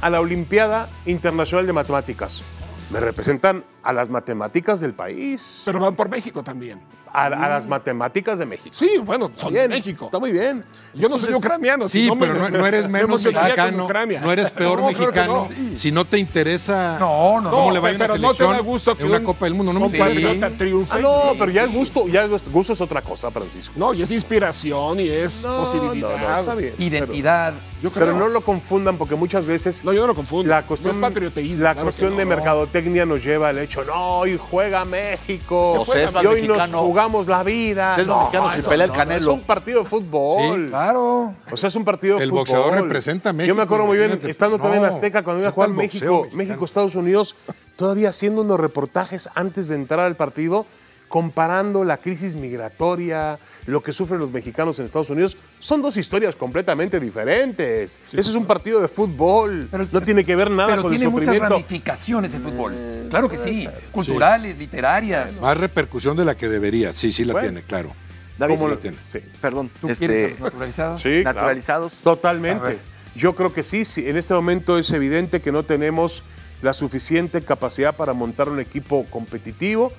a 0.00 0.10
la 0.10 0.20
Olimpiada 0.20 0.88
Internacional 1.06 1.66
de 1.66 1.72
Matemáticas. 1.72 2.42
Me 2.90 3.00
representan 3.00 3.64
a 3.82 3.92
las 3.92 4.08
matemáticas 4.08 4.80
del 4.80 4.92
país, 4.94 5.62
Pero 5.64 5.80
van 5.80 5.94
por 5.96 6.08
México 6.10 6.42
también. 6.42 6.78
a, 7.14 7.26
a 7.26 7.48
las 7.48 7.66
matemáticas 7.66 8.38
de 8.38 8.46
México. 8.46 8.74
Sí, 8.74 8.90
bueno, 9.04 9.30
son 9.34 9.52
de 9.52 9.60
Bien, 9.60 9.70
México. 9.70 10.06
Está 10.06 10.18
muy 10.18 10.30
bien. 10.32 10.64
Yo 10.94 11.08
no 11.08 11.16
soy 11.18 11.34
ucraniano. 11.34 11.88
Sí, 11.88 12.02
si 12.02 12.06
no 12.06 12.14
me- 12.14 12.26
pero 12.26 12.38
no, 12.38 12.48
no 12.50 12.66
eres 12.66 12.82
me 12.88 13.02
menos 13.02 13.22
mexicano, 13.24 13.88
no 14.22 14.32
eres 14.32 14.50
peor 14.50 14.80
No, 14.80 14.86
claro 14.88 14.98
mexicano 14.98 15.48
no. 15.70 15.76
si 15.76 15.90
no 15.92 16.06
te 16.06 16.18
interesa 16.18 16.98
No, 16.98 17.40
no, 17.40 17.50
cómo 17.50 17.66
no, 17.68 17.70
le 17.72 17.80
va 17.80 17.88
a 17.88 17.90
ir 17.92 17.96
una 17.96 18.06
pero 18.06 18.18
no 18.18 18.28
te 18.30 18.36
selección 18.36 18.52
da 18.56 18.62
gusto 18.62 18.96
que 18.96 19.02
en 19.02 19.08
una 19.08 19.18
un 19.18 19.24
Copa 19.24 19.44
del 19.46 19.54
Mundo. 19.54 19.72
No 19.72 19.80
me 19.80 19.86
interesa. 19.86 20.50
triunfe. 20.56 20.96
Ah, 20.96 21.00
no, 21.00 21.22
pero 21.38 21.50
ya 21.50 21.64
el 21.64 21.70
gusto, 21.70 22.08
ya 22.08 22.22
el 22.24 22.30
gusto 22.50 22.72
es 22.74 22.80
otra 22.80 23.02
cosa, 23.02 23.30
Francisco. 23.30 23.74
No, 23.76 23.92
y 23.94 24.02
es 24.02 24.10
inspiración 24.10 25.00
y 25.00 25.08
es 25.08 25.44
No, 25.44 25.58
posibilidad. 25.58 26.16
no, 26.18 26.28
no, 26.28 26.40
está 26.40 26.54
bien. 26.54 26.74
Identidad. 26.78 27.54
Yo 27.82 27.90
creo. 27.90 28.06
Pero 28.06 28.18
no 28.18 28.28
lo 28.28 28.42
confundan 28.42 28.96
porque 28.96 29.16
muchas 29.16 29.44
veces 29.44 29.84
No, 29.84 29.92
yo 29.92 30.02
no 30.02 30.06
lo 30.06 30.14
confundo. 30.14 30.48
la 30.48 30.64
cuestión, 30.64 30.98
no 31.00 31.06
es 31.06 31.10
patriotismo. 31.12 31.64
la 31.64 31.72
claro 31.72 31.86
cuestión 31.86 32.16
de 32.16 32.24
no. 32.24 32.28
mercadotecnia 32.28 33.04
nos 33.04 33.24
lleva 33.24 33.48
al 33.48 33.58
hecho, 33.58 33.84
no, 33.84 34.20
hoy 34.20 34.38
juega 34.40 34.84
México, 34.84 35.80
O 35.80 35.84
sea, 35.84 36.04
es 36.04 36.12
más 36.12 36.22
y 36.22 36.26
hoy 36.26 36.46
nos 36.46 36.70
jugamos 36.70 37.26
la 37.26 37.42
vida. 37.42 37.96
Si 37.96 38.02
es 38.02 38.06
No, 38.06 38.20
mexicano, 38.20 38.52
si 38.52 38.58
eso 38.60 38.70
pelea 38.70 38.84
el 38.86 38.92
no, 38.92 38.96
Canelo. 38.96 39.20
Es 39.20 39.26
un 39.26 39.40
partido 39.42 39.82
de 39.82 39.88
fútbol. 39.88 40.68
Claro. 40.68 41.34
O 41.50 41.56
sea, 41.56 41.68
es 41.68 41.76
un 41.76 41.84
partido 41.84 42.18
de 42.18 42.24
El 42.24 42.30
fútbol. 42.30 42.40
boxeador 42.40 42.72
representa 42.74 43.30
a 43.30 43.32
Yo 43.32 43.36
México, 43.36 43.56
me 43.56 43.62
acuerdo 43.62 43.86
muy 43.86 43.98
bien, 43.98 44.12
estando 44.26 44.58
pues, 44.58 44.62
también 44.62 44.84
en 44.84 44.88
Azteca, 44.88 45.22
cuando 45.24 45.40
iba 45.42 45.48
a 45.50 45.52
jugar 45.52 45.70
el 45.70 45.74
México. 45.76 46.28
México, 46.32 46.64
Estados 46.64 46.94
Unidos, 46.94 47.34
todavía 47.76 48.10
haciendo 48.10 48.42
unos 48.42 48.60
reportajes 48.60 49.28
antes 49.34 49.66
de 49.68 49.74
entrar 49.74 50.00
al 50.06 50.14
partido, 50.16 50.66
comparando 51.12 51.84
la 51.84 51.98
crisis 51.98 52.34
migratoria, 52.36 53.38
lo 53.66 53.82
que 53.82 53.92
sufren 53.92 54.18
los 54.18 54.30
mexicanos 54.32 54.78
en 54.78 54.86
Estados 54.86 55.10
Unidos. 55.10 55.36
Son 55.58 55.82
dos 55.82 55.98
historias 55.98 56.34
completamente 56.34 56.98
diferentes. 56.98 58.00
Ese 58.10 58.20
es 58.30 58.34
un 58.34 58.46
partido 58.46 58.80
de 58.80 58.88
fútbol. 58.88 59.68
Pero- 59.70 59.86
no 59.92 60.00
tiene 60.00 60.24
que 60.24 60.34
ver 60.34 60.50
nada 60.50 60.70
Pero 60.70 60.82
con 60.84 60.90
el 60.90 60.98
tiene 60.98 61.12
muchas 61.12 61.26
sufrimiento. 61.26 61.54
ramificaciones 61.56 62.32
el 62.32 62.40
fútbol. 62.40 62.74
Claro 63.10 63.28
que 63.28 63.36
sí. 63.36 63.68
Culturales, 63.90 64.56
literarias. 64.56 65.38
Más 65.38 65.54
repercusión 65.58 66.16
de 66.16 66.24
la 66.24 66.34
que 66.34 66.48
debería. 66.48 66.94
Sí, 66.94 67.12
sí 67.12 67.26
la 67.26 67.34
Bueno. 67.34 67.48
tiene, 67.48 67.62
claro. 67.66 67.92
David, 68.38 68.54
¿Cómo 68.54 68.68
lo 68.68 68.78
tiene? 68.78 68.96
Sí. 69.04 69.18
Perdón, 69.38 69.70
¿Tú 69.82 69.90
este, 69.90 70.30
los 70.30 70.40
naturalizados? 70.40 71.02
Sí, 71.02 71.22
naturalizados. 71.22 71.92
Totalmente. 71.96 72.78
Yo 73.14 73.34
creo 73.34 73.52
que 73.52 73.62
sí, 73.62 73.84
sí. 73.84 74.08
En 74.08 74.16
este 74.16 74.32
momento 74.32 74.78
es 74.78 74.90
evidente 74.92 75.42
que 75.42 75.52
no 75.52 75.62
tenemos 75.62 76.24
la 76.62 76.72
suficiente 76.72 77.42
capacidad 77.42 77.96
para 77.96 78.14
montar 78.14 78.48
un 78.48 78.60
equipo 78.60 79.04
competitivo. 79.10 79.92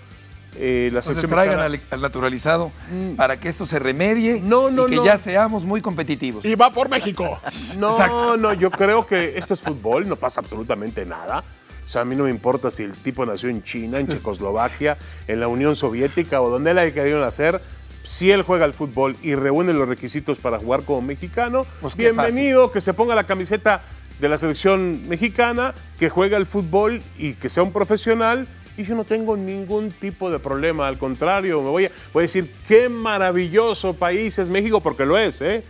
Eh, 0.56 0.90
la 0.94 1.00
Entonces 1.00 1.06
selección 1.06 1.32
traigan 1.32 1.60
al, 1.60 1.82
al 1.90 2.02
naturalizado 2.02 2.72
para 3.18 3.40
que 3.40 3.50
esto 3.50 3.66
se 3.66 3.80
remedie 3.80 4.40
No, 4.42 4.70
no, 4.70 4.84
y 4.84 4.90
que 4.92 4.96
no. 4.98 5.06
ya 5.06 5.18
seamos 5.18 5.64
muy 5.66 5.82
competitivos. 5.82 6.46
Y 6.46 6.56
va 6.56 6.72
por 6.72 6.90
México. 6.90 7.40
No, 7.78 7.92
Exacto. 7.92 8.38
no, 8.38 8.54
yo 8.54 8.70
creo 8.70 9.08
que 9.08 9.38
esto 9.38 9.54
es 9.54 9.62
fútbol, 9.62 10.08
no 10.08 10.16
pasa 10.16 10.42
absolutamente 10.42 11.06
nada. 11.06 11.44
O 11.86 11.88
sea, 11.88 12.02
a 12.02 12.06
mí 12.06 12.16
no 12.16 12.24
me 12.26 12.30
importa 12.30 12.70
si 12.72 12.84
el 12.84 12.94
tipo 12.94 13.26
nació 13.26 13.50
en 13.50 13.62
China, 13.64 14.00
en 14.00 14.08
Checoslovaquia, 14.10 14.98
en 15.28 15.40
la 15.40 15.48
Unión 15.48 15.76
Soviética 15.76 16.42
o 16.42 16.50
donde 16.50 16.72
él 16.72 16.78
haya 16.78 16.94
querido 16.94 17.20
nacer. 17.20 17.62
Si 18.04 18.32
él 18.32 18.42
juega 18.44 18.66
al 18.66 18.74
fútbol 18.74 19.16
y 19.22 19.34
reúne 19.36 19.74
los 19.74 19.88
requisitos 19.88 20.38
para 20.40 20.60
jugar 20.60 20.84
como 20.84 21.02
mexicano, 21.02 21.66
Pues 21.82 21.96
bienvenido, 21.96 22.72
que 22.72 22.82
se 22.82 22.94
ponga 22.94 23.16
la 23.16 23.26
camiseta 23.26 23.82
de 24.20 24.30
la 24.30 24.38
selección 24.38 25.08
mexicana, 25.08 25.74
que 25.98 26.10
juegue 26.10 26.36
al 26.36 26.46
fútbol 26.46 27.02
y 27.18 27.34
que 27.34 27.50
sea 27.50 27.64
un 27.64 27.72
profesional. 27.72 28.48
Y 28.78 28.84
yo 28.84 28.96
no 28.96 29.04
tengo 29.04 29.38
ningún 29.38 29.92
tipo 29.92 30.32
de 30.32 30.40
problema, 30.40 30.88
al 30.88 30.98
contrario, 30.98 31.62
me 31.62 31.70
voy 31.70 31.86
a, 31.86 31.92
voy 32.12 32.22
a 32.22 32.24
decir 32.24 32.52
qué 32.68 32.90
maravilloso 32.90 33.94
país 33.94 34.40
es 34.40 34.50
México, 34.50 34.82
porque 34.82 35.06
lo 35.06 35.18
es, 35.18 35.42
¿eh? 35.42 35.64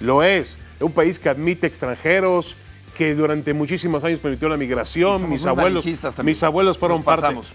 Lo 0.00 0.22
es. 0.22 0.58
Es 0.76 0.82
un 0.82 0.92
país 0.92 1.18
que 1.18 1.28
admite 1.28 1.66
extranjeros, 1.66 2.56
que 2.96 3.14
durante 3.14 3.54
muchísimos 3.54 4.04
años 4.04 4.20
permitió 4.20 4.48
la 4.48 4.58
migración. 4.58 5.28
Mis 5.28 5.46
abuelos, 5.46 5.86
mis 6.22 6.42
abuelos 6.42 6.76
fueron 6.76 6.98
Nos 6.98 7.04
parte. 7.04 7.22
pasamos. 7.22 7.52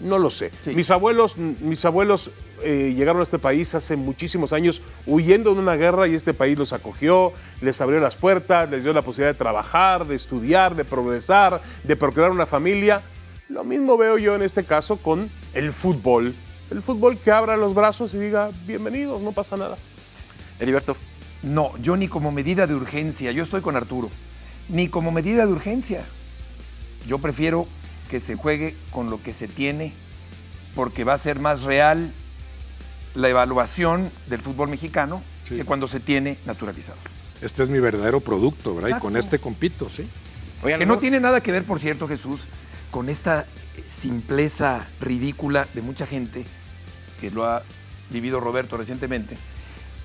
No 0.00 0.18
lo 0.18 0.30
sé. 0.30 0.50
Sí. 0.62 0.74
Mis 0.74 0.90
abuelos, 0.90 1.38
mis 1.38 1.84
abuelos 1.84 2.30
eh, 2.62 2.92
llegaron 2.94 3.20
a 3.20 3.22
este 3.22 3.38
país 3.38 3.74
hace 3.74 3.96
muchísimos 3.96 4.52
años 4.52 4.82
huyendo 5.06 5.54
de 5.54 5.60
una 5.60 5.74
guerra 5.74 6.06
y 6.06 6.14
este 6.14 6.34
país 6.34 6.58
los 6.58 6.72
acogió, 6.72 7.32
les 7.62 7.80
abrió 7.80 7.98
las 7.98 8.16
puertas, 8.16 8.70
les 8.70 8.84
dio 8.84 8.92
la 8.92 9.02
posibilidad 9.02 9.32
de 9.32 9.38
trabajar, 9.38 10.06
de 10.06 10.14
estudiar, 10.14 10.76
de 10.76 10.84
progresar, 10.84 11.62
de 11.82 11.96
procrear 11.96 12.30
una 12.30 12.46
familia. 12.46 13.02
Lo 13.48 13.64
mismo 13.64 13.96
veo 13.96 14.18
yo 14.18 14.34
en 14.34 14.42
este 14.42 14.64
caso 14.64 14.96
con 14.96 15.30
el 15.54 15.72
fútbol. 15.72 16.34
El 16.70 16.82
fútbol 16.82 17.18
que 17.18 17.30
abra 17.30 17.56
los 17.56 17.74
brazos 17.74 18.12
y 18.14 18.18
diga, 18.18 18.50
bienvenidos, 18.66 19.22
no 19.22 19.32
pasa 19.32 19.56
nada. 19.56 19.76
Heriberto, 20.58 20.96
No, 21.42 21.76
yo 21.78 21.96
ni 21.96 22.08
como 22.08 22.32
medida 22.32 22.66
de 22.66 22.74
urgencia, 22.74 23.30
yo 23.30 23.42
estoy 23.42 23.60
con 23.60 23.76
Arturo, 23.76 24.10
ni 24.68 24.88
como 24.88 25.12
medida 25.12 25.46
de 25.46 25.52
urgencia. 25.52 26.04
Yo 27.06 27.18
prefiero 27.18 27.68
que 28.08 28.18
se 28.18 28.34
juegue 28.34 28.74
con 28.90 29.10
lo 29.10 29.22
que 29.22 29.32
se 29.32 29.46
tiene, 29.46 29.92
porque 30.74 31.04
va 31.04 31.12
a 31.12 31.18
ser 31.18 31.38
más 31.38 31.62
real 31.62 32.12
la 33.14 33.28
evaluación 33.28 34.10
del 34.28 34.42
fútbol 34.42 34.68
mexicano 34.68 35.22
Sí. 35.44 35.56
que 35.56 35.64
cuando 35.64 35.86
se 35.86 36.00
tiene 36.00 36.38
naturalizados. 36.46 37.00
Este 37.40 37.62
es 37.62 37.68
mi 37.68 37.78
verdadero 37.78 38.20
producto, 38.20 38.74
¿verdad? 38.74 38.96
Y 38.96 39.00
con 39.00 39.16
este 39.16 39.38
compito, 39.38 39.88
sí. 39.88 40.08
Oigan, 40.62 40.80
Que 40.80 40.86
no 40.86 40.98
tiene 40.98 41.20
nada 41.20 41.42
que 41.42 41.52
ver, 41.52 41.64
por 41.64 41.80
cierto, 41.80 42.08
Jesús, 42.08 42.46
con 42.90 43.08
esta 43.08 43.46
eh, 43.76 43.84
simpleza 43.88 44.86
ridícula 45.00 45.66
de 45.74 45.82
mucha 45.82 46.06
gente, 46.06 46.44
que 47.20 47.30
lo 47.30 47.44
ha 47.44 47.62
vivido 48.10 48.40
Roberto 48.40 48.76
recientemente, 48.76 49.36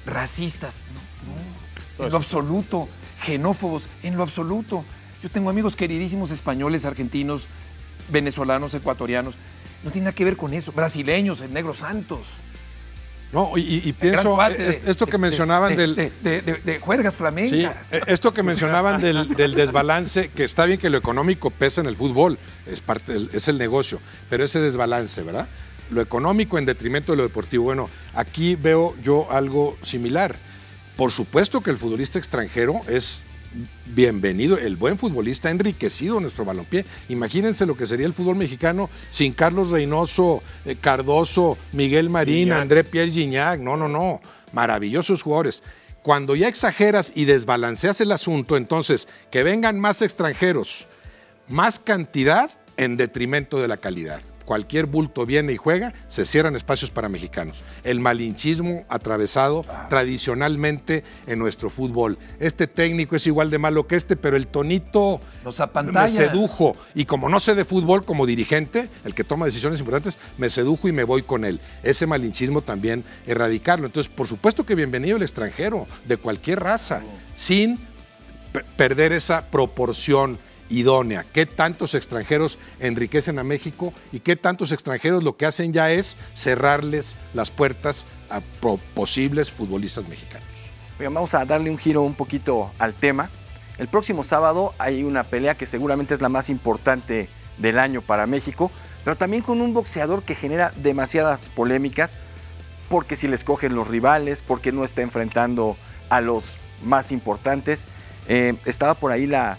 racistas, 0.06 0.80
no, 0.94 1.32
no, 1.32 2.06
en 2.06 2.12
lo 2.12 2.18
absoluto, 2.18 2.88
xenófobos, 3.24 3.88
en 4.04 4.18
lo 4.18 4.24
absoluto. 4.24 4.84
Yo 5.22 5.30
tengo 5.30 5.50
amigos 5.50 5.76
queridísimos 5.76 6.32
españoles, 6.32 6.86
argentinos, 6.86 7.48
venezolanos, 8.10 8.74
ecuatorianos, 8.74 9.36
no 9.84 9.92
tiene 9.92 10.06
nada 10.06 10.16
que 10.16 10.26
ver 10.26 10.38
con 10.38 10.54
eso, 10.54 10.72
brasileños, 10.72 11.42
el 11.42 11.54
Negro 11.54 11.74
Santos. 11.74 12.28
No, 13.34 13.52
y, 13.58 13.94
pienso, 13.94 14.38
eh, 14.46 14.54
de- 14.84 14.92
esto 14.92 15.06
que 15.06 15.14
de- 15.14 15.18
mencionaban 15.20 15.76
de- 15.76 15.88
del... 16.22 16.64
De, 16.66 16.80
juergas 16.80 17.16
flamencas. 17.16 17.94
eh, 17.94 18.02
esto 18.08 18.34
que 18.34 18.44
mencionaban 18.44 19.00
del, 19.00 19.30
del 19.36 19.56
desbalance, 19.56 20.30
que 20.30 20.44
está 20.44 20.66
bien 20.66 20.78
que 20.80 20.90
lo 20.90 20.98
económico 20.98 21.50
pesa 21.50 21.80
en 21.82 21.88
el 21.88 21.96
fútbol, 21.96 22.38
es, 22.66 22.82
parte 22.82 23.16
es 23.32 23.48
el 23.48 23.58
negocio, 23.58 24.02
pero 24.30 24.44
ese 24.44 24.60
desbalance, 24.60 25.24
¿verdad? 25.24 25.48
Lo 25.92 26.02
económico 26.02 26.58
en 26.58 26.66
detrimento 26.66 27.14
de 27.14 27.18
lo 27.18 27.24
deportivo. 27.24 27.64
Bueno, 27.66 27.90
aquí 28.14 28.56
veo 28.56 28.96
yo 29.02 29.32
algo 29.32 29.78
similar. 29.82 30.36
Por 30.98 31.12
supuesto 31.12 31.62
que 31.62 31.70
el 31.70 31.78
futbolista 31.78 32.20
extranjero 32.20 32.82
es 32.88 33.24
bienvenido, 33.86 34.58
el 34.58 34.76
buen 34.76 34.98
futbolista 34.98 35.50
ha 35.50 35.52
enriquecido 35.52 36.20
nuestro 36.20 36.46
balompié. 36.46 36.86
Imagínense 37.10 37.66
lo 37.66 37.76
que 37.76 37.88
sería 37.88 38.06
el 38.06 38.14
fútbol 38.14 38.36
mexicano 38.36 38.90
sin 39.10 39.34
Carlos 39.34 39.72
Reynoso, 39.72 40.42
eh, 40.66 40.76
Cardoso, 40.80 41.58
Miguel 41.72 42.10
Marín, 42.10 42.46
Gignac. 42.46 42.62
André 42.62 42.84
Pierre 42.84 43.12
Gignac. 43.12 43.60
No, 43.60 43.78
no, 43.78 43.88
no. 43.88 44.22
Maravillosos 44.54 45.22
jugadores. 45.22 45.64
Cuando 46.02 46.36
ya 46.36 46.48
exageras 46.48 47.12
y 47.16 47.26
desbalanceas 47.26 48.02
el 48.02 48.12
asunto, 48.12 48.58
entonces 48.58 49.08
que 49.30 49.44
vengan 49.44 49.80
más 49.80 50.02
extranjeros, 50.02 50.88
más 51.48 51.80
cantidad 51.80 52.50
en 52.78 52.98
detrimento 52.98 53.62
de 53.62 53.68
la 53.68 53.78
calidad. 53.78 54.22
Cualquier 54.46 54.86
bulto 54.86 55.26
viene 55.26 55.54
y 55.54 55.58
juega, 55.58 55.94
se 56.08 56.26
cierran 56.26 56.56
espacios 56.56 56.92
para 56.92 57.10
mexicanos. 57.10 57.64
El 57.84 58.00
malinchismo 58.00 58.86
atravesado 58.90 59.66
tradicionalmente 59.90 61.04
en 61.28 61.40
nuestro 61.40 61.70
fútbol. 61.70 62.18
Este 62.40 62.68
técnico 62.68 63.16
es 63.16 63.28
igual 63.28 63.50
de 63.50 63.58
malo 63.58 63.88
que 63.88 63.96
este, 63.96 64.16
pero 64.16 64.38
el 64.38 64.48
tonito 64.48 65.22
Nos 65.44 65.60
me 65.92 66.10
sedujo. 66.10 66.76
Y 66.96 67.06
como 67.06 67.30
no 67.30 67.40
sé 67.40 67.56
de 67.56 67.66
fútbol 67.66 68.06
como 68.06 68.26
dirigente, 68.26 68.90
el 69.06 69.14
que 69.14 69.24
toma 69.24 69.46
decisiones 69.46 69.80
importantes, 69.80 70.18
me 70.38 70.50
sedujo 70.50 70.88
y 70.88 70.92
me 70.92 71.04
voy 71.04 71.24
con 71.24 71.46
él. 71.46 71.60
Ese 71.84 72.06
malinchismo 72.08 72.62
también 72.62 73.04
erradicarlo. 73.26 73.86
Entonces, 73.86 74.12
por 74.14 74.28
supuesto 74.28 74.66
que 74.66 74.76
bienvenido 74.76 75.18
el 75.18 75.24
extranjero, 75.24 75.88
de 76.06 76.18
cualquier 76.18 76.60
raza, 76.62 77.02
sin 77.36 77.80
pe- 78.52 78.64
perder 78.76 79.14
esa 79.14 79.46
proporción 79.48 80.40
idónea. 80.72 81.26
¿Qué 81.32 81.46
tantos 81.46 81.94
extranjeros 81.94 82.58
enriquecen 82.80 83.38
a 83.38 83.44
México 83.44 83.94
y 84.12 84.20
qué 84.20 84.36
tantos 84.36 84.72
extranjeros 84.72 85.24
lo 85.24 85.38
que 85.38 85.46
hacen 85.46 85.74
ya 85.74 85.92
es 85.92 86.18
cerrarles 86.34 87.18
las 87.34 87.52
puertas 87.52 88.08
a 88.30 88.42
posibles 88.96 89.52
futbolistas 89.52 90.08
mexicanos? 90.08 90.48
Oigan, 90.98 91.14
vamos 91.14 91.34
a 91.36 91.46
darle 91.46 91.70
un 91.70 91.78
giro 91.78 92.02
un 92.02 92.16
poquito 92.16 92.72
al 92.80 92.94
tema. 92.94 93.30
El 93.78 93.88
próximo 93.88 94.24
sábado 94.24 94.74
hay 94.78 95.04
una 95.04 95.24
pelea 95.24 95.56
que 95.56 95.66
seguramente 95.66 96.14
es 96.14 96.22
la 96.22 96.30
más 96.30 96.50
importante 96.50 97.30
del 97.58 97.78
año 97.78 98.02
para 98.02 98.26
México. 98.26 98.72
pero 99.04 99.16
también 99.16 99.42
con 99.42 99.62
un 99.62 99.74
boxeador 99.74 100.22
que 100.22 100.36
genera 100.36 100.72
demasiadas 100.76 101.50
polémicas, 101.50 102.20
porque 102.88 103.16
si 103.16 103.28
le 103.28 103.36
escogen 103.36 103.74
los 103.74 103.88
rivales, 103.88 104.44
porque 104.44 104.72
no 104.72 104.84
está 104.84 105.02
enfrentando 105.02 105.76
a 106.10 106.22
los 106.22 106.60
más 106.84 107.12
importantes. 107.12 107.88
Eh, 108.28 108.54
estaba 108.66 108.94
por 108.94 109.12
ahí 109.12 109.26
la, 109.26 109.58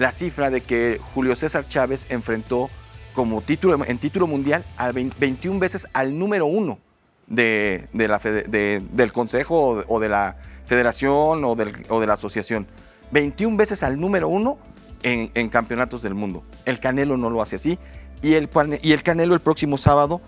la 0.00 0.12
cifra 0.12 0.48
de 0.48 0.62
que 0.62 0.98
Julio 1.12 1.36
César 1.36 1.68
Chávez 1.68 2.06
enfrentó 2.08 2.70
como 3.12 3.42
título, 3.42 3.84
en 3.84 3.98
título 3.98 4.26
mundial 4.26 4.64
a 4.78 4.92
21 4.92 5.60
veces 5.60 5.86
al 5.92 6.18
número 6.18 6.46
uno 6.46 6.78
de, 7.26 7.86
del 7.92 9.12
consejo 9.12 9.84
o 9.86 10.00
de, 10.00 10.08
la 10.08 10.38
federación 10.64 11.44
o, 11.44 11.54
de 11.54 12.06
la 12.06 12.14
asociación. 12.14 12.66
21 13.10 13.58
veces 13.58 13.82
al 13.82 14.00
número 14.00 14.28
uno 14.28 14.56
en, 15.02 15.30
en 15.34 15.50
campeonatos 15.50 16.00
del 16.00 16.14
mundo. 16.14 16.44
El 16.64 16.80
Canelo 16.80 17.18
no 17.18 17.28
lo 17.28 17.42
hace 17.42 17.56
así. 17.56 17.78
Y 18.22 18.34
el, 18.34 18.48
y 18.80 18.92
el 18.92 19.02
Canelo 19.02 19.34
el 19.34 19.40
próximo 19.40 19.76
sábado 19.76 20.22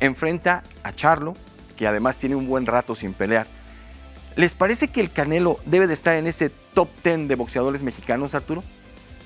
enfrenta 0.00 0.64
a 0.82 0.94
Charlo, 0.94 1.34
que 1.76 1.86
además 1.86 2.16
tiene 2.16 2.36
un 2.36 2.48
buen 2.48 2.64
rato 2.64 2.94
sin 2.94 3.12
pelear. 3.12 3.46
¿Les 4.36 4.54
parece 4.54 4.88
que 4.88 5.02
el 5.02 5.12
Canelo 5.12 5.58
debe 5.66 5.86
de 5.86 5.92
estar 5.92 6.16
en 6.16 6.26
ese 6.26 6.48
top 6.72 6.88
10 7.04 7.28
de 7.28 7.34
boxeadores 7.34 7.82
mexicanos, 7.82 8.34
Arturo? 8.34 8.64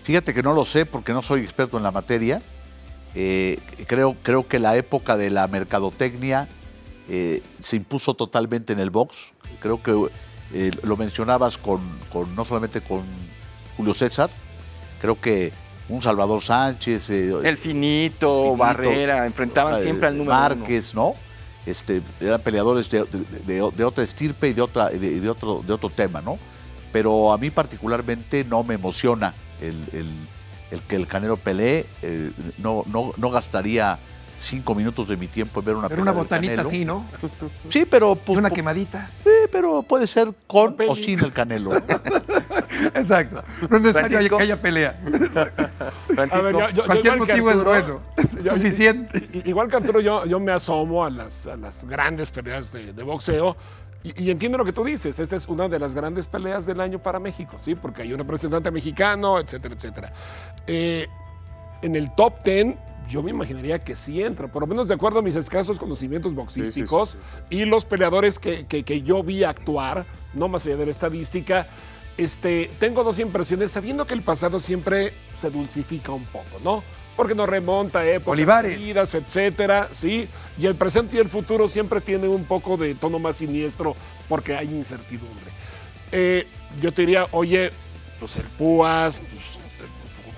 Fíjate 0.05 0.33
que 0.35 0.43
no 0.43 0.53
lo 0.53 0.65
sé 0.65 0.87
porque 0.87 1.13
no 1.13 1.23
soy 1.23 1.41
experto 1.41 1.77
en 1.77 1.83
la 1.83 1.91
materia. 1.91 2.41
Eh, 3.17 3.59
creo, 3.87 4.17
creo 4.23 4.47
que 4.47 4.59
la 4.59 4.77
época 4.77 5.17
de 5.17 5.31
la 5.31 5.49
mercadotecnia 5.49 6.49
eh, 7.09 7.43
se 7.59 7.77
impuso 7.77 8.15
totalmente 8.15 8.73
en 8.73 8.81
el 8.81 8.91
box. 8.91 9.33
Creo 9.61 9.83
que 9.83 10.09
eh, 10.53 10.71
lo 10.83 10.97
mencionabas 10.97 11.59
con, 11.59 11.81
con- 12.13 12.35
no 12.37 12.45
solamente 12.45 12.81
con 12.81 13.03
Julio 13.77 13.95
César, 13.95 14.31
creo 15.01 15.21
que 15.21 15.53
un 15.89 16.01
Salvador 16.03 16.41
Sánchez, 16.43 17.11
El 17.11 17.57
Finito, 17.57 18.43
Finito, 18.45 18.57
Barrera, 18.57 19.27
enfrentaban 19.27 19.79
siempre 19.79 20.09
al 20.09 20.17
número 20.19 20.37
uno. 20.37 20.57
Márquez, 20.57 20.95
¿no? 20.95 21.15
Este, 21.67 22.03
eran 22.21 22.41
peleadores 22.43 22.91
de, 22.91 23.05
de- 23.05 23.41
de- 23.61 23.71
de 23.75 23.85
otra 23.85 24.05
estirpe 24.05 24.49
y 24.49 24.53
de, 24.53 24.63
otra, 24.63 24.89
de 24.91 25.29
otro, 25.31 25.63
de 25.67 25.73
otro 25.73 25.89
tema, 25.91 26.21
¿no? 26.21 26.39
Pero 26.93 27.33
a 27.33 27.39
mí 27.39 27.51
particularmente 27.51 28.45
no 28.45 28.63
me 28.63 28.75
emociona 28.75 29.35
el, 29.61 29.85
el- 29.93 30.29
el 30.71 30.83
que 30.83 30.97
el 30.97 31.07
Canelo 31.07 31.37
pelee. 31.37 31.87
eh, 32.03 32.33
no, 32.59 32.85
no, 32.87 33.13
no 33.17 33.31
gastaría 33.31 33.99
cinco 34.37 34.75
minutos 34.75 35.07
de 35.09 35.17
mi 35.17 35.29
tiempo 35.29 35.61
en 35.61 35.67
ver 35.67 35.77
una 35.77 35.89
Pero 35.89 36.01
pelea 36.01 36.13
una 36.13 36.21
botanita 36.23 36.61
así, 36.63 36.85
¿no? 36.85 37.07
Sí, 37.69 37.87
pero 37.89 38.17
pues, 38.17 38.37
una 38.39 38.51
quemadita. 38.51 39.09
eh, 39.25 39.49
pero 39.53 39.83
puede 39.85 40.07
ser 40.09 40.33
con 40.49 40.75
o 40.89 40.97
sin 40.97 41.21
el 41.21 41.33
Canelo. 41.33 41.73
Exacto. 42.95 43.45
No 43.71 43.77
es 43.77 43.83
necesario 43.83 44.09
Francisco. 44.11 44.37
que 44.39 44.43
haya 44.43 44.61
pelea. 44.61 44.99
Francisco. 46.15 46.49
A 46.49 46.53
ver, 46.67 46.73
yo- 46.75 46.85
Cualquier 46.87 47.17
motivo 47.19 47.51
es 47.51 47.63
bueno. 47.65 48.01
yo- 48.43 48.53
Suficiente. 48.55 49.29
Igual 49.45 49.69
que 49.69 49.77
Arturo, 49.77 50.01
yo, 50.01 50.25
yo 50.27 50.41
me 50.41 50.51
asomo 50.53 51.05
a 51.05 51.11
las, 51.11 51.47
a 51.47 51.57
las 51.57 51.85
grandes 51.85 52.31
peleas 52.31 52.73
de, 52.73 52.93
de 52.93 53.03
boxeo 53.03 53.57
y, 54.05 54.25
y 54.25 54.31
entiendo 54.31 54.57
lo 54.59 54.65
que 54.65 54.73
tú 54.73 54.85
dices. 54.85 55.19
Esa 55.19 55.35
es 55.35 55.49
una 55.49 55.69
de 55.69 55.79
las 55.81 55.95
grandes 55.95 56.29
peleas 56.29 56.67
del 56.67 56.81
año 56.81 57.01
para 57.03 57.19
México, 57.19 57.57
¿sí? 57.59 57.75
Porque 57.75 58.03
hay 58.03 58.13
un 58.13 58.19
representante 58.21 58.71
mexicano, 58.71 59.41
etcétera, 59.41 59.75
etcétera. 59.75 60.13
Eh, 60.69 61.09
en 61.83 61.97
el 61.97 62.15
top 62.15 62.35
10, 62.45 62.77
yo 63.09 63.23
me 63.23 63.31
imaginaría 63.31 63.83
que 63.83 63.97
sí 63.97 64.23
entra, 64.23 64.47
por 64.51 64.63
lo 64.63 64.67
menos 64.67 64.89
de 64.89 64.95
acuerdo 64.95 65.19
a 65.19 65.23
mis 65.23 65.37
escasos 65.37 65.79
conocimientos 65.79 66.35
boxísticos 66.35 67.17
sí, 67.51 67.57
y 67.57 67.65
los 67.67 67.85
peleadores 67.85 68.39
que, 68.39 68.67
que- 68.67 68.85
que 68.85 69.03
yo 69.03 69.23
vi 69.23 69.45
actuar, 69.45 70.07
no 70.33 70.49
más 70.49 70.65
allá 70.67 70.77
de 70.77 70.85
la 70.87 70.91
estadística. 70.91 71.67
Este, 72.17 72.71
tengo 72.79 73.03
dos 73.05 73.19
impresiones, 73.19 73.73
sabiendo 73.73 74.07
que 74.07 74.15
el 74.15 74.23
pasado 74.23 74.61
siempre 74.61 75.13
se 75.35 75.51
dulcifica 75.51 76.13
un 76.13 76.25
poco, 76.27 76.61
¿no? 76.63 76.83
Porque 77.17 77.35
nos 77.35 77.49
remonta 77.49 78.01
a 78.01 78.07
épocas 78.07 78.33
Olivares. 78.33 78.73
perdidas, 78.73 79.15
etcétera, 79.15 79.89
sí. 79.93 80.29
Y 80.59 80.67
el 80.67 80.75
presente 80.75 81.17
y 81.17 81.19
el 81.21 81.29
futuro 81.29 81.69
siempre 81.69 82.01
tienen 82.01 82.31
un 82.31 82.45
poco 82.45 82.77
de 82.77 82.95
tono 82.95 83.19
más 83.19 83.37
siniestro 83.37 83.95
porque 84.29 84.57
hay 84.57 84.67
incertidumbre. 84.67 85.47
Eh, 86.13 86.47
yo 86.81 86.93
te 86.93 87.03
diría, 87.03 87.27
oye, 87.31 87.71
pues 88.19 88.37
el 88.37 88.45
Púas, 88.45 89.21
pues, 89.33 89.59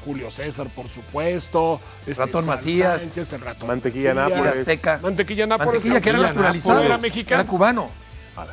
Julio 0.05 0.31
César, 0.31 0.69
por 0.75 0.89
supuesto. 0.89 1.81
este, 2.07 2.25
Ratón 2.27 2.47
Macías. 2.47 3.01
Sánchez, 3.03 3.33
el 3.33 3.41
ratón 3.41 3.69
Mantequilla 3.69 4.15
Macías, 4.15 4.31
Nápoles. 4.39 4.59
Azteca. 4.61 5.01
Mantequilla 5.03 5.47
Nápoles. 5.47 5.85
Mantequilla 5.85 6.01
que 6.01 6.09
era 6.11 6.19
naturalizado. 6.21 6.79
Era 6.79 6.87
Era 6.87 6.99
mexicano. 6.99 7.47
cubano. 7.47 7.91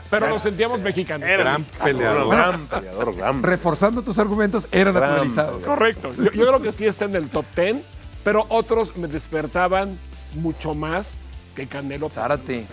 Pero 0.10 0.30
nos 0.30 0.41
sentíamos 0.41 0.80
mexicanos. 0.80 1.28
Gran 1.30 1.64
peleador. 1.66 2.30
Gran 2.34 2.68
peleador, 2.68 3.16
gran 3.18 3.44
Reforzando 3.44 4.02
tus 4.02 4.18
argumentos, 4.18 4.66
era 4.72 4.91
Gran 4.94 5.10
naturalizado. 5.10 5.52
peleador. 5.60 5.78
Correcto. 5.78 6.14
Yo, 6.16 6.24
yo 6.32 6.48
creo 6.48 6.62
que 6.62 6.72
sí 6.72 6.86
está 6.86 7.04
en 7.06 7.16
el 7.18 7.30
top 7.30 7.45
10, 7.56 7.76
pero 8.24 8.45
otros 8.50 8.95
me 8.98 9.08
despertaban 9.08 9.98
mucho 10.36 10.74
más 10.74 11.20
que 11.56 11.68
Canelo. 11.68 12.10
Zárate. 12.10 12.66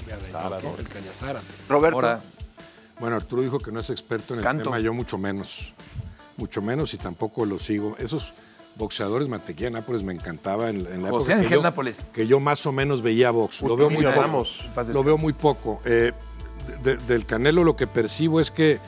El 0.79 0.89
Caña 0.89 1.13
Zárate. 1.13 1.47
Roberto. 1.69 1.97
Ahora, 1.97 2.21
Bueno, 2.99 3.17
Arturo 3.17 3.43
dijo 3.43 3.59
que 3.61 3.73
no 3.73 3.81
es 3.81 3.91
experto 3.91 4.35
en 4.35 4.41
el 4.41 4.45
Canto. 4.45 4.65
tema, 4.65 4.79
yo 4.81 4.93
mucho 4.95 5.17
menos. 5.19 5.73
Mucho 6.37 6.61
menos 6.63 6.93
y 6.95 6.99
tampoco 6.99 7.45
lo 7.47 7.59
sigo. 7.59 7.97
Esos 7.99 8.33
boxeadores, 8.77 9.29
Mantequilla 9.29 9.67
de 9.67 9.73
Nápoles 9.73 10.03
me 10.03 10.13
encantaba 10.13 10.71
en, 10.71 10.87
en 10.87 11.03
la 11.03 11.11
José 11.11 11.33
época 11.33 11.49
que 11.49 11.55
yo, 11.55 11.63
Nápoles. 11.63 12.05
que 12.15 12.27
yo 12.27 12.41
más 12.41 12.65
o 12.67 12.73
menos 12.73 13.03
veía 13.03 13.31
box. 13.31 13.63
Lo 13.63 13.77
veo 13.77 13.91
muy 13.91 14.05
poco. 14.05 14.21
Ramos. 14.21 14.69
Lo 14.93 15.03
veo 15.05 15.19
muy 15.19 15.33
poco. 15.33 15.81
Eh, 15.85 16.13
de- 16.83 16.97
de- 16.97 17.05
del 17.07 17.27
Canelo 17.27 17.65
lo 17.65 17.75
que 17.77 17.87
percibo 17.87 18.41
es 18.41 18.51
que 18.51 18.73
eh, 18.73 18.79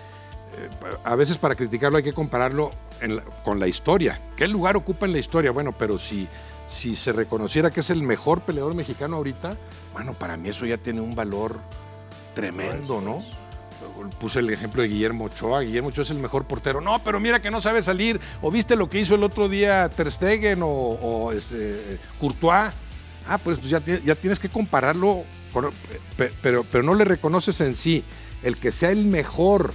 a 1.04 1.14
veces 1.16 1.36
para 1.38 1.54
criticarlo 1.54 1.96
hay 1.98 2.04
que 2.04 2.12
compararlo 2.12 2.70
en 3.00 3.16
la- 3.16 3.22
con 3.44 3.58
la 3.58 3.66
historia. 3.66 4.20
¿Qué 4.36 4.46
lugar 4.48 4.76
ocupa 4.76 5.04
en 5.06 5.12
la 5.12 5.18
historia? 5.18 5.50
Bueno, 5.50 5.72
pero 5.72 5.98
si, 5.98 6.28
si 6.66 6.96
se 6.96 7.12
reconociera 7.12 7.70
que 7.70 7.80
es 7.80 7.90
el 7.90 8.02
mejor 8.02 8.40
peleador 8.42 8.74
mexicano 8.74 9.16
ahorita, 9.16 9.56
bueno, 9.92 10.12
para 10.14 10.36
mí 10.36 10.48
eso 10.48 10.64
ya 10.66 10.78
tiene 10.78 11.00
un 11.00 11.14
valor 11.14 11.58
tremendo, 12.34 13.00
¿no? 13.00 13.18
Puse 14.20 14.38
el 14.38 14.50
ejemplo 14.50 14.82
de 14.82 14.88
Guillermo 14.88 15.24
Ochoa. 15.24 15.60
Guillermo 15.62 15.88
Ochoa 15.88 16.04
es 16.04 16.10
el 16.10 16.18
mejor 16.18 16.44
portero. 16.44 16.80
No, 16.80 16.98
pero 17.04 17.20
mira 17.20 17.42
que 17.42 17.50
no 17.50 17.60
sabe 17.60 17.82
salir. 17.82 18.20
¿O 18.40 18.50
viste 18.50 18.74
lo 18.76 18.88
que 18.88 19.00
hizo 19.00 19.14
el 19.16 19.22
otro 19.24 19.48
día 19.48 19.88
Ter 19.90 20.10
Stegen 20.10 20.62
o, 20.62 20.66
o, 20.68 21.32
este, 21.32 21.98
Courtois? 22.20 22.70
Ah, 23.26 23.38
pues 23.38 23.60
ya, 23.68 23.80
ti- 23.80 24.00
ya 24.04 24.14
tienes 24.14 24.38
que 24.38 24.48
compararlo, 24.48 25.24
con- 25.52 25.70
pero, 26.40 26.64
pero 26.64 26.82
no 26.84 26.94
le 26.94 27.04
reconoces 27.04 27.60
en 27.60 27.74
sí 27.76 28.02
el 28.42 28.56
que 28.56 28.72
sea 28.72 28.90
el 28.90 29.04
mejor 29.04 29.72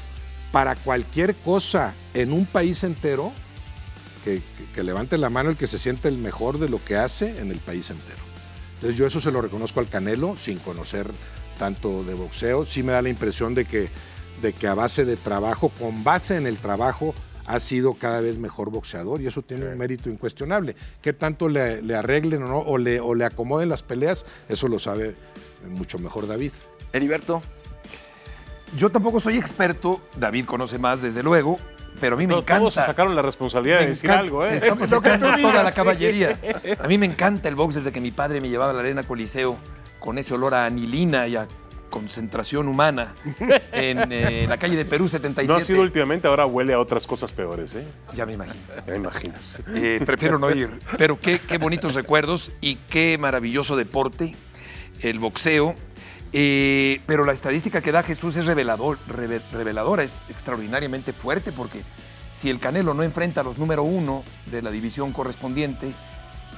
para 0.52 0.76
cualquier 0.76 1.36
cosa 1.36 1.94
en 2.14 2.32
un 2.34 2.46
país 2.46 2.84
entero, 2.84 3.32
que, 4.74 4.84
levante 4.84 5.18
la 5.18 5.30
mano 5.30 5.50
el 5.50 5.58
que 5.58 5.68
se 5.68 5.80
siente 5.80 6.08
el 6.08 6.18
mejor 6.18 6.60
de 6.60 6.70
lo 6.70 6.84
que 6.84 6.96
hace 6.96 7.40
en 7.40 7.52
el 7.52 7.60
país 7.60 7.90
entero. 7.90 8.20
Entonces 8.76 8.98
yo 8.98 9.08
eso 9.08 9.20
se 9.20 9.32
lo 9.32 9.42
reconozco 9.42 9.80
al 9.80 9.90
Canelo 9.90 10.38
sin 10.38 10.60
conocer 10.60 11.10
tanto 11.58 12.04
de 12.04 12.14
boxeo. 12.14 12.66
Sí 12.66 12.84
me 12.84 12.92
da 12.92 13.02
la 13.02 13.10
impresión 13.10 13.56
de 13.56 13.66
que, 13.66 13.90
de 14.42 14.54
que 14.54 14.68
a 14.68 14.76
base 14.76 15.06
de 15.06 15.18
trabajo, 15.18 15.70
con 15.70 16.04
base 16.04 16.36
en 16.36 16.46
el 16.46 16.60
trabajo, 16.60 17.16
ha 17.48 17.60
sido 17.60 17.94
cada 17.94 18.22
vez 18.22 18.38
mejor 18.40 18.70
boxeador 18.70 19.22
y 19.22 19.28
eso 19.28 19.42
tiene 19.42 19.68
un 19.68 19.78
mérito 19.78 20.10
incuestionable. 20.10 20.76
¿Qué 21.02 21.14
tanto 21.14 21.48
le, 21.48 21.82
le 21.82 21.96
arreglen 21.96 22.44
o 22.44 22.48
no, 22.48 22.60
o 22.60 22.78
le, 22.78 23.00
o 23.00 23.16
le 23.16 23.26
acomoden 23.26 23.70
las 23.70 23.84
peleas? 23.84 24.26
Eso 24.50 24.68
lo 24.68 24.80
sabe 24.80 25.16
mucho 25.66 25.98
mejor 25.98 26.28
David. 26.28 26.52
Heriberto. 26.94 27.42
yo 28.78 28.90
tampoco 28.90 29.20
soy 29.20 29.38
experto, 29.38 30.02
David 30.18 30.46
conoce 30.46 30.78
más, 30.78 31.02
desde 31.02 31.24
luego, 31.24 31.58
pero 32.00 32.16
a 32.16 32.18
mí 32.20 32.26
me 32.26 32.30
Pero 32.30 32.40
encanta. 32.42 32.60
todos 32.60 32.74
se 32.76 32.82
sacaron 32.82 33.16
la 33.16 33.22
responsabilidad 33.22 33.78
de 33.80 33.84
Me 33.86 33.90
decir 33.92 34.12
algo, 34.12 34.46
¿eh? 34.46 34.58
Estamos 34.58 34.82
Es 34.82 34.92
lo 34.92 35.02
que 35.02 35.18
toda 35.18 35.36
digas, 35.38 35.64
la 35.64 35.72
sí. 35.72 35.76
caballería. 35.78 36.40
A 36.84 36.88
mí 36.88 36.98
me 36.98 37.06
encanta 37.06 37.50
el 37.50 37.56
box 37.56 37.76
desde 37.76 37.92
que 37.92 38.00
mi 38.02 38.12
padre 38.12 38.42
me 38.42 38.50
llevaba 38.50 38.72
a 38.72 38.74
la 38.74 38.82
arena 38.82 39.04
Coliseo 39.04 39.58
con 40.00 40.18
ese 40.18 40.34
olor 40.34 40.54
a 40.54 40.66
anilina 40.66 41.28
y 41.28 41.36
a 41.36 41.48
concentración 41.90 42.68
humana 42.68 43.16
en 43.72 44.12
eh, 44.12 44.46
la 44.48 44.58
calle 44.58 44.76
de 44.76 44.84
Perú 44.86 45.08
77. 45.08 45.48
No 45.52 45.58
ha 45.58 45.62
sido 45.62 45.82
últimamente, 45.82 46.28
ahora 46.28 46.46
huele 46.46 46.74
a 46.74 46.80
otras 46.80 47.08
cosas 47.08 47.32
peores, 47.32 47.74
¿eh? 47.76 47.86
Ya 48.14 48.26
me 48.26 48.34
imagino. 48.34 48.58
Ya 48.86 48.96
imaginas. 48.96 49.64
Eh, 49.74 50.00
prefiero 50.06 50.38
no 50.38 50.52
ir. 50.52 50.70
Pero 50.98 51.20
qué, 51.20 51.40
qué 51.40 51.58
bonitos 51.58 51.94
recuerdos 51.96 52.52
y 52.62 52.76
qué 52.90 53.18
maravilloso 53.18 53.76
deporte, 53.78 54.36
el 55.02 55.18
boxeo. 55.20 55.76
Eh, 56.34 57.02
pero 57.06 57.24
la 57.26 57.32
estadística 57.34 57.82
que 57.82 57.92
da 57.92 58.04
Jesús 58.04 58.36
es 58.36 58.46
revelador, 58.46 59.00
reve- 59.08 59.42
reveladora, 59.52 60.04
es 60.04 60.24
extraordinariamente 60.30 61.14
fuerte 61.14 61.52
porque 61.52 61.82
si 62.34 62.50
el 62.50 62.60
Canelo 62.60 62.94
no 62.94 63.04
enfrenta 63.04 63.42
a 63.42 63.44
los 63.44 63.58
número 63.58 63.84
uno 63.84 64.24
de 64.52 64.62
la 64.62 64.70
división 64.72 65.14
correspondiente 65.14 65.94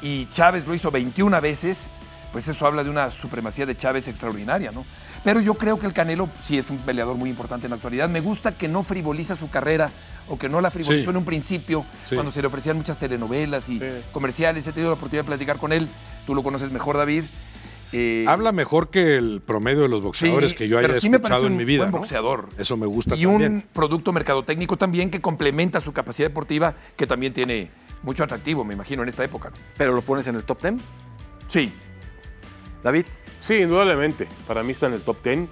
y 0.02 0.28
Chávez 0.30 0.66
lo 0.66 0.74
hizo 0.74 0.90
21 0.92 1.40
veces, 1.40 1.90
pues 2.32 2.48
eso 2.48 2.66
habla 2.68 2.84
de 2.84 2.90
una 2.90 3.12
supremacía 3.12 3.66
de 3.66 3.78
Chávez 3.78 4.08
extraordinaria, 4.08 4.72
¿no? 4.72 4.86
Pero 5.24 5.40
yo 5.40 5.54
creo 5.56 5.80
que 5.80 5.86
el 5.88 5.94
Canelo 5.94 6.30
sí 6.42 6.58
es 6.58 6.70
un 6.70 6.78
peleador 6.80 7.16
muy 7.16 7.30
importante 7.30 7.66
en 7.68 7.72
la 7.72 7.76
actualidad. 7.76 8.10
Me 8.10 8.22
gusta 8.22 8.52
que 8.54 8.68
no 8.68 8.84
frivoliza 8.84 9.36
su 9.36 9.50
carrera 9.50 9.92
o 10.28 10.38
que 10.38 10.48
no 10.50 10.62
la 10.62 10.70
frivolizó 10.72 11.06
Sí. 11.06 11.10
en 11.10 11.18
un 11.18 11.26
principio, 11.26 11.86
Sí. 12.06 12.16
cuando 12.16 12.32
se 12.32 12.42
le 12.42 12.48
ofrecían 12.48 12.78
muchas 12.78 12.98
telenovelas 13.00 13.70
y 13.70 13.80
Sí. 13.80 13.86
comerciales. 14.12 14.66
He 14.68 14.72
tenido 14.74 14.92
la 14.92 14.96
oportunidad 14.96 15.24
de 15.24 15.28
platicar 15.28 15.58
con 15.58 15.74
él. 15.74 15.90
Tú 16.28 16.36
lo 16.36 16.44
conoces 16.44 16.72
mejor, 16.72 16.98
David. 16.98 17.24
Eh, 17.92 18.26
Habla 18.28 18.52
mejor 18.52 18.90
que 18.90 19.16
el 19.18 19.42
promedio 19.46 19.82
de 19.82 19.90
los 19.90 20.02
boxeadores 20.02 20.52
sí, 20.52 20.56
que 20.58 20.68
yo 20.68 20.78
haya 20.78 21.00
sí 21.00 21.08
escuchado 21.08 21.48
en 21.48 21.58
mi 21.58 21.66
vida. 21.66 21.84
buen 21.84 21.92
¿no? 21.92 21.98
boxeador. 22.00 22.50
Eso 22.58 22.78
me 22.78 22.86
gusta 22.86 23.16
y 23.16 23.24
también. 23.24 23.52
un 23.54 23.62
producto 23.74 24.12
mercadotécnico 24.14 24.78
también 24.78 25.10
que 25.10 25.22
complementa 25.22 25.80
su 25.80 25.92
capacidad 25.92 26.28
deportiva, 26.30 26.76
que 26.96 27.08
también 27.08 27.34
tiene 27.34 27.72
mucho 28.04 28.24
atractivo, 28.24 28.64
me 28.64 28.74
imagino, 28.76 29.02
en 29.04 29.10
esta 29.10 29.24
época. 29.24 29.52
Pero 29.78 29.94
lo 29.94 30.02
pones 30.02 30.28
en 30.28 30.36
el 30.36 30.44
top 30.44 30.62
10. 30.62 30.74
Sí. 31.48 31.74
David. 32.84 33.06
Sí, 33.40 33.56
indudablemente. 33.56 34.28
Para 34.48 34.64
mí 34.64 34.72
está 34.72 34.88
en 34.88 34.94
el 34.94 35.02
top 35.02 35.18
10. 35.24 35.50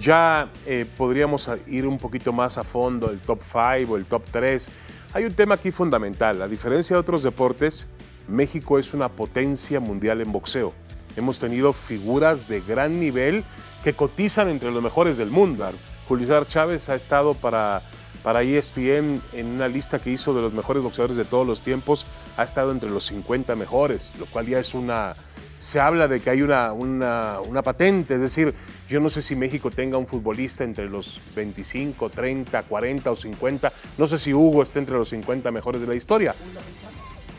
Ya 0.00 0.50
eh, 0.66 0.84
podríamos 0.96 1.48
a- 1.48 1.56
ir 1.68 1.86
un 1.86 1.98
poquito 1.98 2.32
más 2.32 2.58
a 2.58 2.64
fondo, 2.64 3.10
el 3.10 3.20
top 3.20 3.40
5 3.42 3.92
o 3.92 3.96
el 3.96 4.06
top 4.06 4.24
3. 4.30 4.70
Hay 5.14 5.24
un 5.24 5.34
tema 5.34 5.54
aquí 5.54 5.70
fundamental. 5.70 6.42
A 6.42 6.48
diferencia 6.48 6.96
de 6.96 7.00
otros 7.00 7.22
deportes, 7.22 7.88
México 8.28 8.78
es 8.78 8.92
una 8.92 9.08
potencia 9.08 9.80
mundial 9.80 10.20
en 10.20 10.32
boxeo. 10.32 10.74
Hemos 11.16 11.38
tenido 11.38 11.72
figuras 11.72 12.48
de 12.48 12.60
gran 12.60 13.00
nivel 13.00 13.44
que 13.82 13.94
cotizan 13.94 14.48
entre 14.48 14.70
los 14.70 14.82
mejores 14.82 15.16
del 15.16 15.30
mundo. 15.30 15.68
Julio 16.08 16.26
César 16.26 16.46
Chávez 16.46 16.88
ha 16.88 16.94
estado 16.94 17.34
para, 17.34 17.82
para 18.22 18.42
ESPN 18.42 19.22
en 19.32 19.46
una 19.46 19.68
lista 19.68 19.98
que 19.98 20.10
hizo 20.10 20.34
de 20.34 20.42
los 20.42 20.52
mejores 20.52 20.82
boxeadores 20.82 21.16
de 21.16 21.24
todos 21.24 21.46
los 21.46 21.62
tiempos. 21.62 22.06
Ha 22.36 22.42
estado 22.42 22.70
entre 22.70 22.90
los 22.90 23.04
50 23.06 23.56
mejores, 23.56 24.16
lo 24.18 24.26
cual 24.26 24.46
ya 24.46 24.58
es 24.58 24.74
una, 24.74 25.14
se 25.58 25.80
habla 25.80 26.08
de 26.08 26.20
que 26.20 26.30
hay 26.30 26.42
una, 26.42 26.72
una, 26.72 27.40
una 27.46 27.62
patente, 27.62 28.14
es 28.14 28.20
decir, 28.20 28.54
yo 28.88 29.00
no 29.00 29.08
sé 29.08 29.22
si 29.22 29.34
México 29.36 29.70
tenga 29.70 29.98
un 29.98 30.06
futbolista 30.06 30.64
entre 30.64 30.88
los 30.88 31.20
25, 31.34 32.10
30, 32.10 32.62
40 32.62 33.10
o 33.10 33.16
50, 33.16 33.72
no 33.98 34.06
sé 34.06 34.18
si 34.18 34.34
Hugo 34.34 34.62
esté 34.62 34.80
entre 34.80 34.96
los 34.96 35.08
50 35.08 35.50
mejores 35.50 35.80
de 35.80 35.86
la 35.86 35.94
historia. 35.94 36.34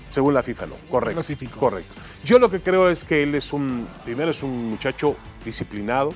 Según 0.09 0.33
la 0.33 0.43
FIFA, 0.43 0.67
no. 0.67 0.75
Correcto. 0.89 1.15
Clasificó. 1.15 1.59
Correcto. 1.59 1.93
Yo 2.23 2.39
lo 2.39 2.49
que 2.49 2.61
creo 2.61 2.89
es 2.89 3.03
que 3.03 3.23
él 3.23 3.35
es 3.35 3.53
un, 3.53 3.87
primero 4.05 4.31
es 4.31 4.41
un 4.43 4.69
muchacho 4.69 5.15
disciplinado, 5.43 6.13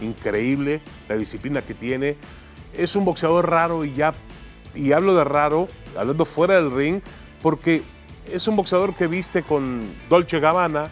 increíble, 0.00 0.80
la 1.08 1.16
disciplina 1.16 1.62
que 1.62 1.74
tiene. 1.74 2.16
Es 2.76 2.96
un 2.96 3.04
boxeador 3.04 3.48
raro 3.50 3.84
y 3.84 3.94
ya, 3.94 4.14
y 4.74 4.92
hablo 4.92 5.14
de 5.14 5.24
raro, 5.24 5.68
hablando 5.96 6.24
fuera 6.24 6.54
del 6.54 6.74
ring, 6.74 7.00
porque 7.42 7.82
es 8.30 8.48
un 8.48 8.56
boxeador 8.56 8.94
que 8.94 9.06
viste 9.06 9.42
con 9.42 9.82
Dolce 10.08 10.40
Gabbana 10.40 10.90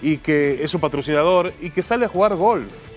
y 0.00 0.18
que 0.18 0.62
es 0.62 0.70
su 0.70 0.80
patrocinador 0.80 1.52
y 1.60 1.70
que 1.70 1.82
sale 1.82 2.06
a 2.06 2.08
jugar 2.08 2.36
golf. 2.36 2.88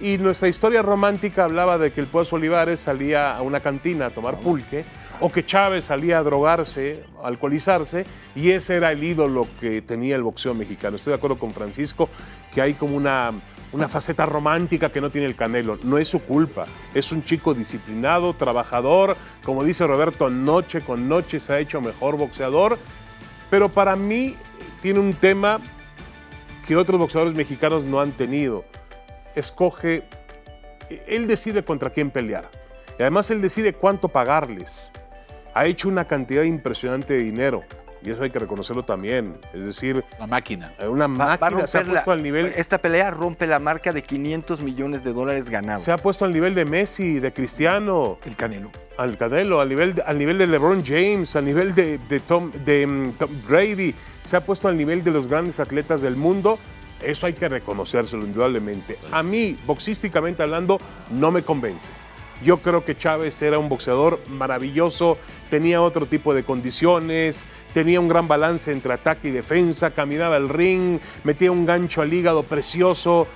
Y 0.00 0.18
nuestra 0.18 0.48
historia 0.48 0.82
romántica 0.82 1.44
hablaba 1.44 1.78
de 1.78 1.90
que 1.90 2.00
el 2.00 2.06
Pozo 2.06 2.36
Olivares 2.36 2.80
salía 2.80 3.34
a 3.34 3.42
una 3.42 3.60
cantina 3.60 4.06
a 4.06 4.10
tomar 4.10 4.38
pulque, 4.38 4.84
o 5.20 5.30
que 5.30 5.44
Chávez 5.44 5.86
salía 5.86 6.18
a 6.18 6.22
drogarse, 6.22 7.04
a 7.22 7.28
alcoholizarse, 7.28 8.06
y 8.34 8.50
ese 8.50 8.76
era 8.76 8.92
el 8.92 9.02
ídolo 9.02 9.46
que 9.60 9.82
tenía 9.82 10.16
el 10.16 10.22
boxeo 10.22 10.54
mexicano. 10.54 10.96
Estoy 10.96 11.12
de 11.12 11.16
acuerdo 11.16 11.38
con 11.38 11.52
Francisco 11.52 12.08
que 12.52 12.60
hay 12.60 12.74
como 12.74 12.96
una, 12.96 13.32
una 13.72 13.88
faceta 13.88 14.26
romántica 14.26 14.90
que 14.90 15.00
no 15.00 15.10
tiene 15.10 15.26
el 15.26 15.36
Canelo. 15.36 15.78
No 15.82 15.98
es 15.98 16.08
su 16.08 16.22
culpa. 16.22 16.66
Es 16.94 17.12
un 17.12 17.22
chico 17.22 17.54
disciplinado, 17.54 18.34
trabajador, 18.34 19.16
como 19.44 19.64
dice 19.64 19.86
Roberto, 19.86 20.30
noche 20.30 20.82
con 20.82 21.08
noche 21.08 21.40
se 21.40 21.52
ha 21.52 21.58
hecho 21.58 21.80
mejor 21.80 22.16
boxeador, 22.16 22.78
pero 23.50 23.68
para 23.68 23.96
mí 23.96 24.36
tiene 24.80 25.00
un 25.00 25.14
tema 25.14 25.60
que 26.66 26.76
otros 26.76 26.98
boxeadores 26.98 27.34
mexicanos 27.34 27.84
no 27.84 28.00
han 28.00 28.12
tenido. 28.12 28.64
Escoge, 29.34 30.08
él 31.06 31.26
decide 31.26 31.64
contra 31.64 31.90
quién 31.90 32.10
pelear. 32.10 32.50
Y 32.98 33.02
además 33.02 33.30
él 33.30 33.42
decide 33.42 33.72
cuánto 33.72 34.08
pagarles. 34.08 34.90
Ha 35.56 35.64
hecho 35.66 35.88
una 35.88 36.04
cantidad 36.04 36.42
impresionante 36.42 37.14
de 37.14 37.20
dinero. 37.22 37.62
Y 38.02 38.10
eso 38.10 38.22
hay 38.22 38.30
que 38.30 38.38
reconocerlo 38.38 38.84
también. 38.84 39.36
Es 39.54 39.64
decir, 39.64 40.04
La 40.20 40.26
máquina. 40.26 40.72
una 40.88 41.06
Va- 41.06 41.24
va 41.24 41.34
a 41.34 41.38
máquina 41.38 41.66
se 41.66 41.78
ha 41.78 41.82
la- 41.82 41.90
puesto 41.92 42.12
al 42.12 42.22
nivel. 42.22 42.52
Esta 42.54 42.78
pelea 42.78 43.10
rompe 43.10 43.46
la 43.46 43.58
marca 43.58 43.92
de 43.92 44.02
500 44.02 44.62
millones 44.62 45.02
de 45.02 45.12
dólares 45.14 45.48
ganados. 45.50 45.82
Se 45.82 45.90
ha 45.90 45.96
puesto 45.96 46.24
al 46.26 46.32
nivel 46.32 46.54
de 46.54 46.66
Messi, 46.66 47.18
de 47.20 47.32
Cristiano, 47.32 48.18
El 48.24 48.36
Canelo. 48.36 48.70
al 48.98 49.16
Canelo, 49.16 49.60
al 49.60 49.68
nivel, 49.70 49.94
de- 49.94 50.02
al 50.02 50.18
nivel 50.18 50.38
de 50.38 50.46
LeBron 50.46 50.84
James, 50.84 51.34
al 51.36 51.46
nivel 51.46 51.74
de, 51.74 51.98
de 51.98 52.20
Tom, 52.20 52.52
de, 52.64 52.86
mm, 52.86 53.12
Tom 53.12 53.30
Brady, 53.48 53.94
se 54.22 54.36
ha 54.36 54.44
puesto 54.44 54.68
al 54.68 54.76
nivel 54.76 55.02
de 55.02 55.10
los 55.10 55.26
grandes 55.26 55.58
atletas 55.58 56.02
del 56.02 56.16
mundo. 56.16 56.58
Eso 57.02 57.26
hay 57.26 57.32
que 57.32 57.48
reconocérselo 57.48 58.24
indudablemente. 58.24 58.98
A 59.10 59.22
mí, 59.22 59.58
boxísticamente 59.66 60.42
hablando, 60.42 60.78
no 61.10 61.30
me 61.32 61.42
convence. 61.42 61.88
Yo 62.42 62.58
creo 62.58 62.84
que 62.84 62.96
Chávez 62.96 63.40
era 63.40 63.58
un 63.58 63.68
boxeador 63.68 64.20
maravilloso, 64.28 65.16
tenía 65.48 65.80
otro 65.80 66.06
tipo 66.06 66.34
de 66.34 66.44
condiciones, 66.44 67.46
tenía 67.72 67.98
un 67.98 68.08
gran 68.08 68.28
balance 68.28 68.70
entre 68.72 68.92
ataque 68.92 69.28
y 69.28 69.30
defensa, 69.30 69.90
caminaba 69.92 70.36
el 70.36 70.48
ring, 70.48 71.00
metía 71.24 71.50
un 71.50 71.64
gancho 71.64 72.02
al 72.02 72.12
hígado 72.12 72.42
precioso. 72.42 73.26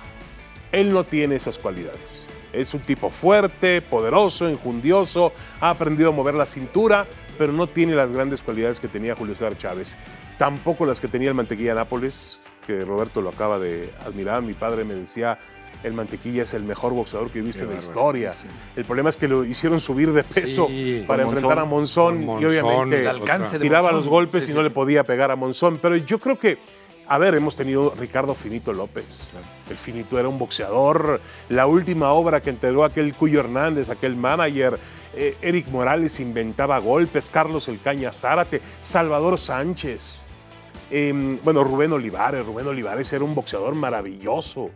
Él 0.71 0.91
no 0.93 1.03
tiene 1.03 1.35
esas 1.35 1.57
cualidades. 1.57 2.29
Es 2.53 2.73
un 2.73 2.81
tipo 2.81 3.09
fuerte, 3.09 3.81
poderoso, 3.81 4.47
enjundioso, 4.47 5.33
ha 5.59 5.69
aprendido 5.71 6.09
a 6.09 6.11
mover 6.11 6.35
la 6.35 6.45
cintura, 6.45 7.07
pero 7.37 7.53
no 7.53 7.67
tiene 7.67 7.95
las 7.95 8.11
grandes 8.11 8.43
cualidades 8.43 8.79
que 8.79 8.87
tenía 8.87 9.15
Julio 9.15 9.33
César 9.33 9.57
Chávez. 9.57 9.97
Tampoco 10.37 10.85
las 10.85 11.01
que 11.01 11.07
tenía 11.07 11.29
el 11.29 11.35
Mantequilla 11.35 11.73
Nápoles, 11.73 12.39
que 12.67 12.85
Roberto 12.85 13.21
lo 13.21 13.29
acaba 13.29 13.57
de 13.57 13.91
admirar. 14.05 14.41
Mi 14.43 14.53
padre 14.53 14.83
me 14.83 14.93
decía, 14.93 15.39
el 15.83 15.93
Mantequilla 15.93 16.43
es 16.43 16.53
el 16.53 16.63
mejor 16.63 16.93
boxeador 16.93 17.31
que 17.31 17.39
he 17.39 17.41
visto 17.41 17.63
en 17.63 17.71
la 17.71 17.77
historia. 17.79 18.33
El 18.75 18.85
problema 18.85 19.09
es 19.09 19.17
que 19.17 19.27
lo 19.27 19.43
hicieron 19.43 19.79
subir 19.79 20.11
de 20.13 20.23
peso 20.23 20.67
Sí, 20.67 21.03
para 21.07 21.23
enfrentar 21.23 21.59
a 21.59 21.65
Monzón, 21.65 22.23
y 22.23 22.45
obviamente 22.45 23.07
alcance 23.07 23.59
tiraba 23.59 23.91
Monzón. 23.91 23.99
los 23.99 24.07
golpes 24.09 24.45
Sí, 24.45 24.51
y 24.51 24.53
no 24.55 24.61
le 24.61 24.69
podía 24.69 25.03
pegar 25.03 25.31
a 25.31 25.35
Monzón. 25.35 25.79
Pero 25.81 25.95
yo 25.95 26.19
creo 26.19 26.37
que, 26.37 26.59
a 27.07 27.17
ver, 27.17 27.35
hemos 27.35 27.55
tenido 27.55 27.93
Ricardo 27.97 28.33
Finito 28.35 28.73
López. 28.73 29.31
El 29.69 29.77
Finito 29.77 30.19
era 30.19 30.27
un 30.29 30.37
boxeador. 30.37 31.19
La 31.49 31.65
última 31.67 32.13
obra 32.13 32.41
que 32.41 32.49
entregó 32.51 32.83
aquel 32.85 33.15
Cuyo 33.15 33.39
Hernández, 33.39 33.89
aquel 33.89 34.15
manager. 34.15 34.77
eh, 35.15 35.35
Eric 35.41 35.67
Morales 35.69 36.19
inventaba 36.19 36.77
golpes. 36.79 37.29
Carlos 37.29 37.67
El 37.67 37.81
Caña 37.81 38.13
Zárate. 38.13 38.61
Salvador 38.79 39.37
Sánchez. 39.39 40.27
eh, 40.91 41.39
bueno, 41.43 41.63
Rubén 41.63 41.91
Olivares. 41.93 42.45
Rubén 42.45 42.67
Olivares 42.67 43.11
era 43.13 43.23
un 43.23 43.33
boxeador 43.35 43.73
maravilloso. 43.75 44.69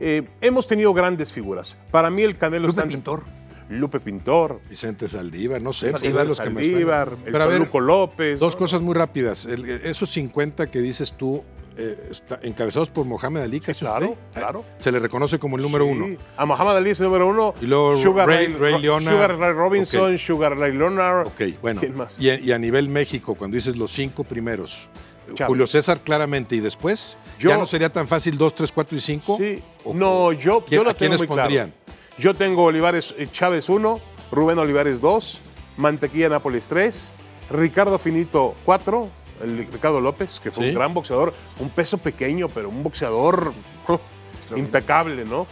Eh, 0.00 0.28
hemos 0.40 0.66
tenido 0.66 0.92
grandes 0.94 1.32
figuras. 1.32 1.76
Para 1.90 2.10
mí 2.10 2.22
el 2.22 2.36
Canelo 2.36 2.66
Lupe 2.68 2.70
está 2.70 2.82
en- 2.82 2.88
Pintor. 2.88 3.24
Lupe 3.70 4.00
Pintor. 4.00 4.60
Vicente 4.70 5.08
Saldívar, 5.08 5.60
no 5.60 5.72
sé. 5.74 5.90
Saldívar, 5.92 6.26
que 6.26 6.50
me 6.50 6.64
Saldívar, 6.64 7.16
el 7.26 7.32
Toluco 7.32 7.80
López. 7.80 8.40
Dos 8.40 8.54
¿no? 8.54 8.58
cosas 8.60 8.80
muy 8.80 8.94
rápidas. 8.94 9.44
El- 9.44 9.68
esos 9.68 10.08
50 10.10 10.70
que 10.70 10.80
dices 10.80 11.12
tú, 11.12 11.44
eh, 11.76 12.08
está- 12.10 12.40
encabezados 12.42 12.88
por 12.88 13.04
Mohamed 13.04 13.42
Ali, 13.42 13.60
¿cae 13.60 13.74
claro, 13.74 14.10
usted? 14.12 14.40
claro. 14.40 14.64
Se 14.78 14.90
le 14.90 14.98
reconoce 15.00 15.38
como 15.38 15.56
el 15.58 15.62
número 15.62 15.84
Sí. 15.84 15.90
uno. 15.90 16.16
A 16.36 16.46
Muhammad 16.46 16.78
Ali 16.78 16.90
es 16.90 17.00
el 17.00 17.06
número 17.08 17.28
uno. 17.28 17.52
Y 17.60 17.66
luego 17.66 17.94
Sugar 17.96 18.26
Ray- 18.26 18.54
Ray, 18.54 18.80
Leonard. 18.80 19.12
Sugar 19.14 19.36
Ray 19.38 19.52
Robinson. 19.52 20.16
Sugar 20.18 20.56
Ray 20.56 20.72
Leonard. 20.74 21.26
Ok, 21.26 21.42
bueno. 21.60 21.80
¿Quién 21.80 21.94
más? 21.96 22.18
Y 22.18 22.50
a 22.50 22.58
nivel 22.58 22.88
México, 22.88 23.34
cuando 23.34 23.56
dices 23.56 23.76
los 23.76 23.92
cinco 23.92 24.24
primeros, 24.24 24.88
Chávez. 25.34 25.48
Julio 25.48 25.66
César 25.66 26.00
claramente 26.02 26.56
y 26.56 26.60
después, 26.60 27.16
Yo- 27.38 27.50
¿ya 27.50 27.56
no 27.56 27.66
sería 27.66 27.90
tan 27.92 28.06
fácil 28.08 28.36
dos, 28.38 28.54
tres, 28.54 28.72
cuatro 28.72 28.96
y 28.96 29.00
cinco? 29.00 29.36
Sí. 29.38 29.62
¿O- 29.84 29.94
No, 29.94 30.32
yo, 30.32 30.64
¿Quién- 30.64 30.80
yo 30.80 30.84
lo 30.84 30.90
a 30.90 30.94
tengo 30.94 31.16
muy 31.16 31.26
claro. 31.26 31.42
pondrían? 31.42 31.74
Yo 32.18 32.34
tengo 32.34 32.64
Olivares 32.64 33.14
eh, 33.18 33.28
Chávez 33.30 33.68
1, 33.68 34.00
Rubén 34.32 34.58
Olivares 34.58 35.00
2, 35.00 35.40
Mantequilla 35.76 36.28
Nápoles 36.28 36.68
3, 36.68 37.12
Ricardo 37.50 37.98
Finito 37.98 38.54
4, 38.64 39.08
el 39.42 39.58
Ricardo 39.70 40.00
López, 40.00 40.40
que 40.40 40.50
fue 40.50 40.64
Sí. 40.64 40.70
un 40.70 40.74
gran 40.74 40.92
boxeador, 40.94 41.32
un 41.60 41.70
peso 41.70 41.98
pequeño, 41.98 42.48
pero 42.48 42.68
un 42.68 42.82
boxeador 42.82 43.52
impecable, 44.56 45.24
¿no? 45.24 45.46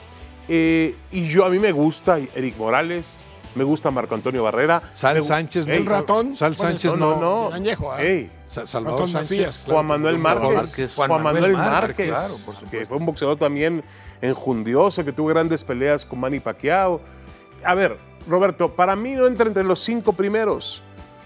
Eh, 0.48 0.96
y 1.10 1.26
yo, 1.26 1.44
a 1.44 1.50
mí 1.50 1.58
me 1.58 1.72
gusta 1.72 2.18
Eric 2.34 2.56
Morales, 2.56 3.26
me 3.56 3.64
gusta 3.64 3.90
Marco 3.90 4.14
Antonio 4.14 4.44
Barrera. 4.44 4.80
Sal 4.92 5.22
Sánchez, 5.24 5.66
Ey, 5.66 5.78
El 5.78 5.86
ratón. 5.86 6.36
Sal 6.36 6.56
Sánchez 6.56 6.94
no, 6.94 7.16
no. 7.18 7.48
no. 7.48 7.52
Añejo, 7.52 7.90
¿ah? 7.92 8.00
Ey, 8.02 8.30
Salvador 8.46 9.00
Ratón 9.00 9.08
Sánchez. 9.12 9.38
Macías. 9.38 9.62
claro. 9.64 9.74
Juan 9.74 9.86
Manuel 9.86 10.18
Márquez. 10.18 10.54
Márquez. 10.54 10.94
Juan, 10.94 11.08
Juan 11.10 11.22
Manuel 11.22 11.42
Manuel 11.52 11.56
Márquez, 11.56 11.82
Márquez, 11.98 12.06
claro, 12.08 12.34
por 12.46 12.54
que 12.54 12.60
supuesto. 12.60 12.86
fue 12.88 12.96
un 12.98 13.06
boxeador 13.06 13.36
también 13.38 13.84
enjundioso, 14.20 15.04
que 15.04 15.12
tuvo 15.12 15.28
grandes 15.28 15.64
peleas 15.64 16.04
con 16.04 16.20
Manny 16.20 16.40
Pacquiao. 16.40 17.00
A 17.64 17.74
ver, 17.74 17.98
Roberto, 18.28 18.74
para 18.74 18.96
mí 18.96 19.12
no 19.12 19.26
entra 19.26 19.46
entre 19.46 19.64
los 19.64 19.80
cinco 19.80 20.12
primeros, 20.12 20.82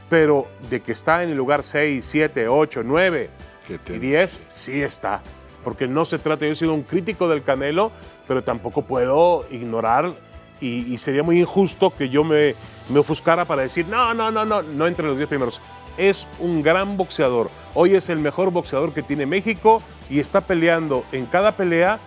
pero 0.09 0.47
de 0.69 0.81
que 0.81 0.93
está 0.93 1.23
en 1.23 1.31
el 1.31 1.36
lugar 1.36 1.65
6, 1.65 2.05
7, 2.05 2.48
8, 2.48 2.82
9 2.85 3.31
Que 3.66 3.78
te- 3.78 3.97
y 3.97 3.98
10, 3.98 4.39
sí 4.48 4.82
está. 4.82 5.23
Porque 5.65 5.86
no 5.86 6.05
se 6.05 6.19
trata, 6.19 6.47
yo 6.47 6.52
he 6.52 6.55
sido 6.57 6.73
un 6.74 6.82
crítico 6.82 7.28
del 7.28 7.43
Canelo, 7.43 7.93
pero 8.27 8.43
tampoco 8.43 8.82
puedo 8.82 9.47
ignorar 9.51 10.15
y, 10.61 10.99
sería 10.99 11.23
muy 11.23 11.41
injusto 11.41 11.91
que 11.91 12.09
yo 12.09 12.23
me, 12.24 12.55
me 12.89 12.99
ofuscara 12.99 13.45
para 13.45 13.62
decir, 13.62 13.87
no, 13.87 14.12
no, 14.15 14.31
no, 14.31 14.45
no, 14.45 14.62
no 14.62 14.87
entre 14.87 15.07
los 15.07 15.16
10 15.16 15.28
primeros. 15.28 15.61
Es 15.97 16.27
un 16.39 16.62
gran 16.62 16.97
boxeador. 16.97 17.51
Hoy 17.74 17.95
es 17.95 18.09
el 18.09 18.19
mejor 18.19 18.51
boxeador 18.51 18.93
que 18.93 19.03
tiene 19.03 19.27
México 19.27 19.82
y 20.09 20.19
está 20.20 20.41
peleando 20.43 21.05
en 21.12 21.27
cada 21.27 21.57
pelea, 21.57 21.99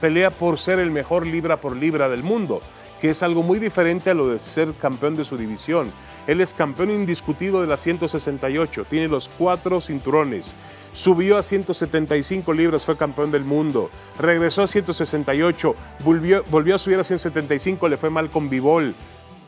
pelea 0.00 0.30
por 0.30 0.58
ser 0.58 0.78
el 0.78 0.90
mejor 0.90 1.26
libra 1.26 1.60
por 1.60 1.76
libra 1.76 2.08
del 2.08 2.22
mundo, 2.22 2.60
que 3.00 3.10
es 3.10 3.22
algo 3.22 3.42
muy 3.42 3.58
diferente 3.58 4.10
a 4.10 4.14
lo 4.14 4.28
de 4.28 4.38
ser 4.38 4.74
campeón 4.74 5.16
de 5.16 5.24
su 5.24 5.36
división. 5.36 5.92
Él 6.26 6.40
es 6.40 6.54
campeón 6.54 6.90
indiscutido 6.90 7.60
de 7.60 7.66
la 7.66 7.76
168, 7.76 8.84
tiene 8.88 9.08
los 9.08 9.28
cuatro 9.28 9.80
cinturones, 9.80 10.54
subió 10.92 11.36
a 11.36 11.42
175 11.42 12.52
libras, 12.52 12.84
fue 12.84 12.96
campeón 12.96 13.32
del 13.32 13.44
mundo, 13.44 13.90
regresó 14.18 14.62
a 14.62 14.66
168, 14.68 15.74
volvió, 16.04 16.44
volvió 16.50 16.76
a 16.76 16.78
subir 16.78 17.00
a 17.00 17.04
175, 17.04 17.88
le 17.88 17.96
fue 17.96 18.10
mal 18.10 18.30
con 18.30 18.48
Bivol, 18.48 18.94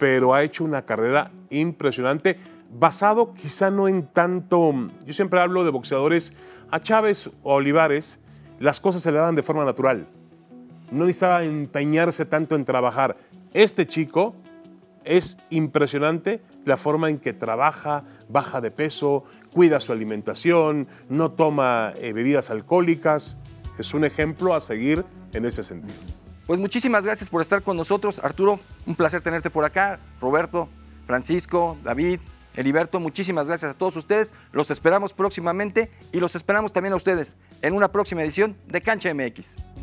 pero 0.00 0.34
ha 0.34 0.42
hecho 0.42 0.64
una 0.64 0.82
carrera 0.82 1.30
impresionante, 1.50 2.38
basado 2.72 3.34
quizá 3.34 3.70
no 3.70 3.86
en 3.86 4.08
tanto, 4.08 4.74
yo 5.06 5.12
siempre 5.12 5.40
hablo 5.40 5.64
de 5.64 5.70
boxeadores, 5.70 6.32
a 6.70 6.80
Chávez 6.80 7.30
o 7.44 7.52
a 7.52 7.54
Olivares, 7.54 8.20
las 8.58 8.80
cosas 8.80 9.02
se 9.02 9.12
le 9.12 9.18
daban 9.18 9.36
de 9.36 9.42
forma 9.42 9.64
natural. 9.64 10.08
No 10.90 11.04
necesitaba 11.04 11.44
empeñarse 11.44 12.24
tanto 12.24 12.56
en 12.56 12.64
trabajar. 12.64 13.16
Este 13.52 13.86
chico 13.86 14.34
es 15.04 15.38
impresionante 15.50 16.40
la 16.64 16.76
forma 16.76 17.10
en 17.10 17.18
que 17.18 17.32
trabaja, 17.32 18.04
baja 18.28 18.60
de 18.60 18.70
peso, 18.70 19.24
cuida 19.52 19.80
su 19.80 19.92
alimentación, 19.92 20.88
no 21.08 21.32
toma 21.32 21.92
eh, 21.96 22.12
bebidas 22.12 22.50
alcohólicas. 22.50 23.36
Es 23.78 23.94
un 23.94 24.04
ejemplo 24.04 24.54
a 24.54 24.60
seguir 24.60 25.04
en 25.32 25.44
ese 25.44 25.62
sentido. 25.62 25.94
Pues 26.46 26.60
muchísimas 26.60 27.04
gracias 27.04 27.30
por 27.30 27.40
estar 27.40 27.62
con 27.62 27.76
nosotros. 27.76 28.20
Arturo, 28.22 28.60
un 28.86 28.94
placer 28.94 29.22
tenerte 29.22 29.50
por 29.50 29.64
acá. 29.64 29.98
Roberto, 30.20 30.68
Francisco, 31.06 31.78
David, 31.82 32.20
Heriberto, 32.54 33.00
muchísimas 33.00 33.48
gracias 33.48 33.72
a 33.72 33.74
todos 33.74 33.96
ustedes. 33.96 34.34
Los 34.52 34.70
esperamos 34.70 35.12
próximamente 35.12 35.90
y 36.12 36.20
los 36.20 36.36
esperamos 36.36 36.72
también 36.72 36.92
a 36.92 36.96
ustedes 36.96 37.36
en 37.62 37.74
una 37.74 37.90
próxima 37.90 38.22
edición 38.22 38.56
de 38.66 38.80
Cancha 38.80 39.12
MX. 39.12 39.73